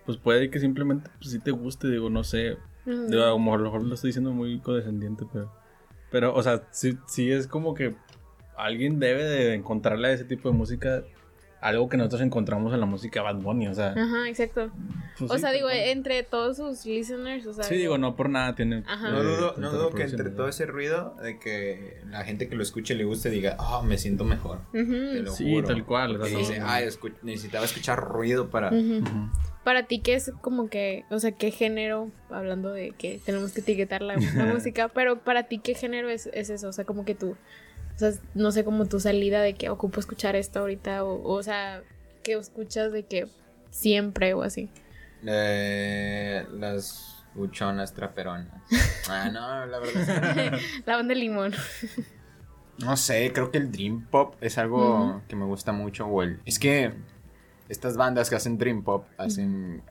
pues 0.05 0.18
puede 0.18 0.49
que 0.49 0.59
simplemente 0.59 1.09
pues 1.20 1.32
sí 1.32 1.39
te 1.39 1.51
guste, 1.51 1.88
digo, 1.88 2.09
no 2.09 2.24
sé, 2.24 2.57
digo, 2.86 3.24
a 3.24 3.28
lo 3.30 3.39
mejor, 3.39 3.59
a 3.59 3.64
lo 3.64 3.72
mejor 3.72 3.84
lo 3.88 3.93
estoy 3.93 4.09
diciendo 4.09 4.32
muy 4.32 4.59
condescendiente, 4.59 5.26
pero 5.32 5.53
pero 6.09 6.34
o 6.36 6.41
sea, 6.43 6.64
sí, 6.72 6.97
sí 7.07 7.32
es 7.32 7.45
como 7.47 7.74
que 7.76 7.95
alguien 8.57 8.99
debe 8.99 9.24
de 9.24 9.53
encontrarle 9.53 10.07
a 10.09 10.12
ese 10.14 10.26
tipo 10.26 10.49
de 10.51 10.55
música 10.57 11.03
algo 11.62 11.88
que 11.89 11.95
nosotros 11.95 12.22
encontramos 12.22 12.74
en 12.74 12.80
la 12.80 12.86
música 12.88 13.22
Bad 13.22 13.36
Bunny, 13.36 13.68
o 13.68 13.74
sea, 13.76 13.91
Ajá, 13.91 14.28
exacto. 14.28 14.72
pues, 15.18 15.30
O 15.30 15.36
sí, 15.36 15.39
sea, 15.41 15.51
digo, 15.51 15.68
tal 15.70 15.78
entre 15.78 16.24
todos 16.24 16.57
sus 16.57 16.86
listeners, 16.86 17.45
o 17.45 17.53
sea. 17.53 17.64
Sí, 17.66 17.76
digo, 17.76 17.97
no 17.99 18.16
por 18.16 18.30
nada 18.30 18.55
tiene 18.55 18.84
Ajá. 18.88 19.12
No 19.12 19.20
eh, 19.22 19.24
dudo, 19.24 19.51
tanta 19.53 19.62
no 19.62 19.72
dudo 19.72 19.91
que 19.91 20.03
entre 20.03 20.30
¿no? 20.32 20.36
todo 20.36 20.47
ese 20.49 20.66
ruido 20.66 21.16
de 21.22 21.38
que 21.39 22.01
la 22.09 22.24
gente 22.24 22.49
que 22.49 22.55
lo 22.55 22.64
escuche 22.64 22.95
le 22.95 23.03
guste 23.03 23.30
diga, 23.30 23.55
ah, 23.59 23.82
me 23.86 23.97
siento 23.99 24.26
mejor. 24.26 24.59
Te 24.72 24.82
Ujú. 24.82 25.24
lo 25.24 25.32
Sí, 25.34 25.51
juro. 25.53 25.68
tal 25.68 25.86
cual, 25.86 26.12
Y 26.14 26.18
no- 26.18 26.26
dice, 26.26 26.59
ah, 26.62 26.82
escu- 26.82 27.14
necesitaba 27.22 27.64
escuchar 27.66 27.99
ruido 27.99 28.49
para. 28.49 28.70
Ujú. 28.70 28.97
Ujú. 28.97 29.30
Para 29.64 29.84
ti, 29.84 29.99
¿qué 29.99 30.16
es 30.16 30.32
como 30.41 30.68
que, 30.70 31.05
o 31.12 31.20
sea, 31.20 31.34
qué 31.34 31.51
género, 31.51 32.09
hablando 32.32 32.72
de 32.74 32.93
que 32.93 33.22
tenemos 33.24 33.51
que 33.51 33.62
etiquetar 33.62 34.01
la, 34.01 34.16
la 34.16 34.45
música, 34.66 34.88
pero 34.88 35.20
para 35.20 35.43
ti, 35.43 35.59
¿qué 35.59 35.76
género 35.76 36.09
es, 36.09 36.26
es 36.34 36.49
eso? 36.49 36.70
O 36.70 36.74
sea, 36.74 36.84
como 36.86 37.05
que 37.05 37.14
tú, 37.14 37.38
sea, 38.02 38.12
no 38.36 38.52
sé, 38.52 38.64
como 38.64 38.86
tu 38.86 38.99
salida 38.99 39.41
de 39.41 39.54
que 39.54 39.70
ocupo 39.70 39.99
escuchar 39.99 40.36
esto 40.36 40.60
ahorita, 40.60 41.04
o, 41.04 41.22
o 41.32 41.41
sea, 41.43 41.82
que 42.24 42.34
escuchas 42.34 42.91
de 42.91 43.04
que 43.04 43.28
siempre 43.70 44.34
o 44.34 44.43
así. 44.43 44.70
Eh, 45.26 46.45
las 46.54 47.24
buchonas 47.36 47.93
traperonas. 47.93 48.47
ah, 49.10 49.30
no, 49.32 49.66
la 49.66 49.80
verdad 49.80 50.38
es 50.38 50.60
que 50.60 50.66
La 50.86 50.95
banda 50.97 51.14
de 51.14 51.20
limón. 51.20 51.54
No 52.80 52.97
sé, 52.97 53.32
creo 53.34 53.52
que 53.52 53.60
el 53.60 53.72
Dream 53.72 54.08
Pop 54.10 54.36
es 54.41 54.58
algo 54.58 55.22
que 55.28 55.36
me 55.36 55.45
gusta 55.45 55.72
mucho. 55.72 56.08
O 56.08 56.24
el, 56.24 56.39
es 56.45 56.58
que 56.60 56.91
estas 57.70 57.95
bandas 57.95 58.30
que 58.30 58.36
hacen 58.36 58.58
Dream 58.58 58.84
Pop 58.84 59.06
hacen. 59.18 59.84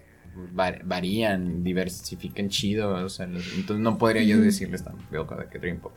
var- 0.53 0.83
varían, 0.85 1.63
diversifican 1.63 2.49
chido. 2.49 2.93
O 3.05 3.09
sea, 3.09 3.27
los- 3.27 3.53
entonces 3.55 3.83
no 3.83 3.97
podría 3.97 4.23
yo 4.25 4.39
decirles 4.39 4.83
tan 4.85 4.97
de 4.99 5.49
que 5.51 5.59
Dream 5.59 5.79
Pop. 5.79 5.93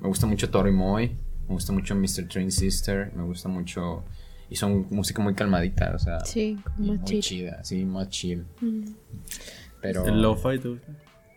Me 0.00 0.08
gusta 0.08 0.26
mucho 0.26 0.48
Tori 0.48 0.72
Moy. 0.72 1.16
Me 1.48 1.54
gusta 1.54 1.72
mucho 1.72 1.94
Mr. 1.94 2.28
Train 2.28 2.52
Sister. 2.52 3.12
Me 3.14 3.22
gusta 3.24 3.48
mucho. 3.48 4.04
Y 4.50 4.56
son 4.56 4.86
música 4.90 5.22
muy 5.22 5.34
calmadita, 5.34 5.92
o 5.94 5.98
sea. 5.98 6.20
Sí, 6.24 6.58
muy 6.76 7.02
chill. 7.04 7.20
chida, 7.20 7.64
sí, 7.64 7.84
más 7.84 8.08
chill. 8.10 8.44
Ujú. 8.62 8.94
Pero. 9.80 10.06
El 10.06 10.22
lo-fi, 10.22 10.58
¿te 10.58 10.68
gusta? 10.68 10.92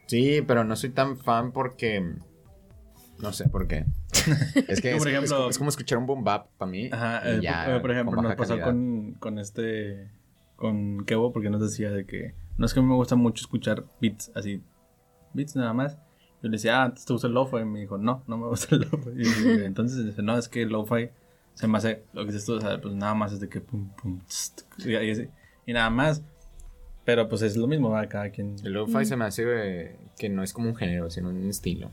Sí, 0.08 0.42
pero 0.46 0.64
no 0.64 0.76
soy 0.76 0.90
tan 0.92 1.18
fan 1.18 1.52
porque. 1.52 2.14
No 3.20 3.32
sé 3.34 3.48
por 3.50 3.68
qué. 3.68 3.86
Es 4.68 4.82
que 4.82 4.92
Por 4.98 5.08
es, 5.08 5.14
ejemplo- 5.14 5.24
es 5.24 5.32
como, 5.34 5.50
es 5.50 5.58
como 5.58 5.70
escuchar 5.70 5.98
un 6.00 6.06
boom 6.08 6.24
bap 6.24 6.48
para 6.58 6.72
mí. 6.72 6.90
Ajá, 6.92 7.22
y 7.26 7.36
eh, 7.38 7.40
ya, 7.42 7.66
por, 7.66 7.74
eh, 7.76 7.80
por 7.80 7.92
ejemplo, 7.92 8.16
con 8.16 8.24
nos 8.26 8.36
pasó 8.36 8.60
con, 8.62 9.12
con 9.20 9.38
este, 9.40 10.10
con 10.56 11.06
Kevo, 11.06 11.32
porque 11.32 11.50
nos 11.50 11.62
decía 11.62 11.92
de 11.92 12.06
que, 12.06 12.34
no 12.58 12.66
es 12.66 12.74
que 12.74 12.80
a 12.80 12.84
mí 12.84 12.90
me 12.90 12.96
gusta 12.96 13.16
mucho 13.16 13.42
escuchar 13.42 13.86
beats 14.02 14.32
así, 14.36 14.62
beats 15.34 15.56
nada 15.56 15.74
más. 15.74 15.98
Yo 16.42 16.50
le 16.50 16.52
decía, 16.52 16.84
ah, 16.84 16.94
¿te 16.94 17.14
gusta 17.14 17.28
el 17.28 17.34
lo-fi? 17.34 17.58
Y 17.58 17.66
me 17.66 17.82
dijo, 17.82 17.98
no, 17.98 18.24
no 18.28 18.38
me 18.38 18.48
gusta 18.48 18.76
el 18.76 18.82
lo-fi. 18.82 19.10
Y 19.16 19.64
entonces 19.64 20.06
dice, 20.06 20.22
no, 20.24 20.38
es 20.38 20.48
que 20.48 20.64
el 20.64 20.70
lo-fi 20.70 21.10
se 21.54 21.68
me 21.68 21.78
hace, 21.78 22.04
lo 22.14 22.22
que 22.26 22.32
dices 22.32 22.46
tú, 22.46 22.54
o 22.56 22.62
sea, 22.62 22.80
pues 22.82 22.96
nada 22.96 23.14
más 23.14 23.34
es 23.34 23.40
de 23.40 23.50
que 23.50 23.62
pum, 23.62 23.90
pum, 24.02 24.20
tss, 24.28 24.56
tss, 24.78 24.86
y, 24.86 24.92
y 24.92 25.12
así, 25.12 25.28
y 25.66 25.74
nada 25.74 25.90
más. 25.90 26.24
Pero 27.04 27.28
pues 27.28 27.42
es 27.42 27.58
lo 27.58 27.68
mismo, 27.68 27.92
¿verdad? 27.92 28.10
Cada 28.10 28.30
quien. 28.30 28.56
El 28.64 28.74
lo-fi 28.74 29.06
se 29.06 29.16
me 29.16 29.26
hace 29.26 29.44
eh, 29.48 29.96
que 30.18 30.30
no 30.30 30.44
es 30.44 30.54
como 30.54 30.70
un 30.70 30.76
género, 30.76 31.10
sino 31.10 31.30
un 31.30 31.50
estilo. 31.50 31.90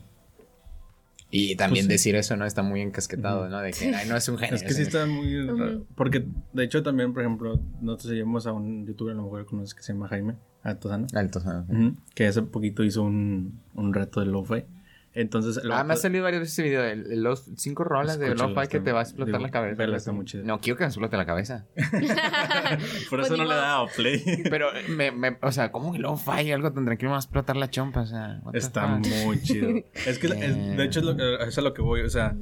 Y 1.31 1.55
también 1.55 1.85
Pues 1.85 2.01
sí. 2.01 2.09
decir 2.09 2.15
eso, 2.15 2.35
¿no? 2.37 2.45
Está 2.45 2.63
muy 2.63 2.81
encasquetado. 2.81 3.49
¿no? 3.49 3.59
De 3.59 3.71
que 3.71 3.93
ay, 3.93 4.07
no 4.07 4.15
es 4.15 4.27
un 4.29 4.37
género. 4.37 4.55
Es 4.55 4.63
que 4.63 4.73
sí 4.73 4.81
está 4.83 5.05
muy 5.05 5.45
raro. 5.47 5.85
Porque, 5.95 6.25
de 6.53 6.63
hecho, 6.63 6.81
también, 6.81 7.13
por 7.13 7.21
ejemplo, 7.23 7.59
nosotros 7.81 8.09
seguimos 8.09 8.47
a 8.47 8.53
un 8.53 8.85
youtuber, 8.87 9.13
a 9.13 9.17
lo 9.17 9.23
mejor 9.23 9.45
conoces, 9.45 9.75
que 9.75 9.83
se 9.83 9.93
llama 9.93 10.07
Jaime 10.07 10.35
Altozano. 10.63 11.07
Alto, 11.15 11.39
ajá. 11.39 11.65
Ujú, 11.69 11.95
Que 12.15 12.27
hace 12.27 12.41
poquito 12.41 12.83
hizo 12.83 13.03
un, 13.03 13.59
un 13.75 13.93
reto 13.93 14.19
de 14.19 14.25
lo-fi. 14.25 14.63
Entonces, 15.11 15.57
el 15.63 15.71
Ah, 15.71 15.83
me 15.83 15.93
ha 15.95 15.97
salido 15.97 16.23
varias 16.23 16.41
veces 16.41 16.59
ese 16.59 16.63
video. 16.69 16.83
los 17.17 17.43
cinco 17.57 17.83
rolas 17.83 18.19
de 18.19 18.35
lo-fi 18.35 18.67
que 18.69 18.79
te 18.79 18.91
va 18.91 18.99
a 18.99 19.03
explotar 19.03 19.33
digo, 19.35 19.45
la 19.47 19.49
cabeza. 19.51 19.75
vela, 19.75 19.97
está 19.97 20.11
muy 20.11 20.23
chido. 20.25 20.43
No, 20.45 20.59
quiero 20.61 20.77
que 20.77 20.83
me 20.83 20.87
explote 20.89 21.17
la 21.17 21.25
cabeza. 21.25 21.65
Por 23.09 23.19
Pues 23.19 23.25
eso 23.25 23.33
ni 23.33 23.39
no 23.39 23.45
le 23.45 23.53
he 23.53 23.57
dado 23.57 23.87
play. 23.95 24.23
Pero, 24.49 24.67
me, 24.89 25.11
me, 25.11 25.37
o 25.41 25.51
sea, 25.51 25.71
¿cómo 25.71 25.91
que 25.93 25.99
lo-fi? 25.99 26.51
Algo 26.51 26.71
tan 26.71 26.85
tranquilo 26.85 27.09
me 27.09 27.13
va 27.13 27.17
a 27.17 27.21
explotar 27.21 27.57
la 27.57 27.69
chompa, 27.69 28.01
o 28.01 28.05
sea. 28.05 28.41
Está 28.53 28.97
fuck? 28.97 29.07
muy 29.25 29.41
chido. 29.41 29.69
Es 30.05 30.19
que, 30.19 30.27
es- 30.27 30.77
de 30.77 30.83
hecho, 30.83 30.99
es, 30.99 31.05
lo, 31.05 31.15
que- 31.17 31.35
es 31.47 31.57
a 31.57 31.61
lo 31.61 31.73
que 31.73 31.81
voy. 31.81 32.01
O 32.01 32.09
sea, 32.09 32.35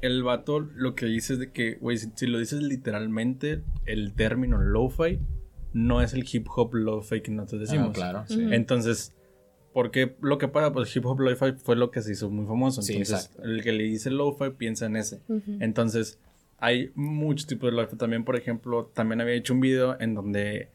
el 0.00 0.22
vato 0.24 0.58
lo 0.60 0.94
que 0.96 1.06
dice 1.06 1.34
es 1.34 1.38
de 1.38 1.52
que, 1.52 1.74
güey, 1.80 1.98
si, 1.98 2.10
si 2.16 2.26
lo 2.26 2.38
dices 2.38 2.60
literalmente, 2.62 3.62
el 3.86 4.12
término 4.14 4.58
lo-fi 4.58 5.20
no 5.72 6.00
es 6.00 6.14
el 6.14 6.26
hip 6.30 6.46
hop 6.54 6.74
lo-fi 6.74 7.20
que 7.20 7.30
nosotros 7.30 7.62
decimos. 7.62 7.90
Ah, 7.90 7.92
claro, 7.92 8.24
sí. 8.26 8.46
Entonces, 8.50 9.14
porque 9.72 10.16
lo 10.20 10.38
que 10.38 10.48
pasa, 10.48 10.72
pues 10.72 10.94
hip 10.96 11.06
hop 11.06 11.20
lo-fi 11.20 11.52
fue 11.52 11.76
lo 11.76 11.90
que 11.90 12.02
se 12.02 12.12
hizo 12.12 12.30
muy 12.30 12.46
famoso. 12.46 12.82
Sí, 12.82 12.94
Entonces, 12.94 13.26
exacto. 13.26 13.44
el 13.44 13.62
que 13.62 13.72
le 13.72 13.84
dice 13.84 14.10
lo-fi 14.10 14.50
piensa 14.56 14.86
en 14.86 14.96
ese. 14.96 15.20
Entonces, 15.60 16.18
hay 16.58 16.90
muchos 16.94 17.46
tipos 17.46 17.70
de 17.70 17.76
lo-fi. 17.76 17.96
También, 17.96 18.24
por 18.24 18.36
ejemplo, 18.36 18.90
también 18.94 19.20
había 19.20 19.34
hecho 19.34 19.54
un 19.54 19.60
video 19.60 20.00
en 20.00 20.14
donde, 20.14 20.70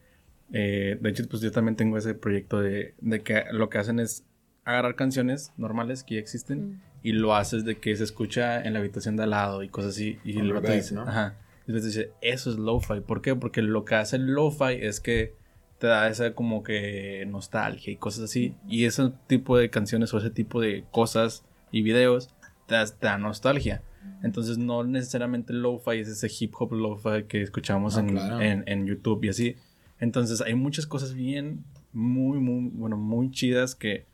eh, 0.52 0.98
de 1.00 1.10
hecho, 1.10 1.24
pues 1.28 1.42
yo 1.42 1.50
también 1.50 1.76
tengo 1.76 1.98
ese 1.98 2.14
proyecto 2.14 2.60
de, 2.60 2.94
de 3.00 3.20
que 3.22 3.44
lo 3.52 3.68
que 3.68 3.78
hacen 3.78 3.98
es 4.00 4.24
agarrar 4.64 4.96
canciones 4.96 5.52
normales 5.56 6.04
que 6.04 6.14
ya 6.14 6.20
existen 6.20 6.80
y 7.02 7.12
lo 7.12 7.34
haces 7.34 7.66
de 7.66 7.76
que 7.76 7.94
se 7.96 8.04
escucha 8.04 8.62
en 8.62 8.72
la 8.72 8.78
habitación 8.78 9.16
de 9.16 9.24
al 9.24 9.30
lado 9.30 9.62
y 9.62 9.68
cosas 9.68 9.90
así. 9.90 10.18
Y 10.24 10.38
el 10.38 10.48
reverb, 10.48 10.74
dice, 10.74 10.94
¿no? 10.94 11.02
ajá. 11.02 11.36
Y 11.66 11.70
entonces 11.70 11.94
dice, 11.94 12.12
eso 12.20 12.50
es 12.50 12.56
lo-fi. 12.56 13.00
¿Por 13.00 13.22
qué? 13.22 13.34
Porque 13.34 13.62
lo 13.62 13.84
que 13.84 13.94
hace 13.94 14.16
el 14.16 14.26
lo-fi 14.26 14.74
es 14.80 15.00
que 15.00 15.34
te 15.78 15.86
da 15.86 16.08
esa 16.08 16.34
como 16.34 16.62
que 16.62 17.24
nostalgia 17.28 17.92
y 17.92 17.96
cosas 17.96 18.24
así. 18.24 18.54
Y 18.68 18.84
ese 18.84 19.12
tipo 19.26 19.56
de 19.56 19.70
canciones 19.70 20.12
o 20.14 20.18
ese 20.18 20.30
tipo 20.30 20.60
de 20.60 20.84
cosas 20.90 21.44
y 21.72 21.82
videos 21.82 22.30
te 22.66 22.74
da, 22.74 22.86
te 22.86 23.06
da 23.06 23.18
nostalgia. 23.18 23.82
Entonces 24.22 24.58
no 24.58 24.84
necesariamente 24.84 25.52
lo-fi 25.54 25.98
es 25.98 26.08
ese 26.08 26.28
hip 26.38 26.52
hop 26.58 26.72
lo-fi 26.74 27.24
que 27.26 27.40
escuchamos 27.42 27.96
Ah, 27.96 28.00
en, 28.00 28.08
claro. 28.08 28.40
en, 28.40 28.64
en 28.66 28.86
YouTube 28.86 29.24
y 29.24 29.28
así. 29.30 29.56
Entonces 29.98 30.40
hay 30.42 30.54
muchas 30.54 30.86
cosas 30.86 31.14
bien, 31.14 31.64
muy, 31.92 32.38
muy, 32.38 32.70
bueno, 32.74 32.96
muy 32.98 33.30
chidas 33.30 33.74
que 33.74 34.06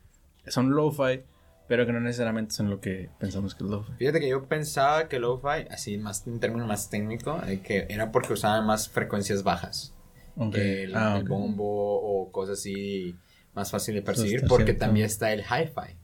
son 0.47 0.71
lo-fi, 0.71 1.21
pero 1.67 1.85
que 1.85 1.93
no 1.93 1.99
necesariamente 1.99 2.53
son 2.53 2.69
lo 2.69 2.81
que 2.81 3.09
pensamos 3.19 3.55
que 3.55 3.63
es 3.63 3.69
lo-fi. 3.69 3.93
Fíjate 3.97 4.19
que 4.19 4.29
yo 4.29 4.43
pensaba 4.45 5.07
que 5.07 5.19
lo-fi, 5.19 5.67
así 5.69 5.97
más 5.97 6.25
en 6.27 6.39
término 6.39 6.67
más 6.67 6.89
técnico, 6.89 7.41
eh, 7.47 7.61
que 7.61 7.85
era 7.89 8.11
porque 8.11 8.33
usaban 8.33 8.65
más 8.65 8.89
frecuencias 8.89 9.43
bajas. 9.43 9.93
Ok. 10.35 10.55
El, 10.55 10.95
Ah, 10.95 11.17
el 11.17 11.27
bombo 11.27 11.65
o 12.01 12.31
cosas 12.31 12.59
así 12.59 13.15
más 13.53 13.69
fácil 13.71 13.95
de 13.95 14.01
percibir, 14.01 14.43
porque 14.47 14.65
cierto. 14.65 14.85
también 14.85 15.05
está 15.05 15.31
el 15.33 15.41
hi-fi. 15.41 15.95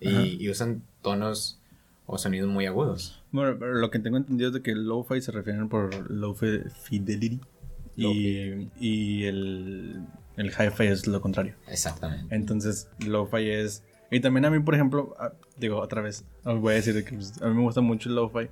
Y, 0.00 0.48
usan 0.48 0.82
tonos 1.02 1.58
o 2.06 2.18
sonidos 2.18 2.48
muy 2.50 2.66
agudos. 2.66 3.22
Bueno, 3.30 3.56
pero 3.58 3.74
lo 3.74 3.90
que 3.90 3.98
tengo 3.98 4.16
entendido 4.16 4.48
es 4.48 4.54
de 4.54 4.62
que 4.62 4.72
el 4.72 4.84
lo-fi 4.86 5.20
se 5.20 5.32
refieren 5.32 5.68
por 5.68 6.10
low 6.10 6.34
fi- 6.34 6.62
fidelity 6.82 7.40
y, 7.96 8.68
y 8.80 9.24
el, 9.24 10.02
el 10.36 10.46
hi-fi 10.48 10.86
es 10.86 11.06
lo 11.06 11.20
contrario. 11.20 11.54
Exactamente. 11.68 12.34
Entonces, 12.34 12.88
lo-fi 13.06 13.48
es... 13.50 13.82
Y 14.12 14.20
también 14.20 14.44
a 14.44 14.50
mí, 14.50 14.60
por 14.60 14.74
ejemplo, 14.74 15.14
ah, 15.18 15.32
digo 15.56 15.78
otra 15.78 16.02
vez, 16.02 16.26
os 16.44 16.60
voy 16.60 16.74
a 16.74 16.76
decir 16.76 16.92
de 16.92 17.02
que 17.02 17.14
pues, 17.14 17.40
a 17.40 17.46
mí 17.46 17.54
me 17.54 17.62
gusta 17.62 17.80
mucho 17.80 18.10
el 18.10 18.14
lo-fi. 18.14 18.50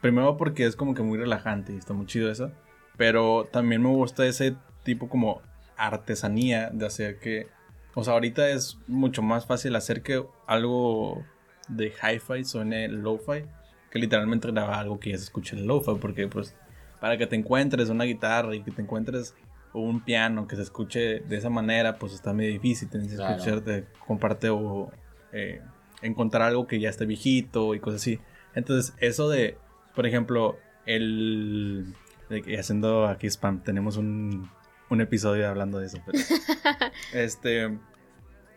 Primero 0.00 0.38
porque 0.38 0.64
es 0.64 0.74
como 0.74 0.94
que 0.94 1.02
muy 1.02 1.18
relajante 1.18 1.74
y 1.74 1.76
está 1.76 1.92
muy 1.92 2.06
chido 2.06 2.30
eso. 2.30 2.50
Pero 2.96 3.46
también 3.52 3.82
me 3.82 3.90
gusta 3.90 4.24
ese 4.24 4.56
tipo 4.82 5.10
como 5.10 5.42
artesanía 5.76 6.70
de 6.70 6.86
hacer 6.86 7.18
que... 7.18 7.46
O 7.94 8.04
sea, 8.04 8.14
ahorita 8.14 8.48
es 8.48 8.78
mucho 8.86 9.20
más 9.20 9.44
fácil 9.44 9.76
hacer 9.76 10.00
que 10.00 10.24
algo 10.46 11.22
de 11.68 11.92
hi-fi 12.02 12.42
suene 12.44 12.88
lo-fi 12.88 13.44
que 13.90 13.98
literalmente 13.98 14.50
grabar 14.50 14.80
algo 14.80 14.98
que 14.98 15.10
ya 15.10 15.18
se 15.18 15.24
escuche 15.24 15.56
en 15.56 15.66
lo-fi. 15.66 15.96
Porque 16.00 16.26
pues 16.26 16.56
para 17.02 17.18
que 17.18 17.26
te 17.26 17.36
encuentres 17.36 17.90
una 17.90 18.04
guitarra 18.04 18.54
y 18.56 18.62
que 18.62 18.70
te 18.70 18.80
encuentres 18.80 19.34
un 19.82 20.00
piano 20.04 20.46
que 20.46 20.56
se 20.56 20.62
escuche 20.62 21.20
de 21.20 21.36
esa 21.36 21.50
manera, 21.50 21.98
pues 21.98 22.12
está 22.14 22.32
medio 22.32 22.52
difícil. 22.52 22.88
Tienes 22.88 23.08
que 23.10 23.16
Claro. 23.16 23.34
escucharte, 23.36 23.86
comparte 24.06 24.48
o 24.50 24.90
eh, 25.32 25.60
encontrar 26.02 26.42
algo 26.48 26.66
que 26.66 26.78
ya 26.80 26.88
esté 26.90 27.06
viejito 27.06 27.74
y 27.74 27.80
cosas 27.80 28.00
así. 28.00 28.20
Entonces, 28.54 28.94
eso 29.00 29.28
de, 29.28 29.58
por 29.94 30.06
ejemplo, 30.06 30.56
el... 30.86 31.86
de 32.30 32.56
haciendo 32.58 33.06
aquí 33.08 33.26
spam, 33.28 33.62
tenemos 33.62 33.96
un, 33.96 34.48
un 34.90 35.00
episodio 35.00 35.48
hablando 35.48 35.78
de 35.78 35.86
eso. 35.86 35.98
pero- 36.06 36.18
este... 37.12 37.78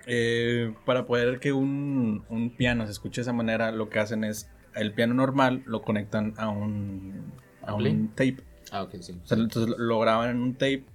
eh, 0.05 0.73
para 0.85 1.05
poder 1.05 1.39
que 1.39 1.51
un, 1.53 2.23
un 2.29 2.55
piano 2.55 2.85
se 2.85 2.91
escuche 2.91 3.21
de 3.21 3.23
esa 3.23 3.33
manera, 3.33 3.71
lo 3.71 3.89
que 3.89 3.99
hacen 3.99 4.23
es 4.23 4.49
el 4.75 4.93
piano 4.93 5.13
normal 5.15 5.63
lo 5.65 5.81
conectan 5.81 6.33
a 6.37 6.49
un, 6.49 7.33
a 7.63 7.73
un 7.73 8.09
tape. 8.09 8.37
Ah, 8.71 8.83
ok, 8.83 8.95
sí. 8.99 9.19
O 9.23 9.25
sea, 9.27 9.37
entonces 9.37 9.75
lo 9.77 9.99
graban 9.99 10.29
en 10.29 10.41
un 10.41 10.53
tape 10.53 10.85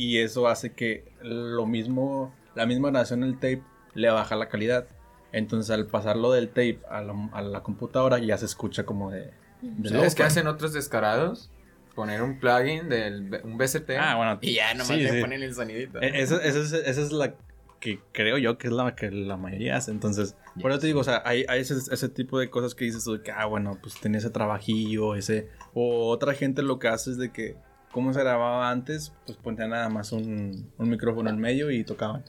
y 0.00 0.18
eso 0.18 0.48
hace 0.48 0.72
que 0.72 1.04
lo 1.22 1.66
mismo, 1.66 2.34
la 2.54 2.64
misma 2.66 2.88
grabación 2.90 3.20
del 3.20 3.34
tape 3.34 3.62
le 3.94 4.08
baja 4.10 4.34
la 4.36 4.48
calidad. 4.48 4.86
Entonces 5.32 5.70
al 5.70 5.86
pasarlo 5.86 6.32
del 6.32 6.48
tape 6.48 6.80
a 6.88 7.02
la, 7.02 7.14
a 7.32 7.42
la 7.42 7.62
computadora 7.62 8.18
ya 8.18 8.38
se 8.38 8.46
escucha 8.46 8.84
como 8.84 9.10
de... 9.10 9.30
de 9.60 9.88
¿Sabes 9.90 10.14
qué 10.14 10.22
hacen 10.22 10.46
otros 10.46 10.72
descarados? 10.72 11.50
Poner 11.94 12.22
un 12.22 12.38
plugin 12.40 12.88
del 12.88 13.40
un 13.44 13.58
VST. 13.58 13.90
Ah, 13.98 14.16
bueno, 14.16 14.38
Y 14.40 14.54
ya 14.54 14.72
nomás 14.72 14.86
sí, 14.88 15.02
le 15.02 15.10
sí. 15.10 15.20
ponen 15.20 15.42
el 15.42 15.54
sonidito. 15.54 16.00
E- 16.00 16.22
Esa, 16.22 16.36
esa 16.42 16.60
es, 16.60 16.72
esa 16.72 17.00
es 17.02 17.12
la 17.12 17.34
que 17.78 17.98
creo 18.12 18.38
yo 18.38 18.58
que 18.58 18.68
es 18.68 18.72
la 18.72 18.94
que 18.94 19.10
la 19.10 19.36
mayoría 19.36 19.76
hace. 19.76 19.90
Entonces, 19.90 20.34
por 20.60 20.70
eso 20.70 20.80
te 20.80 20.86
digo, 20.86 21.00
o 21.00 21.04
sea, 21.04 21.22
hay, 21.26 21.44
hay 21.48 21.60
ese, 21.60 21.74
ese 21.74 22.08
tipo 22.08 22.38
de 22.38 22.48
cosas 22.48 22.74
que 22.74 22.84
dices 22.86 23.04
tú 23.04 23.18
de 23.18 23.22
que, 23.22 23.32
ah, 23.32 23.46
bueno, 23.46 23.78
pues 23.82 23.94
tiene 24.00 24.18
ese 24.18 24.30
trabajillo, 24.30 25.14
ese. 25.14 25.48
O 25.74 26.08
otra 26.08 26.32
gente 26.34 26.62
lo 26.62 26.78
que 26.78 26.88
hace 26.88 27.10
es 27.10 27.18
de 27.18 27.30
que, 27.32 27.56
como 27.92 28.12
se 28.12 28.20
grababa 28.20 28.70
antes, 28.70 29.12
pues 29.26 29.36
ponían 29.38 29.70
nada 29.70 29.88
más 29.88 30.12
un, 30.12 30.70
un 30.78 30.88
micrófono 30.90 31.30
en 31.30 31.38
medio 31.38 31.70
y 31.70 31.84
tocaban. 31.84 32.24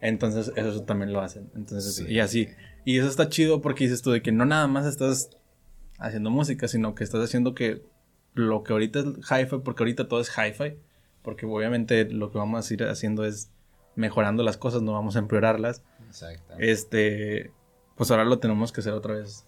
Entonces, 0.00 0.52
eso 0.56 0.82
también 0.82 1.12
lo 1.12 1.20
hacen. 1.20 1.50
Entonces, 1.54 1.94
Sí. 1.96 2.04
y 2.08 2.20
así. 2.20 2.48
Y 2.84 2.98
eso 2.98 3.08
está 3.08 3.28
chido 3.28 3.60
porque 3.62 3.84
dices 3.84 4.02
tú 4.02 4.10
de 4.10 4.20
que 4.22 4.32
no 4.32 4.44
nada 4.44 4.66
más 4.66 4.84
estás 4.86 5.30
haciendo 5.98 6.30
música, 6.30 6.68
sino 6.68 6.94
que 6.94 7.04
estás 7.04 7.22
haciendo 7.24 7.54
que 7.54 7.82
lo 8.34 8.62
que 8.64 8.72
ahorita 8.72 8.98
es 9.00 9.06
hi-fi, 9.30 9.58
porque 9.64 9.82
ahorita 9.84 10.08
todo 10.08 10.20
es 10.20 10.30
hi-fi, 10.36 10.76
porque 11.22 11.46
obviamente 11.46 12.04
lo 12.10 12.30
que 12.30 12.38
vamos 12.38 12.68
a 12.70 12.74
ir 12.74 12.82
haciendo 12.84 13.24
es 13.24 13.50
mejorando 13.94 14.42
las 14.42 14.56
cosas, 14.56 14.82
no 14.82 14.92
vamos 14.92 15.16
a 15.16 15.20
empeorarlas. 15.20 15.82
Exacto. 16.08 16.54
Este, 16.58 17.52
pues 17.96 18.10
ahora 18.10 18.24
lo 18.24 18.40
tenemos 18.40 18.72
que 18.72 18.80
hacer 18.80 18.92
otra 18.92 19.14
vez. 19.14 19.46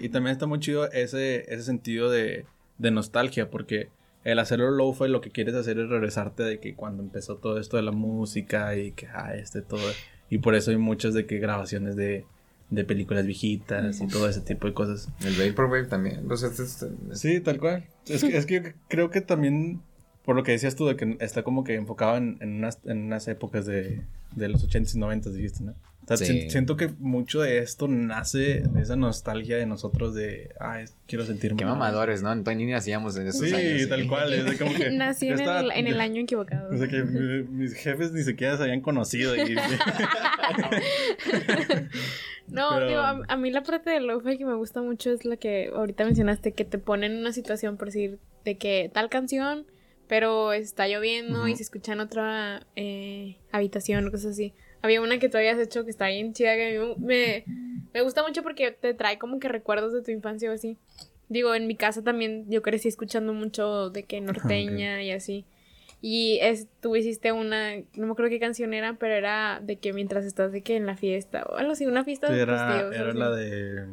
Y 0.00 0.10
también 0.10 0.32
está 0.32 0.46
muy 0.46 0.60
chido 0.60 0.88
ese, 0.92 1.52
ese 1.52 1.62
sentido 1.64 2.10
de, 2.10 2.44
de 2.76 2.90
nostalgia, 2.90 3.50
porque 3.50 3.88
el 4.32 4.38
hacerlo 4.38 4.70
lo-fi 4.70 5.08
lo 5.08 5.20
que 5.20 5.30
quieres 5.30 5.54
hacer 5.54 5.78
es 5.78 5.88
regresarte 5.88 6.42
de 6.42 6.60
que 6.60 6.74
cuando 6.74 7.02
empezó 7.02 7.36
todo 7.36 7.58
esto 7.58 7.76
de 7.76 7.82
la 7.82 7.92
música 7.92 8.76
y 8.76 8.92
que, 8.92 9.06
ah, 9.08 9.34
este, 9.34 9.62
todo. 9.62 9.80
Y 10.30 10.38
por 10.38 10.54
eso 10.54 10.70
hay 10.70 10.76
muchas 10.76 11.14
de 11.14 11.24
que 11.26 11.38
grabaciones 11.38 11.96
de, 11.96 12.26
de 12.70 12.84
películas 12.84 13.24
viejitas 13.26 14.00
y 14.00 14.06
todo 14.08 14.28
ese 14.28 14.40
tipo 14.42 14.66
de 14.66 14.74
cosas. 14.74 15.08
El 15.24 15.34
Vaporwave 15.50 15.86
también. 15.86 16.26
Pues, 16.26 16.42
este- 16.42 16.64
este- 16.64 16.90
Sí, 17.14 17.40
tal 17.40 17.58
cual. 17.58 17.84
Es 18.06 18.22
que, 18.22 18.36
es 18.36 18.44
que 18.46 18.62
yo 18.62 18.70
creo 18.88 19.10
que 19.10 19.20
también, 19.22 19.80
por 20.24 20.36
lo 20.36 20.42
que 20.42 20.52
decías 20.52 20.76
tú, 20.76 20.86
de 20.86 20.96
que 20.96 21.16
está 21.20 21.42
como 21.42 21.64
que 21.64 21.74
enfocado 21.74 22.16
en, 22.16 22.36
en 22.40 22.56
unas, 22.56 22.80
en 22.84 23.04
unas 23.04 23.26
épocas 23.28 23.64
de, 23.64 24.02
de 24.36 24.48
los 24.48 24.68
80s 24.68 24.94
y 24.94 24.98
90s, 25.00 25.32
dijiste, 25.32 25.64
¿no? 25.64 25.74
O 26.10 26.16
sea, 26.16 26.26
Sí. 26.26 26.42
si- 26.42 26.50
siento 26.50 26.76
que 26.76 26.88
mucho 26.98 27.40
de 27.42 27.58
esto 27.58 27.86
nace 27.86 28.62
de 28.62 28.80
esa 28.80 28.96
nostalgia 28.96 29.58
de 29.58 29.66
nosotros 29.66 30.14
de, 30.14 30.54
ay, 30.58 30.86
quiero 31.06 31.26
sentirme... 31.26 31.58
Qué 31.58 31.64
mamadores, 31.66 32.22
¿no? 32.22 32.32
Entonces 32.32 32.56
ni 32.64 32.72
hacíamos 32.72 33.16
en 33.18 33.26
esos 33.26 33.46
Sí, 33.46 33.54
años. 33.54 33.88
tal 33.90 34.06
cual. 34.08 34.32
Es 34.32 34.44
de 34.46 34.56
como 34.56 34.74
que 34.74 34.90
Nací 34.90 35.28
en, 35.28 35.34
estaba- 35.34 35.60
el, 35.60 35.70
en 35.72 35.86
el 35.86 36.00
año 36.00 36.22
equivocado. 36.22 36.74
O 36.74 36.78
sea, 36.78 36.88
que 36.88 37.02
mi- 37.04 37.42
mis 37.44 37.74
jefes 37.74 38.12
ni 38.12 38.22
siquiera 38.22 38.56
se 38.56 38.62
habían 38.62 38.80
conocido. 38.80 39.36
Y, 39.36 39.54
No, 42.48 42.70
Pero- 42.74 42.86
digo, 42.88 43.00
a, 43.00 43.20
a 43.28 43.36
mí 43.36 43.50
la 43.50 43.62
parte 43.62 43.90
del 43.90 44.06
lo-fi 44.06 44.38
que 44.38 44.46
me 44.46 44.54
gusta 44.54 44.80
mucho 44.80 45.10
es 45.12 45.24
la 45.26 45.36
que 45.36 45.70
ahorita 45.74 46.04
mencionaste, 46.04 46.52
que 46.52 46.64
te 46.64 46.78
ponen 46.78 47.12
en 47.12 47.18
una 47.18 47.32
situación, 47.32 47.76
por 47.76 47.88
decir, 47.88 48.18
de 48.44 48.56
que 48.56 48.90
tal 48.92 49.10
canción, 49.10 49.66
pero 50.08 50.54
está 50.54 50.88
lloviendo 50.88 51.46
y 51.46 51.56
se 51.56 51.62
escucha 51.62 51.92
en 51.92 52.00
otra 52.00 52.66
eh, 52.76 53.36
habitación 53.52 54.06
o 54.08 54.10
cosas 54.10 54.32
así. 54.32 54.54
Había 54.82 55.00
una 55.00 55.18
que 55.18 55.28
tú 55.28 55.36
habías 55.36 55.58
hecho 55.58 55.84
que 55.84 55.90
está 55.90 56.06
bien 56.06 56.32
chida, 56.32 56.54
que 56.54 56.76
a 56.76 56.80
mí 56.80 56.94
me, 56.98 57.44
me 57.92 58.02
gusta 58.02 58.22
mucho 58.22 58.42
porque 58.42 58.70
te 58.70 58.94
trae 58.94 59.18
como 59.18 59.38
que 59.40 59.48
recuerdos 59.48 59.92
de 59.92 60.02
tu 60.02 60.10
infancia 60.10 60.50
o 60.50 60.54
así. 60.54 60.76
Digo, 61.28 61.54
en 61.54 61.66
mi 61.66 61.74
casa 61.74 62.02
también 62.02 62.46
yo 62.48 62.62
crecí 62.62 62.88
escuchando 62.88 63.34
mucho 63.34 63.90
de 63.90 64.04
que 64.04 64.20
norteña 64.20 65.02
y 65.02 65.10
así. 65.10 65.44
Y 66.00 66.38
es, 66.42 66.68
tú 66.80 66.94
hiciste 66.94 67.32
una, 67.32 67.76
no 67.76 68.06
me 68.06 68.12
acuerdo 68.12 68.30
qué 68.30 68.38
canción 68.38 68.72
era, 68.72 68.94
pero 68.94 69.14
era 69.14 69.60
de 69.60 69.76
que 69.76 69.92
mientras 69.92 70.24
estás 70.24 70.52
de 70.52 70.62
que 70.62 70.76
en 70.76 70.86
la 70.86 70.96
fiesta 70.96 71.44
o 71.50 71.56
algo 71.56 71.72
así, 71.72 71.86
una 71.86 72.04
fiesta 72.04 72.30
de 72.30 72.40
era 72.40 72.68
testigos, 72.68 72.94
era 72.94 73.12
la 73.14 73.30
de... 73.30 73.86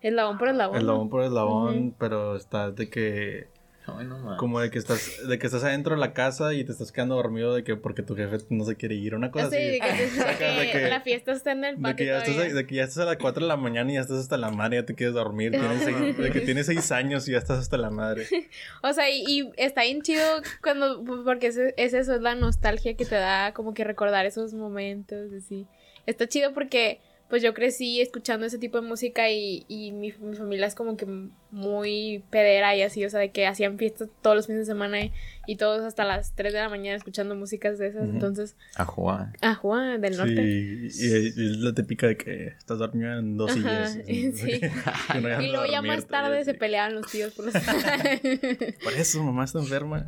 Eslabón 0.00 0.38
por 0.38 0.48
eslabón. 0.48 0.76
Eslabón 0.76 1.08
por 1.08 1.22
eslabón, 1.22 1.78
Ujú. 1.78 1.94
pero 1.98 2.36
está 2.36 2.70
de 2.72 2.90
que... 2.90 3.48
Ay, 3.96 4.06
no. 4.06 4.36
Como 4.36 4.60
de 4.60 4.70
que 4.70 4.78
estás, 4.78 5.26
de 5.26 5.38
que 5.38 5.46
estás 5.46 5.64
adentro 5.64 5.94
de 5.94 6.00
la 6.00 6.12
casa 6.12 6.52
y 6.54 6.64
te 6.64 6.72
estás 6.72 6.92
quedando 6.92 7.14
dormido 7.16 7.54
de 7.54 7.64
que 7.64 7.76
porque 7.76 8.02
tu 8.02 8.14
jefe 8.16 8.38
no 8.50 8.64
se 8.64 8.76
quiere 8.76 8.94
ir, 8.96 9.14
una 9.14 9.30
cosa 9.30 9.46
Así, 9.46 9.56
así. 9.56 9.70
de 9.70 9.80
que, 9.80 10.02
de 10.02 10.08
Sacas 10.10 10.56
de 10.58 10.70
que 10.70 10.88
la 10.88 11.00
fiesta 11.00 11.32
está 11.32 11.52
en 11.52 11.64
el 11.64 11.76
De 11.76 11.82
patio 11.82 11.96
que, 11.96 12.04
ya 12.06 12.18
estás, 12.18 12.54
de 12.54 12.66
que 12.66 12.74
ya 12.74 12.84
estás 12.84 12.98
a 12.98 13.04
las 13.06 13.16
4 13.16 13.42
de 13.42 13.48
la 13.48 13.56
mañana 13.56 13.90
y 13.90 13.94
ya 13.94 14.00
estás 14.00 14.18
hasta 14.18 14.36
la 14.36 14.50
madre, 14.50 14.76
ya 14.78 14.86
te 14.86 14.94
quieres 14.94 15.14
dormir. 15.14 15.52
Tienes 15.52 15.82
seis- 15.82 16.16
de 16.16 16.30
que 16.30 16.40
tienes 16.40 16.66
6 16.66 16.92
años 16.92 17.26
y 17.28 17.32
ya 17.32 17.38
estás 17.38 17.58
hasta 17.58 17.76
la 17.76 17.90
madre. 17.90 18.26
O 18.82 18.92
sea, 18.92 19.10
y, 19.10 19.24
y 19.26 19.50
está 19.56 19.82
bien 19.82 20.02
chido 20.02 20.24
cuando, 20.62 21.04
porque 21.24 21.48
es, 21.48 21.56
es 21.76 21.94
eso, 21.94 22.14
es 22.14 22.20
la 22.20 22.34
nostalgia 22.34 22.94
que 22.94 23.04
te 23.04 23.14
da 23.16 23.52
como 23.52 23.74
que 23.74 23.84
recordar 23.84 24.26
esos 24.26 24.54
momentos, 24.54 25.32
así. 25.32 25.66
Está 26.06 26.26
chido 26.28 26.52
porque, 26.54 27.00
pues 27.28 27.42
yo 27.42 27.52
crecí 27.54 28.00
escuchando 28.00 28.46
ese 28.46 28.58
tipo 28.58 28.80
de 28.80 28.86
música 28.86 29.30
y, 29.30 29.64
y 29.68 29.92
mi, 29.92 30.12
mi 30.20 30.34
familia 30.34 30.66
es 30.66 30.74
como 30.74 30.96
que 30.96 31.06
muy 31.50 32.24
pedera 32.30 32.74
y 32.76 32.82
así, 32.82 33.04
o 33.04 33.10
sea, 33.10 33.20
de 33.20 33.30
que 33.30 33.46
hacían 33.46 33.78
fiestas 33.78 34.08
todos 34.22 34.36
los 34.36 34.46
fines 34.46 34.60
de 34.60 34.66
semana 34.66 35.00
y, 35.00 35.12
y 35.46 35.56
todos 35.56 35.82
hasta 35.82 36.04
las 36.04 36.34
3 36.34 36.52
de 36.52 36.58
la 36.60 36.68
mañana 36.68 36.96
escuchando 36.96 37.34
músicas 37.34 37.78
de 37.78 37.88
esas, 37.88 38.04
entonces, 38.08 38.56
A 38.76 38.84
jugar. 38.84 39.32
ah, 39.42 39.54
Juan, 39.54 40.00
del 40.00 40.16
norte. 40.16 40.90
Sí, 40.90 41.04
y, 41.06 41.40
y 41.42 41.50
es 41.52 41.56
la 41.58 41.74
típica 41.74 42.06
de 42.06 42.16
que 42.16 42.46
estás 42.48 42.78
dormido 42.78 43.18
en 43.18 43.36
dos 43.36 43.50
Ajá, 43.56 43.88
sillas. 43.88 44.38
sí. 44.38 44.60
No 45.20 45.28
dejan 45.28 45.42
Y 45.44 45.48
luego 45.50 45.66
ya 45.70 45.82
más 45.82 46.06
tarde 46.06 46.40
y 46.40 46.44
se 46.44 46.54
peleaban 46.54 46.94
los 46.94 47.10
tíos 47.10 47.32
por 47.34 47.46
los... 47.46 47.54
Por 48.82 48.92
eso 48.94 49.22
mamá 49.22 49.44
está 49.44 49.58
enferma. 49.58 50.06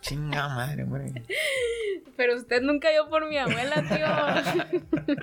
Chinga 0.00 0.48
madre, 0.48 0.84
güey. 0.84 1.12
Pero 2.16 2.36
usted 2.36 2.60
nunca 2.62 2.90
vio 2.90 3.08
por 3.08 3.28
mi 3.28 3.36
abuela, 3.38 3.82
tío. 3.88 5.16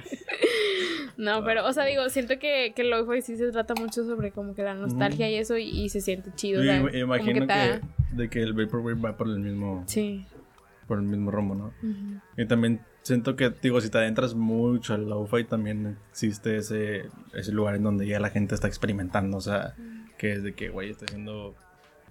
no, 1.17 1.43
pero, 1.43 1.65
o 1.65 1.73
sea, 1.73 1.85
digo, 1.85 2.09
siento 2.09 2.39
que, 2.39 2.73
que 2.75 2.83
lo 2.83 3.05
fi 3.09 3.21
sí 3.21 3.37
se 3.37 3.51
trata 3.51 3.73
mucho 3.75 4.03
sobre 4.05 4.31
como 4.31 4.53
que 4.55 4.63
la 4.63 4.73
nostalgia 4.73 5.29
y 5.29 5.35
eso, 5.35 5.57
y, 5.57 5.63
y 5.69 5.89
se 5.89 6.01
siente 6.01 6.31
chido. 6.35 6.63
Y 6.63 6.67
me- 6.67 6.99
imagino 6.99 7.41
que, 7.41 7.45
da- 7.45 7.81
de 8.11 8.29
que 8.29 8.41
el 8.41 8.53
Vaporwave 8.53 8.99
va 8.99 9.17
por 9.17 9.27
el 9.27 9.39
mismo, 9.39 9.83
Sí. 9.87 10.25
por 10.87 10.97
el 10.99 11.05
mismo 11.05 11.31
rumbo, 11.31 11.55
¿no? 11.55 11.65
Ujú. 11.83 12.21
Y 12.37 12.45
también 12.45 12.81
siento 13.03 13.35
que, 13.35 13.51
digo, 13.61 13.81
si 13.81 13.89
te 13.89 13.97
adentras 13.97 14.33
mucho 14.35 14.93
al 14.93 15.07
lo-fi, 15.09 15.43
también 15.43 15.97
existe 16.11 16.57
ese, 16.57 17.05
ese 17.33 17.51
lugar 17.51 17.75
en 17.75 17.83
donde 17.83 18.07
ya 18.07 18.19
la 18.19 18.29
gente 18.29 18.55
está 18.55 18.67
experimentando. 18.67 19.37
O 19.37 19.41
sea, 19.41 19.75
que 20.17 20.31
es 20.33 20.43
de 20.43 20.53
que, 20.53 20.69
güey, 20.69 20.91
estoy 20.91 21.05
haciendo, 21.09 21.55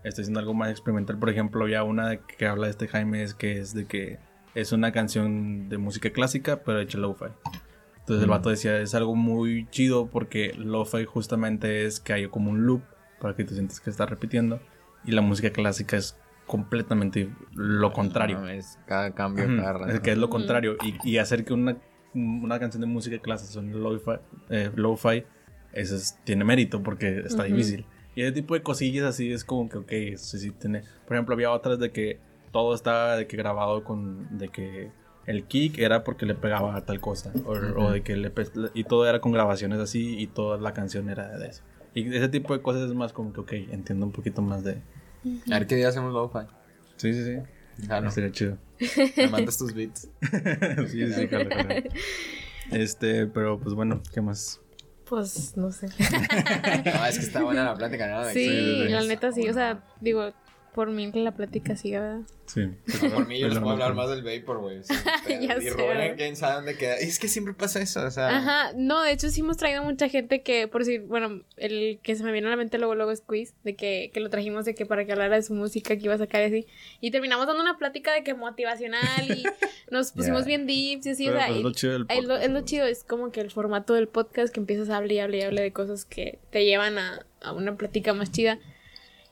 estoy 0.08 0.22
haciendo 0.22 0.40
algo 0.40 0.54
más 0.54 0.70
experimental. 0.70 1.18
Por 1.18 1.30
ejemplo, 1.30 1.66
ya 1.68 1.82
una 1.82 2.16
que 2.16 2.46
habla 2.46 2.64
de 2.66 2.70
este 2.70 2.88
Jaime 2.88 3.22
es 3.22 3.34
que 3.34 3.58
es 3.58 3.74
de 3.74 3.86
que 3.86 4.18
es 4.54 4.72
una 4.72 4.92
canción 4.92 5.68
de 5.68 5.78
música 5.78 6.10
clásica, 6.10 6.62
pero 6.64 6.80
hecha 6.80 6.98
lo-fi. 6.98 7.26
Entonces 8.00 8.22
el 8.22 8.28
Mm. 8.28 8.30
vato 8.30 8.50
decía, 8.50 8.78
es 8.80 8.94
algo 8.94 9.14
muy 9.16 9.66
chido 9.70 10.06
porque 10.06 10.54
lo-fi 10.56 11.04
justamente 11.04 11.84
es 11.86 12.00
que 12.00 12.12
hay 12.12 12.28
como 12.28 12.50
un 12.50 12.64
loop 12.66 12.82
para 13.20 13.34
que 13.34 13.44
te 13.44 13.54
sientes 13.54 13.80
que 13.80 13.90
está 13.90 14.06
repitiendo. 14.06 14.60
Y 15.04 15.12
la 15.12 15.22
música 15.22 15.50
clásica 15.50 15.96
es 15.96 16.16
completamente 16.46 17.28
lo 17.54 17.92
contrario. 17.92 18.40
No, 18.40 18.48
es 18.48 18.78
cada 18.86 19.10
cambio, 19.12 19.46
cada 19.56 19.72
rato. 19.72 19.92
es 19.92 20.00
que 20.00 20.12
es 20.12 20.18
lo 20.18 20.26
Ujú. 20.26 20.32
contrario. 20.32 20.76
Y, 20.84 20.96
y 21.08 21.18
hacer 21.18 21.44
que 21.44 21.52
una, 21.52 21.76
una 22.14 22.58
canción 22.60 22.80
de 22.80 22.86
música 22.86 23.18
clásica 23.18 23.50
son 23.52 23.72
lo-fi, 23.82 24.12
eh, 24.50 24.70
lo-fi, 24.74 25.24
eso 25.72 25.96
es- 25.96 26.18
tiene 26.24 26.44
mérito 26.44 26.82
porque 26.82 27.18
está 27.26 27.42
difícil. 27.44 27.84
Y 28.16 28.22
ese 28.22 28.32
tipo 28.32 28.54
de 28.54 28.62
cosillas 28.62 29.04
así 29.04 29.30
es 29.30 29.44
como 29.44 29.68
que, 29.68 29.78
ok, 29.78 29.92
eso 29.92 30.38
sí 30.38 30.50
tiene... 30.50 30.82
Por 31.06 31.16
ejemplo, 31.16 31.34
había 31.34 31.52
otras 31.52 31.78
de 31.78 31.92
que 31.92 32.18
todo 32.50 32.74
estaba 32.74 33.16
de 33.16 33.26
que 33.28 33.36
grabado 33.36 33.84
con... 33.84 34.38
De 34.38 34.48
que 34.48 34.90
el 35.26 35.44
kick 35.44 35.78
era 35.78 36.02
porque 36.02 36.24
le 36.26 36.34
pegaba 36.34 36.74
a 36.76 36.84
tal 36.84 36.98
cosa. 37.00 37.32
O, 37.44 37.52
o 37.52 37.54
Ujú. 37.84 37.90
de 37.92 38.02
que 38.02 38.16
le... 38.16 38.32
Y 38.74 38.84
todo 38.84 39.06
era 39.08 39.20
con 39.20 39.32
grabaciones 39.32 39.78
así 39.78 40.18
y 40.18 40.26
toda 40.28 40.58
la 40.58 40.72
canción 40.72 41.08
era 41.10 41.36
de 41.38 41.48
eso. 41.48 41.62
Y 41.94 42.14
ese 42.14 42.28
tipo 42.28 42.54
de 42.56 42.62
cosas 42.62 42.88
es 42.88 42.94
más 42.94 43.12
como 43.12 43.32
que, 43.32 43.40
ok, 43.40 43.52
entiendo 43.70 44.06
un 44.06 44.12
poquito 44.12 44.40
más 44.42 44.64
de... 44.64 44.80
A 45.50 45.58
ver 45.58 45.66
qué 45.66 45.76
día 45.76 45.88
hacemos 45.88 46.12
lo-fi. 46.12 46.46
Sí, 46.96 47.12
sí, 47.12 47.24
sí. 47.24 47.86
Jalo. 47.86 48.10
Sería 48.10 48.32
chido. 48.32 48.56
Me 49.16 49.28
mandas 49.28 49.58
tus 49.58 49.74
beats. 49.74 50.08
sí, 50.88 51.12
sí, 51.12 51.28
jalo, 51.28 51.50
jalo. 51.50 51.74
Este, 52.72 53.26
pero 53.26 53.60
pues 53.60 53.74
bueno, 53.74 54.02
¿qué 54.12 54.20
más? 54.20 54.60
Pues 55.08 55.56
no 55.56 55.70
sé. 55.70 55.86
No, 56.84 57.06
es 57.06 57.18
que 57.18 57.24
está 57.24 57.42
buena 57.42 57.64
la 57.64 57.74
plática, 57.74 58.06
¿no? 58.08 58.24
Sí, 58.30 58.44
que- 58.46 58.88
la 58.90 59.02
neta 59.02 59.32
sí. 59.32 59.48
O 59.48 59.54
sea, 59.54 59.78
digo, 60.00 60.32
por 60.76 60.90
mí 60.90 61.10
que 61.10 61.20
la 61.20 61.32
plática 61.32 61.74
siga, 61.74 62.00
¿verdad? 62.00 62.20
Sí. 62.44 62.68
Por 63.12 63.26
mí 63.26 63.40
yo 63.40 63.48
les 63.48 63.58
puedo 63.58 63.70
hablar 63.72 63.94
más 63.94 64.08
del 64.10 64.22
vapor, 64.22 64.58
güey. 64.60 64.80
pedo. 65.26 65.40
Ya 65.40 65.56
y 65.56 65.62
sé, 65.62 65.70
Rubén, 65.70 66.14
quién 66.16 66.36
sabe 66.36 66.54
dónde 66.56 66.76
queda. 66.76 66.94
Es 66.96 67.18
que 67.18 67.26
siempre 67.28 67.54
pasa 67.54 67.80
eso, 67.80 68.04
o 68.06 68.10
sea. 68.10 68.28
Ajá, 68.36 68.72
no, 68.76 69.02
de 69.02 69.10
hecho 69.10 69.30
sí 69.30 69.40
hemos 69.40 69.56
traído 69.56 69.82
mucha 69.82 70.08
gente 70.10 70.42
que, 70.42 70.68
por 70.68 70.84
decir, 70.84 71.00
bueno, 71.00 71.40
el 71.56 71.98
que 72.02 72.14
se 72.14 72.22
me 72.22 72.30
vino 72.30 72.46
a 72.48 72.50
la 72.50 72.56
mente 72.56 72.76
luego, 72.78 72.94
luego 72.94 73.10
es 73.10 73.22
Quiz, 73.22 73.54
de 73.64 73.74
que, 73.74 74.10
que 74.12 74.20
lo 74.20 74.28
trajimos 74.30 74.66
de 74.66 74.74
que 74.74 74.84
para 74.86 75.06
que 75.06 75.12
hablara 75.12 75.34
de 75.36 75.42
su 75.42 75.54
música 75.54 75.96
que 75.96 76.04
iba 76.04 76.14
a 76.14 76.18
sacar 76.18 76.42
y 76.42 76.44
así, 76.44 76.66
y 77.00 77.10
terminamos 77.10 77.46
dando 77.46 77.62
una 77.62 77.78
plática 77.78 78.12
de 78.12 78.22
que 78.22 78.34
motivacional 78.34 79.30
y 79.30 79.42
nos 79.90 80.12
pusimos 80.12 80.44
bien 80.44 80.66
deeps 80.66 81.06
y 81.06 81.10
así, 81.10 81.24
Pero, 81.26 81.38
o 81.38 81.40
sea, 81.40 81.50
y- 81.50 81.62
lo 81.62 81.72
chido 81.72 81.92
del 81.94 82.02
es, 82.10 82.16
lo, 82.22 82.28
podcast, 82.28 82.44
es 82.44 82.50
lo 82.52 82.60
¿no? 82.60 82.64
chido, 82.66 82.86
es 82.86 83.02
como 83.02 83.32
que 83.32 83.40
el 83.40 83.50
formato 83.50 83.94
del 83.94 84.08
podcast 84.08 84.52
que 84.54 84.60
empiezas 84.60 84.90
a 84.90 84.98
hablar 84.98 85.12
y 85.12 85.18
hablar 85.20 85.40
y 85.40 85.42
hablar 85.44 85.64
de 85.64 85.72
cosas 85.72 86.04
que 86.04 86.38
te 86.50 86.64
llevan 86.66 86.98
a, 86.98 87.24
a 87.40 87.52
una 87.52 87.76
plática 87.76 88.12
más 88.12 88.30
chida. 88.30 88.58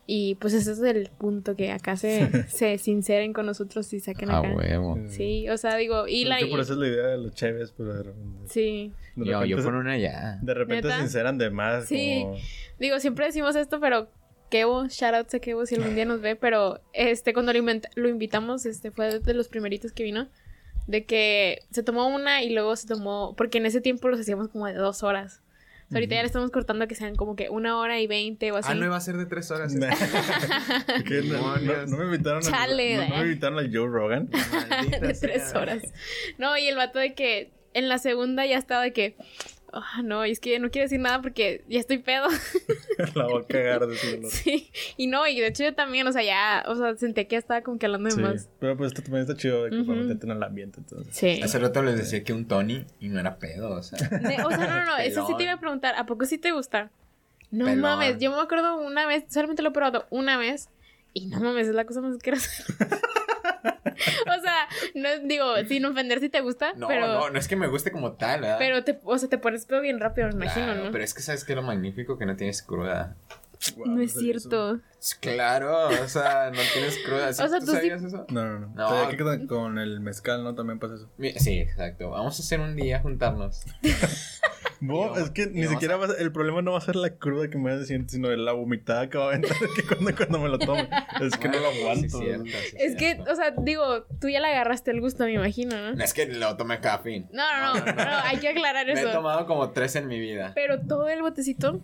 Y 0.07 0.35
pues 0.35 0.53
ese 0.53 0.73
es 0.73 0.81
el 0.81 1.09
punto 1.17 1.57
que 1.57 1.73
acá 1.73 1.97
se, 1.97 2.45
se 2.49 2.77
sinceren 2.79 3.33
con 3.33 3.47
nosotros 3.47 3.91
y 3.95 4.01
saquen 4.01 4.31
A 4.31 4.39
acá. 4.39 4.53
huevo. 4.55 4.99
Sí, 5.09 5.49
o 5.49 5.57
sea, 5.57 5.77
digo, 5.77 6.07
y 6.07 6.25
la... 6.27 6.39
que 6.39 6.47
por 6.47 6.61
eso 6.61 6.75
es 6.75 6.79
la 6.79 6.89
idea 6.89 7.07
de 7.07 7.19
los 7.19 7.33
chéves, 7.35 7.73
pero 7.77 7.95
de 7.95 8.03
repente, 8.03 8.49
Sí, 8.49 8.93
de 9.17 9.25
Yo, 9.25 9.33
yo 9.33 9.41
repente, 9.41 9.63
con 9.65 9.75
una 9.77 9.97
ya. 9.97 10.39
de 10.43 10.55
repente 10.55 10.89
¿Neta? 10.89 11.01
sinceran 11.01 11.39
de 11.39 11.51
más. 11.51 11.87
Sí. 11.87 12.21
como- 12.23 12.37
Digo, 12.79 13.01
siempre 13.01 13.27
decimos 13.27 13.57
esto, 13.57 13.81
pero 13.81 14.09
Kevo, 14.51 14.87
shout 14.89 15.15
out 15.15 15.33
a 15.35 15.39
Kevo 15.39 15.65
si 15.65 15.77
algún 15.77 15.95
día 15.95 16.05
nos 16.05 16.21
ve, 16.21 16.37
pero 16.37 16.81
este 16.93 17.33
cuando 17.33 17.53
lo, 17.55 17.59
invent- 17.61 17.89
lo 17.95 18.09
invitamos, 18.09 18.67
este 18.67 18.91
fue 18.91 19.21
de 19.21 19.35
los 19.35 19.49
primeritos 19.49 19.93
que 19.93 20.03
vino, 20.03 20.29
de 20.87 21.07
que 21.07 21.61
se 21.71 21.83
tomó 21.83 22.09
una 22.09 22.43
y 22.43 22.51
luego 22.53 22.77
se 22.77 22.87
tomó, 22.87 23.35
porque 23.39 23.57
en 23.59 23.65
ese 23.67 23.81
tiempo 23.81 24.09
los 24.09 24.21
hacíamos 24.21 24.49
como 24.49 24.67
de 24.67 24.75
dos 24.75 25.03
horas. 25.03 25.41
O 25.87 25.89
sea, 25.91 25.99
ahorita 25.99 26.15
ya 26.15 26.23
le 26.23 26.27
estamos 26.27 26.51
cortando 26.51 26.85
a 26.85 26.87
que 26.89 26.95
sean 26.95 27.15
como 27.15 27.37
que 27.37 27.51
una 27.51 27.79
hora 27.79 28.01
y 28.01 28.07
veinte 28.07 28.51
o 28.53 28.57
así. 28.57 28.69
Ah, 28.73 28.75
no 28.75 28.87
iba 28.87 28.97
a 28.97 29.01
ser 29.01 29.17
de 29.17 29.27
tres 29.27 29.51
horas. 29.51 29.75
Que 31.07 31.23
no, 31.23 31.57
no- 31.59 31.87
no 31.87 31.97
me 31.99 32.05
invitaron 32.07 32.39
a, 32.39 32.51
Chale, 32.51 32.97
no, 32.97 33.03
no 33.03 33.09
me 33.17 33.21
eh. 33.21 33.25
invitaron 33.27 33.59
al 33.59 33.71
Joe 33.75 33.87
Rogan. 33.89 34.29
De 35.01 35.15
tres 35.21 35.55
horas. 35.55 35.83
No, 36.39 36.57
y 36.57 36.67
el 36.67 36.77
vato 36.77 36.99
de 36.99 37.15
que 37.15 37.53
en 37.75 37.89
la 37.89 37.99
segunda 37.99 38.47
ya 38.47 38.57
estaba 38.57 38.83
de 38.83 38.93
que, 38.93 39.17
ah, 39.77 40.03
no, 40.03 40.25
y 40.27 40.31
es 40.31 40.41
que 40.41 40.59
no 40.59 40.71
quiero 40.71 40.85
decir 40.85 41.01
nada 41.01 41.21
porque 41.23 41.65
ya 41.69 41.81
estoy 41.81 41.99
pedo. 41.99 42.27
la 43.15 43.27
voy 43.27 43.43
a 43.43 43.47
cagar 43.47 43.87
de 43.87 43.97
dolor. 43.97 44.31
sí, 44.31 44.71
y 44.97 45.07
no, 45.07 45.27
y 45.27 45.41
de 45.41 45.49
hecho 45.49 45.65
yo 45.65 45.75
también, 45.75 46.07
o 46.07 46.13
sea, 46.13 46.23
ya, 46.23 46.65
o 46.69 46.75
sea, 46.77 46.97
sentí 46.97 47.25
que 47.27 47.33
ya 47.35 47.39
estaba 47.39 47.63
como 47.63 47.79
que 47.79 47.87
hablando 47.87 48.09
de 48.11 48.15
Sí. 48.17 48.21
más. 48.23 48.49
Pero 48.61 48.77
pues 48.77 48.89
esto 48.93 49.03
también 49.03 49.23
está 49.23 49.37
chido 49.37 49.65
de 49.65 49.71
que 49.71 49.77
para 49.85 49.99
Ujú. 49.99 50.03
meterte 50.09 50.27
en 50.27 50.33
el 50.33 50.43
ambiente. 50.43 50.81
Entonces. 50.81 51.15
Sí. 51.17 51.41
Hace 51.43 51.59
rato 51.59 51.83
les 51.83 51.97
decía 51.97 52.23
que 52.25 52.33
un 52.33 52.47
Tony 52.47 52.85
y 53.01 53.09
no 53.09 53.21
era 53.21 53.39
pedo, 53.39 53.71
o 53.71 53.83
sea. 53.83 53.99
De- 54.09 54.43
o 54.45 54.49
sea, 54.51 54.59
no, 54.59 54.77
no, 54.77 54.85
no, 54.85 54.97
eso 54.99 55.27
sí 55.27 55.35
te 55.37 55.43
iba 55.45 55.53
a 55.53 55.61
preguntar, 55.61 55.95
¿a 55.97 56.07
poco 56.07 56.25
sí 56.25 56.39
te 56.39 56.53
gusta? 56.53 56.91
No 57.51 57.67
Pelón. 57.67 57.81
mames, 57.81 58.19
yo 58.19 58.31
me 58.35 58.41
acuerdo 58.41 58.77
una 58.81 59.07
vez, 59.07 59.25
solamente 59.29 59.63
lo 59.63 59.69
he 59.69 59.73
probado 59.73 60.07
una 60.11 60.37
vez, 60.37 60.69
y 61.13 61.27
no 61.27 61.39
mames, 61.41 61.69
es 61.69 61.75
la 61.75 61.85
cosa 61.85 62.01
más 62.01 62.17
asquerosa. 62.17 62.51
o 63.65 64.43
sea, 64.43 64.69
no 64.95 65.09
digo, 65.27 65.45
sin 65.67 65.85
ofender 65.85 66.21
si 66.21 66.29
te 66.29 66.41
gusta, 66.41 66.73
No, 66.77 66.89
pero, 66.89 67.07
no, 67.07 67.31
no 67.31 67.39
es 67.39 67.49
que 67.49 67.57
me 67.57 67.67
guste 67.67 67.91
como 67.91 68.13
tal, 68.13 68.43
¿verdad? 68.43 68.57
pero 68.59 68.85
te, 68.85 68.99
o 69.03 69.19
sea, 69.19 69.29
te 69.29 69.39
pones 69.39 69.67
pedo 69.67 69.81
bien 69.81 70.01
rápido, 70.01 70.29
me 70.29 70.35
imagino, 70.35 70.75
¿no? 70.75 70.91
Pero 70.91 71.05
es 71.05 71.15
que 71.15 71.23
sabes 71.23 71.45
que 71.45 71.55
lo 71.55 71.63
magnífico 71.63 72.19
que 72.19 72.27
no 72.27 72.37
tienes 72.37 72.63
cruda. 72.63 73.17
Wow, 73.77 73.87
no 73.87 74.01
es 74.03 74.11
eso. 74.13 74.21
cierto. 74.21 74.81
Claro, 75.21 75.89
o 75.89 76.09
sea, 76.09 76.51
no 76.51 76.61
tienes 76.73 76.99
cruda. 77.05 77.33
¿Sí? 77.33 77.43
O 77.45 77.49
sea, 77.49 77.59
¿Tú 77.61 77.67
tú 77.67 77.73
sí- 77.73 77.77
sabías 77.79 78.03
eso? 78.03 78.27
No, 78.31 78.45
no, 78.45 78.59
no. 78.61 78.75
No. 78.75 79.09
Que 79.09 79.47
con- 79.47 79.79
el 79.79 80.01
mezcal, 80.01 80.43
¿no? 80.45 80.55
También 80.55 80.79
pasa 80.79 80.95
eso. 80.95 81.11
Sí, 81.39 81.59
exacto. 81.59 82.11
Vamos 82.11 82.39
a 82.39 82.43
hacer 82.43 82.61
un 82.61 82.75
día 82.77 83.01
juntarnos. 83.01 83.63
Y 84.81 85.19
es 85.21 85.31
que 85.31 85.47
ni 85.47 85.67
siquiera 85.67 85.97
va 85.97 86.05
a 86.05 86.09
ser- 86.09 86.21
el 86.21 86.31
problema 86.31 86.61
no 86.61 86.73
va 86.73 86.79
a 86.79 86.81
ser 86.83 86.97
la 86.97 87.17
cruda 87.17 87.49
que 87.49 87.57
me 87.57 87.71
vas 87.71 87.75
a 87.75 87.79
decir, 87.79 88.05
sino 88.07 88.29
la 88.29 88.53
vomitada 88.53 89.09
que 89.09 89.17
va 89.17 89.25
a 89.25 89.29
aventar 89.29 89.53
que 89.77 89.83
cuando, 89.83 90.15
cuando 90.15 90.39
me 90.41 90.49
lo 90.51 90.59
tome. 90.59 90.89
Es 91.23 91.37
que 91.39 91.49
no 91.49 91.59
lo 91.59 91.71
Sí, 91.73 91.81
aguanto. 91.81 92.19
cierto, 92.19 92.45
sí, 92.45 92.77
Es 92.79 92.93
que, 92.97 93.15
cierto. 93.15 93.33
o 93.33 93.35
sea, 93.35 93.55
digo, 93.57 94.03
tú 94.21 94.29
ya 94.29 94.41
le 94.41 94.49
agarraste 94.49 94.91
el 94.91 95.01
gusto, 95.01 95.25
me 95.25 95.33
imagino, 95.33 95.75
¿no? 95.81 95.95
No 95.95 96.05
es 96.05 96.13
que 96.13 96.27
lo 96.27 96.57
tomé 96.59 96.81
café. 96.81 97.25
No, 97.33 97.75
no, 97.75 97.81
no, 97.83 97.93
no, 97.95 98.03
hay 98.25 98.37
que 98.39 98.49
aclarar 98.49 98.85
Me 98.87 98.93
he 98.93 99.01
eso. 99.01 99.11
tomado 99.13 99.47
como 99.47 99.71
tres 99.71 99.97
en 99.97 100.07
mi 100.07 100.19
vida. 100.21 100.53
Pero 100.55 100.81
todo 100.87 101.09
el 101.09 101.23
botecito, 101.23 101.81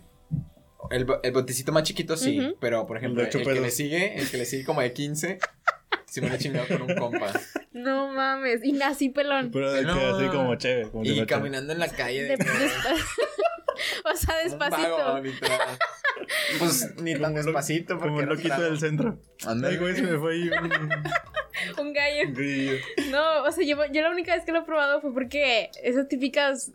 El, 0.91 1.07
el 1.23 1.31
botecito 1.31 1.71
más 1.71 1.83
chiquito 1.83 2.17
sí, 2.17 2.53
pero 2.59 2.85
por 2.87 2.97
ejemplo, 2.97 3.23
El 3.23 3.29
que 3.29 3.59
le 3.59 3.71
sigue, 3.71 4.17
el 4.19 4.29
que 4.29 4.37
le 4.37 4.45
sigue 4.45 4.63
como 4.65 4.81
de 4.81 4.93
15, 4.93 5.39
sí 6.05 6.21
me 6.21 6.29
lo 6.29 6.35
he 6.35 6.37
chingado 6.37 6.67
con 6.67 6.81
un 6.83 6.95
compa. 6.95 7.31
no 7.73 8.07
mames, 8.13 8.63
y 8.63 8.79
así 8.81 9.09
pelón. 9.09 9.51
Pero 9.51 9.71
de 9.71 9.83
que 9.83 9.89
así 9.91 10.25
como 10.27 10.55
chévere. 10.55 10.89
Como 10.89 11.05
si 11.05 11.19
Y 11.19 11.25
caminando 11.25 11.73
en 11.73 11.79
la 11.79 11.87
calle 11.87 12.23
De- 12.23 12.37
de, 12.37 12.45
o 14.05 14.15
sea, 14.15 14.35
un 14.43 14.43
despacito. 14.49 14.97
vago, 14.97 15.19
literal. 15.19 15.59
Pues 16.59 16.95
ni 17.01 17.15
tan 17.17 17.33
despacito 17.33 17.95
porque 17.97 18.09
Como 18.09 18.19
el 18.19 18.25
era 18.25 18.35
loquito 18.35 18.49
trago. 18.55 18.63
del 18.63 18.79
centro. 18.79 19.19
Güey, 19.79 19.95
se 19.95 20.01
me 20.03 20.17
fue 20.17 20.33
ahí 20.33 20.49
un... 20.49 20.71
Un 21.87 21.93
gallo. 21.93 22.27
un 22.27 22.33
grillo. 22.33 22.73
No, 23.09 23.43
o 23.43 23.51
sea, 23.51 23.65
yo, 23.65 23.77
yo 23.91 24.01
la 24.01 24.09
única 24.11 24.33
vez 24.35 24.45
que 24.45 24.51
lo 24.51 24.59
he 24.59 24.63
probado 24.63 25.01
fue 25.01 25.13
porque 25.13 25.69
esas 25.83 26.07
típicas 26.07 26.71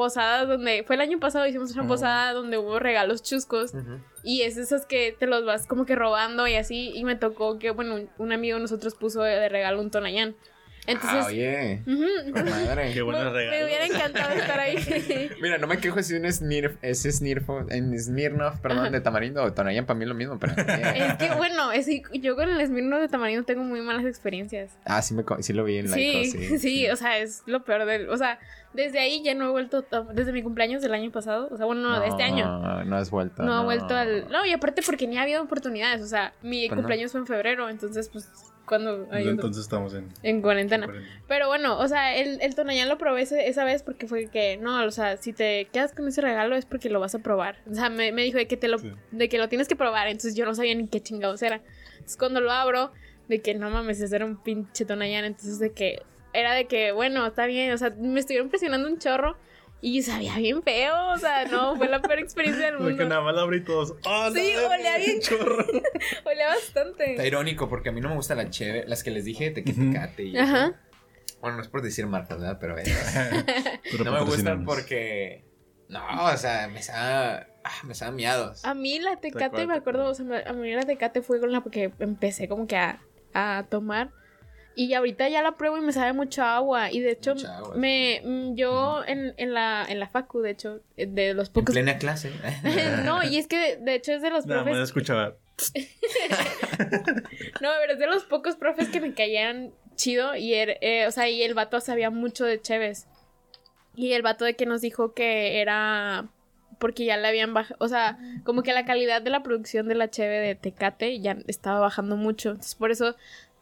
posadas 0.00 0.48
donde 0.48 0.82
fue 0.86 0.96
el 0.96 1.02
año 1.02 1.20
pasado 1.20 1.46
hicimos 1.46 1.72
una 1.72 1.82
Ajá. 1.82 1.88
posada 1.88 2.32
donde 2.32 2.56
hubo 2.56 2.78
regalos 2.78 3.22
chuscos 3.22 3.72
y 4.22 4.42
es 4.42 4.56
esas 4.56 4.86
que 4.86 5.14
te 5.18 5.26
los 5.26 5.44
vas 5.44 5.66
como 5.66 5.84
que 5.84 5.94
robando 5.94 6.48
y 6.48 6.54
así 6.54 6.90
y 6.94 7.04
me 7.04 7.16
tocó 7.16 7.58
que 7.58 7.70
bueno 7.70 7.96
un, 7.96 8.08
un 8.16 8.32
amigo 8.32 8.56
de 8.56 8.62
nosotros 8.62 8.94
puso 8.94 9.20
de 9.22 9.50
regalo 9.50 9.78
un 9.78 9.90
tonayán 9.90 10.34
entonces 10.90 11.24
ah, 11.24 11.26
oye. 11.28 11.82
madre. 11.86 12.92
Qué 12.92 13.02
buenos 13.02 13.24
me, 13.24 13.30
me 13.30 13.36
regalos. 13.38 13.64
hubiera 13.66 13.86
encantado 13.86 14.30
estar 14.34 14.58
ahí 14.60 15.30
Mira, 15.42 15.58
no 15.58 15.66
me 15.66 15.78
quejo 15.78 16.02
si 16.02 16.14
un 16.14 16.30
Snirf, 16.30 16.76
es 16.82 17.02
Snirfo, 17.02 17.66
en 17.70 17.98
Smirnoff, 17.98 18.58
perdón, 18.60 18.80
Ajá. 18.80 18.90
de 18.90 19.00
tamarindo 19.00 19.42
o 19.42 19.52
Tonayán 19.52 19.86
para 19.86 19.98
mí 19.98 20.04
es 20.04 20.08
lo 20.08 20.14
mismo, 20.14 20.38
pero... 20.38 20.52
es 20.56 21.14
que 21.14 21.30
bueno 21.36 21.72
es, 21.72 21.86
yo 22.14 22.36
con 22.36 22.48
el 22.48 22.66
Smirnoff 22.66 23.00
de 23.00 23.08
tamarindo 23.08 23.44
tengo 23.44 23.62
muy 23.62 23.80
malas 23.80 24.04
experiencias 24.04 24.70
Ah, 24.84 25.02
sí, 25.02 25.14
me, 25.14 25.24
co- 25.24 25.42
sí 25.42 25.52
lo 25.52 25.64
vi 25.64 25.78
en 25.78 25.90
la 25.90 25.96
Sí, 25.96 26.26
sí, 26.30 26.58
sí, 26.58 26.88
o 26.90 26.96
sea, 26.96 27.18
es 27.18 27.42
lo 27.46 27.64
peor 27.64 27.84
del... 27.86 28.08
O 28.08 28.16
sea, 28.16 28.38
desde 28.72 28.98
ahí 29.00 29.22
ya 29.22 29.34
no 29.34 29.46
he 29.46 29.50
vuelto... 29.50 29.84
Desde 30.14 30.32
mi 30.32 30.42
cumpleaños 30.42 30.82
del 30.82 30.94
año 30.94 31.10
pasado, 31.10 31.48
o 31.50 31.56
sea, 31.56 31.66
bueno, 31.66 31.82
no, 31.82 32.00
de 32.00 32.08
este 32.08 32.22
año. 32.22 32.46
No, 32.60 32.84
no 32.84 32.96
has 32.96 33.10
vuelto. 33.10 33.42
No, 33.42 33.62
he 33.62 33.64
vuelto 33.64 33.94
al... 33.96 34.28
No, 34.30 34.44
y 34.46 34.52
aparte 34.52 34.82
porque 34.84 35.06
ni 35.06 35.18
ha 35.18 35.22
habido 35.22 35.42
oportunidades, 35.42 36.02
o 36.02 36.06
sea, 36.06 36.32
mi 36.42 36.60
Pues 36.68 36.70
no. 36.70 36.76
cumpleaños 36.76 37.12
fue 37.12 37.20
en 37.20 37.26
febrero, 37.26 37.68
entonces 37.68 38.08
pues 38.08 38.28
cuando... 38.70 39.06
Pues 39.08 39.26
entonces 39.26 39.64
estamos 39.64 39.92
en... 39.92 40.08
en 40.22 40.40
cuarentena. 40.40 40.86
cuarentena. 40.86 41.22
Pero 41.28 41.48
bueno, 41.48 41.78
o 41.78 41.86
sea, 41.88 42.16
el, 42.16 42.40
el 42.40 42.54
Tonayán 42.54 42.88
lo 42.88 42.96
probé 42.96 43.20
ese- 43.22 43.46
esa 43.48 43.64
vez 43.64 43.82
porque 43.82 44.06
fue 44.06 44.28
que, 44.30 44.56
no, 44.56 44.82
o 44.84 44.90
sea, 44.90 45.18
si 45.18 45.34
te 45.34 45.66
quedas 45.72 45.92
con 45.92 46.08
ese 46.08 46.22
regalo 46.22 46.56
es 46.56 46.64
porque 46.64 46.88
lo 46.88 47.00
vas 47.00 47.14
a 47.14 47.18
probar. 47.18 47.58
O 47.70 47.74
sea, 47.74 47.90
me, 47.90 48.12
me 48.12 48.22
dijo 48.22 48.38
de 48.38 48.46
que, 48.46 48.56
te 48.56 48.68
lo, 48.68 48.78
Sí. 48.78 48.92
de 49.10 49.28
que 49.28 49.36
lo 49.36 49.48
tienes 49.50 49.68
que 49.68 49.76
probar, 49.76 50.06
entonces 50.08 50.34
yo 50.34 50.46
no 50.46 50.54
sabía 50.54 50.74
ni 50.74 50.86
qué 50.88 51.00
chingados 51.02 51.42
era. 51.42 51.60
Entonces 51.94 52.16
cuando 52.16 52.40
lo 52.40 52.50
abro, 52.50 52.92
de 53.28 53.42
que 53.42 53.54
no 53.54 53.68
mames, 53.68 54.00
ese 54.00 54.16
era 54.16 54.24
un 54.24 54.42
pinche 54.42 54.86
Tonayán, 54.86 55.24
entonces 55.26 55.58
de 55.58 55.72
que, 55.72 56.02
era 56.32 56.54
de 56.54 56.66
que, 56.66 56.92
bueno, 56.92 57.26
está 57.26 57.44
bien, 57.46 57.72
o 57.72 57.76
sea, 57.78 57.90
me 57.98 58.20
estuvieron 58.20 58.48
presionando 58.48 58.88
un 58.88 58.98
chorro 58.98 59.36
y 59.82 60.02
sabía 60.02 60.36
bien 60.36 60.62
feo, 60.62 60.94
o 61.12 61.18
sea, 61.18 61.44
no, 61.46 61.76
fue 61.76 61.88
la 61.88 62.00
peor 62.00 62.18
experiencia 62.18 62.66
del 62.66 62.78
mundo. 62.80 63.04
nada 63.08 63.20
más 63.22 63.34
la 63.34 63.42
abrí 63.42 63.64
todos. 63.64 63.94
¡Ah, 64.06 64.30
Sí, 64.34 64.52
no! 64.56 64.68
olía 64.68 64.98
bien. 64.98 65.20
chorro. 65.20 65.64
Olía 66.24 66.54
Está 66.54 66.84
bastante. 66.84 67.26
irónico 67.26 67.68
porque 67.68 67.88
a 67.88 67.92
mí 67.92 68.00
no 68.00 68.08
me 68.10 68.16
gusta 68.16 68.34
la 68.34 68.50
cheve, 68.50 68.84
las 68.86 69.02
que 69.02 69.10
les 69.10 69.24
dije 69.24 69.50
de 69.50 69.64
que 69.64 69.72
Ujú. 69.72 69.90
tecate 69.92 70.24
y... 70.24 70.36
Ajá. 70.36 70.74
Bueno, 71.40 71.56
no 71.56 71.62
es 71.62 71.68
por 71.68 71.80
decir 71.80 72.06
marcas, 72.06 72.38
¿verdad? 72.38 72.58
Pero. 72.60 72.74
Pero 73.90 74.04
no 74.04 74.12
me 74.12 74.20
gustan 74.24 74.64
porque... 74.64 75.44
No, 75.88 76.02
o 76.26 76.36
sea, 76.36 76.68
me 76.68 76.82
sabe... 76.82 77.46
Ah, 77.64 77.70
me 77.84 77.94
sabe 77.94 78.12
miados. 78.16 78.64
A 78.64 78.74
mí 78.74 78.98
la 79.00 79.16
tecate, 79.16 79.66
me 79.66 79.74
te 79.74 79.78
acuerdo, 79.80 80.08
o 80.10 80.14
sea, 80.14 80.24
a 80.46 80.52
mí 80.52 80.72
la 80.72 80.82
tecate 80.82 81.20
fue 81.22 81.40
con 81.40 81.52
la 81.52 81.62
que 81.62 81.92
empecé 81.98 82.48
como 82.48 82.66
que 82.66 82.76
a, 82.76 83.00
a 83.34 83.64
tomar. 83.68 84.10
Y 84.76 84.94
ahorita 84.94 85.28
ya 85.28 85.42
la 85.42 85.56
pruebo 85.56 85.76
y 85.78 85.80
me 85.80 85.92
sabe 85.92 86.12
mucho 86.12 86.42
agua. 86.42 86.90
Y 86.92 87.00
de 87.00 87.10
hecho, 87.12 87.32
agua, 87.32 87.74
me, 87.76 88.22
mm, 88.24 88.54
yo 88.54 89.02
en, 89.06 89.34
en, 89.36 89.52
la, 89.52 89.84
en 89.88 89.98
la 90.00 90.08
facu, 90.08 90.40
de 90.40 90.50
hecho, 90.50 90.80
eh, 90.96 91.06
de 91.06 91.34
los 91.34 91.48
En 91.48 91.52
pocos... 91.54 91.72
plena 91.74 91.98
clase. 91.98 92.30
no, 93.04 93.22
y 93.24 93.36
es 93.38 93.46
que 93.46 93.76
de 93.76 93.94
hecho 93.96 94.12
es 94.12 94.22
de 94.22 94.30
los 94.30 94.46
Nada 94.46 94.62
profes... 94.64 94.82
escuchaba. 94.84 95.34
No, 97.60 97.68
pero 97.80 97.92
es 97.92 97.98
de 97.98 98.06
los 98.06 98.24
pocos 98.24 98.56
profes 98.56 98.88
que 98.88 99.00
me 99.00 99.12
caían 99.12 99.70
chido 99.96 100.34
y, 100.36 100.52
er- 100.54 100.78
eh, 100.80 101.06
o 101.06 101.10
sea, 101.10 101.28
y 101.28 101.42
el 101.42 101.54
vato 101.54 101.80
sabía 101.80 102.10
mucho 102.10 102.44
de 102.44 102.60
Cheves. 102.60 103.06
Y 103.94 104.12
el 104.12 104.22
vato 104.22 104.44
de 104.44 104.54
que 104.56 104.66
nos 104.66 104.80
dijo 104.80 105.12
que 105.12 105.60
era 105.60 106.26
porque 106.78 107.04
ya 107.04 107.18
le 107.18 107.28
habían 107.28 107.52
bajado, 107.52 107.76
o 107.78 107.88
sea, 107.88 108.16
como 108.44 108.62
que 108.62 108.72
la 108.72 108.86
calidad 108.86 109.20
de 109.20 109.28
la 109.28 109.42
producción 109.42 109.86
de 109.88 109.94
la 109.94 110.08
Cheve 110.08 110.38
de 110.38 110.54
Tecate 110.54 111.20
ya 111.20 111.36
estaba 111.46 111.78
bajando 111.80 112.16
mucho. 112.16 112.50
Entonces, 112.50 112.74
por 112.74 112.90
eso 112.90 113.16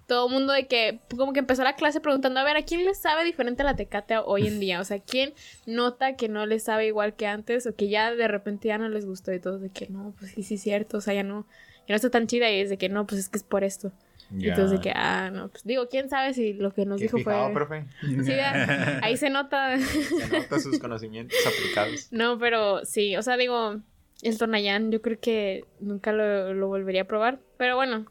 todo 0.08 0.26
el 0.26 0.32
mundo 0.32 0.54
de 0.54 0.66
que 0.66 1.00
como 1.16 1.34
que 1.34 1.40
empezó 1.40 1.62
la 1.62 1.76
clase 1.76 2.00
preguntando, 2.00 2.40
a 2.40 2.44
ver, 2.44 2.56
¿a 2.56 2.62
quién 2.62 2.84
le 2.86 2.94
sabe 2.94 3.24
diferente 3.24 3.62
la 3.62 3.76
Tecate 3.76 4.16
hoy 4.24 4.46
en 4.46 4.58
día? 4.58 4.80
O 4.80 4.84
sea, 4.84 4.98
¿quién 4.98 5.34
nota 5.66 6.16
que 6.16 6.28
no 6.28 6.46
le 6.46 6.58
sabe 6.60 6.86
igual 6.86 7.14
que 7.14 7.26
antes 7.26 7.66
o 7.66 7.76
que 7.76 7.88
ya 7.88 8.14
de 8.14 8.26
repente 8.26 8.68
ya 8.68 8.78
no 8.78 8.88
les 8.88 9.04
gustó 9.04 9.34
y 9.34 9.38
todos 9.38 9.60
de 9.60 9.68
que 9.68 9.86
no, 9.88 10.14
pues 10.18 10.32
sí, 10.32 10.42
sí 10.42 10.54
es 10.54 10.62
cierto, 10.62 10.96
o 10.96 11.00
sea, 11.02 11.12
ya 11.12 11.22
no 11.22 11.46
ya 11.86 11.92
no 11.92 11.96
está 11.96 12.10
tan 12.10 12.26
chida 12.26 12.50
y 12.50 12.60
es 12.60 12.70
de 12.70 12.78
que 12.78 12.88
no, 12.88 13.06
pues 13.06 13.20
es 13.20 13.28
que 13.28 13.38
es 13.38 13.44
por 13.44 13.64
esto. 13.64 13.92
Y 14.30 14.48
entonces 14.48 14.78
de 14.78 14.80
que, 14.80 14.92
ah, 14.94 15.30
no, 15.30 15.48
pues 15.48 15.64
digo, 15.64 15.88
quién 15.88 16.08
sabe 16.10 16.34
si 16.34 16.52
lo 16.52 16.72
que 16.72 16.84
nos 16.84 16.98
Qué 16.98 17.04
dijo 17.04 17.18
fijado, 17.18 17.44
fue... 17.44 17.54
profe. 17.54 17.84
Sí, 18.02 18.36
ya, 18.36 19.00
ahí 19.02 19.16
se 19.16 19.30
nota. 19.30 19.78
Se 19.78 20.28
nota 20.28 20.60
sus 20.60 20.78
conocimientos 20.78 21.38
aplicados. 21.46 22.08
no, 22.10 22.38
pero 22.38 22.84
sí, 22.84 23.16
o 23.16 23.22
sea, 23.22 23.38
digo, 23.38 23.80
el 24.22 24.38
Tonayán 24.38 24.90
yo 24.90 25.00
creo 25.00 25.18
que 25.18 25.64
nunca 25.80 26.12
lo, 26.12 26.52
lo 26.52 26.68
volvería 26.68 27.02
a 27.02 27.06
probar. 27.06 27.40
Pero 27.56 27.76
bueno, 27.76 28.04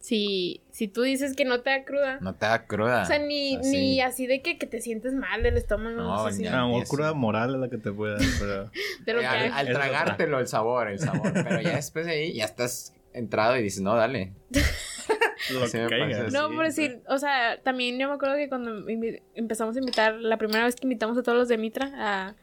si, 0.00 0.62
si 0.70 0.88
tú 0.88 1.02
dices 1.02 1.36
que 1.36 1.44
no 1.44 1.60
te 1.60 1.70
da 1.70 1.84
cruda, 1.84 2.18
No 2.20 2.34
te 2.34 2.46
da 2.46 2.66
cruda. 2.66 3.02
o 3.02 3.06
sea, 3.06 3.18
ni 3.18 3.56
así. 3.56 3.70
ni 3.70 4.00
así 4.00 4.26
de 4.26 4.40
que, 4.40 4.56
que 4.56 4.66
te 4.66 4.80
sientes 4.80 5.12
mal 5.12 5.42
del 5.42 5.58
estómago, 5.58 5.96
No, 5.96 6.22
o 6.22 6.28
sea, 6.28 6.32
sí, 6.32 6.42
ya. 6.44 6.64
Así. 6.64 6.88
cura 6.88 7.12
moral 7.12 7.54
es 7.54 7.60
la 7.60 7.68
que 7.68 7.76
te 7.76 7.92
puede 7.92 8.14
dar, 8.14 8.22
pero... 8.40 8.70
Eh, 9.20 9.50
al, 9.52 9.66
tragártelo 9.68 10.38
el 10.38 10.46
sabor, 10.46 10.88
el 10.88 10.98
sabor. 10.98 11.32
Pero 11.32 11.60
ya 11.60 11.76
después 11.76 12.06
de 12.06 12.12
ahí 12.12 12.32
ya 12.32 12.44
estás 12.44 12.94
entrado 13.12 13.56
y 13.56 13.62
dices, 13.62 13.82
no, 13.82 13.94
dale. 13.94 14.32
Lo 15.52 15.68
que 15.70 15.86
caiga. 15.88 16.28
No, 16.30 16.48
Sí, 16.48 16.54
por 16.54 16.64
decir, 16.64 17.02
o 17.08 17.18
sea, 17.18 17.60
también 17.62 17.98
yo 17.98 18.08
me 18.08 18.14
acuerdo 18.14 18.36
que 18.36 18.48
cuando 18.48 18.86
empezamos 19.34 19.76
a 19.76 19.78
invitar, 19.80 20.14
la 20.14 20.36
primera 20.36 20.64
vez 20.64 20.76
que 20.76 20.84
invitamos 20.84 21.18
a 21.18 21.22
todos 21.22 21.36
los 21.36 21.48
de 21.48 21.58
Mitra, 21.58 21.92
a. 21.96 22.34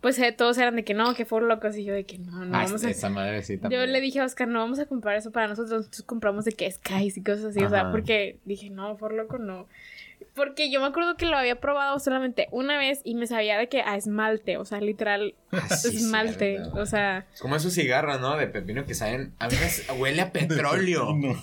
pues 0.00 0.18
eh, 0.18 0.32
todos 0.32 0.56
eran 0.58 0.76
de 0.76 0.84
que 0.84 0.94
no, 0.94 1.14
que 1.14 1.24
fueron 1.24 1.48
locos, 1.48 1.76
y 1.76 1.84
yo 1.84 1.92
de 1.94 2.04
que 2.04 2.18
no, 2.18 2.44
no 2.44 2.56
Ah, 2.56 2.64
vamos 2.64 2.84
a... 2.84 2.90
esa 2.90 3.08
madre 3.08 3.42
sí 3.42 3.58
Yo 3.70 3.84
le 3.86 4.00
dije 4.00 4.20
a 4.20 4.24
Oscar, 4.24 4.46
no 4.48 4.60
vamos 4.60 4.78
a 4.78 4.86
comprar 4.86 5.16
eso 5.16 5.32
para 5.32 5.48
nosotros, 5.48 5.84
entonces 5.84 6.04
compramos 6.04 6.44
de 6.44 6.52
que 6.52 6.70
Skies 6.70 7.16
y 7.16 7.22
cosas 7.22 7.46
así, 7.46 7.62
o 7.64 7.68
sea, 7.70 7.90
porque 7.90 8.38
dije, 8.44 8.70
no, 8.70 8.96
por 8.96 9.12
loco, 9.12 9.38
no. 9.38 9.66
Porque 10.34 10.70
yo 10.70 10.80
me 10.80 10.86
acuerdo 10.86 11.16
que 11.16 11.26
lo 11.26 11.36
había 11.36 11.60
probado 11.60 11.98
solamente 11.98 12.46
una 12.52 12.76
vez 12.78 13.00
y 13.04 13.14
me 13.16 13.26
sabía 13.26 13.58
de 13.58 13.68
que 13.68 13.82
a 13.82 13.96
esmalte, 13.96 14.56
o 14.56 14.64
sea, 14.64 14.80
literal, 14.80 15.34
Ah, 15.52 15.68
sí, 15.76 15.96
esmalte, 15.96 16.60
o 16.74 16.86
sea, 16.86 17.26
Es 17.34 17.40
como 17.40 17.56
esos 17.56 17.72
cigarros, 17.74 18.20
¿no? 18.20 18.36
De 18.36 18.46
pepino 18.46 18.84
que 18.84 18.94
saben. 18.94 19.32
A 19.38 19.48
veces 19.48 19.84
huele 19.98 20.22
a 20.22 20.32
petróleo. 20.32 21.12
No. 21.14 21.34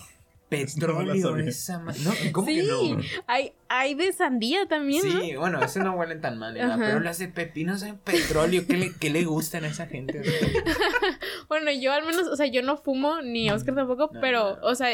Petróleo, 0.50 1.16
No 1.16 1.16
la 1.16 1.22
sabía. 1.22 1.50
esa 1.50 1.80
ma- 1.80 1.94
No, 2.04 2.12
¿cómo 2.32 2.48
sí, 2.48 2.56
que 2.56 2.64
no? 2.64 3.02
hay, 3.28 3.54
hay 3.68 3.96
de 3.96 4.14
sandía 4.14 4.68
también, 4.68 5.08
¿no? 5.14 5.22
Sí, 5.22 5.36
bueno, 5.36 5.62
ese 5.64 5.80
no 5.80 5.94
huelen 5.94 6.22
tan 6.22 6.38
mal, 6.38 6.60
Ajá. 6.60 6.78
pero 6.78 7.00
las 7.00 7.18
de 7.18 7.28
pepino 7.30 7.78
saben 7.78 7.98
petróleo. 7.98 8.64
¿Qué 8.68 8.78
le, 8.78 8.94
qué 8.94 9.10
le 9.10 9.24
gustan 9.26 9.64
a 9.66 9.70
esa 9.70 9.88
gente? 9.88 10.22
Bueno, 11.48 11.72
yo 11.72 11.94
al 11.94 12.06
menos, 12.06 12.28
o 12.28 12.36
sea, 12.36 12.46
yo 12.48 12.62
no 12.64 12.78
fumo, 12.78 13.22
ni 13.22 13.50
Oscar 13.52 13.76
tampoco, 13.76 14.10
No, 14.14 14.20
pero, 14.22 14.58
no. 14.58 14.68
o 14.68 14.76
sea, 14.76 14.90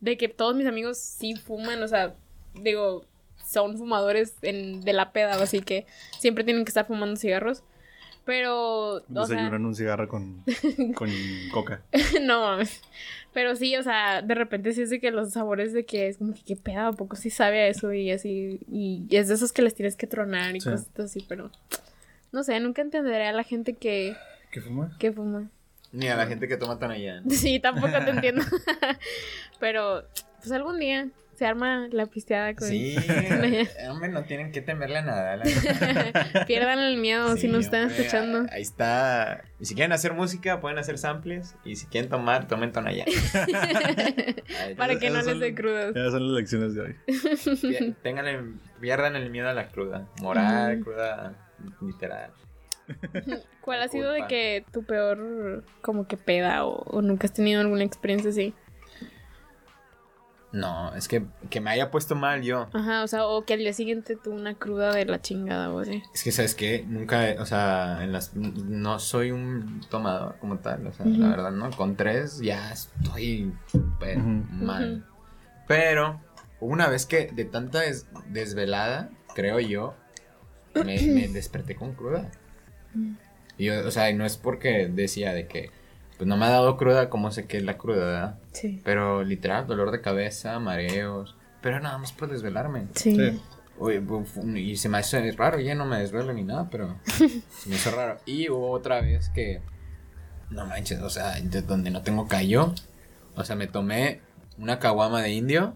de 0.00 0.16
que 0.16 0.28
todos 0.28 0.54
mis 0.56 0.66
amigos 0.66 0.98
sí 0.98 1.34
fuman, 1.36 1.82
o 1.82 1.88
sea, 1.88 2.14
digo, 2.54 3.04
son 3.46 3.76
fumadores 3.78 4.34
en, 4.42 4.80
de 4.80 4.92
la 4.92 5.12
peda, 5.12 5.34
así 5.34 5.60
que 5.60 5.86
siempre 6.18 6.44
tienen 6.44 6.64
que 6.64 6.70
estar 6.70 6.86
fumando 6.86 7.16
cigarros. 7.16 7.62
Pero, 8.24 8.94
o 8.96 9.00
sea, 9.26 9.36
Desayunan 9.36 9.66
un 9.66 9.74
cigarro 9.74 10.08
con, 10.08 10.42
con 10.94 11.10
coca. 11.52 11.82
no 12.22 12.40
mames. 12.40 12.80
Pero 13.34 13.56
sí, 13.56 13.76
o 13.76 13.82
sea, 13.82 14.22
de 14.22 14.34
repente 14.34 14.72
sí 14.72 14.82
es 14.82 14.90
de 14.90 15.00
que 15.00 15.10
los 15.10 15.32
sabores 15.32 15.72
de 15.72 15.84
que 15.84 16.08
es 16.08 16.18
como 16.18 16.32
que 16.34 16.42
qué 16.44 16.56
pedo, 16.56 16.80
¿a 16.86 16.92
poco 16.92 17.16
sí 17.16 17.30
sabe 17.30 17.62
a 17.62 17.68
eso? 17.68 17.92
Y 17.92 18.10
así, 18.12 18.60
y 18.70 19.06
es 19.10 19.28
de 19.28 19.34
esos 19.34 19.52
que 19.52 19.60
les 19.62 19.74
tienes 19.74 19.96
que 19.96 20.06
tronar 20.06 20.54
y 20.56 20.60
Sí. 20.60 20.70
cosas 20.70 20.88
así, 21.00 21.24
pero 21.28 21.50
no 22.32 22.42
sé, 22.44 22.58
nunca 22.60 22.80
entenderé 22.82 23.26
a 23.26 23.32
la 23.32 23.42
gente 23.42 23.74
que, 23.74 24.16
¿Qué 24.50 24.60
fuma? 24.60 24.96
que 24.98 25.12
fuma. 25.12 25.50
Ni 25.92 26.08
a 26.08 26.16
la 26.16 26.26
gente 26.26 26.48
que 26.48 26.56
toma 26.56 26.78
Tonayán. 26.78 27.24
Sí, 27.30 27.60
tampoco 27.60 27.92
te 28.04 28.10
entiendo. 28.10 28.42
Pero, 29.60 30.04
pues 30.38 30.50
algún 30.52 30.78
día 30.78 31.08
se 31.44 31.48
arma 31.48 31.88
la 31.90 32.06
pisteada 32.06 32.54
con... 32.54 32.66
Sí, 32.66 32.96
hombre, 33.90 34.08
no 34.08 34.24
tienen 34.24 34.50
que 34.50 34.62
temerle 34.62 35.00
a 35.00 35.02
nada. 35.02 35.36
la 35.36 35.44
Pierdan 36.46 36.78
el 36.78 36.96
miedo 36.96 37.36
si 37.36 37.48
nos 37.48 37.66
están 37.66 37.82
hombre, 37.82 37.98
escuchando. 37.98 38.46
Ahí 38.50 38.62
está. 38.62 39.44
Y 39.60 39.66
si 39.66 39.74
quieren 39.74 39.92
hacer 39.92 40.14
música, 40.14 40.62
pueden 40.62 40.78
hacer 40.78 40.96
samples. 40.96 41.54
Y 41.62 41.76
si 41.76 41.84
quieren 41.86 42.08
tomar, 42.08 42.48
tomen 42.48 42.72
Tonayán. 42.72 43.06
Ahí, 44.58 44.74
Para 44.78 44.98
que 44.98 45.10
no 45.10 45.18
Esas 45.18 45.36
les 45.36 45.40
dé 45.40 45.54
crudas. 45.54 45.92
Ya 45.94 46.10
son 46.10 46.32
las 46.32 46.40
lecciones 46.40 46.74
de 46.74 46.80
hoy. 46.80 47.94
tengan 48.02 48.58
pierdan 48.80 49.14
el 49.14 49.28
miedo 49.28 49.50
a 49.50 49.52
la 49.52 49.68
cruda. 49.68 50.08
Moral, 50.22 50.80
cruda, 50.80 51.34
literal. 51.82 52.30
¿Cuál 53.60 53.82
ha 53.82 53.88
sido 53.88 54.12
de 54.12 54.26
que 54.28 54.64
tu 54.72 54.82
peor 54.84 55.62
como 55.82 56.06
que 56.06 56.16
peda 56.16 56.64
o, 56.64 56.84
o 56.84 57.02
nunca 57.02 57.26
has 57.26 57.34
tenido 57.34 57.60
alguna 57.60 57.84
experiencia 57.84 58.30
así? 58.30 58.54
No, 60.54 60.94
es 60.94 61.08
que, 61.08 61.24
que 61.50 61.60
me 61.60 61.70
haya 61.70 61.90
puesto 61.90 62.14
mal 62.14 62.42
yo. 62.42 62.68
Ajá, 62.72 63.02
o 63.02 63.08
sea, 63.08 63.26
o 63.26 63.44
que 63.44 63.54
al 63.54 63.58
día 63.58 63.72
siguiente 63.72 64.14
tuvo 64.14 64.36
una 64.36 64.54
cruda 64.54 64.94
de 64.94 65.04
la 65.04 65.20
chingada 65.20 65.72
o 65.72 65.80
así. 65.80 66.00
Es 66.14 66.22
que, 66.22 66.30
¿sabes 66.30 66.54
qué? 66.54 66.84
Nunca, 66.86 67.28
he- 67.28 67.38
o 67.40 67.44
sea, 67.46 68.04
en 68.04 68.12
las, 68.12 68.34
no 68.36 69.00
soy 69.00 69.32
un 69.32 69.80
tomador 69.90 70.36
como 70.38 70.58
tal, 70.60 70.86
o 70.86 70.92
sea, 70.92 71.06
la 71.06 71.28
verdad, 71.28 71.50
¿no? 71.50 71.70
Con 71.72 71.96
tres 71.96 72.38
ya 72.38 72.70
estoy 72.72 73.52
súper 73.66 74.18
Ujú. 74.18 74.44
mal. 74.64 75.04
Pero 75.66 76.20
una 76.60 76.88
vez 76.88 77.04
que 77.06 77.26
de 77.32 77.44
tanta 77.46 77.80
des- 77.80 78.06
desvelada, 78.28 79.10
creo 79.34 79.58
yo, 79.58 79.96
me, 80.74 81.02
me 81.02 81.26
desperté 81.32 81.74
con 81.74 81.94
cruda. 81.94 82.30
Y 83.58 83.64
yo, 83.66 83.86
o 83.86 83.90
sea, 83.90 84.08
y 84.08 84.14
no 84.14 84.24
es 84.24 84.36
porque 84.36 84.86
decía 84.88 85.32
de 85.32 85.48
que, 85.48 85.70
pues 86.16 86.28
no 86.28 86.36
me 86.36 86.44
ha 86.46 86.50
dado 86.50 86.76
cruda 86.76 87.10
como 87.10 87.32
sé 87.32 87.46
que 87.46 87.56
es 87.56 87.64
la 87.64 87.76
cruda, 87.76 88.04
¿verdad? 88.06 88.38
Sí. 88.54 88.80
Pero 88.82 89.22
literal, 89.22 89.66
dolor 89.66 89.90
de 89.90 90.00
cabeza, 90.00 90.58
mareos, 90.58 91.36
pero 91.60 91.80
nada 91.80 91.98
más 91.98 92.12
por 92.12 92.30
desvelarme. 92.30 92.86
Sí. 92.94 93.18
Oye, 93.78 94.02
y 94.56 94.76
se 94.76 94.88
me 94.88 95.00
hizo 95.00 95.18
raro, 95.36 95.58
ya 95.58 95.74
no 95.74 95.84
me 95.84 95.98
desvelo 95.98 96.32
ni 96.32 96.44
nada, 96.44 96.68
pero 96.70 96.96
se 97.04 97.68
me 97.68 97.74
hizo 97.74 97.90
raro. 97.90 98.18
Y 98.24 98.48
hubo 98.48 98.70
otra 98.70 99.00
vez 99.00 99.28
que, 99.30 99.60
no 100.50 100.64
manches, 100.66 101.02
o 101.02 101.10
sea, 101.10 101.40
de 101.40 101.62
donde 101.62 101.90
no 101.90 102.02
tengo 102.02 102.28
callo, 102.28 102.72
o 103.34 103.44
sea, 103.44 103.56
me 103.56 103.66
tomé 103.66 104.20
una 104.58 104.78
caguama 104.78 105.20
de 105.22 105.30
indio, 105.30 105.74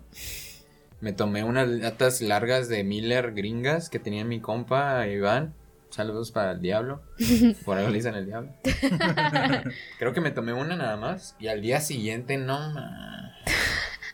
me 1.01 1.13
tomé 1.13 1.45
unas 1.45 1.69
latas 1.69 2.21
largas 2.21 2.69
de 2.69 2.85
Miller 2.85 3.33
gringas 3.33 3.89
que 3.89 3.99
tenía 3.99 4.25
mi 4.25 4.41
compa 4.41 5.07
Iván. 5.07 5.55
Saludos 5.91 6.31
para 6.33 6.53
el 6.53 6.61
diablo. 6.61 7.03
Por 7.65 7.77
algo 7.79 7.91
le 7.91 7.97
dicen 7.97 8.15
el 8.15 8.27
diablo. 8.27 8.53
Creo 9.99 10.13
que 10.13 10.21
me 10.21 10.31
tomé 10.31 10.53
una 10.53 10.77
nada 10.77 10.97
más. 10.97 11.35
Y 11.41 11.49
al 11.49 11.61
día 11.63 11.81
siguiente, 11.81 12.37
no 12.37 12.59
ma. 12.71 13.33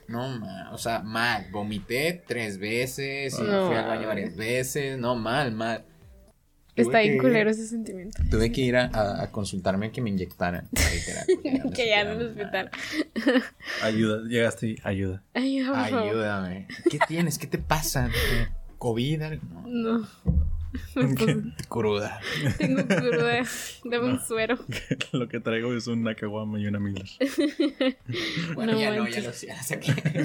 No 0.09 0.29
ma. 0.39 0.71
O 0.73 0.79
sea, 0.79 1.01
mal. 1.01 1.47
Vomité 1.51 2.23
tres 2.27 2.59
veces. 2.59 3.39
Y 3.39 3.43
No. 3.43 3.67
fui 3.69 3.77
al 3.77 3.87
baño 3.89 4.07
varias 4.07 4.37
veces. 4.37 4.99
No, 4.99 5.15
mal, 5.17 5.53
mal. 5.53 5.85
Está 6.77 6.91
Tuve 6.93 7.03
bien 7.03 7.13
que 7.13 7.19
ir- 7.19 7.23
culero 7.23 7.51
ese 7.51 7.67
sentimiento. 7.69 8.21
Tuve 8.31 8.51
que 8.51 8.61
ir 8.61 8.77
a, 8.77 8.87
a- 8.87 9.23
a 9.23 9.31
consultarme 9.31 9.93
que 9.93 10.01
me 10.01 10.11
inyectaran. 10.11 10.69
literal, 10.73 11.25
porque 11.35 11.51
me 11.65 11.71
que 11.73 11.89
ya 11.89 12.01
en 12.01 12.09
el 12.09 12.19
sentía 12.19 12.45
hospital. 12.45 12.71
Ayuda. 13.83 14.23
Llegaste 14.29 14.67
y 14.69 14.77
ayuda. 14.83 15.23
Ayuda, 15.35 15.69
por 15.69 15.77
mal. 15.77 15.91
favor. 15.91 16.09
Ayúdame. 16.09 16.69
¿Qué 16.91 16.99
tienes? 17.07 17.39
¿Qué 17.39 17.47
te 17.47 17.59
pasa? 17.59 18.11
¿Covid? 18.79 19.23
No. 19.41 19.63
No. 19.67 20.09
Puse- 20.95 21.55
Cruda. 21.69 22.21
tengo 22.59 22.87
cruda. 22.87 23.43
Dame 23.85 24.05
un 24.13 24.21
suero. 24.21 24.57
Lo 25.13 25.29
que 25.29 25.41
traigo 25.41 25.73
es 25.75 25.87
una 25.87 26.15
caguama 26.15 26.59
y 26.59 26.67
una 26.67 26.81
Miller. 26.81 27.07
Bueno, 28.55 28.73
No 28.73 28.81
ya 28.81 28.91
no, 28.95 29.07
ya 29.09 29.21
lo 29.23 29.33
sé. 29.33 29.49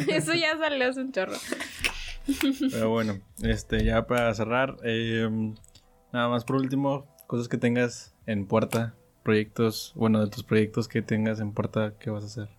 Eso 0.10 0.34
ya 0.34 0.58
salió 0.58 0.90
hace 0.90 1.02
un 1.02 1.12
chorro. 1.12 1.38
Pero 2.72 2.90
bueno, 2.90 3.20
este, 3.42 3.84
ya 3.84 4.06
para 4.06 4.34
cerrar, 4.34 4.78
eh, 4.84 5.28
nada 6.14 6.30
más 6.30 6.44
por 6.46 6.58
último, 6.58 7.08
cosas 7.28 7.48
que 7.48 7.58
tengas 7.58 8.16
en 8.28 8.46
puerta, 8.46 8.96
proyectos, 9.24 9.94
bueno, 9.96 10.24
de 10.24 10.30
tus 10.30 10.44
proyectos 10.44 10.88
que 10.88 11.02
tengas 11.02 11.40
en 11.40 11.54
puerta, 11.54 11.94
¿qué 12.00 12.10
vas 12.12 12.24
a 12.24 12.28
hacer? 12.28 12.50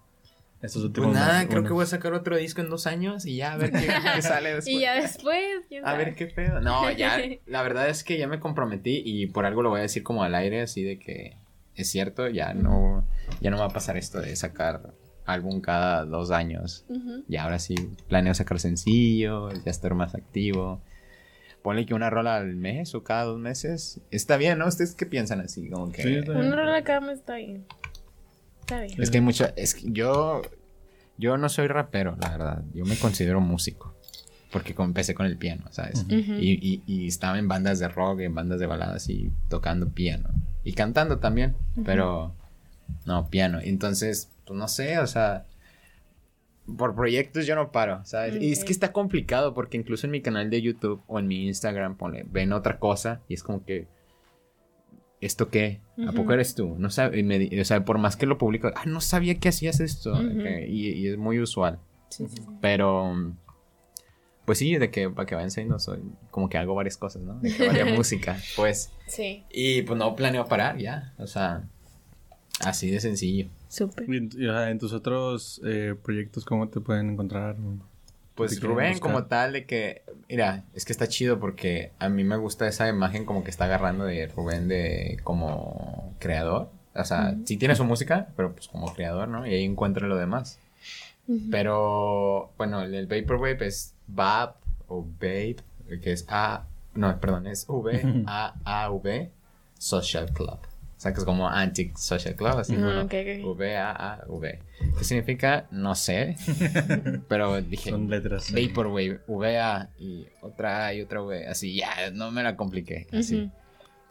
Estos 0.62 0.82
Pues 0.82 0.84
últimos 0.84 1.14
nada, 1.14 1.32
meses, 1.34 1.48
creo 1.50 1.64
que 1.64 1.72
voy 1.72 1.84
a 1.84 1.86
sacar 1.86 2.12
otro 2.12 2.36
disco 2.36 2.60
en 2.60 2.68
dos 2.68 2.86
años 2.86 3.24
y 3.24 3.36
ya 3.36 3.52
a 3.54 3.56
ver 3.56 3.70
qué, 3.72 3.88
qué 4.14 4.22
sale 4.22 4.50
después. 4.54 4.68
Y 4.68 4.80
ya 4.80 4.94
después. 4.94 5.38
quién 5.68 5.84
A 5.86 5.92
sabe. 5.92 6.04
ver 6.04 6.14
qué 6.14 6.26
pedo. 6.26 6.60
No, 6.60 6.90
ya, 6.90 7.18
la 7.46 7.62
verdad 7.62 7.88
es 7.88 8.04
que 8.04 8.18
ya 8.18 8.26
me 8.28 8.40
comprometí 8.40 9.02
y 9.04 9.26
por 9.26 9.46
algo 9.46 9.62
lo 9.62 9.70
voy 9.70 9.78
a 9.78 9.82
decir 9.82 10.02
como 10.02 10.22
al 10.22 10.34
aire, 10.34 10.60
así 10.60 10.82
de 10.82 10.98
que 10.98 11.36
es 11.76 11.88
cierto, 11.90 12.28
ya 12.28 12.52
no, 12.52 13.06
ya 13.40 13.50
no 13.50 13.58
va 13.58 13.66
a 13.66 13.70
pasar 13.70 13.96
esto 13.96 14.20
de 14.20 14.36
sacar 14.36 14.92
álbum 15.24 15.60
cada 15.62 16.04
dos 16.04 16.30
años. 16.30 16.84
Ujú. 16.88 17.24
Y 17.26 17.36
ahora 17.36 17.58
sí 17.58 17.74
planeo 18.08 18.34
sacar 18.34 18.60
sencillo, 18.60 19.50
ya 19.52 19.70
estar 19.70 19.94
más 19.94 20.14
activo. 20.14 20.82
Ponle 21.62 21.86
que 21.86 21.94
una 21.94 22.10
rola 22.10 22.36
al 22.36 22.56
mes 22.56 22.94
o 22.94 23.02
cada 23.02 23.24
dos 23.24 23.38
meses. 23.38 24.00
Está 24.10 24.36
bien, 24.36 24.58
¿no? 24.58 24.66
¿Ustedes 24.66 24.94
qué 24.94 25.06
piensan 25.06 25.40
así? 25.40 25.68
Como 25.70 25.92
que... 25.92 26.02
Sí. 26.02 26.18
Una 26.30 26.56
rola 26.56 26.82
cada 26.84 27.00
mes 27.00 27.18
está 27.18 27.36
bien. 27.36 27.64
Está 28.60 28.80
bien. 28.82 29.00
Es 29.02 29.10
que 29.10 29.18
hay 29.18 29.24
mucha... 29.24 29.52
Es 29.56 29.74
que 29.74 29.90
yo... 29.90 30.42
Yo 31.18 31.36
no 31.36 31.48
soy 31.50 31.66
rapero, 31.66 32.16
la 32.20 32.30
verdad. 32.30 32.62
Yo 32.72 32.84
me 32.86 32.96
considero 32.96 33.40
músico. 33.42 33.94
Porque 34.52 34.74
empecé 34.78 35.14
con 35.14 35.26
el 35.26 35.36
piano, 35.36 35.64
¿sabes? 35.70 36.04
Y, 36.08 36.52
y- 36.52 36.82
y 36.86 37.06
estaba 37.06 37.38
en 37.38 37.46
bandas 37.46 37.78
de 37.78 37.88
rock, 37.88 38.20
en 38.20 38.34
bandas 38.34 38.58
de 38.58 38.66
baladas 38.66 39.08
y 39.10 39.30
tocando 39.48 39.90
piano. 39.90 40.30
Y 40.64 40.72
cantando 40.72 41.18
también, 41.18 41.54
pero 41.84 42.34
no, 43.04 43.28
piano. 43.28 43.60
Entonces, 43.62 44.30
pues 44.46 44.58
no 44.58 44.66
sé, 44.66 44.98
o 44.98 45.06
sea, 45.06 45.44
por 46.76 46.94
proyectos 46.94 47.46
yo 47.46 47.54
no 47.54 47.70
paro, 47.70 48.00
¿sabes? 48.04 48.40
Y 48.42 48.52
es 48.52 48.64
que 48.64 48.72
está 48.72 48.92
complicado 48.92 49.54
porque 49.54 49.76
incluso 49.76 50.06
en 50.06 50.12
mi 50.12 50.20
canal 50.22 50.50
de 50.50 50.62
YouTube 50.62 51.02
o 51.06 51.18
en 51.18 51.26
mi 51.28 51.46
Instagram, 51.46 51.96
ponle, 51.96 52.24
ven 52.30 52.52
otra 52.52 52.78
cosa 52.78 53.20
y 53.28 53.34
es 53.34 53.42
como 53.42 53.64
que, 53.64 53.86
¿esto 55.20 55.48
qué? 55.48 55.80
¿A 56.06 56.12
poco 56.12 56.32
eres 56.32 56.54
tú? 56.54 56.76
No 56.78 56.88
sabe, 56.90 57.18
y 57.18 57.22
me 57.22 57.38
di- 57.38 57.60
o 57.60 57.64
sea, 57.64 57.84
por 57.84 57.98
más 57.98 58.16
que 58.16 58.24
lo 58.26 58.38
publico, 58.38 58.70
ah, 58.74 58.84
no 58.86 59.00
sabía 59.00 59.38
que 59.38 59.48
hacías 59.50 59.80
esto. 59.80 60.20
Y, 60.66 60.88
y 60.88 61.06
es 61.08 61.18
muy 61.18 61.38
usual. 61.40 61.78
Sí, 62.08 62.26
sí, 62.28 62.36
sí. 62.38 62.42
Pero, 62.60 63.34
pues 64.46 64.58
sí, 64.58 64.76
de 64.76 64.90
que 64.90 65.10
para 65.10 65.26
que 65.26 65.34
vayan 65.34 65.50
sabiendo, 65.50 65.78
soy 65.78 66.00
como 66.30 66.48
que 66.48 66.58
hago 66.58 66.74
varias 66.74 66.96
cosas, 66.96 67.22
¿no? 67.22 67.38
De 67.40 67.52
que 67.52 67.66
varía 67.66 67.84
música, 67.94 68.42
pues. 68.56 68.90
Sí, 69.06 69.44
Y 69.50 69.82
pues 69.82 69.98
no 69.98 70.14
planeo 70.16 70.46
parar 70.46 70.78
ya, 70.78 71.14
o 71.18 71.26
sea, 71.26 71.68
así 72.60 72.90
de 72.90 73.00
sencillo. 73.00 73.48
súper. 73.68 74.08
Y 74.08 74.16
en, 74.16 74.30
y, 74.32 74.46
o 74.46 74.52
sea, 74.52 74.70
en 74.70 74.78
tus 74.78 74.92
otros 74.92 75.60
eh, 75.64 75.94
proyectos, 76.02 76.44
¿cómo 76.44 76.68
te 76.68 76.80
pueden 76.80 77.10
encontrar? 77.10 77.56
Pues 78.34 78.60
Rubén, 78.60 78.92
buscar. 78.92 79.00
como 79.00 79.24
tal, 79.26 79.52
de 79.52 79.66
que, 79.66 80.02
mira, 80.28 80.64
es 80.74 80.84
que 80.84 80.92
está 80.92 81.08
chido 81.08 81.38
porque 81.38 81.92
a 81.98 82.08
mí 82.08 82.24
me 82.24 82.36
gusta 82.36 82.66
esa 82.66 82.88
imagen 82.88 83.24
como 83.24 83.44
que 83.44 83.50
está 83.50 83.64
agarrando 83.64 84.04
de 84.04 84.26
Rubén 84.28 84.68
de 84.68 85.18
como 85.24 86.14
creador. 86.18 86.70
O 86.94 87.04
sea, 87.04 87.36
sí 87.44 87.56
tiene 87.56 87.76
su 87.76 87.84
música, 87.84 88.28
pero 88.36 88.52
pues 88.52 88.68
como 88.68 88.92
creador, 88.94 89.28
¿no? 89.28 89.46
Y 89.46 89.54
ahí 89.54 89.64
encuentra 89.64 90.06
lo 90.06 90.16
demás. 90.16 90.58
Pero, 91.50 92.50
bueno, 92.58 92.82
el 92.82 93.06
Vaporwave 93.06 93.66
es 93.66 93.94
VAP 94.08 94.56
o 94.88 95.04
Vape, 95.04 95.58
que 96.02 96.12
es 96.12 96.24
A, 96.28 96.64
no, 96.94 97.20
perdón, 97.20 97.46
es 97.46 97.66
V, 97.68 98.24
A, 98.26 98.54
A, 98.64 98.90
V, 98.90 99.30
Social 99.78 100.32
Club. 100.32 100.58
O 101.00 101.02
sea, 101.02 101.14
que 101.14 101.20
es 101.20 101.24
como 101.24 101.48
Anti-Social 101.48 102.36
Club, 102.36 102.58
así, 102.58 102.74
Ah, 102.76 102.78
bueno, 102.78 103.00
ok, 103.04 103.14
ok. 103.14 103.56
V, 103.56 103.76
A, 103.78 103.90
A, 103.90 104.24
V. 104.28 104.58
¿Qué 104.98 105.04
significa? 105.04 105.66
No 105.70 105.94
sé, 105.94 106.36
pero 107.28 107.58
dije, 107.62 107.88
Son 107.88 108.10
letras. 108.10 108.52
Vaporwave, 108.52 109.22
VA 109.26 109.88
y 109.98 110.26
otra 110.42 110.84
A 110.88 110.92
y 110.94 111.00
otra 111.00 111.22
V, 111.22 111.46
así, 111.48 111.74
ya, 111.74 112.10
no 112.12 112.30
me 112.30 112.42
la 112.42 112.54
compliqué, 112.54 113.06
así. 113.18 113.44
Ujú. 113.44 113.50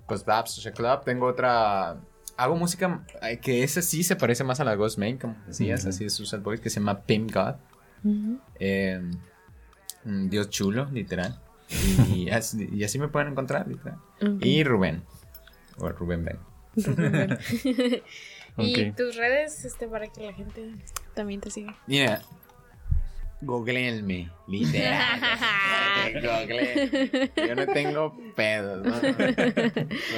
Pues 0.07 0.25
VAP, 0.25 0.47
Social 0.47 0.73
Club, 0.73 1.03
tengo 1.05 1.27
otra... 1.27 1.97
Hago 2.37 2.55
música 2.55 3.05
que 3.43 3.61
esa 3.61 3.83
sí 3.83 4.01
se 4.01 4.15
parece 4.15 4.43
más 4.43 4.59
a 4.59 4.63
la 4.63 4.73
Ghost 4.73 4.97
Main, 4.97 5.19
como 5.19 5.35
decías, 5.45 5.81
Ujú. 5.81 5.89
así 5.89 6.05
de 6.05 6.09
Suicide 6.09 6.41
Boys, 6.41 6.59
que 6.59 6.71
se 6.71 6.79
llama 6.79 7.01
Pimp 7.03 7.31
God. 7.31 7.53
Eh, 8.59 8.99
un 10.05 10.29
Dios 10.31 10.49
chulo, 10.49 10.85
literal. 10.91 11.39
Y 12.15 12.31
así, 12.31 12.67
y 12.73 12.83
así 12.83 12.97
me 12.97 13.09
pueden 13.09 13.27
encontrar, 13.33 13.67
literal. 13.67 13.99
Y 14.41 14.63
Rubén. 14.63 15.03
O 15.77 15.87
Rubén 15.89 16.25
Ben. 16.25 16.48
Y 18.57 18.91
tus 18.91 19.15
redes, 19.15 19.63
este, 19.63 19.87
para 19.87 20.07
que 20.07 20.25
la 20.25 20.33
gente 20.33 20.73
también 21.13 21.39
te 21.39 21.49
siga. 21.49 21.77
Mira. 21.87 22.21
Googleenme, 23.41 24.29
literal. 24.47 25.19
Google. 26.13 27.31
Yo 27.47 27.55
no 27.55 27.65
tengo 27.67 28.17
pedos, 28.35 28.85
¿no? 28.85 28.93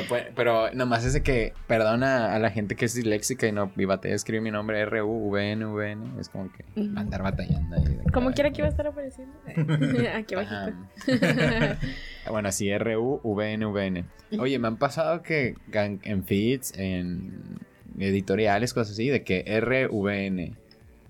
Puede- 0.09 0.31
pero 0.35 0.71
nomás 0.73 1.05
es 1.05 1.13
de 1.13 1.21
que 1.21 1.53
perdona 1.67 2.33
a 2.33 2.39
la 2.39 2.49
gente 2.49 2.75
que 2.75 2.85
es 2.85 2.93
disléxica 2.95 3.45
y 3.47 3.51
no 3.51 3.71
y 3.77 3.85
batalla 3.85 4.15
escribe 4.15 4.41
mi 4.41 4.51
nombre 4.51 4.79
R-U-V-N-V-N. 4.81 6.19
Es 6.19 6.29
como 6.29 6.51
que 6.51 6.63
Ujú. 6.79 6.97
andar 6.97 7.21
batallando 7.23 7.75
ahí. 7.75 7.97
Como 8.13 8.29
que- 8.29 8.35
quiera 8.35 8.51
que 8.51 8.61
iba 8.61 8.67
a 8.67 8.71
estar 8.71 8.87
apareciendo. 8.87 9.33
Aquí 10.15 10.35
Ajá. 10.35 10.73
abajito. 11.07 11.77
bueno, 12.29 12.49
así 12.49 12.69
R-U-V-N-V-N. 12.69 14.05
Oye, 14.39 14.57
me 14.59 14.67
han 14.67 14.77
pasado 14.77 15.21
que 15.21 15.55
en 15.73 16.23
feeds, 16.23 16.73
en 16.77 17.59
editoriales, 17.99 18.73
cosas 18.73 18.93
así, 18.93 19.09
de 19.09 19.23
que 19.23 19.43
R-V-N. 19.45 20.53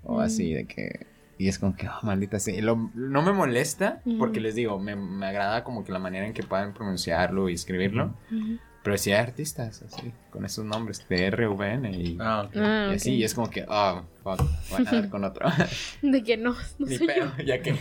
O 0.03 0.17
Mm. 0.17 0.19
así, 0.21 0.53
de 0.53 0.65
que. 0.65 1.10
Y 1.41 1.47
es 1.47 1.57
como 1.57 1.75
que, 1.75 1.87
oh, 1.87 1.99
maldita 2.03 2.39
sea. 2.39 2.55
Y 2.55 2.61
lo- 2.61 2.91
no 2.93 3.21
me 3.23 3.31
molesta, 3.31 4.01
porque 4.19 4.37
Ujú. 4.39 4.43
les 4.43 4.53
digo, 4.55 4.77
me, 4.79 4.95
me 4.95 5.25
agrada 5.25 5.63
como 5.63 5.83
que 5.83 5.91
la 5.91 5.97
manera 5.97 6.27
en 6.27 6.33
que 6.33 6.43
puedan 6.43 6.71
pronunciarlo 6.73 7.49
y 7.49 7.53
escribirlo. 7.55 8.13
Ujú. 8.31 8.59
Pero 8.83 8.97
si 8.97 9.11
hay 9.11 9.19
artistas 9.19 9.81
así, 9.81 10.11
con 10.29 10.45
esos 10.45 10.65
nombres, 10.65 11.03
de 11.09 11.25
R-V-N 11.25 11.91
y, 11.97 12.17
Ah, 12.19 12.43
ok. 12.47 12.55
Ah, 12.57 12.85
y 12.87 12.89
ok. 12.91 12.95
así, 12.95 13.13
y 13.15 13.23
es 13.23 13.33
como 13.33 13.49
que, 13.49 13.65
oh, 13.67 14.03
fuck, 14.23 14.39
voy 14.69 14.85
a 14.87 14.91
dar 14.91 15.09
con 15.09 15.23
otro. 15.23 15.47
De 16.03 16.23
que 16.23 16.37
no, 16.37 16.51
no 16.77 16.85
Ni 16.87 16.97
soy 16.97 17.07
pedo, 17.07 17.31
ya 17.43 17.59
que 17.61 17.73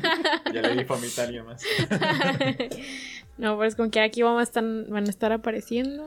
ya 0.54 0.62
le 0.62 0.76
di 0.76 0.84
famita 0.84 1.22
a 1.22 1.24
alguien 1.26 1.44
más. 1.44 1.62
No, 3.38 3.56
pero 3.56 3.68
es 3.68 3.76
como 3.76 3.90
que 3.90 4.00
aquí 4.00 4.22
vamos 4.22 4.40
a 4.40 4.42
estar, 4.42 4.64
van 4.88 5.06
a 5.06 5.10
estar 5.10 5.32
apareciendo. 5.32 6.06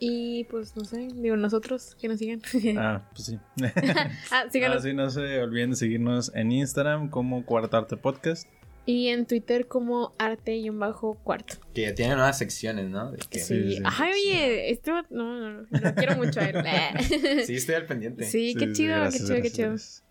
Y 0.00 0.44
pues 0.44 0.76
no 0.76 0.84
sé, 0.84 1.08
digo 1.12 1.36
nosotros 1.36 1.96
que 2.00 2.08
nos 2.08 2.18
sigan. 2.18 2.40
Ah, 2.78 3.08
pues 3.12 3.26
sí. 3.26 3.38
ah, 4.30 4.44
síganos. 4.50 4.78
Así 4.78 4.94
no 4.94 5.10
se 5.10 5.40
olviden 5.42 5.70
de 5.70 5.76
seguirnos 5.76 6.30
en 6.34 6.52
Instagram 6.52 7.08
como 7.10 7.44
Cuartarte 7.44 7.96
Podcast. 7.96 8.48
Y 8.86 9.08
en 9.08 9.26
Twitter 9.26 9.66
como 9.66 10.14
arte-cuarto. 10.18 11.56
Que 11.74 11.82
ya 11.82 11.94
tiene 11.94 12.14
nuevas 12.14 12.38
secciones, 12.38 12.88
¿no? 12.88 13.10
De 13.10 13.18
que- 13.18 13.38
Sí. 13.40 13.62
sí, 13.72 13.76
sí. 13.76 13.82
Ay, 13.84 14.12
oye, 14.12 14.70
esto 14.70 14.92
no, 14.92 15.02
no, 15.10 15.50
no, 15.50 15.66
lo 15.80 15.94
quiero 15.94 16.16
mucho 16.16 16.40
a 16.40 16.44
él. 16.48 17.44
Sí, 17.44 17.56
estoy 17.56 17.74
al 17.74 17.84
pendiente. 17.84 18.24
Sí, 18.24 18.54
qué 18.58 18.68
Sí, 18.68 18.72
chido, 18.72 18.94
gracias, 18.96 19.22
qué 19.22 19.28
chido, 19.28 19.42
qué 19.42 19.50
chido. 19.50 19.74
Este, 19.74 20.02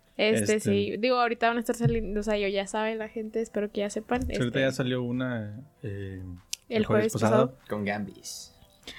Este- 0.56 0.60
sí, 0.60 0.94
digo, 0.98 1.16
ahorita 1.16 1.48
van 1.48 1.56
a 1.56 1.60
estar 1.60 1.74
saliendo, 1.74 2.20
o 2.20 2.22
sea, 2.22 2.36
yo 2.38 2.46
ya 2.46 2.66
sabe 2.68 2.94
la 2.94 3.08
gente, 3.08 3.40
espero 3.40 3.70
que 3.72 3.80
ya 3.80 3.90
sepan. 3.90 4.22
Ahorita 4.22 4.44
este, 4.44 4.60
ya 4.60 4.70
salió 4.72 5.02
una. 5.02 5.60
eh, 5.82 6.22
el 6.68 6.84
jueves 6.84 7.12
pasado. 7.14 7.56
Con 7.68 7.84
Gambis. 7.84 8.54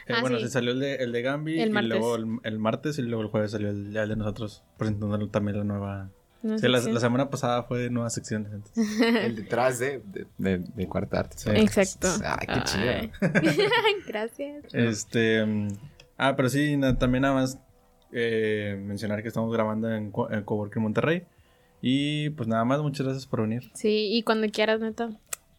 Eh, 0.07 0.13
Ah, 0.15 0.21
bueno, 0.21 0.37
sí. 0.37 0.43
se 0.45 0.49
salió 0.51 0.71
el 0.71 0.79
de, 0.79 0.95
el 0.95 1.11
de 1.11 1.21
Gambi 1.21 1.59
El 1.59 1.69
y 1.69 1.81
luego 1.87 2.15
el, 2.15 2.25
el 2.43 2.59
martes 2.59 2.97
y 2.99 3.01
luego 3.03 3.21
el 3.23 3.29
jueves 3.29 3.51
salió 3.51 3.69
el, 3.69 3.91
de 3.93 4.15
nosotros 4.15 4.63
presentando 4.77 5.29
también 5.29 5.57
la 5.57 5.63
nueva. 5.63 6.09
No 6.41 6.57
Sí, 6.57 6.67
la, 6.69 6.79
semana 6.81 7.29
pasada 7.29 7.63
fue 7.63 7.79
de 7.79 7.89
nuevas 7.89 8.13
secciones. 8.13 8.53
entonces. 8.53 9.01
El 9.25 9.35
detrás 9.35 9.77
de, 9.79 10.01
de, 10.05 10.25
de, 10.37 10.59
de 10.59 10.87
Cuarta 10.87 11.19
Arte. 11.19 11.37
Sí. 11.37 11.49
Exacto. 11.53 12.07
Ay, 12.23 12.47
qué 12.47 12.63
chido. 12.63 13.11
Gracias. 14.07 14.63
Este. 14.73 15.45
Ah, 16.17 16.35
pero 16.37 16.47
sí, 16.49 16.77
na- 16.77 16.97
también 16.97 17.23
nada 17.23 17.33
más 17.33 17.59
eh, 18.13 18.81
mencionar 18.81 19.21
que 19.21 19.27
estamos 19.27 19.51
grabando 19.53 19.91
en, 19.93 20.13
en 20.31 20.43
Coworking 20.43 20.81
Monterrey. 20.81 21.23
Y 21.81 22.29
pues 22.31 22.47
nada 22.47 22.65
más, 22.65 22.81
muchas 22.81 23.05
gracias 23.05 23.25
por 23.25 23.41
venir. 23.41 23.69
Sí, 23.73 24.09
y 24.11 24.23
cuando 24.23 24.47
quieras, 24.49 24.79
neta, 24.81 25.09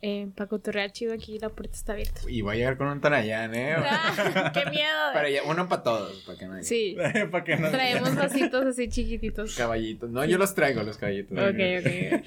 eh, 0.03 0.29
para 0.35 0.49
cotorrear 0.49 0.93
chido 0.93 1.13
aquí, 1.13 1.39
la 1.39 1.49
puerta 1.51 1.75
está 1.77 1.93
abierta. 1.93 2.21
Y 2.29 2.41
voy 2.43 2.55
a 2.55 2.59
llegar 2.59 2.77
con 2.79 2.89
un 2.89 3.01
Tonayán, 3.01 3.55
¿eh? 3.55 3.75
Ah, 3.77 4.51
¡Qué 4.55 4.65
miedo! 4.71 4.97
Pero 5.13 5.29
ya, 5.29 5.43
uno 5.45 5.69
para 5.69 5.83
todos, 5.83 6.23
para 6.27 6.39
que 6.39 6.47
no 6.47 6.55
haya 6.55 6.63
Sí, 6.63 6.97
Para 7.31 7.45
que 7.45 7.57
no. 7.57 7.71
traemos 7.71 8.15
vasitos 8.17 8.65
así 8.67 8.89
chiquititos. 8.89 9.55
caballitos. 9.57 10.11
No, 10.11 10.25
yo 10.25 10.39
los 10.39 10.55
traigo, 10.55 10.83
los 10.83 10.97
caballitos. 10.97 11.37
Ok, 11.39 11.61
ok. 11.81 12.25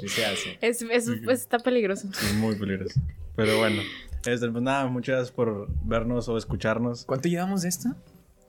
Sí 0.00 0.08
se 0.08 0.24
hace. 0.26 0.58
Es, 0.60 0.82
es, 0.82 1.10
pues, 1.24 1.40
está 1.40 1.58
peligroso. 1.58 2.08
Es 2.10 2.34
muy 2.34 2.54
peligroso. 2.56 3.00
Pero 3.36 3.58
bueno. 3.58 3.82
Este, 4.26 4.48
pues 4.50 4.62
nada, 4.62 4.86
muchas 4.88 5.14
gracias 5.16 5.32
por 5.34 5.68
vernos 5.84 6.28
o 6.28 6.36
escucharnos. 6.36 7.04
¿Cuánto 7.04 7.28
llevamos 7.28 7.62
de 7.62 7.68
esto? 7.68 7.88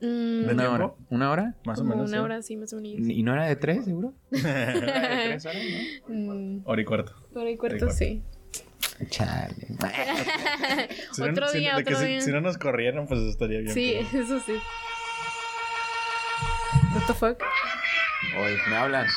Mm, 0.01 0.05
¿De 0.47 0.53
¿Una 0.53 0.63
tiempo? 0.63 0.71
hora? 0.73 0.93
¿Una 1.09 1.31
hora? 1.31 1.55
Más 1.65 1.80
o 1.80 1.84
menos. 1.84 2.09
una 2.09 2.17
¿sí? 2.17 2.23
hora, 2.23 2.41
sí, 2.41 2.57
más 2.57 2.73
o 2.73 2.77
menos. 2.81 3.07
¿Y 3.07 3.21
no 3.23 3.34
era 3.34 3.45
de 3.45 3.55
tres, 3.55 3.85
seguro? 3.85 4.13
¿Era 4.31 4.71
de 4.73 5.26
tres 5.30 5.45
horas, 5.45 5.61
Mm, 6.07 6.59
Hora 6.65 6.81
y 6.81 6.85
cuarto. 6.85 7.13
hora 7.35 7.49
y 7.51 7.57
cuarto, 7.57 7.77
cuarto. 7.85 7.95
sí. 7.95 8.23
No? 8.99 9.09
Chale. 9.09 9.55
Si 11.11 11.21
no- 11.21 11.27
Otro 11.31 11.47
si- 11.49 11.59
día, 11.59 11.76
que 11.76 11.81
otro 11.81 11.97
si, 11.99 12.05
día. 12.05 12.21
si 12.21 12.31
no 12.31 12.41
nos 12.41 12.57
corrieran, 12.57 13.07
pues 13.07 13.19
estaría 13.21 13.59
bien. 13.61 13.73
Sí, 13.73 14.07
pero- 14.11 14.23
eso 14.23 14.39
sí. 14.45 14.59
What 16.93 17.05
the 17.07 17.13
fuck? 17.13 17.41
Oye, 18.38 18.57
me 18.69 18.76
hablan. 18.76 19.07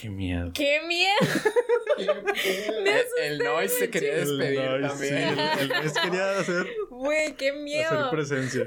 Qué 0.00 0.08
miedo. 0.08 0.50
¡Qué 0.54 0.80
miedo! 0.86 1.10
El, 1.98 3.32
el 3.32 3.38
noise 3.44 3.78
se 3.78 3.90
quería 3.90 4.14
despedir 4.16 4.60
El- 4.60 4.88
también. 4.88 5.34
Sí, 5.34 5.40
el, 5.60 5.72
el 5.72 5.78
Luis 5.80 5.92
quería 5.92 6.38
hacer, 6.38 6.66
Güey, 6.88 7.34
qué 7.34 7.50
hacer 7.50 7.62
miedo. 7.62 8.10
presencia. 8.10 8.64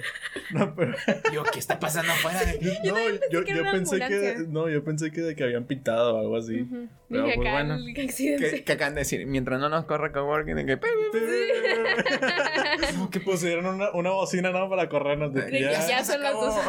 No, 0.51 0.75
pero. 0.75 0.93
Digo, 1.31 1.43
¿qué 1.51 1.59
está 1.59 1.79
pasando 1.79 2.11
afuera 2.11 2.43
de 2.43 2.51
aquí? 2.51 2.69
No, 2.85 2.95
yo, 3.31 3.43
que 3.43 3.51
era 3.51 3.55
yo 3.57 3.61
una 3.63 3.71
pensé 3.71 3.99
que. 3.99 4.35
No, 4.47 4.69
yo 4.69 4.83
pensé 4.83 5.11
que, 5.11 5.21
de 5.21 5.35
que 5.35 5.43
habían 5.43 5.65
pitado 5.65 6.15
o 6.15 6.19
algo 6.19 6.37
así. 6.37 6.61
Ujú. 6.61 6.87
Pero, 7.09 7.23
Dije 7.25 7.35
pues, 7.37 7.47
acá 7.47 7.63
bueno. 7.63 7.77
¿Qué, 7.95 8.63
qué 8.65 8.71
acaban 8.73 8.95
de 8.95 9.01
decir? 9.01 9.25
Mientras 9.25 9.59
no 9.59 9.69
nos 9.69 9.85
corra 9.85 10.11
coworking, 10.11 10.55
de 10.55 10.65
que... 10.65 10.79
Como 12.91 13.09
que 13.09 13.19
pusieron 13.19 13.65
una, 13.65 13.91
una 13.91 14.11
bocina, 14.11 14.51
¿no? 14.51 14.69
Para 14.69 14.89
corrernos 14.89 15.33
de 15.33 15.45
que 15.47 15.61
ya. 15.61 15.87
Ya 15.87 16.03
son 16.03 16.21
las 16.21 16.33
dos. 16.33 16.53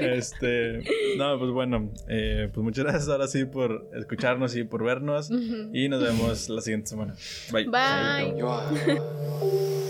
Este, 0.00 0.82
no, 1.16 1.38
pues 1.38 1.50
bueno, 1.50 1.92
eh, 2.08 2.48
pues 2.52 2.62
muchas 2.64 2.84
gracias 2.84 3.08
ahora 3.08 3.26
sí 3.28 3.44
por 3.44 3.69
escucharnos 3.94 4.56
y 4.56 4.64
por 4.64 4.84
vernos. 4.84 5.30
Y 5.72 5.88
nos 5.88 6.02
vemos 6.02 6.48
la 6.48 6.60
siguiente 6.60 6.88
semana. 6.88 7.14
Bye. 7.52 7.66
Bye. 7.68 8.38
Yo- 8.38 9.89